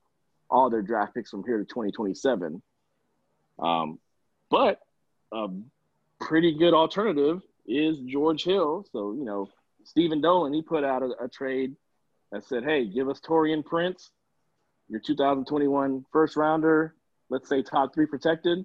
all 0.49 0.71
their 0.71 0.83
draft 0.83 1.15
picks 1.15 1.31
from 1.31 1.43
here 1.45 1.59
to 1.59 1.65
2027. 1.65 2.63
Um, 3.59 3.99
but 4.51 4.79
a 5.33 5.49
pretty 6.21 6.57
good 6.57 6.75
alternative 6.75 7.41
is 7.67 7.99
George 8.07 8.45
Hill. 8.45 8.87
So, 8.93 9.13
you 9.13 9.25
know, 9.25 9.49
Stephen 9.85 10.21
Dolan, 10.21 10.53
he 10.53 10.63
put 10.63 10.85
out 10.85 11.03
a, 11.03 11.25
a 11.25 11.29
trade 11.29 11.75
that 12.31 12.45
said, 12.45 12.65
hey, 12.65 12.87
give 12.87 13.09
us 13.09 13.21
Taurean 13.21 13.65
Prince, 13.65 14.11
your 14.89 15.01
2021 15.01 16.05
first 16.13 16.37
rounder, 16.37 16.95
let's 17.33 17.49
say 17.49 17.63
top 17.63 17.95
three 17.95 18.05
protected, 18.05 18.59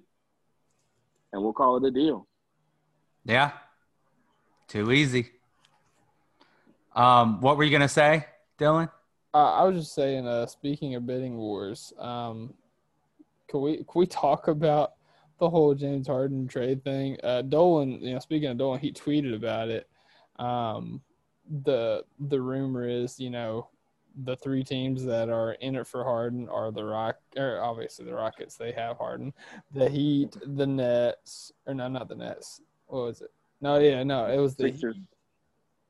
and 1.32 1.42
we'll 1.42 1.54
call 1.54 1.78
it 1.78 1.88
a 1.88 1.90
deal. 1.90 2.28
Yeah. 3.24 3.52
Too 4.68 4.92
easy. 4.92 5.30
Um, 6.94 7.40
what 7.40 7.56
were 7.56 7.64
you 7.64 7.70
gonna 7.70 7.88
say, 7.88 8.26
Dylan? 8.58 8.90
Uh, 9.32 9.52
I 9.52 9.64
was 9.64 9.76
just 9.76 9.94
saying. 9.94 10.26
Uh, 10.26 10.46
speaking 10.46 10.94
of 10.94 11.06
bidding 11.06 11.36
wars, 11.36 11.94
um, 11.98 12.52
can 13.48 13.62
we 13.62 13.76
can 13.78 13.86
we 13.94 14.06
talk 14.06 14.48
about 14.48 14.92
the 15.40 15.48
whole 15.48 15.74
James 15.74 16.06
Harden 16.06 16.46
trade 16.46 16.84
thing? 16.84 17.16
Uh, 17.22 17.42
Dolan, 17.42 18.02
you 18.02 18.12
know, 18.12 18.18
speaking 18.18 18.50
of 18.50 18.58
Dolan, 18.58 18.80
he 18.80 18.92
tweeted 18.92 19.34
about 19.34 19.68
it. 19.70 19.88
Um, 20.38 21.00
the 21.64 22.04
the 22.18 22.40
rumor 22.40 22.86
is, 22.86 23.18
you 23.18 23.30
know, 23.30 23.68
the 24.24 24.36
three 24.36 24.64
teams 24.64 25.04
that 25.04 25.28
are 25.28 25.52
in 25.54 25.76
it 25.76 25.86
for 25.86 26.04
Harden 26.04 26.48
are 26.48 26.70
the 26.72 26.84
Rock, 26.84 27.16
or 27.36 27.60
obviously 27.62 28.04
the 28.04 28.14
Rockets. 28.14 28.56
They 28.56 28.72
have 28.72 28.96
Harden, 28.96 29.32
the 29.72 29.88
Heat, 29.88 30.36
the 30.56 30.66
Nets, 30.66 31.52
or 31.66 31.74
no, 31.74 31.88
not 31.88 32.08
the 32.08 32.14
Nets. 32.16 32.60
What 32.86 33.04
was 33.04 33.20
it? 33.22 33.30
No, 33.60 33.78
yeah, 33.78 34.02
no, 34.02 34.26
it 34.26 34.38
was 34.38 34.56
the 34.56 34.70
Sixers. 34.72 34.96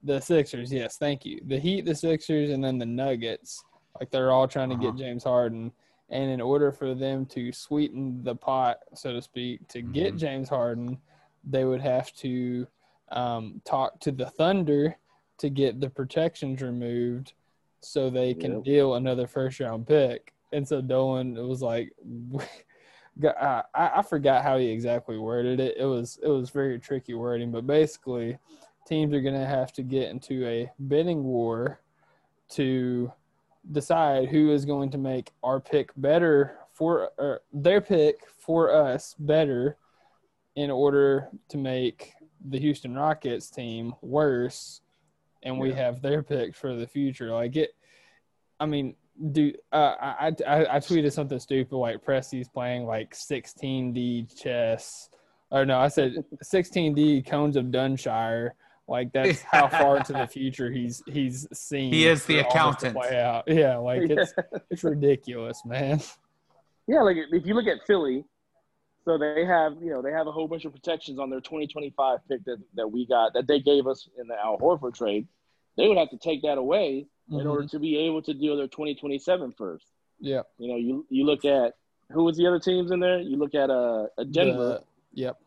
the 0.02 0.20
Sixers, 0.20 0.72
yes, 0.72 0.96
thank 0.96 1.24
you. 1.24 1.40
The 1.46 1.58
Heat, 1.58 1.84
the 1.84 1.94
Sixers, 1.94 2.50
and 2.50 2.62
then 2.62 2.78
the 2.78 2.86
Nuggets. 2.86 3.64
Like 3.98 4.10
they're 4.10 4.30
all 4.32 4.46
trying 4.48 4.68
to 4.70 4.74
Uh-huh. 4.76 4.90
get 4.90 4.96
James 4.96 5.24
Harden. 5.24 5.72
And 6.10 6.30
in 6.30 6.40
order 6.40 6.72
for 6.72 6.94
them 6.94 7.26
to 7.26 7.52
sweeten 7.52 8.22
the 8.22 8.34
pot, 8.34 8.78
so 8.94 9.12
to 9.12 9.20
speak, 9.20 9.68
to 9.68 9.82
get 9.82 10.14
Mhm. 10.14 10.18
James 10.18 10.48
Harden, 10.48 10.98
they 11.44 11.64
would 11.64 11.80
have 11.80 12.12
to 12.14 12.66
um, 13.10 13.62
talk 13.64 13.98
to 14.00 14.12
the 14.12 14.26
Thunder 14.26 14.98
to 15.38 15.48
get 15.48 15.80
the 15.80 15.88
protections 15.88 16.60
removed 16.60 17.32
so 17.80 18.10
they 18.10 18.34
can 18.34 18.54
Yep. 18.56 18.64
deal 18.64 18.94
another 18.94 19.26
first 19.26 19.60
round 19.60 19.86
pick. 19.86 20.32
And 20.52 20.66
so 20.66 20.80
Dolan 20.80 21.36
it 21.36 21.42
was 21.42 21.62
like, 21.62 21.92
I, 23.24 23.62
I 23.74 24.02
forgot 24.02 24.42
how 24.42 24.58
he 24.58 24.68
exactly 24.68 25.18
worded 25.18 25.60
it. 25.60 25.76
It 25.76 25.84
was 25.84 26.18
it 26.22 26.28
was 26.28 26.50
very 26.50 26.78
tricky 26.78 27.14
wording, 27.14 27.50
but 27.50 27.66
basically, 27.66 28.38
teams 28.86 29.12
are 29.12 29.20
going 29.20 29.34
to 29.38 29.46
have 29.46 29.72
to 29.74 29.82
get 29.82 30.10
into 30.10 30.46
a 30.46 30.70
bidding 30.86 31.24
war 31.24 31.80
to 32.50 33.12
decide 33.72 34.28
who 34.28 34.52
is 34.52 34.64
going 34.64 34.90
to 34.90 34.98
make 34.98 35.32
our 35.42 35.60
pick 35.60 35.90
better 35.96 36.58
for 36.72 37.10
or 37.18 37.40
their 37.52 37.80
pick 37.80 38.20
for 38.38 38.72
us 38.72 39.14
better 39.18 39.76
in 40.56 40.70
order 40.70 41.28
to 41.48 41.58
make 41.58 42.14
the 42.48 42.58
Houston 42.58 42.94
Rockets 42.94 43.50
team 43.50 43.94
worse 44.00 44.80
and 45.42 45.58
we 45.58 45.70
Yeah. 45.70 45.76
have 45.76 46.02
their 46.02 46.22
pick 46.22 46.54
for 46.54 46.74
the 46.74 46.86
future 46.86 47.30
like 47.32 47.56
it 47.56 47.70
I 48.60 48.66
mean 48.66 48.94
do 49.32 49.52
uh, 49.72 49.94
I, 50.00 50.32
I 50.46 50.76
I 50.76 50.78
tweeted 50.78 51.12
something 51.12 51.38
stupid 51.40 51.76
like 51.76 52.04
Presti's 52.04 52.48
playing 52.48 52.86
like 52.86 53.14
16D 53.14 54.40
chess 54.40 55.10
or 55.50 55.64
no 55.66 55.78
I 55.78 55.88
said 55.88 56.14
16D 56.44 57.26
cones 57.26 57.56
of 57.56 57.66
Dunshire 57.66 58.50
like 58.86 59.12
that's 59.12 59.42
how 59.42 59.68
far 59.80 59.96
into 59.98 60.12
the 60.14 60.26
future 60.26 60.70
he's 60.70 61.02
he's 61.06 61.46
seen. 61.52 61.92
He 61.92 62.06
is 62.06 62.24
the 62.24 62.40
for 62.42 62.46
all 62.58 62.72
this 62.72 62.80
to 62.82 62.88
accountant. 62.88 62.96
Play 62.96 63.20
out. 63.20 63.44
Yeah, 63.46 63.76
like 63.76 64.02
it's 64.08 64.32
it's 64.70 64.82
ridiculous, 64.82 65.62
man. 65.66 66.00
Yeah, 66.86 67.02
like 67.02 67.18
if 67.32 67.44
you 67.44 67.52
look 67.52 67.66
at 67.66 67.86
Philly, 67.86 68.24
so 69.08 69.16
they 69.16 69.46
have 69.46 69.72
you 69.80 69.88
know 69.90 70.02
they 70.02 70.12
have 70.12 70.26
a 70.26 70.32
whole 70.32 70.46
bunch 70.46 70.66
of 70.66 70.72
protections 70.74 71.18
on 71.18 71.30
their 71.30 71.40
2025 71.40 72.18
pick 72.28 72.44
that, 72.44 72.58
that 72.74 72.86
we 72.92 73.06
got 73.06 73.32
that 73.32 73.46
they 73.48 73.58
gave 73.58 73.86
us 73.86 74.06
in 74.20 74.26
the 74.28 74.38
Al 74.38 74.58
Horford 74.58 74.94
trade. 74.94 75.26
They 75.78 75.88
would 75.88 75.96
have 75.96 76.10
to 76.10 76.18
take 76.18 76.42
that 76.42 76.58
away 76.58 77.06
in 77.30 77.38
Mhm. 77.38 77.50
order 77.50 77.66
to 77.68 77.78
be 77.78 77.96
able 77.96 78.20
to 78.22 78.34
deal 78.34 78.54
their 78.58 78.68
2027 78.68 79.52
first. 79.52 79.86
Yeah, 80.20 80.42
You 80.58 80.68
know, 80.68 80.76
you 80.76 81.06
you 81.08 81.24
look 81.24 81.46
at 81.46 81.74
who 82.12 82.24
was 82.24 82.36
the 82.36 82.46
other 82.46 82.58
teams 82.58 82.90
in 82.90 83.00
there. 83.00 83.18
You 83.20 83.36
look 83.38 83.54
at 83.54 83.70
uh, 83.70 84.08
a 84.18 84.24
Denver. 84.26 84.80
The- 84.80 84.84
yep. 85.14 85.40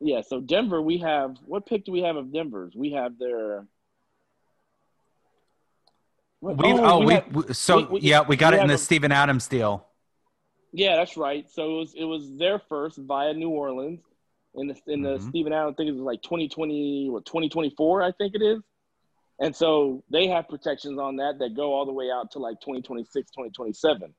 yeah, 0.00 0.20
so 0.20 0.40
Denver, 0.40 0.80
we 0.80 0.98
have 0.98 1.36
what 1.44 1.66
pick 1.66 1.84
do 1.84 1.90
we 1.90 2.02
have 2.02 2.14
of 2.14 2.32
Denver's? 2.32 2.74
We 2.76 2.92
have 2.92 3.18
their. 3.18 3.66
What- 6.40 6.56
We 6.58 6.72
oh, 6.72 7.04
we, 7.04 7.14
have- 7.14 7.34
we- 7.34 7.52
so 7.54 7.78
we- 7.78 7.84
we- 7.86 8.00
yeah, 8.02 8.20
we 8.20 8.36
got 8.36 8.52
we 8.52 8.58
it 8.60 8.62
in 8.62 8.68
the 8.68 8.74
a- 8.74 8.78
Steven 8.78 9.10
Adams 9.10 9.48
deal. 9.48 9.85
Yeah, 10.72 10.96
that's 10.96 11.16
right. 11.16 11.48
So 11.50 11.74
it 11.74 11.78
was 11.78 11.94
it 11.94 12.04
was 12.04 12.36
their 12.36 12.58
first 12.58 12.98
via 12.98 13.32
New 13.34 13.50
Orleans 13.50 14.00
in 14.54 14.68
the 14.68 14.76
in 14.86 15.02
the 15.02 15.18
Mhm. 15.18 15.28
Steven 15.28 15.52
Adams. 15.52 15.74
I 15.74 15.76
think 15.76 15.88
it 15.88 15.92
was 15.92 16.02
like 16.02 16.22
2020 16.22 17.10
what 17.10 17.24
2024 17.24 18.02
I 18.02 18.12
think 18.12 18.34
it 18.34 18.42
is. 18.42 18.62
And 19.38 19.54
so 19.54 20.02
they 20.10 20.28
have 20.28 20.48
protections 20.48 20.98
on 20.98 21.16
that 21.16 21.38
that 21.40 21.54
go 21.54 21.72
all 21.74 21.84
the 21.86 21.92
way 21.92 22.10
out 22.10 22.30
to 22.32 22.38
like 22.38 22.60
2026, 22.60 23.30
2027. 23.30 24.14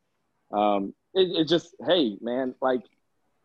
Um, 0.52 0.94
it, 1.14 1.28
it's 1.36 1.50
just 1.50 1.76
hey 1.86 2.18
man, 2.22 2.56
like 2.62 2.82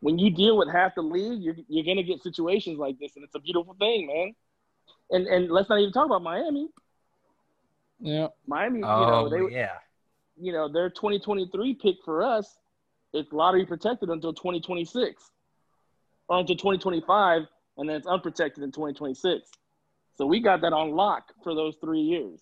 when 0.00 0.18
you 0.18 0.30
deal 0.30 0.56
with 0.56 0.68
half 0.70 0.94
the 0.94 1.02
league, 1.02 1.42
you're 1.42 1.56
you're 1.68 1.84
gonna 1.84 2.02
get 2.02 2.22
situations 2.22 2.78
like 2.78 2.98
this, 2.98 3.16
and 3.16 3.24
it's 3.24 3.34
a 3.34 3.40
beautiful 3.40 3.74
thing, 3.78 4.06
man. 4.06 4.34
And 5.10 5.26
and 5.26 5.50
let's 5.50 5.68
not 5.68 5.80
even 5.80 5.92
talk 5.92 6.06
about 6.06 6.22
Miami. 6.22 6.68
Yeah. 8.00 8.28
Miami, 8.46 8.80
you 8.80 8.84
Oh 8.86 9.06
know, 9.06 9.28
they 9.28 9.54
yeah. 9.54 9.78
you 10.36 10.52
know, 10.52 10.70
their 10.70 10.90
2023 10.90 11.74
pick 11.74 11.96
for 12.04 12.22
us, 12.22 12.56
it's 13.12 13.32
lottery 13.32 13.66
protected 13.66 14.08
until 14.08 14.32
2026 14.32 15.30
or 16.28 16.38
until 16.38 16.56
2025, 16.56 17.42
and 17.78 17.88
then 17.88 17.96
it's 17.96 18.06
unprotected 18.06 18.62
in 18.62 18.70
2026. 18.72 19.50
So 20.16 20.26
we 20.26 20.40
got 20.40 20.60
that 20.62 20.72
on 20.72 20.92
lock 20.92 21.32
for 21.42 21.54
those 21.54 21.76
three 21.80 22.00
years. 22.00 22.40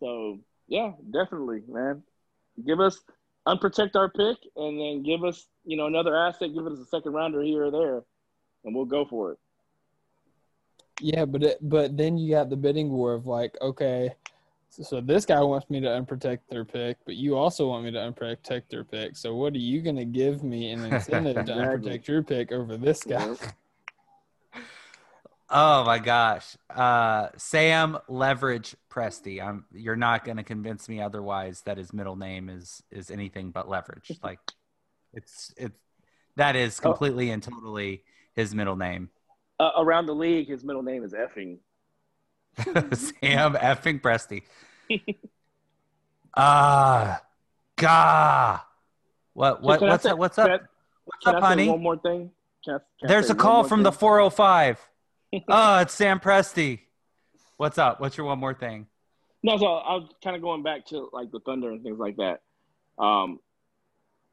So 0.00 0.40
yeah, 0.68 0.92
definitely, 1.12 1.62
man. 1.68 2.02
Give 2.64 2.80
us 2.80 3.00
unprotect 3.46 3.96
our 3.96 4.08
pick 4.08 4.36
and 4.56 4.78
then 4.78 5.02
give 5.02 5.24
us, 5.24 5.46
you 5.64 5.76
know, 5.76 5.86
another 5.86 6.16
asset, 6.16 6.54
give 6.54 6.66
us 6.66 6.78
a 6.78 6.84
second 6.84 7.12
rounder 7.12 7.42
here 7.42 7.64
or 7.64 7.70
there, 7.70 8.02
and 8.64 8.74
we'll 8.74 8.84
go 8.84 9.04
for 9.04 9.32
it. 9.32 9.38
Yeah, 11.00 11.24
but 11.24 11.42
it, 11.42 11.58
but 11.62 11.96
then 11.96 12.18
you 12.18 12.30
got 12.30 12.50
the 12.50 12.56
bidding 12.56 12.90
war 12.90 13.14
of 13.14 13.26
like, 13.26 13.56
okay, 13.62 14.14
so, 14.70 14.82
so 14.82 15.00
this 15.00 15.26
guy 15.26 15.40
wants 15.40 15.68
me 15.68 15.80
to 15.80 15.88
unprotect 15.88 16.38
their 16.48 16.64
pick, 16.64 16.96
but 17.04 17.16
you 17.16 17.36
also 17.36 17.68
want 17.68 17.84
me 17.84 17.90
to 17.90 17.98
unprotect 17.98 18.68
their 18.70 18.84
pick. 18.84 19.16
So 19.16 19.34
what 19.34 19.52
are 19.54 19.58
you 19.58 19.82
going 19.82 19.96
to 19.96 20.04
give 20.04 20.42
me 20.42 20.70
an 20.72 20.84
incentive 20.92 21.34
to 21.34 21.40
Exactly. 21.40 21.90
unprotect 21.90 22.06
your 22.08 22.22
pick 22.22 22.52
over 22.52 22.76
this 22.76 23.02
guy? 23.02 23.34
Oh 25.52 25.82
my 25.84 25.98
gosh. 25.98 26.56
Uh, 26.72 27.30
Sam 27.36 27.98
Leverage 28.08 28.76
Presti. 28.88 29.42
I'm 29.44 29.64
you're 29.72 29.96
not 29.96 30.24
going 30.24 30.36
to 30.36 30.44
convince 30.44 30.88
me 30.88 31.00
otherwise 31.02 31.62
that 31.62 31.76
his 31.76 31.92
middle 31.92 32.14
name 32.14 32.48
is 32.48 32.84
is 32.92 33.10
anything 33.10 33.50
but 33.50 33.68
leverage. 33.68 34.12
Like 34.22 34.38
it's 35.12 35.52
it's 35.56 35.76
that 36.36 36.54
is 36.54 36.78
Oh. 36.78 36.82
completely 36.82 37.30
and 37.30 37.42
totally 37.42 38.04
his 38.36 38.54
middle 38.54 38.76
name. 38.76 39.10
Uh, 39.58 39.72
around 39.78 40.06
the 40.06 40.14
league, 40.14 40.46
his 40.48 40.62
middle 40.62 40.84
name 40.84 41.02
is 41.02 41.14
effing. 41.14 41.58
Sam 42.94 43.54
effing 43.54 44.00
Presti. 44.00 44.42
Ah, 46.36 47.22
gah. 47.76 48.60
What 49.34 49.62
what 49.62 49.82
I 49.82 49.88
what's 49.88 50.02
say- 50.04 50.10
up? 50.10 50.18
What's 50.18 50.36
can 50.36 50.50
I- 50.50 50.54
up? 50.54 50.62
What's 51.04 51.26
up, 51.26 51.42
honey? 51.42 51.68
one 51.68 51.82
more 51.82 51.96
thing? 51.96 52.30
Can 52.64 52.74
I- 52.74 52.78
can 53.00 53.08
There's 53.08 53.30
a 53.30 53.34
call 53.34 53.64
from 53.64 53.82
the 53.82 53.90
thing? 53.90 53.98
405. 53.98 54.88
oh, 55.48 55.78
it's 55.78 55.94
Sam 55.94 56.20
Presti. 56.20 56.80
What's 57.56 57.78
up? 57.78 58.00
What's 58.00 58.16
your 58.16 58.26
one 58.26 58.38
more 58.38 58.54
thing? 58.54 58.86
No, 59.42 59.56
so 59.56 59.66
I 59.66 59.94
was 59.94 60.08
kind 60.22 60.36
of 60.36 60.42
going 60.42 60.62
back 60.62 60.86
to 60.86 61.08
like 61.12 61.30
the 61.30 61.40
Thunder 61.40 61.70
and 61.70 61.82
things 61.82 61.98
like 61.98 62.16
that. 62.16 62.42
Um, 63.02 63.40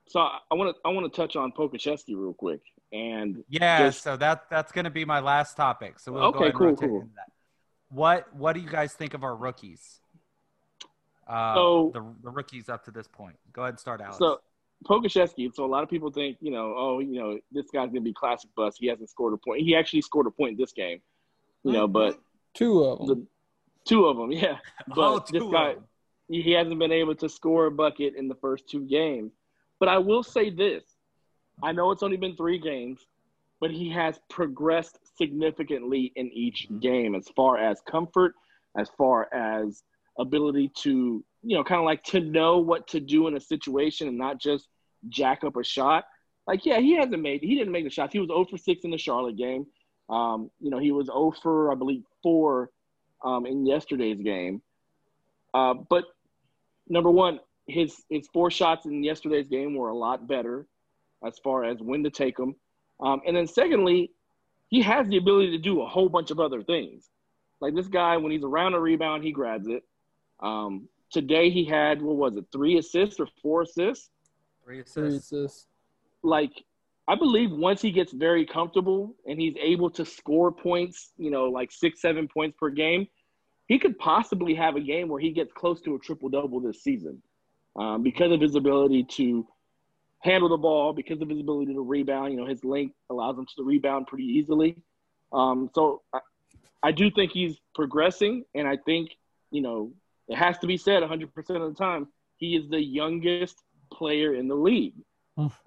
so 0.07 0.19
I 0.19 0.53
want 0.55 0.75
to 0.75 0.81
I 0.85 0.91
want 0.91 1.11
to 1.11 1.15
touch 1.15 1.35
on 1.35 1.51
Pokusevski 1.51 2.09
real 2.09 2.33
quick. 2.33 2.61
And 2.91 3.43
Yeah, 3.49 3.79
Just- 3.87 4.03
so 4.03 4.17
that 4.17 4.49
that's 4.49 4.71
going 4.71 4.85
to 4.85 4.91
be 4.91 5.05
my 5.05 5.19
last 5.19 5.55
topic. 5.57 5.99
So 5.99 6.11
we'll 6.11 6.31
go 6.31 6.39
Okay, 6.39 6.51
cool, 6.51 6.75
cool. 6.75 7.09
Into 7.89 7.99
that. 7.99 7.99
What 7.99 8.33
what 8.35 8.53
do 8.53 8.59
you 8.61 8.69
guys 8.69 8.93
think 8.93 9.13
of 9.13 9.23
our 9.23 9.35
rookies? 9.35 9.99
Uh, 11.27 11.55
So- 11.55 11.91
the 11.93 12.01
the 12.23 12.29
rookies 12.29 12.69
up 12.69 12.83
to 12.85 12.91
this 12.91 13.07
point. 13.07 13.35
Go 13.53 13.61
ahead 13.63 13.73
and 13.73 13.79
start, 13.79 14.01
Alex. 14.01 14.17
so 14.17 14.39
Pokusevski. 14.85 15.53
So 15.53 15.65
a 15.65 15.67
lot 15.67 15.83
of 15.83 15.89
people 15.89 16.11
think 16.11 16.37
you 16.39 16.51
know, 16.51 16.73
oh, 16.77 16.99
you 16.99 17.19
know, 17.19 17.39
this 17.51 17.69
guy's 17.71 17.87
gonna 17.89 18.01
be 18.01 18.13
classic 18.13 18.49
bust. 18.55 18.77
He 18.79 18.87
hasn't 18.87 19.09
scored 19.09 19.33
a 19.33 19.37
point. 19.37 19.61
He 19.61 19.75
actually 19.75 20.01
scored 20.01 20.27
a 20.27 20.31
point 20.31 20.57
this 20.57 20.71
game. 20.73 21.01
You 21.63 21.71
know, 21.73 21.87
but 21.87 22.19
Two 22.53 22.83
of 22.83 22.99
them. 22.99 23.07
the 23.07 23.27
two 23.85 24.05
of 24.05 24.17
them, 24.17 24.31
yeah. 24.31 24.57
But 24.87 24.97
Oh, 24.97 25.19
this 25.19 25.31
two 25.41 25.47
of 25.47 25.51
guy, 25.53 25.73
them. 25.75 25.83
he 26.29 26.51
hasn't 26.51 26.79
been 26.79 26.91
able 26.91 27.15
to 27.15 27.27
score 27.29 27.65
a 27.65 27.71
bucket 27.71 28.15
in 28.15 28.27
the 28.27 28.35
first 28.35 28.69
two 28.69 28.85
games. 28.85 29.33
But 29.79 29.89
I 29.89 29.97
will 29.97 30.23
say 30.23 30.49
this: 30.49 30.83
I 31.61 31.71
know 31.71 31.91
it's 31.91 32.03
only 32.03 32.17
been 32.17 32.35
three 32.35 32.57
games, 32.59 33.05
but 33.59 33.71
he 33.71 33.89
has 33.89 34.19
progressed 34.29 34.99
significantly 35.17 36.11
in 36.15 36.31
each 36.31 36.67
Mhm. 36.69 36.81
game 36.81 37.15
as 37.15 37.27
far 37.29 37.57
as 37.57 37.81
comfort, 37.81 38.33
as 38.77 38.89
far 38.97 39.33
as 39.33 39.83
ability 40.19 40.69
to, 40.69 41.23
you 41.43 41.55
know, 41.57 41.63
kind 41.63 41.79
of 41.79 41.85
like 41.85 42.03
to 42.03 42.19
know 42.19 42.59
what 42.59 42.87
to 42.87 42.99
do 42.99 43.27
in 43.27 43.35
a 43.35 43.39
situation 43.39 44.07
and 44.07 44.17
not 44.17 44.39
just 44.39 44.69
jack 45.09 45.43
up 45.43 45.55
a 45.55 45.63
shot. 45.63 46.05
Like, 46.47 46.65
yeah, 46.65 46.79
he 46.79 46.93
hasn't 46.93 47.21
made, 47.21 47.41
he 47.41 47.55
didn't 47.55 47.71
make 47.71 47.83
the 47.83 47.89
shots. 47.89 48.13
He 48.13 48.19
was 48.19 48.29
0 48.29 48.45
for 48.45 48.57
6 48.57 48.83
in 48.83 48.91
the 48.91 48.97
Charlotte 48.97 49.35
game. 49.35 49.67
Um, 50.09 50.49
you 50.59 50.69
know, 50.69 50.79
he 50.79 50.91
was 50.91 51.07
0 51.07 51.31
for, 51.41 51.71
I 51.71 51.75
believe, 51.75 52.03
4 52.23 52.71
um, 53.23 53.45
in 53.45 53.65
yesterday's 53.65 54.21
game. 54.21 54.61
Uh, 55.53 55.73
but 55.89 56.05
number 56.87 57.09
one, 57.09 57.39
his 57.67 58.03
his 58.09 58.27
four 58.31 58.49
shots 58.49 58.85
in 58.85 59.03
yesterday's 59.03 59.47
game 59.47 59.75
were 59.75 59.89
a 59.89 59.95
lot 59.95 60.27
better 60.27 60.67
as 61.25 61.37
far 61.39 61.65
as 61.65 61.77
when 61.79 62.03
to 62.03 62.09
take 62.09 62.37
them. 62.37 62.55
Um, 62.99 63.21
and 63.27 63.35
then 63.35 63.47
secondly, 63.47 64.11
he 64.69 64.81
has 64.81 65.07
the 65.07 65.17
ability 65.17 65.51
to 65.51 65.57
do 65.57 65.81
a 65.81 65.87
whole 65.87 66.09
bunch 66.09 66.31
of 66.31 66.39
other 66.39 66.61
things. 66.61 67.09
Like 67.61 67.75
this 67.75 67.87
guy, 67.87 68.17
when 68.17 68.31
he's 68.31 68.43
around 68.43 68.73
a 68.73 68.79
rebound, 68.79 69.23
he 69.23 69.31
grabs 69.31 69.67
it. 69.67 69.83
Um, 70.39 70.87
today 71.11 71.49
he 71.49 71.65
had 71.65 72.01
what 72.01 72.15
was 72.17 72.37
it, 72.37 72.45
three 72.51 72.77
assists 72.77 73.19
or 73.19 73.27
four 73.41 73.63
assists? 73.63 74.09
Three 74.63 74.83
Three 74.83 75.07
assists. 75.07 75.31
assists. 75.31 75.67
like 76.23 76.51
I 77.07 77.15
believe 77.15 77.51
once 77.51 77.81
he 77.81 77.91
gets 77.91 78.11
very 78.11 78.45
comfortable 78.45 79.15
and 79.25 79.39
he's 79.39 79.55
able 79.61 79.89
to 79.91 80.05
score 80.05 80.51
points, 80.51 81.13
you 81.17 81.31
know, 81.31 81.45
like 81.45 81.71
six, 81.71 82.01
seven 82.01 82.27
points 82.27 82.57
per 82.59 82.69
game, 82.69 83.07
he 83.67 83.79
could 83.79 83.97
possibly 83.97 84.53
have 84.55 84.75
a 84.75 84.81
game 84.81 85.07
where 85.07 85.19
he 85.19 85.31
gets 85.31 85.53
close 85.53 85.81
to 85.81 85.95
a 85.95 85.99
triple 85.99 86.27
double 86.27 86.59
this 86.59 86.83
season 86.83 87.21
um, 87.77 88.03
because 88.03 88.31
of 88.33 88.41
his 88.41 88.55
ability 88.55 89.05
to 89.11 89.47
handle 90.19 90.49
the 90.49 90.57
ball, 90.57 90.93
because 90.93 91.21
of 91.21 91.29
his 91.29 91.39
ability 91.39 91.73
to 91.73 91.81
rebound. 91.81 92.33
You 92.33 92.39
know, 92.39 92.45
his 92.45 92.63
length 92.63 92.95
allows 93.09 93.37
him 93.37 93.45
to 93.57 93.63
rebound 93.63 94.07
pretty 94.07 94.25
easily. 94.25 94.77
Um, 95.31 95.69
so 95.73 96.01
I, 96.13 96.19
I 96.83 96.91
do 96.91 97.11
think 97.11 97.31
he's 97.31 97.57
progressing, 97.75 98.45
and 98.55 98.67
I 98.67 98.77
think 98.77 99.11
you 99.51 99.61
know 99.61 99.91
it 100.27 100.37
has 100.37 100.57
to 100.59 100.67
be 100.67 100.77
said 100.77 101.03
100% 101.03 101.25
of 101.25 101.45
the 101.45 101.75
time 101.77 102.07
he 102.37 102.55
is 102.55 102.69
the 102.69 102.81
youngest 102.81 103.63
player 103.91 104.33
in 104.35 104.47
the 104.47 104.55
league. 104.55 104.93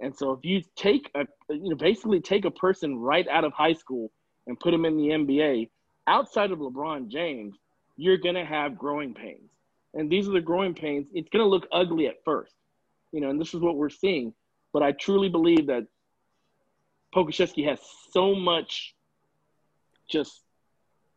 And 0.01 0.16
so 0.16 0.32
if 0.32 0.44
you 0.44 0.62
take 0.77 1.10
a 1.14 1.27
you 1.48 1.70
know 1.70 1.77
basically 1.77 2.20
take 2.20 2.44
a 2.44 2.51
person 2.51 2.98
right 2.98 3.27
out 3.28 3.44
of 3.44 3.52
high 3.52 3.74
school 3.74 4.10
and 4.47 4.59
put 4.59 4.74
him 4.74 4.85
in 4.85 4.97
the 4.97 5.09
NBA 5.09 5.70
outside 6.06 6.51
of 6.51 6.59
LeBron 6.59 7.09
James, 7.09 7.56
you're 7.97 8.16
going 8.16 8.35
to 8.35 8.44
have 8.44 8.78
growing 8.78 9.14
pains. 9.14 9.51
And 9.94 10.10
these 10.10 10.28
are 10.28 10.32
the 10.32 10.40
growing 10.40 10.74
pains. 10.74 11.06
It's 11.12 11.28
going 11.28 11.44
to 11.44 11.48
look 11.48 11.66
ugly 11.72 12.06
at 12.06 12.24
first. 12.24 12.55
You 13.12 13.20
know, 13.20 13.31
and 13.31 13.40
this 13.40 13.55
is 13.55 13.60
what 13.60 13.77
we're 13.77 13.90
seeing, 13.90 14.32
but 14.72 14.82
I 14.82 14.92
truly 14.92 15.28
believe 15.28 15.66
that 15.66 15.86
Pokusevski 17.14 17.66
has 17.66 17.80
so 18.12 18.34
much 18.34 18.94
just 20.09 20.42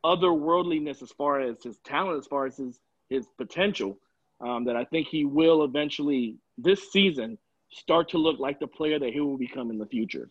otherworldliness 0.03 1.01
as 1.01 1.11
far 1.11 1.39
as 1.41 1.63
his 1.63 1.77
talent, 1.80 2.19
as 2.19 2.27
far 2.27 2.45
as 2.45 2.57
his 2.57 2.80
his 3.09 3.27
potential, 3.38 3.97
um, 4.41 4.65
that 4.65 4.75
I 4.75 4.85
think 4.85 5.07
he 5.07 5.25
will 5.25 5.63
eventually 5.63 6.38
this 6.57 6.91
season 6.91 7.38
start 7.71 8.09
to 8.09 8.17
look 8.17 8.39
like 8.39 8.59
the 8.59 8.67
player 8.67 8.99
that 8.99 9.13
he 9.13 9.19
will 9.19 9.38
become 9.38 9.69
in 9.71 9.77
the 9.77 9.85
future. 9.85 10.30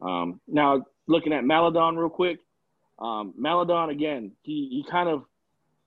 Um, 0.00 0.40
now, 0.48 0.84
looking 1.06 1.32
at 1.32 1.44
Maledon 1.44 1.96
real 1.96 2.08
quick, 2.08 2.38
um, 2.98 3.34
Maledon 3.36 3.90
again, 3.90 4.32
he, 4.42 4.68
he 4.70 4.84
kind 4.90 5.08
of 5.08 5.24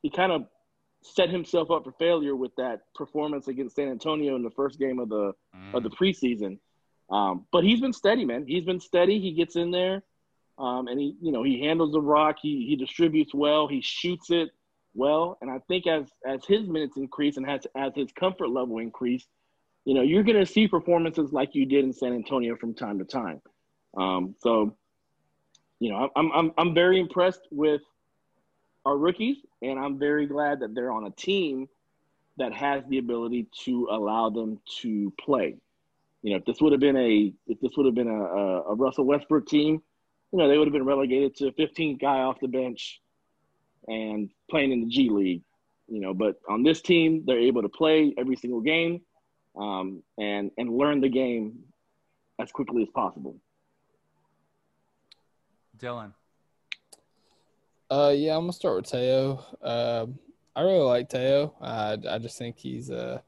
he 0.01 0.09
kind 0.09 0.31
of 0.31 0.45
set 1.03 1.29
himself 1.29 1.71
up 1.71 1.83
for 1.83 1.91
failure 1.93 2.35
with 2.35 2.55
that 2.55 2.81
performance 2.95 3.47
against 3.47 3.75
San 3.75 3.89
Antonio 3.89 4.35
in 4.35 4.43
the 4.43 4.51
first 4.51 4.79
game 4.79 4.99
of 4.99 5.09
the 5.09 5.33
of 5.73 5.83
the 5.83 5.89
preseason. 5.89 6.59
Um, 7.09 7.45
but 7.51 7.63
he's 7.63 7.81
been 7.81 7.93
steady, 7.93 8.25
man. 8.25 8.45
He's 8.47 8.63
been 8.63 8.79
steady. 8.79 9.19
He 9.19 9.33
gets 9.33 9.55
in 9.55 9.71
there, 9.71 10.03
um, 10.57 10.87
and 10.87 10.99
he, 10.99 11.15
you 11.21 11.31
know, 11.31 11.43
he 11.43 11.61
handles 11.61 11.91
the 11.91 12.01
rock. 12.01 12.37
He 12.41 12.65
he 12.67 12.75
distributes 12.75 13.33
well. 13.33 13.67
He 13.67 13.81
shoots 13.81 14.29
it 14.29 14.49
well. 14.93 15.37
And 15.41 15.51
I 15.51 15.59
think 15.67 15.87
as 15.87 16.07
as 16.25 16.45
his 16.45 16.67
minutes 16.67 16.97
increase 16.97 17.37
and 17.37 17.49
as 17.49 17.67
as 17.75 17.93
his 17.95 18.11
comfort 18.11 18.49
level 18.49 18.79
increase, 18.79 19.25
you 19.85 19.93
know, 19.93 20.01
you're 20.01 20.23
going 20.23 20.39
to 20.39 20.45
see 20.45 20.67
performances 20.67 21.31
like 21.33 21.55
you 21.55 21.65
did 21.65 21.83
in 21.83 21.93
San 21.93 22.13
Antonio 22.13 22.55
from 22.55 22.73
time 22.73 22.99
to 22.99 23.05
time. 23.05 23.41
Um, 23.97 24.35
so, 24.39 24.75
you 25.79 25.91
know, 25.91 26.09
I'm 26.15 26.31
I'm 26.31 26.51
I'm 26.57 26.73
very 26.73 26.99
impressed 26.99 27.41
with 27.51 27.81
our 28.85 28.97
rookies, 28.97 29.37
and 29.61 29.79
I'm 29.79 29.97
very 29.97 30.25
glad 30.25 30.59
that 30.59 30.75
they're 30.75 30.91
on 30.91 31.05
a 31.05 31.11
team 31.11 31.67
that 32.37 32.53
has 32.53 32.83
the 32.89 32.97
ability 32.97 33.47
to 33.65 33.87
allow 33.91 34.29
them 34.29 34.59
to 34.81 35.13
play. 35.19 35.55
You 36.21 36.31
know, 36.31 36.37
if 36.37 36.45
this 36.45 36.61
would 36.61 36.71
have 36.71 36.81
been 36.81 36.97
a 36.97 37.33
if 37.47 37.59
this 37.61 37.71
would 37.77 37.85
have 37.85 37.95
been 37.95 38.07
a, 38.07 38.23
a, 38.23 38.61
a 38.71 38.75
Russell 38.75 39.05
Westbrook 39.05 39.47
team, 39.47 39.81
you 40.31 40.39
know, 40.39 40.47
they 40.47 40.57
would 40.57 40.67
have 40.67 40.73
been 40.73 40.85
relegated 40.85 41.35
to 41.37 41.51
15th 41.51 41.99
guy 41.99 42.19
off 42.19 42.39
the 42.39 42.47
bench 42.47 43.01
and 43.87 44.29
playing 44.49 44.71
in 44.71 44.81
the 44.81 44.87
G 44.87 45.09
League. 45.09 45.43
You 45.87 45.99
know, 45.99 46.13
but 46.13 46.37
on 46.49 46.63
this 46.63 46.81
team, 46.81 47.23
they're 47.25 47.39
able 47.39 47.61
to 47.61 47.69
play 47.69 48.13
every 48.17 48.37
single 48.37 48.61
game 48.61 49.01
um, 49.59 50.01
and 50.17 50.49
and 50.57 50.75
learn 50.75 51.01
the 51.01 51.09
game 51.09 51.59
as 52.39 52.51
quickly 52.51 52.83
as 52.83 52.89
possible. 52.89 53.35
Dylan. 55.77 56.13
Uh, 57.93 58.09
yeah, 58.09 58.35
I'm 58.35 58.41
gonna 58.43 58.53
start 58.53 58.77
with 58.77 58.91
Teo. 58.91 59.45
Um, 59.61 60.17
I 60.55 60.61
really 60.61 60.79
like 60.79 61.09
Teo. 61.09 61.53
I 61.61 61.95
I 62.09 62.17
just 62.17 62.39
think 62.39 62.57
he's 62.57 62.89
uh, 62.89 63.19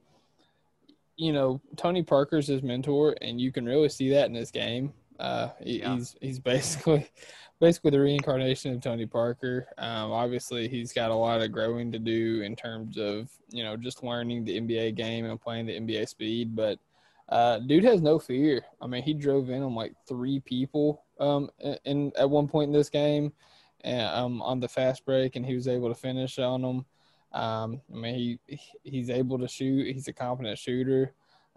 you 1.18 1.32
know, 1.32 1.62
Tony 1.76 2.02
Parker's 2.02 2.48
his 2.48 2.64
mentor, 2.64 3.16
and 3.22 3.40
you 3.40 3.52
can 3.52 3.64
really 3.66 3.90
see 3.90 4.10
that 4.10 4.28
in 4.28 4.34
his 4.34 4.50
game. 4.50 4.92
Uh, 5.20 5.50
he, 5.62 5.80
Yeah. 5.80 5.94
he's 5.94 6.16
he's 6.20 6.40
basically 6.40 7.08
basically 7.60 7.92
the 7.92 8.00
reincarnation 8.00 8.74
of 8.74 8.82
Tony 8.82 9.06
Parker. 9.06 9.68
Um, 9.78 10.12
obviously, 10.12 10.68
he's 10.68 10.92
got 10.92 11.12
a 11.12 11.16
lot 11.16 11.44
of 11.44 11.52
growing 11.52 11.92
to 11.92 12.00
do 12.00 12.42
in 12.42 12.56
terms 12.56 12.98
of 12.98 13.30
you 13.52 13.64
know 13.64 13.78
just 13.78 14.04
learning 14.04 14.46
the 14.46 14.60
NBA 14.60 14.96
game 14.96 15.26
and 15.26 15.40
playing 15.40 15.68
the 15.68 15.80
NBA 15.80 16.08
speed, 16.10 16.56
but. 16.56 16.80
Uh, 17.28 17.58
dude 17.58 17.84
has 17.84 18.04
no 18.04 18.20
fear. 18.20 18.64
I 18.80 18.86
mean, 18.86 19.02
he 19.02 19.12
drove 19.12 19.50
in 19.50 19.64
on 19.64 19.74
like 19.74 19.96
three 20.08 20.40
people 20.42 21.02
um, 21.20 21.50
in, 21.60 21.76
in 21.84 22.12
at 22.20 22.30
one 22.30 22.48
point 22.48 22.68
in 22.68 22.72
this 22.72 22.88
game, 22.88 23.34
um, 23.86 24.42
on 24.42 24.60
the 24.60 24.68
fast 24.68 25.06
break, 25.06 25.36
and 25.36 25.46
he 25.46 25.56
was 25.56 25.68
able 25.68 25.90
to 25.90 25.96
finish 25.96 26.40
on 26.40 26.62
them. 26.62 26.86
Um, 27.32 27.82
I 27.94 27.98
mean, 27.98 28.40
he 28.48 28.60
he's 28.84 29.10
able 29.10 29.38
to 29.40 29.48
shoot. 29.48 29.94
He's 29.94 30.08
a 30.08 30.14
competent 30.14 30.58
shooter. 30.58 31.14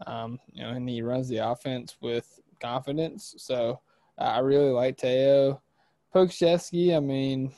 Um, 0.06 0.38
you 0.52 0.62
know, 0.62 0.70
and 0.70 0.88
he 0.88 1.02
runs 1.02 1.28
the 1.28 1.38
offense 1.38 1.96
with 2.00 2.40
confidence. 2.60 3.34
So 3.38 3.80
uh, 4.18 4.24
I 4.24 4.38
really 4.40 4.70
like 4.70 4.96
Teo. 4.96 5.60
Pokusevski, 6.14 6.96
I 6.96 7.00
mean, 7.00 7.52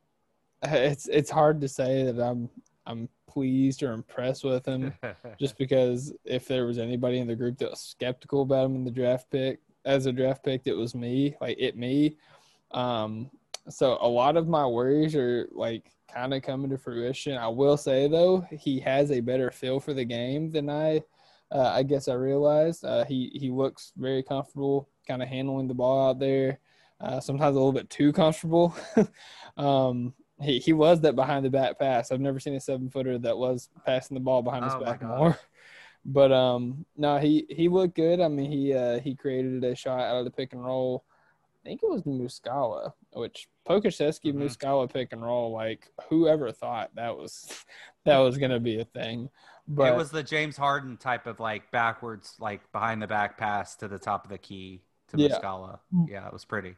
it's 0.62 1.06
it's 1.08 1.30
hard 1.30 1.60
to 1.60 1.68
say 1.68 2.04
that 2.04 2.20
I'm 2.20 2.48
I'm 2.86 3.08
pleased 3.26 3.82
or 3.82 3.92
impressed 3.92 4.44
with 4.44 4.66
him, 4.66 4.92
just 5.38 5.56
because 5.56 6.12
if 6.24 6.46
there 6.48 6.66
was 6.66 6.78
anybody 6.78 7.18
in 7.18 7.28
the 7.28 7.36
group 7.36 7.58
that 7.58 7.70
was 7.70 7.80
skeptical 7.80 8.42
about 8.42 8.66
him 8.66 8.76
in 8.76 8.84
the 8.84 8.90
draft 8.90 9.30
pick 9.30 9.60
as 9.84 10.06
a 10.06 10.12
draft 10.12 10.44
pick, 10.44 10.62
it 10.66 10.74
was 10.74 10.94
me, 10.94 11.36
like 11.40 11.56
it 11.58 11.76
me. 11.76 12.16
Um, 12.72 13.30
so 13.68 13.98
a 14.00 14.08
lot 14.08 14.36
of 14.36 14.48
my 14.48 14.66
worries 14.66 15.14
are 15.14 15.48
like 15.52 15.90
kind 16.12 16.34
of 16.34 16.42
coming 16.42 16.70
to 16.70 16.78
fruition. 16.78 17.36
I 17.36 17.48
will 17.48 17.76
say 17.76 18.08
though, 18.08 18.46
he 18.50 18.80
has 18.80 19.10
a 19.10 19.20
better 19.20 19.50
feel 19.50 19.80
for 19.80 19.94
the 19.94 20.04
game 20.04 20.50
than 20.50 20.68
I. 20.68 21.02
Uh, 21.52 21.72
I 21.74 21.82
guess 21.82 22.06
I 22.06 22.14
realized 22.14 22.84
uh, 22.84 23.04
he 23.04 23.30
he 23.34 23.50
looks 23.50 23.92
very 23.96 24.22
comfortable, 24.22 24.88
kind 25.06 25.22
of 25.22 25.28
handling 25.28 25.68
the 25.68 25.74
ball 25.74 26.10
out 26.10 26.18
there. 26.20 26.60
Uh, 27.00 27.18
sometimes 27.18 27.56
a 27.56 27.58
little 27.58 27.72
bit 27.72 27.90
too 27.90 28.12
comfortable. 28.12 28.74
um, 29.56 30.14
he 30.40 30.58
he 30.58 30.72
was 30.72 31.00
that 31.00 31.16
behind 31.16 31.44
the 31.44 31.50
back 31.50 31.78
pass. 31.78 32.12
I've 32.12 32.20
never 32.20 32.38
seen 32.38 32.54
a 32.54 32.60
seven 32.60 32.88
footer 32.88 33.18
that 33.18 33.36
was 33.36 33.68
passing 33.84 34.14
the 34.14 34.20
ball 34.20 34.42
behind 34.42 34.64
his 34.64 34.74
Oh, 34.74 34.84
back 34.84 35.02
more. 35.02 35.38
But 36.04 36.32
um, 36.32 36.86
no, 36.96 37.18
he 37.18 37.46
he 37.50 37.68
looked 37.68 37.94
good. 37.94 38.20
I 38.20 38.28
mean, 38.28 38.50
he 38.50 38.72
uh, 38.72 39.00
he 39.00 39.14
created 39.14 39.62
a 39.64 39.74
shot 39.74 40.00
out 40.00 40.16
of 40.16 40.24
the 40.24 40.30
pick 40.30 40.52
and 40.52 40.64
roll. 40.64 41.04
I 41.64 41.68
think 41.68 41.82
it 41.82 41.90
was 41.90 42.02
Muscala, 42.04 42.92
which 43.12 43.48
Pokusevski 43.68 44.32
Mhm. 44.32 44.42
Muscala 44.44 44.90
pick 44.90 45.12
and 45.12 45.22
roll. 45.22 45.52
Like 45.52 45.90
whoever 46.08 46.52
thought 46.52 46.94
that 46.94 47.16
was 47.16 47.46
that 48.04 48.18
was 48.18 48.38
gonna 48.38 48.60
be 48.60 48.80
a 48.80 48.84
thing. 48.84 49.28
But 49.68 49.92
it 49.92 49.96
was 49.96 50.10
the 50.10 50.22
James 50.22 50.56
Harden 50.56 50.96
type 50.96 51.26
of 51.26 51.38
like 51.38 51.70
backwards, 51.70 52.34
like 52.40 52.60
behind 52.72 53.02
the 53.02 53.06
back 53.06 53.36
pass 53.38 53.76
to 53.76 53.88
the 53.88 53.98
top 53.98 54.24
of 54.24 54.30
the 54.30 54.38
key 54.38 54.82
to 55.08 55.18
Yeah. 55.18 55.28
Muscala. 55.28 55.80
Yeah, 56.08 56.26
it 56.26 56.32
was 56.32 56.44
pretty. 56.44 56.76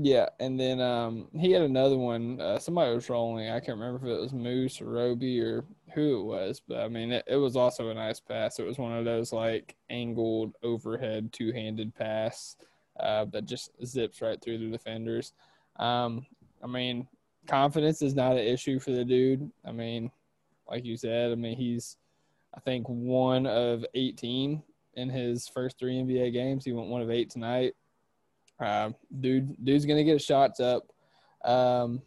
Yeah, 0.00 0.28
and 0.38 0.60
then 0.60 0.80
um, 0.80 1.26
he 1.36 1.50
had 1.50 1.62
another 1.62 1.96
one. 1.98 2.40
Uh, 2.40 2.60
somebody 2.60 2.94
was 2.94 3.10
rolling. 3.10 3.48
I 3.48 3.58
can't 3.58 3.78
remember 3.78 3.96
if 4.06 4.16
it 4.16 4.20
was 4.20 4.32
Moose 4.32 4.80
or 4.80 4.84
Roby 4.84 5.40
or 5.40 5.64
who 5.94 6.20
it 6.20 6.24
was, 6.24 6.60
but 6.60 6.78
I 6.82 6.88
mean, 6.88 7.10
it, 7.10 7.24
it 7.26 7.34
was 7.34 7.56
also 7.56 7.88
a 7.88 7.94
nice 7.94 8.20
pass. 8.20 8.60
It 8.60 8.66
was 8.66 8.78
one 8.78 8.92
of 8.92 9.04
those 9.04 9.32
like 9.32 9.74
angled 9.90 10.54
overhead 10.62 11.32
two 11.32 11.50
handed 11.50 11.96
pass 11.96 12.56
uh, 13.00 13.26
that 13.26 13.44
just 13.44 13.70
zips 13.84 14.20
right 14.20 14.40
through 14.40 14.58
the 14.58 14.70
defenders. 14.70 15.32
Um, 15.76 16.26
I 16.62 16.66
mean, 16.66 17.06
confidence 17.46 18.02
is 18.02 18.14
not 18.14 18.32
an 18.32 18.46
issue 18.46 18.78
for 18.78 18.90
the 18.90 19.04
dude. 19.04 19.50
I 19.64 19.72
mean, 19.72 20.10
like 20.68 20.84
you 20.84 20.96
said, 20.96 21.32
I 21.32 21.34
mean, 21.34 21.56
he's, 21.56 21.96
I 22.54 22.60
think, 22.60 22.86
one 22.88 23.46
of 23.46 23.84
18 23.94 24.62
in 24.94 25.08
his 25.08 25.48
first 25.48 25.78
three 25.78 25.94
NBA 25.94 26.32
games. 26.32 26.64
He 26.64 26.72
went 26.72 26.88
one 26.88 27.02
of 27.02 27.10
eight 27.10 27.30
tonight. 27.30 27.74
Uh, 28.60 28.90
dude, 29.20 29.56
dude's 29.64 29.86
gonna 29.86 30.04
get 30.04 30.20
shots 30.20 30.58
up. 30.58 30.92
Um, 31.44 32.02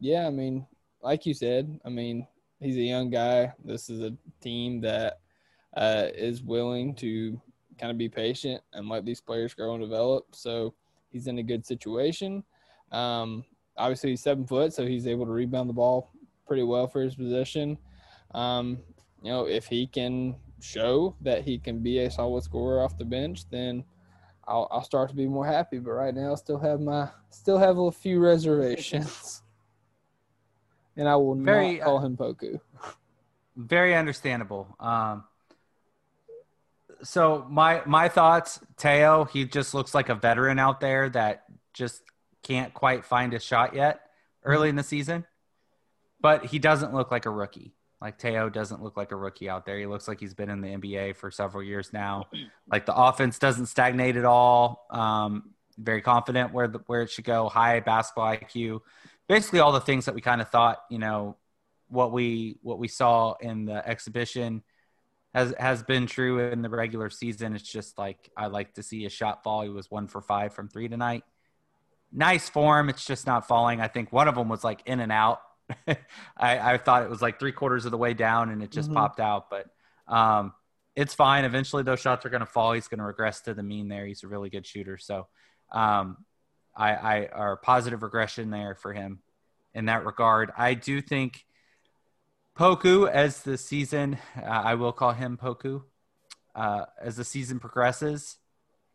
yeah, 0.00 0.26
I 0.26 0.30
mean, 0.30 0.66
like 1.00 1.24
you 1.24 1.34
said, 1.34 1.78
I 1.84 1.88
mean, 1.88 2.26
he's 2.60 2.76
a 2.76 2.80
young 2.80 3.10
guy. 3.10 3.52
This 3.64 3.88
is 3.88 4.00
a 4.00 4.16
team 4.40 4.80
that 4.80 5.20
uh, 5.76 6.08
is 6.14 6.42
willing 6.42 6.94
to 6.96 7.40
kind 7.78 7.90
of 7.90 7.98
be 7.98 8.08
patient 8.08 8.62
and 8.72 8.88
let 8.88 9.04
these 9.04 9.20
players 9.20 9.54
grow 9.54 9.74
and 9.74 9.82
develop. 9.82 10.26
So 10.32 10.74
he's 11.10 11.26
in 11.26 11.38
a 11.38 11.42
good 11.42 11.64
situation. 11.64 12.44
Um, 12.92 13.44
obviously, 13.76 14.10
he's 14.10 14.22
seven 14.22 14.46
foot, 14.46 14.72
so 14.72 14.86
he's 14.86 15.06
able 15.06 15.26
to 15.26 15.32
rebound 15.32 15.68
the 15.68 15.74
ball 15.74 16.10
pretty 16.46 16.62
well 16.62 16.86
for 16.86 17.02
his 17.02 17.14
position. 17.14 17.78
Um, 18.34 18.78
you 19.22 19.30
know, 19.30 19.46
if 19.46 19.66
he 19.66 19.86
can 19.86 20.36
show 20.60 21.16
that 21.20 21.42
he 21.42 21.58
can 21.58 21.82
be 21.82 22.00
a 22.00 22.10
solid 22.10 22.42
scorer 22.44 22.82
off 22.82 22.98
the 22.98 23.04
bench, 23.04 23.48
then 23.50 23.84
I'll, 24.46 24.68
I'll 24.70 24.84
start 24.84 25.08
to 25.10 25.16
be 25.16 25.26
more 25.26 25.46
happy. 25.46 25.78
But 25.78 25.92
right 25.92 26.14
now, 26.14 26.32
I 26.32 26.34
still 26.36 26.58
have 26.58 26.80
my 26.80 27.08
still 27.30 27.58
have 27.58 27.78
a 27.78 27.90
few 27.90 28.20
reservations, 28.20 29.42
and 30.96 31.08
I 31.08 31.16
will 31.16 31.34
Very, 31.34 31.78
not 31.78 31.84
call 31.84 31.98
him 31.98 32.16
Poku. 32.16 32.60
Very 33.56 33.94
understandable. 33.94 34.76
Um, 34.78 35.24
so 37.06 37.46
my 37.48 37.82
my 37.86 38.08
thoughts, 38.08 38.58
Teo, 38.76 39.24
he 39.24 39.44
just 39.44 39.74
looks 39.74 39.94
like 39.94 40.08
a 40.08 40.14
veteran 40.14 40.58
out 40.58 40.80
there 40.80 41.08
that 41.10 41.44
just 41.72 42.02
can't 42.42 42.74
quite 42.74 43.04
find 43.04 43.32
his 43.32 43.44
shot 43.44 43.74
yet 43.74 44.00
early 44.42 44.68
in 44.68 44.76
the 44.76 44.82
season. 44.82 45.24
But 46.20 46.46
he 46.46 46.58
doesn't 46.58 46.92
look 46.92 47.12
like 47.12 47.26
a 47.26 47.30
rookie. 47.30 47.74
Like 48.00 48.18
Teo 48.18 48.48
doesn't 48.50 48.82
look 48.82 48.96
like 48.96 49.12
a 49.12 49.16
rookie 49.16 49.48
out 49.48 49.64
there. 49.66 49.78
He 49.78 49.86
looks 49.86 50.08
like 50.08 50.18
he's 50.18 50.34
been 50.34 50.50
in 50.50 50.60
the 50.60 50.68
NBA 50.68 51.16
for 51.16 51.30
several 51.30 51.62
years 51.62 51.92
now. 51.92 52.24
Like 52.68 52.84
the 52.84 52.96
offense 52.96 53.38
doesn't 53.38 53.66
stagnate 53.66 54.16
at 54.16 54.24
all. 54.24 54.86
Um, 54.90 55.50
very 55.78 56.02
confident 56.02 56.52
where 56.52 56.66
the, 56.66 56.80
where 56.86 57.02
it 57.02 57.10
should 57.10 57.24
go. 57.24 57.48
High 57.48 57.78
basketball 57.78 58.34
IQ. 58.34 58.80
Basically, 59.28 59.60
all 59.60 59.70
the 59.70 59.80
things 59.80 60.06
that 60.06 60.16
we 60.16 60.20
kind 60.20 60.40
of 60.40 60.48
thought. 60.48 60.78
You 60.90 60.98
know, 60.98 61.36
what 61.86 62.10
we 62.10 62.58
what 62.62 62.80
we 62.80 62.88
saw 62.88 63.34
in 63.40 63.66
the 63.66 63.88
exhibition 63.88 64.64
has 65.36 65.54
has 65.58 65.82
been 65.82 66.06
true 66.06 66.40
in 66.40 66.62
the 66.62 66.70
regular 66.70 67.10
season. 67.10 67.54
It's 67.54 67.70
just 67.70 67.98
like 67.98 68.30
I 68.36 68.46
like 68.46 68.72
to 68.74 68.82
see 68.82 69.04
a 69.04 69.10
shot 69.10 69.42
fall. 69.44 69.62
He 69.62 69.68
was 69.68 69.90
one 69.90 70.06
for 70.08 70.22
five 70.22 70.54
from 70.54 70.68
three 70.68 70.88
tonight. 70.88 71.24
Nice 72.10 72.48
form. 72.48 72.88
It's 72.88 73.04
just 73.04 73.26
not 73.26 73.46
falling. 73.46 73.80
I 73.80 73.88
think 73.88 74.12
one 74.12 74.28
of 74.28 74.34
them 74.34 74.48
was 74.48 74.64
like 74.64 74.80
in 74.86 75.00
and 75.00 75.12
out. 75.12 75.40
I, 75.86 75.96
I 76.38 76.78
thought 76.78 77.02
it 77.02 77.10
was 77.10 77.20
like 77.20 77.38
three 77.38 77.52
quarters 77.52 77.84
of 77.84 77.90
the 77.90 77.98
way 77.98 78.14
down 78.14 78.48
and 78.50 78.62
it 78.62 78.70
just 78.70 78.90
Mhm. 78.90 78.94
popped 78.94 79.20
out. 79.20 79.50
But 79.50 79.66
um, 80.08 80.54
it's 80.94 81.12
fine. 81.12 81.44
Eventually, 81.44 81.82
those 81.82 82.00
shots 82.00 82.24
are 82.24 82.30
going 82.30 82.40
to 82.40 82.46
fall. 82.46 82.72
He's 82.72 82.88
going 82.88 83.00
to 83.00 83.04
regress 83.04 83.42
to 83.42 83.52
the 83.54 83.62
mean 83.62 83.88
there. 83.88 84.06
He's 84.06 84.22
a 84.22 84.28
really 84.28 84.48
good 84.48 84.66
shooter. 84.66 84.96
So 84.96 85.26
um, 85.72 86.16
I, 86.74 86.94
I 86.94 87.26
are 87.26 87.56
positive 87.56 88.02
regression 88.02 88.48
there 88.50 88.74
for 88.74 88.94
him 88.94 89.20
in 89.74 89.86
that 89.86 90.06
regard. 90.06 90.50
I 90.56 90.72
do 90.74 91.02
think 91.02 91.44
Poku 92.56 93.06
as 93.06 93.42
the 93.42 93.58
season, 93.58 94.16
uh, 94.34 94.46
I 94.46 94.76
will 94.76 94.92
call 94.92 95.12
him 95.12 95.36
Poku, 95.36 95.82
uh, 96.54 96.86
as 96.98 97.16
the 97.16 97.24
season 97.24 97.60
progresses. 97.60 98.38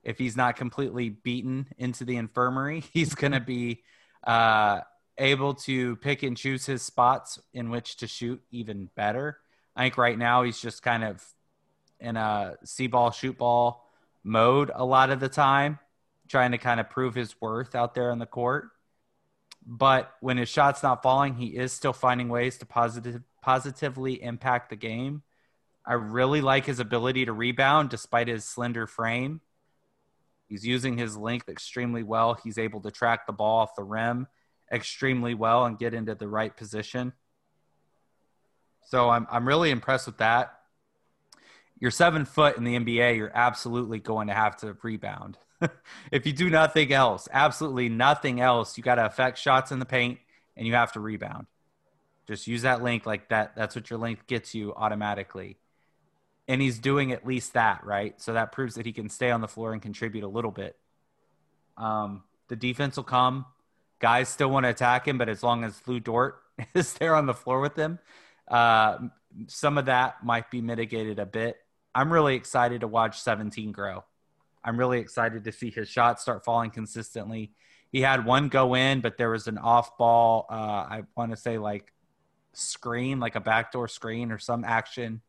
If 0.04 0.18
he's 0.18 0.36
not 0.36 0.56
completely 0.56 1.10
beaten 1.10 1.68
into 1.78 2.04
the 2.04 2.18
infirmary, 2.18 2.80
he's 2.94 3.14
going 3.14 3.34
to 3.34 3.40
be 3.40 3.84
uh, 4.24 4.80
able 5.20 5.54
to 5.54 5.96
pick 5.98 6.24
and 6.24 6.36
choose 6.36 6.66
his 6.66 6.82
spots 6.82 7.40
in 7.54 7.70
which 7.70 7.98
to 7.98 8.08
shoot 8.08 8.42
even 8.50 8.90
better. 8.96 9.38
I 9.76 9.84
think 9.84 9.98
right 9.98 10.18
now 10.18 10.42
he's 10.42 10.60
just 10.60 10.82
kind 10.82 11.04
of 11.04 11.24
in 12.00 12.18
a 12.18 12.56
see 12.64 12.88
ball, 12.88 13.12
shoot 13.12 13.38
ball 13.38 13.88
mode 14.24 14.72
a 14.74 14.84
lot 14.84 15.12
of 15.12 15.20
the 15.20 15.30
time, 15.30 15.78
trying 16.28 16.52
to 16.52 16.58
kind 16.58 16.80
of 16.80 16.90
prove 16.90 17.14
his 17.14 17.40
worth 17.40 17.76
out 17.76 17.94
there 17.94 18.12
on 18.12 18.18
the 18.18 18.26
court. 18.26 18.72
But 19.66 20.12
when 20.22 20.38
his 20.38 20.50
shot's 20.50 20.84
not 20.84 21.04
falling, 21.04 21.36
he 21.36 21.48
is 21.48 21.72
still 21.72 21.94
finding 21.94 22.30
ways 22.30 22.58
to 22.58 22.66
positive, 22.66 23.22
positively 23.42 24.22
impact 24.22 24.70
the 24.70 24.76
game. 24.76 25.24
I 25.86 25.94
really 25.94 26.42
like 26.42 26.66
his 26.66 26.80
ability 26.80 27.26
to 27.26 27.34
rebound 27.34 27.90
despite 27.90 28.28
his 28.28 28.46
slender 28.46 28.88
frame. 28.88 29.42
He's 30.48 30.66
using 30.66 30.98
his 30.98 31.16
length 31.16 31.48
extremely 31.48 32.04
well. 32.04 32.34
He's 32.34 32.58
able 32.58 32.82
to 32.82 32.92
track 32.92 33.26
the 33.26 33.34
ball 33.34 33.60
off 33.60 33.76
the 33.76 33.84
rim 33.84 34.28
extremely 34.72 35.34
well 35.34 35.66
and 35.66 35.78
get 35.78 35.94
into 35.94 36.16
the 36.16 36.28
right 36.28 36.56
position. 36.56 37.14
So 38.86 39.10
I'm 39.10 39.28
I'm 39.30 39.48
really 39.48 39.70
impressed 39.70 40.08
with 40.08 40.18
that. 40.18 40.54
You're 41.80 41.92
seven 41.92 42.26
foot 42.26 42.58
in 42.58 42.64
the 42.64 42.78
NBA. 42.78 43.18
You're 43.18 43.32
absolutely 43.34 44.00
going 44.00 44.28
to 44.28 44.34
have 44.34 44.58
to 44.58 44.78
rebound. 44.84 45.38
if 46.12 46.26
you 46.26 46.34
do 46.34 46.50
nothing 46.50 46.92
else, 46.92 47.28
absolutely 47.32 47.90
nothing 47.90 48.40
else, 48.40 48.78
you 48.78 48.84
got 48.84 48.96
to 48.96 49.06
affect 49.06 49.38
shots 49.38 49.72
in 49.72 49.80
the 49.80 49.86
paint 49.86 50.20
and 50.56 50.68
you 50.68 50.74
have 50.74 50.92
to 50.94 51.00
rebound. 51.00 51.48
Just 52.28 52.48
use 52.48 52.62
that 52.62 52.82
link 52.82 53.06
like 53.06 53.30
that. 53.30 53.56
That's 53.56 53.76
what 53.76 53.90
your 53.90 54.00
length 54.00 54.28
gets 54.28 54.54
you 54.54 54.74
automatically. 54.76 55.58
And 56.48 56.62
he's 56.62 56.80
doing 56.80 57.12
at 57.12 57.26
least 57.26 57.54
that, 57.54 57.86
right? 57.86 58.20
So 58.22 58.34
that 58.34 58.52
proves 58.52 58.76
that 58.76 58.86
he 58.86 58.94
can 58.94 59.10
stay 59.10 59.32
on 59.32 59.42
the 59.42 59.48
floor 59.48 59.74
and 59.74 59.82
contribute 59.82 60.24
a 60.24 60.28
little 60.28 60.52
bit. 60.52 60.78
Um, 61.78 62.24
the 62.48 62.56
defense 62.56 62.98
will 62.98 63.04
come. 63.04 63.46
Guys 64.00 64.30
still 64.30 64.50
want 64.50 64.66
to 64.66 64.70
attack 64.70 65.08
him, 65.08 65.18
but 65.18 65.30
as 65.30 65.44
long 65.44 65.64
as 65.64 65.82
Lu 65.88 66.00
Dort 66.00 66.42
is 66.74 66.94
there 66.94 67.16
on 67.16 67.26
the 67.26 67.34
floor 67.34 67.60
with 67.60 67.76
him, 67.76 68.00
uh, 68.48 68.98
some 69.48 69.78
of 69.78 69.86
that 69.86 70.24
might 70.24 70.52
be 70.52 70.62
mitigated 70.62 71.20
a 71.20 71.26
bit. 71.26 71.58
I'm 71.94 72.12
really 72.12 72.36
excited 72.36 72.82
to 72.82 72.88
watch 72.88 73.22
17 73.22 73.72
grow. 73.72 74.04
I'm 74.64 74.78
really 74.78 75.00
excited 75.00 75.44
to 75.46 75.52
see 75.52 75.70
his 75.70 75.90
shots 75.90 76.22
start 76.22 76.46
falling 76.46 76.72
consistently. 76.72 77.52
He 77.92 78.02
had 78.02 78.26
one 78.26 78.48
go 78.48 78.76
in, 78.76 79.02
but 79.02 79.18
there 79.18 79.30
was 79.30 79.48
an 79.48 79.58
off 79.58 79.98
ball. 79.98 80.46
Uh, 80.50 80.54
I 80.54 81.04
want 81.16 81.32
to 81.32 81.38
say 81.38 81.58
like 81.58 81.92
screen, 82.54 83.20
like 83.20 83.36
a 83.36 83.42
backdoor 83.42 83.88
screen 83.88 84.32
or 84.32 84.38
some 84.38 84.64
action 84.64 85.22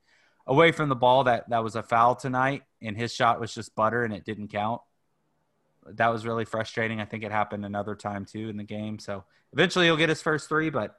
away 0.46 0.72
from 0.72 0.88
the 0.88 0.96
ball 0.96 1.24
that 1.24 1.48
that 1.50 1.62
was 1.62 1.76
a 1.76 1.82
foul 1.82 2.14
tonight, 2.14 2.62
and 2.80 2.96
his 2.96 3.14
shot 3.14 3.40
was 3.40 3.54
just 3.54 3.74
butter 3.74 4.04
and 4.04 4.12
it 4.14 4.24
didn't 4.24 4.48
count. 4.48 4.80
That 5.86 6.09
was 6.09 6.24
really 6.24 6.44
frustrating. 6.44 7.00
I 7.00 7.04
think 7.04 7.24
it 7.24 7.32
happened 7.32 7.64
another 7.64 7.94
time 7.94 8.24
too 8.24 8.48
in 8.48 8.56
the 8.56 8.64
game. 8.64 8.98
So 8.98 9.24
eventually 9.52 9.86
he'll 9.86 9.96
get 9.96 10.09
his 10.09 10.22
first 10.22 10.48
three, 10.48 10.70
but 10.70 10.94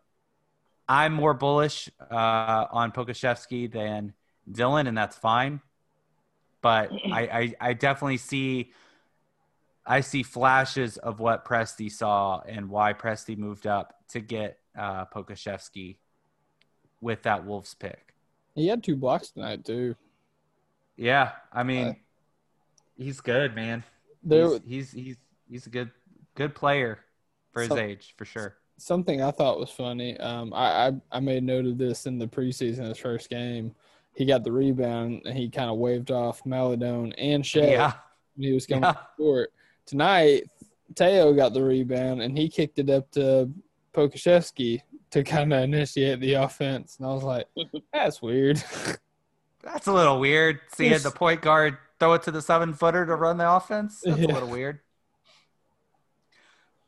I'm 0.87 1.13
more 1.13 1.33
bullish 1.33 1.89
uh, 2.11 2.65
on 2.71 2.91
Pokusevski 2.91 3.71
than 3.71 4.13
Dylan, 4.51 4.87
and 4.87 4.97
that's 4.97 5.15
fine. 5.15 5.61
But 6.63 6.91
I, 7.11 7.21
I 7.21 7.69
I 7.69 7.73
definitely 7.73 8.17
see 8.17 8.71
I 9.85 10.01
see 10.01 10.23
flashes 10.23 10.97
of 10.97 11.19
what 11.19 11.45
Presti 11.45 11.91
saw 11.91 12.41
and 12.47 12.69
why 12.71 12.93
Presti 12.93 13.37
moved 13.37 13.67
up 13.67 13.93
to 14.09 14.19
get 14.21 14.57
uh, 14.75 15.05
Pokusevski 15.05 15.97
with 17.01 17.21
that 17.23 17.45
Wolves 17.45 17.75
pick. 17.75 18.15
He 18.55 18.67
had 18.67 18.81
two 18.83 18.95
blocks 18.95 19.29
tonight 19.31 19.65
too. 19.65 19.95
Yeah, 20.95 21.31
I 21.51 21.63
mean, 21.63 21.87
Uh, 21.87 21.93
he's 22.97 23.19
good, 23.19 23.55
man. 23.55 23.83
There, 24.23 24.47
He's, 24.65 24.91
he's 24.91 24.91
he's 24.91 25.17
he's 25.49 25.67
a 25.67 25.69
good 25.69 25.91
good 26.35 26.55
player 26.55 26.99
for 27.51 27.61
his 27.61 27.69
So- 27.69 27.77
age, 27.77 28.13
for 28.17 28.25
sure. 28.25 28.55
something 28.77 29.21
I 29.21 29.31
thought 29.31 29.59
was 29.59 29.69
funny. 29.69 30.17
Um, 30.19 30.53
I, 30.53 30.87
I 30.87 30.91
I 31.11 31.19
made 31.19 31.43
note 31.43 31.65
of 31.65 31.77
this 31.77 32.05
in 32.05 32.17
the 32.19 32.27
preseason, 32.27 32.87
his 32.87 32.97
first 32.97 33.29
game. 33.29 33.75
He 34.15 34.25
got 34.25 34.43
the 34.43 34.51
rebound 34.51 35.23
and 35.25 35.35
he 35.37 35.49
kind 35.49 35.69
of 35.69 35.77
waved 35.77 36.11
off 36.11 36.45
Maledon 36.45 37.13
and 37.13 37.45
Shai 37.45 37.71
Yeah, 37.71 37.93
when 38.35 38.47
he 38.49 38.53
was 38.53 38.65
coming 38.67 38.83
yeah. 38.83 38.91
to 38.93 38.99
the 39.17 39.23
court. 39.23 39.53
Tonight, 39.85 40.43
Teo 40.95 41.33
got 41.33 41.53
the 41.53 41.63
rebound 41.63 42.21
and 42.21 42.37
he 42.37 42.47
kicked 42.47 42.77
it 42.79 42.89
up 42.89 43.09
to 43.11 43.49
Pokusevski 43.93 44.81
to 45.11 45.23
kind 45.23 45.51
of 45.53 45.63
initiate 45.63 46.19
the 46.19 46.33
offense. 46.35 46.97
And 46.99 47.07
I 47.07 47.13
was 47.13 47.23
like, 47.23 47.47
that's 47.93 48.21
weird. 48.21 48.63
That's 49.63 49.87
a 49.87 49.93
little 49.93 50.19
weird. 50.19 50.59
Seeing 50.75 50.99
the 51.01 51.11
point 51.11 51.41
guard 51.41 51.77
throw 51.99 52.13
it 52.13 52.23
to 52.23 52.31
the 52.31 52.41
seven 52.41 52.73
footer 52.73 53.05
to 53.05 53.15
run 53.15 53.37
the 53.37 53.49
offense. 53.49 54.01
That's 54.03 54.19
Yeah. 54.19 54.27
a 54.27 54.33
little 54.33 54.49
weird. 54.49 54.79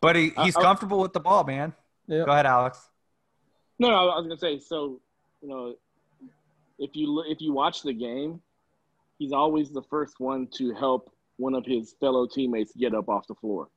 But 0.01 0.15
he, 0.15 0.31
he's 0.43 0.55
I- 0.55 0.59
I- 0.59 0.63
comfortable 0.63 0.99
with 0.99 1.13
the 1.13 1.19
ball, 1.19 1.43
man. 1.43 1.73
Yep. 2.07 2.25
Go 2.27 2.31
ahead, 2.31 2.45
Alex. 2.45 2.87
No, 3.79 3.89
no, 3.89 3.95
I 4.09 4.17
was 4.17 4.27
gonna 4.27 4.37
say. 4.37 4.59
So, 4.59 4.99
you 5.41 5.49
know, 5.49 5.75
if 6.79 6.95
you 6.95 7.23
if 7.27 7.41
you 7.41 7.53
watch 7.53 7.81
the 7.81 7.93
game, 7.93 8.41
he's 9.17 9.31
always 9.31 9.71
the 9.71 9.83
first 9.83 10.19
one 10.19 10.47
to 10.57 10.73
help 10.73 11.11
one 11.37 11.53
of 11.53 11.65
his 11.65 11.95
fellow 11.99 12.27
teammates 12.27 12.71
get 12.77 12.93
up 12.93 13.09
off 13.09 13.27
the 13.27 13.35
floor. 13.35 13.67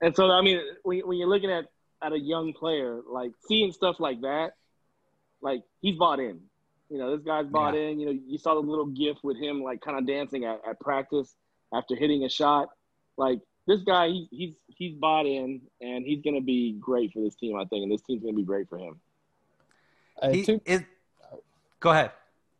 And 0.00 0.14
so, 0.14 0.30
I 0.30 0.42
mean, 0.42 0.60
when, 0.84 1.00
when 1.00 1.18
you're 1.18 1.28
looking 1.28 1.50
at 1.50 1.66
at 2.02 2.12
a 2.12 2.18
young 2.18 2.52
player, 2.52 3.00
like 3.08 3.32
seeing 3.46 3.72
stuff 3.72 3.96
like 3.98 4.20
that, 4.20 4.52
like 5.40 5.62
he's 5.80 5.96
bought 5.96 6.20
in. 6.20 6.40
You 6.88 6.98
know, 6.98 7.16
this 7.16 7.24
guy's 7.24 7.46
bought 7.46 7.74
in. 7.74 8.00
You 8.00 8.06
know, 8.06 8.18
you 8.26 8.38
saw 8.38 8.54
the 8.54 8.60
little 8.60 8.86
gif 8.86 9.18
with 9.22 9.36
him 9.36 9.62
like 9.62 9.80
kind 9.82 9.98
of 9.98 10.06
dancing 10.06 10.44
at, 10.44 10.60
at 10.68 10.80
practice 10.80 11.34
after 11.74 11.94
hitting 11.96 12.24
a 12.24 12.30
shot. 12.30 12.68
Like 13.16 13.40
this 13.66 13.80
guy, 13.82 14.08
he, 14.08 14.28
he's 14.30 14.54
he's 14.68 14.94
bought 14.94 15.26
in, 15.26 15.60
and 15.80 16.06
he's 16.06 16.22
gonna 16.22 16.40
be 16.40 16.76
great 16.80 17.12
for 17.12 17.20
this 17.20 17.34
team, 17.34 17.56
I 17.56 17.64
think, 17.64 17.82
and 17.82 17.92
this 17.92 18.02
team's 18.02 18.22
gonna 18.22 18.36
be 18.36 18.44
great 18.44 18.68
for 18.68 18.78
him. 18.78 19.00
Uh, 20.20 20.30
He 20.30 20.42
to, 20.44 20.60
is, 20.64 20.82
go 21.80 21.90
ahead. 21.90 22.12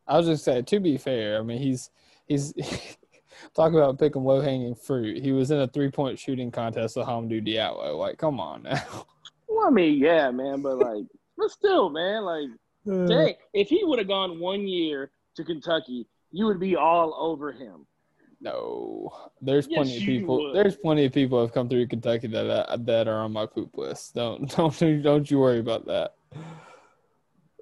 I 0.06 0.16
was 0.16 0.26
just 0.26 0.44
saying, 0.44 0.64
to 0.66 0.80
be 0.80 0.97
fair, 0.97 1.39
I 1.39 1.43
mean, 1.43 1.59
he's 1.59 1.90
he's 2.26 2.55
talk 3.55 3.72
about 3.72 3.98
picking 3.98 4.24
low 4.24 4.40
hanging 4.40 4.74
fruit. 4.74 5.22
He 5.22 5.32
was 5.32 5.51
in 5.51 5.60
a 5.60 5.68
three 5.68 5.90
point 5.90 6.18
shooting 6.18 6.51
contest 6.51 6.97
with 6.97 7.06
Hamidou 7.06 7.47
Diallo. 7.47 7.98
Like, 7.98 8.18
come 8.18 8.40
on 8.40 8.62
now. 8.64 8.82
Well, 9.51 9.66
I 9.66 9.70
mean, 9.70 9.98
yeah, 9.98 10.30
man, 10.30 10.60
but 10.60 10.76
like, 10.76 11.05
but 11.36 11.51
still, 11.51 11.89
man, 11.89 12.22
like, 12.22 12.48
dang, 13.09 13.35
if 13.55 13.68
he 13.68 13.82
would 13.82 13.98
have 13.98 14.06
gone 14.06 14.39
one 14.39 14.68
year 14.68 15.10
to 15.35 15.43
Kentucky, 15.43 16.06
you 16.30 16.44
would 16.47 16.60
be 16.60 16.76
all 16.76 17.14
over 17.18 17.51
him. 17.51 17.86
No, 18.40 19.10
there's 19.40 19.66
Yes, 19.66 19.76
plenty 19.76 19.97
of 19.97 20.02
people. 20.05 20.44
would. 20.44 20.55
There's 20.55 20.76
plenty 20.76 21.06
of 21.06 21.12
people 21.12 21.40
have 21.40 21.52
come 21.52 21.68
through 21.68 21.89
Kentucky 21.89 22.28
that 22.28 22.48
uh, 22.48 22.76
that 22.76 23.09
are 23.09 23.20
on 23.20 23.32
my 23.32 23.47
poop 23.47 23.76
list. 23.76 24.14
Don't 24.14 24.48
don't 24.56 25.02
don't 25.02 25.30
you 25.30 25.40
worry 25.40 25.59
about 25.59 25.86
that. 25.86 26.14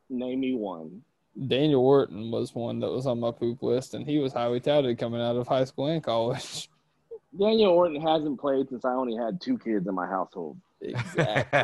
Name 0.08 0.40
me 0.40 0.54
one. 0.54 1.02
Daniel 1.48 1.82
Orton 1.84 2.30
was 2.30 2.54
one 2.54 2.80
that 2.80 2.90
was 2.90 3.06
on 3.06 3.20
my 3.20 3.30
poop 3.30 3.62
list, 3.62 3.94
and 3.94 4.06
he 4.06 4.18
was 4.18 4.32
highly 4.32 4.60
touted 4.60 4.98
coming 4.98 5.20
out 5.20 5.36
of 5.36 5.46
high 5.46 5.64
school 5.64 5.86
and 5.88 6.02
college. 6.02 6.68
Daniel 7.38 7.72
Orton 7.72 8.00
hasn't 8.00 8.40
played 8.40 8.68
since 8.70 8.84
I 8.84 8.92
only 8.94 9.16
had 9.16 9.40
two 9.40 9.58
kids 9.58 9.86
in 9.86 9.94
my 9.94 10.06
household. 10.06 10.56
exactly. 10.80 11.60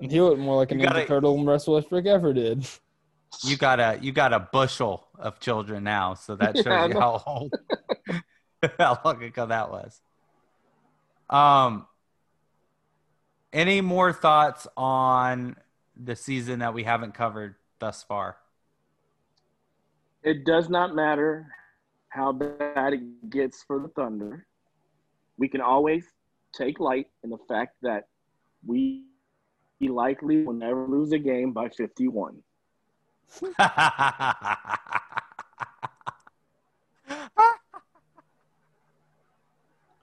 and 0.00 0.12
he 0.12 0.20
looked 0.20 0.38
more 0.38 0.56
like 0.56 0.70
an 0.70 0.78
You 0.78 0.86
Ninja 0.86 0.90
gotta- 0.92 1.06
Turtle 1.06 1.36
than 1.36 1.46
Russell 1.46 1.74
Westbrook 1.74 2.06
ever 2.06 2.32
did. 2.32 2.64
you 3.42 3.56
got 3.56 3.80
a 3.80 3.98
you 4.00 4.12
got 4.12 4.32
a 4.32 4.38
bushel 4.40 5.08
of 5.18 5.40
children 5.40 5.82
now, 5.84 6.14
so 6.14 6.36
that 6.36 6.56
shows 6.56 6.66
Yeah, 6.66 6.86
you 6.86 7.00
how 7.00 7.22
old, 7.26 7.54
how 8.78 9.00
long 9.04 9.22
ago 9.24 9.46
that 9.46 9.70
was. 9.70 10.00
Um, 11.28 11.86
any 13.52 13.80
more 13.80 14.12
thoughts 14.12 14.66
on 14.76 15.56
the 16.02 16.16
season 16.16 16.60
that 16.60 16.74
we 16.74 16.84
haven't 16.84 17.14
covered 17.14 17.56
thus 17.78 18.02
far? 18.02 18.36
It 20.22 20.44
does 20.44 20.68
not 20.68 20.94
matter 20.94 21.46
how 22.08 22.32
bad 22.32 22.94
it 22.94 23.30
gets 23.30 23.62
for 23.62 23.80
the 23.80 23.88
Thunder. 23.88 24.46
We 25.36 25.48
can 25.48 25.60
always 25.60 26.04
take 26.54 26.80
light 26.80 27.06
in 27.22 27.30
the 27.30 27.38
fact 27.48 27.76
that 27.82 28.08
we 28.66 29.04
likely 29.80 30.42
will 30.42 30.54
never 30.54 30.86
lose 30.86 31.12
a 31.12 31.18
game 31.18 31.52
by 31.52 31.68
51. 31.68 32.42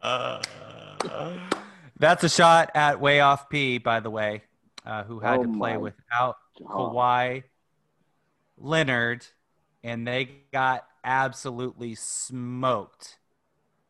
Uh, 0.06 0.40
That's 1.98 2.24
a 2.24 2.30
shot 2.30 2.70
at 2.76 3.00
way 3.00 3.22
off 3.22 3.50
P, 3.50 3.80
by 3.80 4.00
the 4.00 4.12
way, 4.12 4.44
uh, 4.86 5.04
who 5.04 5.20
had 5.20 5.40
Oh 5.40 5.44
to 5.44 5.58
play 5.58 5.78
without 5.78 6.38
God. 6.60 6.70
Kawhi 6.70 7.44
Leonard, 8.58 9.26
and 9.84 10.08
they 10.08 10.30
got 10.52 10.86
absolutely 11.04 11.96
smoked 11.96 13.18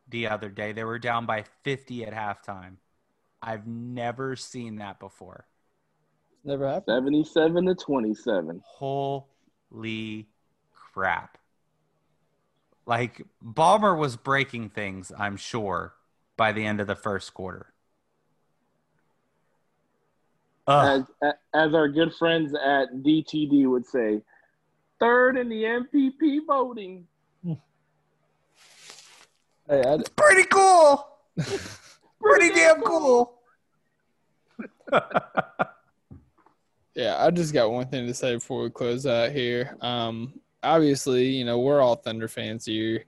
the 0.08 0.28
other 0.28 0.48
day. 0.48 0.72
They 0.72 0.84
were 0.84 0.98
down 0.98 1.26
by 1.26 1.44
50 1.62 2.04
at 2.04 2.12
halftime. 2.12 2.76
I've 3.42 3.66
never 3.66 4.36
seen 4.36 4.76
that 4.76 4.98
before. 4.98 5.46
Never 6.44 6.66
happened. 6.68 6.96
77 6.96 7.66
to 7.66 7.74
27. 7.74 8.62
Holy 8.64 10.28
crap. 10.72 11.38
Like, 12.86 13.22
Ballmer 13.44 13.98
was 13.98 14.16
breaking 14.16 14.70
things, 14.70 15.10
I'm 15.18 15.36
sure, 15.36 15.94
by 16.36 16.52
the 16.52 16.64
end 16.64 16.80
of 16.80 16.86
the 16.86 16.94
first 16.94 17.34
quarter. 17.34 17.72
As, 20.68 21.04
as 21.54 21.74
our 21.74 21.88
good 21.88 22.14
friends 22.14 22.54
at 22.54 22.92
DTD 22.96 23.68
would 23.70 23.86
say, 23.86 24.20
third 24.98 25.36
in 25.36 25.48
the 25.48 25.62
MVP 25.62 26.40
voting. 26.46 27.06
Hey, 29.68 29.82
I, 29.82 29.98
pretty 30.16 30.44
cool. 30.44 31.08
pretty 32.20 32.50
damn 32.54 32.80
cool. 32.82 33.34
Yeah, 36.96 37.22
I 37.22 37.30
just 37.30 37.52
got 37.52 37.70
one 37.70 37.86
thing 37.88 38.06
to 38.06 38.14
say 38.14 38.36
before 38.36 38.62
we 38.62 38.70
close 38.70 39.04
out 39.04 39.30
here. 39.30 39.76
Um, 39.82 40.40
obviously, 40.62 41.26
you 41.26 41.44
know, 41.44 41.58
we're 41.58 41.82
all 41.82 41.96
Thunder 41.96 42.26
fans 42.26 42.64
here. 42.64 43.04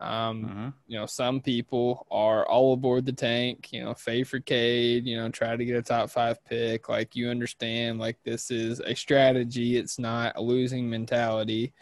Um, 0.00 0.44
Mhm. 0.44 0.74
you 0.86 0.98
know, 0.98 1.06
some 1.06 1.40
people 1.40 2.06
are 2.10 2.46
all 2.48 2.72
aboard 2.72 3.04
the 3.04 3.12
tank, 3.12 3.72
you 3.72 3.84
know, 3.84 3.94
Faye 3.94 4.24
for 4.24 4.40
Cade, 4.40 5.06
you 5.06 5.16
know, 5.16 5.28
try 5.28 5.56
to 5.56 5.64
get 5.64 5.76
a 5.76 5.82
top 5.82 6.10
five 6.10 6.42
pick. 6.44 6.88
Like, 6.88 7.14
you 7.14 7.28
understand, 7.28 7.98
like, 7.98 8.18
this 8.24 8.50
is 8.50 8.80
a 8.80 8.94
strategy, 8.94 9.76
it's 9.76 9.98
not 9.98 10.32
a 10.36 10.40
losing 10.42 10.88
mentality. 10.88 11.74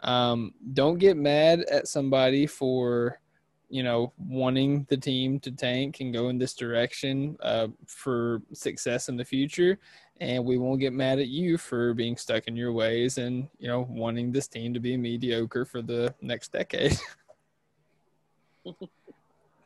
Um, 0.00 0.54
don't 0.72 0.98
get 0.98 1.16
mad 1.16 1.60
at 1.70 1.86
somebody 1.86 2.46
for, 2.46 3.20
you 3.68 3.82
know, 3.82 4.12
wanting 4.18 4.84
the 4.88 4.96
team 4.96 5.38
to 5.40 5.50
tank 5.50 6.00
and 6.00 6.12
go 6.12 6.28
in 6.28 6.38
this 6.38 6.54
direction 6.54 7.36
uh, 7.40 7.68
for 7.86 8.42
success 8.52 9.08
in 9.08 9.16
the 9.16 9.24
future. 9.24 9.78
And 10.18 10.44
we 10.44 10.56
won't 10.56 10.80
get 10.80 10.94
mad 10.94 11.18
at 11.18 11.28
you 11.28 11.58
for 11.58 11.92
being 11.92 12.16
stuck 12.16 12.46
in 12.48 12.56
your 12.56 12.72
ways 12.72 13.18
and, 13.18 13.48
you 13.58 13.68
know, 13.68 13.86
wanting 13.90 14.32
this 14.32 14.48
team 14.48 14.72
to 14.72 14.80
be 14.80 14.96
mediocre 14.96 15.66
for 15.66 15.82
the 15.82 16.14
next 16.22 16.52
decade. 16.52 16.98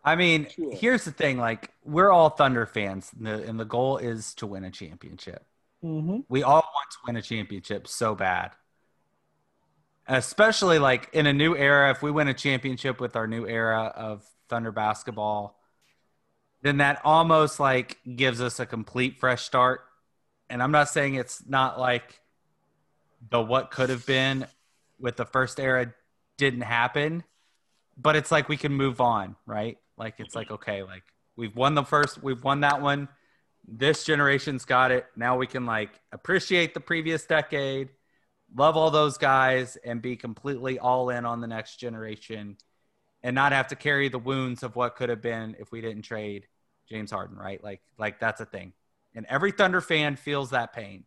I 0.04 0.16
mean, 0.16 0.48
Sure. 0.48 0.74
here's 0.74 1.04
the 1.04 1.12
thing: 1.12 1.38
like, 1.38 1.72
we're 1.84 2.10
all 2.10 2.30
Thunder 2.30 2.66
fans, 2.66 3.10
and 3.16 3.26
the, 3.26 3.44
and 3.46 3.60
the 3.60 3.64
goal 3.64 3.98
is 3.98 4.34
to 4.36 4.46
win 4.46 4.64
a 4.64 4.70
championship. 4.70 5.44
Mm-hmm. 5.84 6.20
We 6.28 6.42
all 6.42 6.62
want 6.62 6.90
to 6.92 6.98
win 7.06 7.16
a 7.16 7.22
championship 7.22 7.86
so 7.88 8.14
bad. 8.14 8.52
Especially 10.06 10.78
like 10.78 11.08
in 11.12 11.26
a 11.26 11.32
new 11.32 11.54
era, 11.54 11.90
if 11.90 12.02
we 12.02 12.10
win 12.10 12.28
a 12.28 12.34
championship 12.34 13.00
with 13.00 13.14
our 13.16 13.26
new 13.26 13.46
era 13.46 13.92
of 13.94 14.24
Thunder 14.48 14.72
basketball, 14.72 15.60
then 16.62 16.78
that 16.78 17.00
almost 17.04 17.60
like 17.60 17.98
gives 18.16 18.40
us 18.40 18.58
a 18.58 18.66
complete 18.66 19.18
fresh 19.20 19.42
start. 19.44 19.82
And 20.48 20.62
I'm 20.62 20.72
not 20.72 20.88
saying 20.88 21.14
it's 21.14 21.46
not 21.46 21.78
like 21.78 22.20
the 23.30 23.40
what 23.40 23.70
could 23.70 23.88
have 23.90 24.04
been 24.04 24.46
with 24.98 25.16
the 25.16 25.24
first 25.24 25.60
era 25.60 25.94
didn't 26.36 26.62
happen, 26.62 27.22
but 28.00 28.16
it's 28.16 28.30
like 28.30 28.48
we 28.48 28.56
can 28.56 28.72
move 28.72 29.00
on, 29.00 29.36
right? 29.46 29.78
Like 29.96 30.14
it's 30.18 30.34
like 30.34 30.50
okay, 30.50 30.82
like 30.82 31.02
we've 31.36 31.54
won 31.54 31.74
the 31.74 31.84
first, 31.84 32.22
we've 32.22 32.42
won 32.42 32.60
that 32.60 32.80
one 32.80 33.08
this 33.66 34.04
generation's 34.04 34.64
got 34.64 34.90
it. 34.90 35.06
Now 35.16 35.36
we 35.36 35.46
can 35.46 35.66
like 35.66 35.90
appreciate 36.12 36.74
the 36.74 36.80
previous 36.80 37.24
decade, 37.26 37.90
love 38.54 38.76
all 38.76 38.90
those 38.90 39.18
guys 39.18 39.76
and 39.84 40.02
be 40.02 40.16
completely 40.16 40.78
all 40.78 41.10
in 41.10 41.24
on 41.24 41.40
the 41.40 41.46
next 41.46 41.76
generation 41.76 42.56
and 43.22 43.34
not 43.34 43.52
have 43.52 43.68
to 43.68 43.76
carry 43.76 44.08
the 44.08 44.18
wounds 44.18 44.62
of 44.62 44.76
what 44.76 44.96
could 44.96 45.08
have 45.08 45.22
been 45.22 45.56
if 45.58 45.70
we 45.70 45.80
didn't 45.80 46.02
trade 46.02 46.46
James 46.88 47.10
Harden, 47.10 47.36
right? 47.36 47.62
Like 47.62 47.80
like 47.98 48.18
that's 48.18 48.40
a 48.40 48.46
thing. 48.46 48.72
And 49.14 49.26
every 49.26 49.52
Thunder 49.52 49.80
fan 49.80 50.16
feels 50.16 50.50
that 50.50 50.72
pain. 50.72 51.04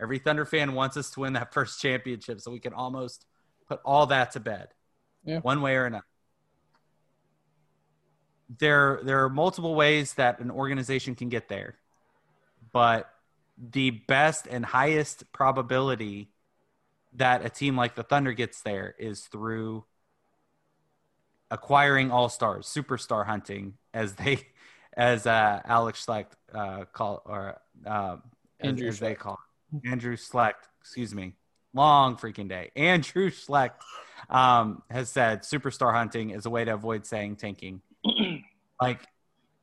Every 0.00 0.18
Thunder 0.18 0.44
fan 0.44 0.74
wants 0.74 0.96
us 0.96 1.10
to 1.10 1.20
win 1.20 1.34
that 1.34 1.52
first 1.52 1.80
championship 1.80 2.40
so 2.40 2.50
we 2.50 2.60
can 2.60 2.72
almost 2.72 3.26
put 3.68 3.80
all 3.84 4.06
that 4.06 4.32
to 4.32 4.40
bed. 4.40 4.68
Yeah. 5.26 5.40
One 5.40 5.60
way 5.60 5.76
or 5.76 5.84
another. 5.84 6.04
There 8.58 9.00
there 9.02 9.24
are 9.24 9.28
multiple 9.28 9.74
ways 9.74 10.14
that 10.14 10.38
an 10.38 10.50
organization 10.50 11.14
can 11.16 11.28
get 11.28 11.48
there. 11.48 11.76
But 12.72 13.10
the 13.58 13.90
best 13.90 14.46
and 14.46 14.64
highest 14.64 15.30
probability 15.32 16.30
that 17.14 17.44
a 17.44 17.48
team 17.48 17.76
like 17.76 17.94
the 17.94 18.02
Thunder 18.02 18.32
gets 18.32 18.60
there 18.62 18.94
is 18.98 19.22
through 19.22 19.84
acquiring 21.50 22.10
all 22.10 22.28
stars, 22.28 22.66
superstar 22.66 23.26
hunting, 23.26 23.74
as 23.94 24.14
they, 24.14 24.38
as 24.96 25.26
uh, 25.26 25.60
Alex 25.64 26.04
Schlecht 26.04 26.32
uh, 26.54 26.84
call 26.92 27.22
or 27.24 27.60
uh, 27.86 28.16
as, 28.60 28.68
Andrew 28.68 28.88
as 28.88 29.00
they 29.00 29.14
call 29.14 29.38
it. 29.72 29.88
Andrew 29.90 30.16
Schlecht. 30.16 30.68
Excuse 30.80 31.14
me. 31.14 31.34
Long 31.74 32.16
freaking 32.16 32.48
day. 32.48 32.70
Andrew 32.76 33.30
Schlecht 33.30 33.82
um, 34.30 34.82
has 34.90 35.08
said 35.08 35.42
superstar 35.42 35.92
hunting 35.92 36.30
is 36.30 36.46
a 36.46 36.50
way 36.50 36.64
to 36.64 36.74
avoid 36.74 37.06
saying 37.06 37.36
tanking. 37.36 37.82
like 38.80 39.06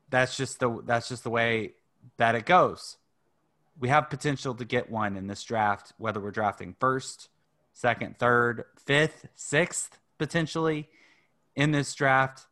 that's 0.09 0.37
just 0.37 0.59
the 0.59 0.81
that's 0.85 1.09
just 1.09 1.23
the 1.23 1.29
way 1.29 1.73
that 2.17 2.35
it 2.35 2.45
goes. 2.45 2.97
We 3.79 3.89
have 3.89 4.09
potential 4.09 4.53
to 4.55 4.65
get 4.65 4.91
one 4.91 5.17
in 5.17 5.27
this 5.27 5.43
draft, 5.43 5.93
whether 5.97 6.19
we're 6.19 6.31
drafting 6.31 6.75
first, 6.79 7.29
second, 7.73 8.19
third, 8.19 8.65
fifth, 8.85 9.27
sixth, 9.35 9.97
potentially 10.19 10.89
in 11.55 11.71
this 11.71 11.93
draft. 11.95 12.45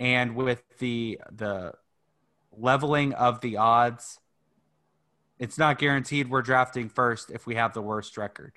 And 0.00 0.34
with 0.36 0.62
the 0.78 1.20
the 1.30 1.74
leveling 2.56 3.12
of 3.12 3.40
the 3.40 3.58
odds, 3.58 4.18
it's 5.38 5.58
not 5.58 5.78
guaranteed 5.78 6.30
we're 6.30 6.42
drafting 6.42 6.88
first 6.88 7.30
if 7.30 7.46
we 7.46 7.56
have 7.56 7.74
the 7.74 7.82
worst 7.82 8.16
record. 8.16 8.52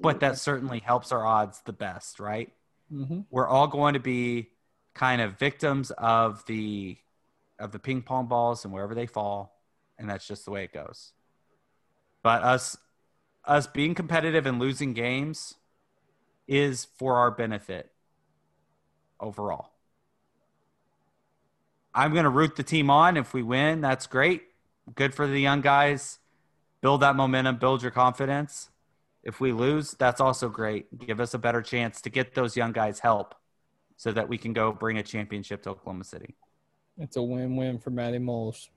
But 0.00 0.20
that 0.20 0.38
certainly 0.38 0.80
helps 0.80 1.10
our 1.12 1.24
odds 1.24 1.60
the 1.64 1.72
best, 1.72 2.20
right? 2.20 2.52
Mm-hmm. 2.92 3.22
we're 3.30 3.48
all 3.48 3.66
going 3.66 3.94
to 3.94 4.00
be 4.00 4.50
kind 4.94 5.20
of 5.20 5.36
victims 5.40 5.90
of 5.90 6.44
the 6.46 6.96
of 7.58 7.72
the 7.72 7.80
ping 7.80 8.00
pong 8.00 8.26
balls 8.26 8.64
and 8.64 8.72
wherever 8.72 8.94
they 8.94 9.06
fall 9.06 9.56
and 9.98 10.08
that's 10.08 10.26
just 10.26 10.44
the 10.44 10.52
way 10.52 10.62
it 10.62 10.72
goes. 10.72 11.12
But 12.22 12.44
us 12.44 12.76
us 13.44 13.66
being 13.66 13.94
competitive 13.94 14.46
and 14.46 14.60
losing 14.60 14.92
games 14.92 15.54
is 16.46 16.86
for 16.96 17.16
our 17.16 17.32
benefit 17.32 17.90
overall. 19.18 19.72
I'm 21.92 22.12
going 22.12 22.24
to 22.24 22.30
root 22.30 22.54
the 22.54 22.62
team 22.62 22.88
on. 22.88 23.16
If 23.16 23.34
we 23.34 23.42
win 23.42 23.80
that's 23.80 24.06
great. 24.06 24.42
Good 24.94 25.12
for 25.12 25.26
the 25.26 25.40
young 25.40 25.60
guys. 25.60 26.20
Build 26.80 27.00
that 27.00 27.16
momentum 27.16 27.56
build 27.56 27.82
your 27.82 27.90
confidence 27.90 28.68
if 29.26 29.40
we 29.40 29.50
lose, 29.50 29.96
that's 29.98 30.20
also 30.20 30.48
great. 30.48 30.96
Give 31.04 31.18
us 31.18 31.34
a 31.34 31.38
better 31.38 31.60
chance 31.60 32.00
to 32.02 32.10
get 32.10 32.36
those 32.36 32.56
young 32.56 32.70
guys 32.70 33.00
help 33.00 33.34
so 33.96 34.12
that 34.12 34.28
we 34.28 34.38
can 34.38 34.52
go 34.52 34.70
bring 34.70 34.98
a 34.98 35.02
championship 35.02 35.64
to 35.64 35.70
Oklahoma 35.70 36.04
City. 36.04 36.36
It's 36.96 37.16
a 37.16 37.22
win-win 37.22 37.80
for 37.80 37.90
Matty 37.90 38.18
Moles. 38.18 38.70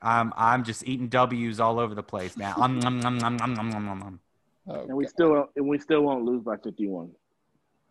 I'm 0.00 0.32
I'm 0.34 0.64
just 0.64 0.88
eating 0.88 1.08
W's 1.08 1.60
all 1.60 1.78
over 1.78 1.94
the 1.94 2.02
place 2.02 2.38
now. 2.38 2.54
Oh, 4.66 4.80
and 4.80 4.96
we 4.96 5.06
still 5.06 5.50
and 5.54 5.68
we 5.68 5.78
still 5.78 6.00
won't 6.00 6.24
lose 6.24 6.42
by 6.42 6.56
51. 6.56 7.10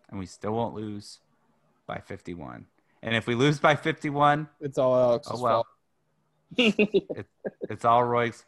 And 0.09 0.19
we 0.19 0.25
still 0.25 0.53
won't 0.53 0.73
lose 0.73 1.19
by 1.85 1.99
51. 1.99 2.65
And 3.03 3.15
if 3.15 3.27
we 3.27 3.35
lose 3.35 3.59
by 3.59 3.75
51, 3.75 4.47
it's 4.59 4.79
all 4.79 4.95
Alex's 4.95 5.33
oh, 5.35 5.43
well. 5.43 5.53
fault. 5.53 5.67
it's, 6.57 7.29
it's 7.69 7.85
all 7.85 8.03
Roy's. 8.03 8.43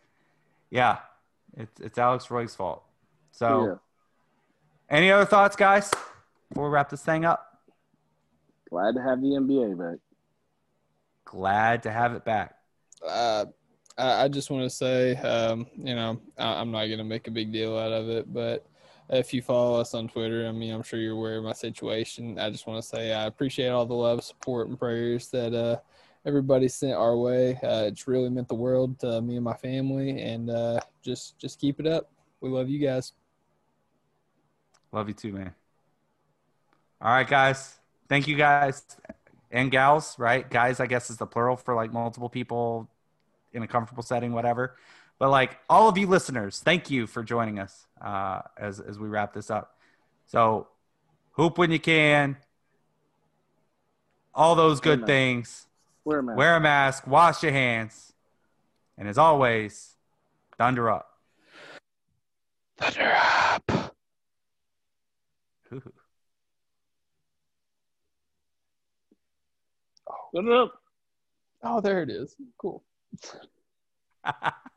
Yeah, 0.72 0.98
it's 1.58 1.82
it's 1.82 1.98
Alex 1.98 2.30
Roy's 2.32 2.56
fault. 2.56 2.84
So, 3.32 3.64
Yeah. 3.66 3.76
any 4.90 5.12
other 5.12 5.26
thoughts, 5.26 5.56
guys? 5.56 5.92
Before 6.50 6.66
we 6.66 6.70
wrap 6.74 6.90
this 6.90 7.04
thing 7.04 7.26
up, 7.26 7.44
Glad 8.70 8.96
to 8.96 9.02
have 9.02 9.22
the 9.22 9.28
NBA 9.36 9.78
back. 9.78 10.00
glad 11.26 11.84
to 11.84 11.92
have 11.92 12.14
it 12.14 12.24
back. 12.26 12.56
uh, 13.06 13.46
I, 13.98 14.24
I 14.24 14.28
just 14.28 14.50
want 14.50 14.64
to 14.64 14.70
say, 14.70 15.16
um, 15.18 15.68
you 15.78 15.96
know, 15.96 16.20
I, 16.38 16.62
I'm 16.62 16.72
not 16.72 16.86
going 16.86 16.98
to 17.00 17.04
make 17.04 17.28
a 17.28 17.32
big 17.32 17.52
deal 17.52 17.78
out 17.78 17.92
of 17.92 18.10
it, 18.10 18.32
but 18.34 18.66
if 19.10 19.34
you 19.34 19.42
follow 19.42 19.80
us 19.80 19.94
on 19.94 20.08
Twitter, 20.08 20.48
I 20.48 20.52
mean, 20.52 20.74
I'm 20.74 20.84
sure 20.84 21.00
you're 21.00 21.14
aware 21.16 21.38
of 21.38 21.44
my 21.44 21.54
situation. 21.54 22.38
I 22.40 22.50
just 22.50 22.68
want 22.68 22.82
to 22.82 22.88
say 22.88 23.14
I 23.14 23.26
appreciate 23.26 23.70
all 23.70 23.86
the 23.86 23.94
love, 23.94 24.24
support, 24.24 24.68
and 24.68 24.78
prayers 24.80 25.30
that 25.30 25.54
uh, 25.54 25.78
everybody 26.28 26.68
sent 26.68 26.94
our 26.94 27.18
way. 27.18 27.58
Uh, 27.64 27.86
it's 27.86 28.08
really 28.08 28.30
meant 28.30 28.50
the 28.50 28.56
world 28.56 29.00
to 29.00 29.22
me 29.22 29.38
and 29.38 29.46
my 29.46 29.56
family, 29.56 30.22
and 30.22 30.50
uh, 30.50 30.80
just 31.02 31.40
just 31.40 31.60
keep 31.60 31.80
it 31.80 31.88
up. 31.88 32.12
We 32.42 32.50
love 32.50 32.70
you 32.70 32.80
guys. 32.80 33.14
Love 34.92 35.08
you 35.08 35.14
too, 35.14 35.32
man. 35.32 35.54
All 37.02 37.12
right, 37.12 37.28
guys. 37.28 37.80
Thank 38.10 38.28
you, 38.28 38.36
guys 38.36 38.84
and 39.52 39.72
gals. 39.72 40.20
Right, 40.20 40.48
guys. 40.50 40.80
I 40.80 40.86
guess 40.86 41.10
is 41.10 41.18
the 41.18 41.26
plural 41.26 41.56
for 41.56 41.74
like 41.74 41.94
multiple 41.94 42.30
people 42.30 42.90
in 43.54 43.64
a 43.64 43.68
comfortable 43.68 44.04
setting, 44.04 44.34
whatever. 44.34 44.76
But 45.20 45.30
like 45.30 45.58
all 45.70 45.88
of 45.88 45.98
you 45.98 46.08
listeners, 46.08 46.60
thank 46.60 46.92
you 46.92 47.08
for 47.08 47.24
joining 47.24 47.58
us 47.58 47.88
uh, 48.02 48.42
as 48.58 48.80
as 48.80 49.00
we 49.00 49.08
wrap 49.08 49.34
this 49.34 49.50
up. 49.50 49.78
So, 50.26 50.68
hoop 51.32 51.58
when 51.58 51.72
you 51.72 51.80
can. 51.80 52.38
All 54.36 54.54
those 54.54 54.80
good 54.80 55.00
Amen. 55.00 55.08
things. 55.08 55.67
Wear 56.08 56.20
a 56.20 56.24
mask. 56.24 56.38
Wear 56.38 56.56
a 56.56 56.62
mask. 56.62 57.08
Wash 57.08 57.44
your 57.44 57.52
hands. 57.52 58.14
And 58.98 59.10
as 59.10 59.18
always, 59.18 59.98
thunder 60.58 60.90
up. 60.90 61.10
Thunder 62.78 63.14
up. 63.14 63.94
Ooh. 65.74 65.82
Put 70.34 70.46
it 70.46 70.52
up. 70.54 70.82
Oh, 71.64 71.82
there 71.82 72.02
it 72.04 72.10
is. 72.10 72.38
Cool. 72.58 72.86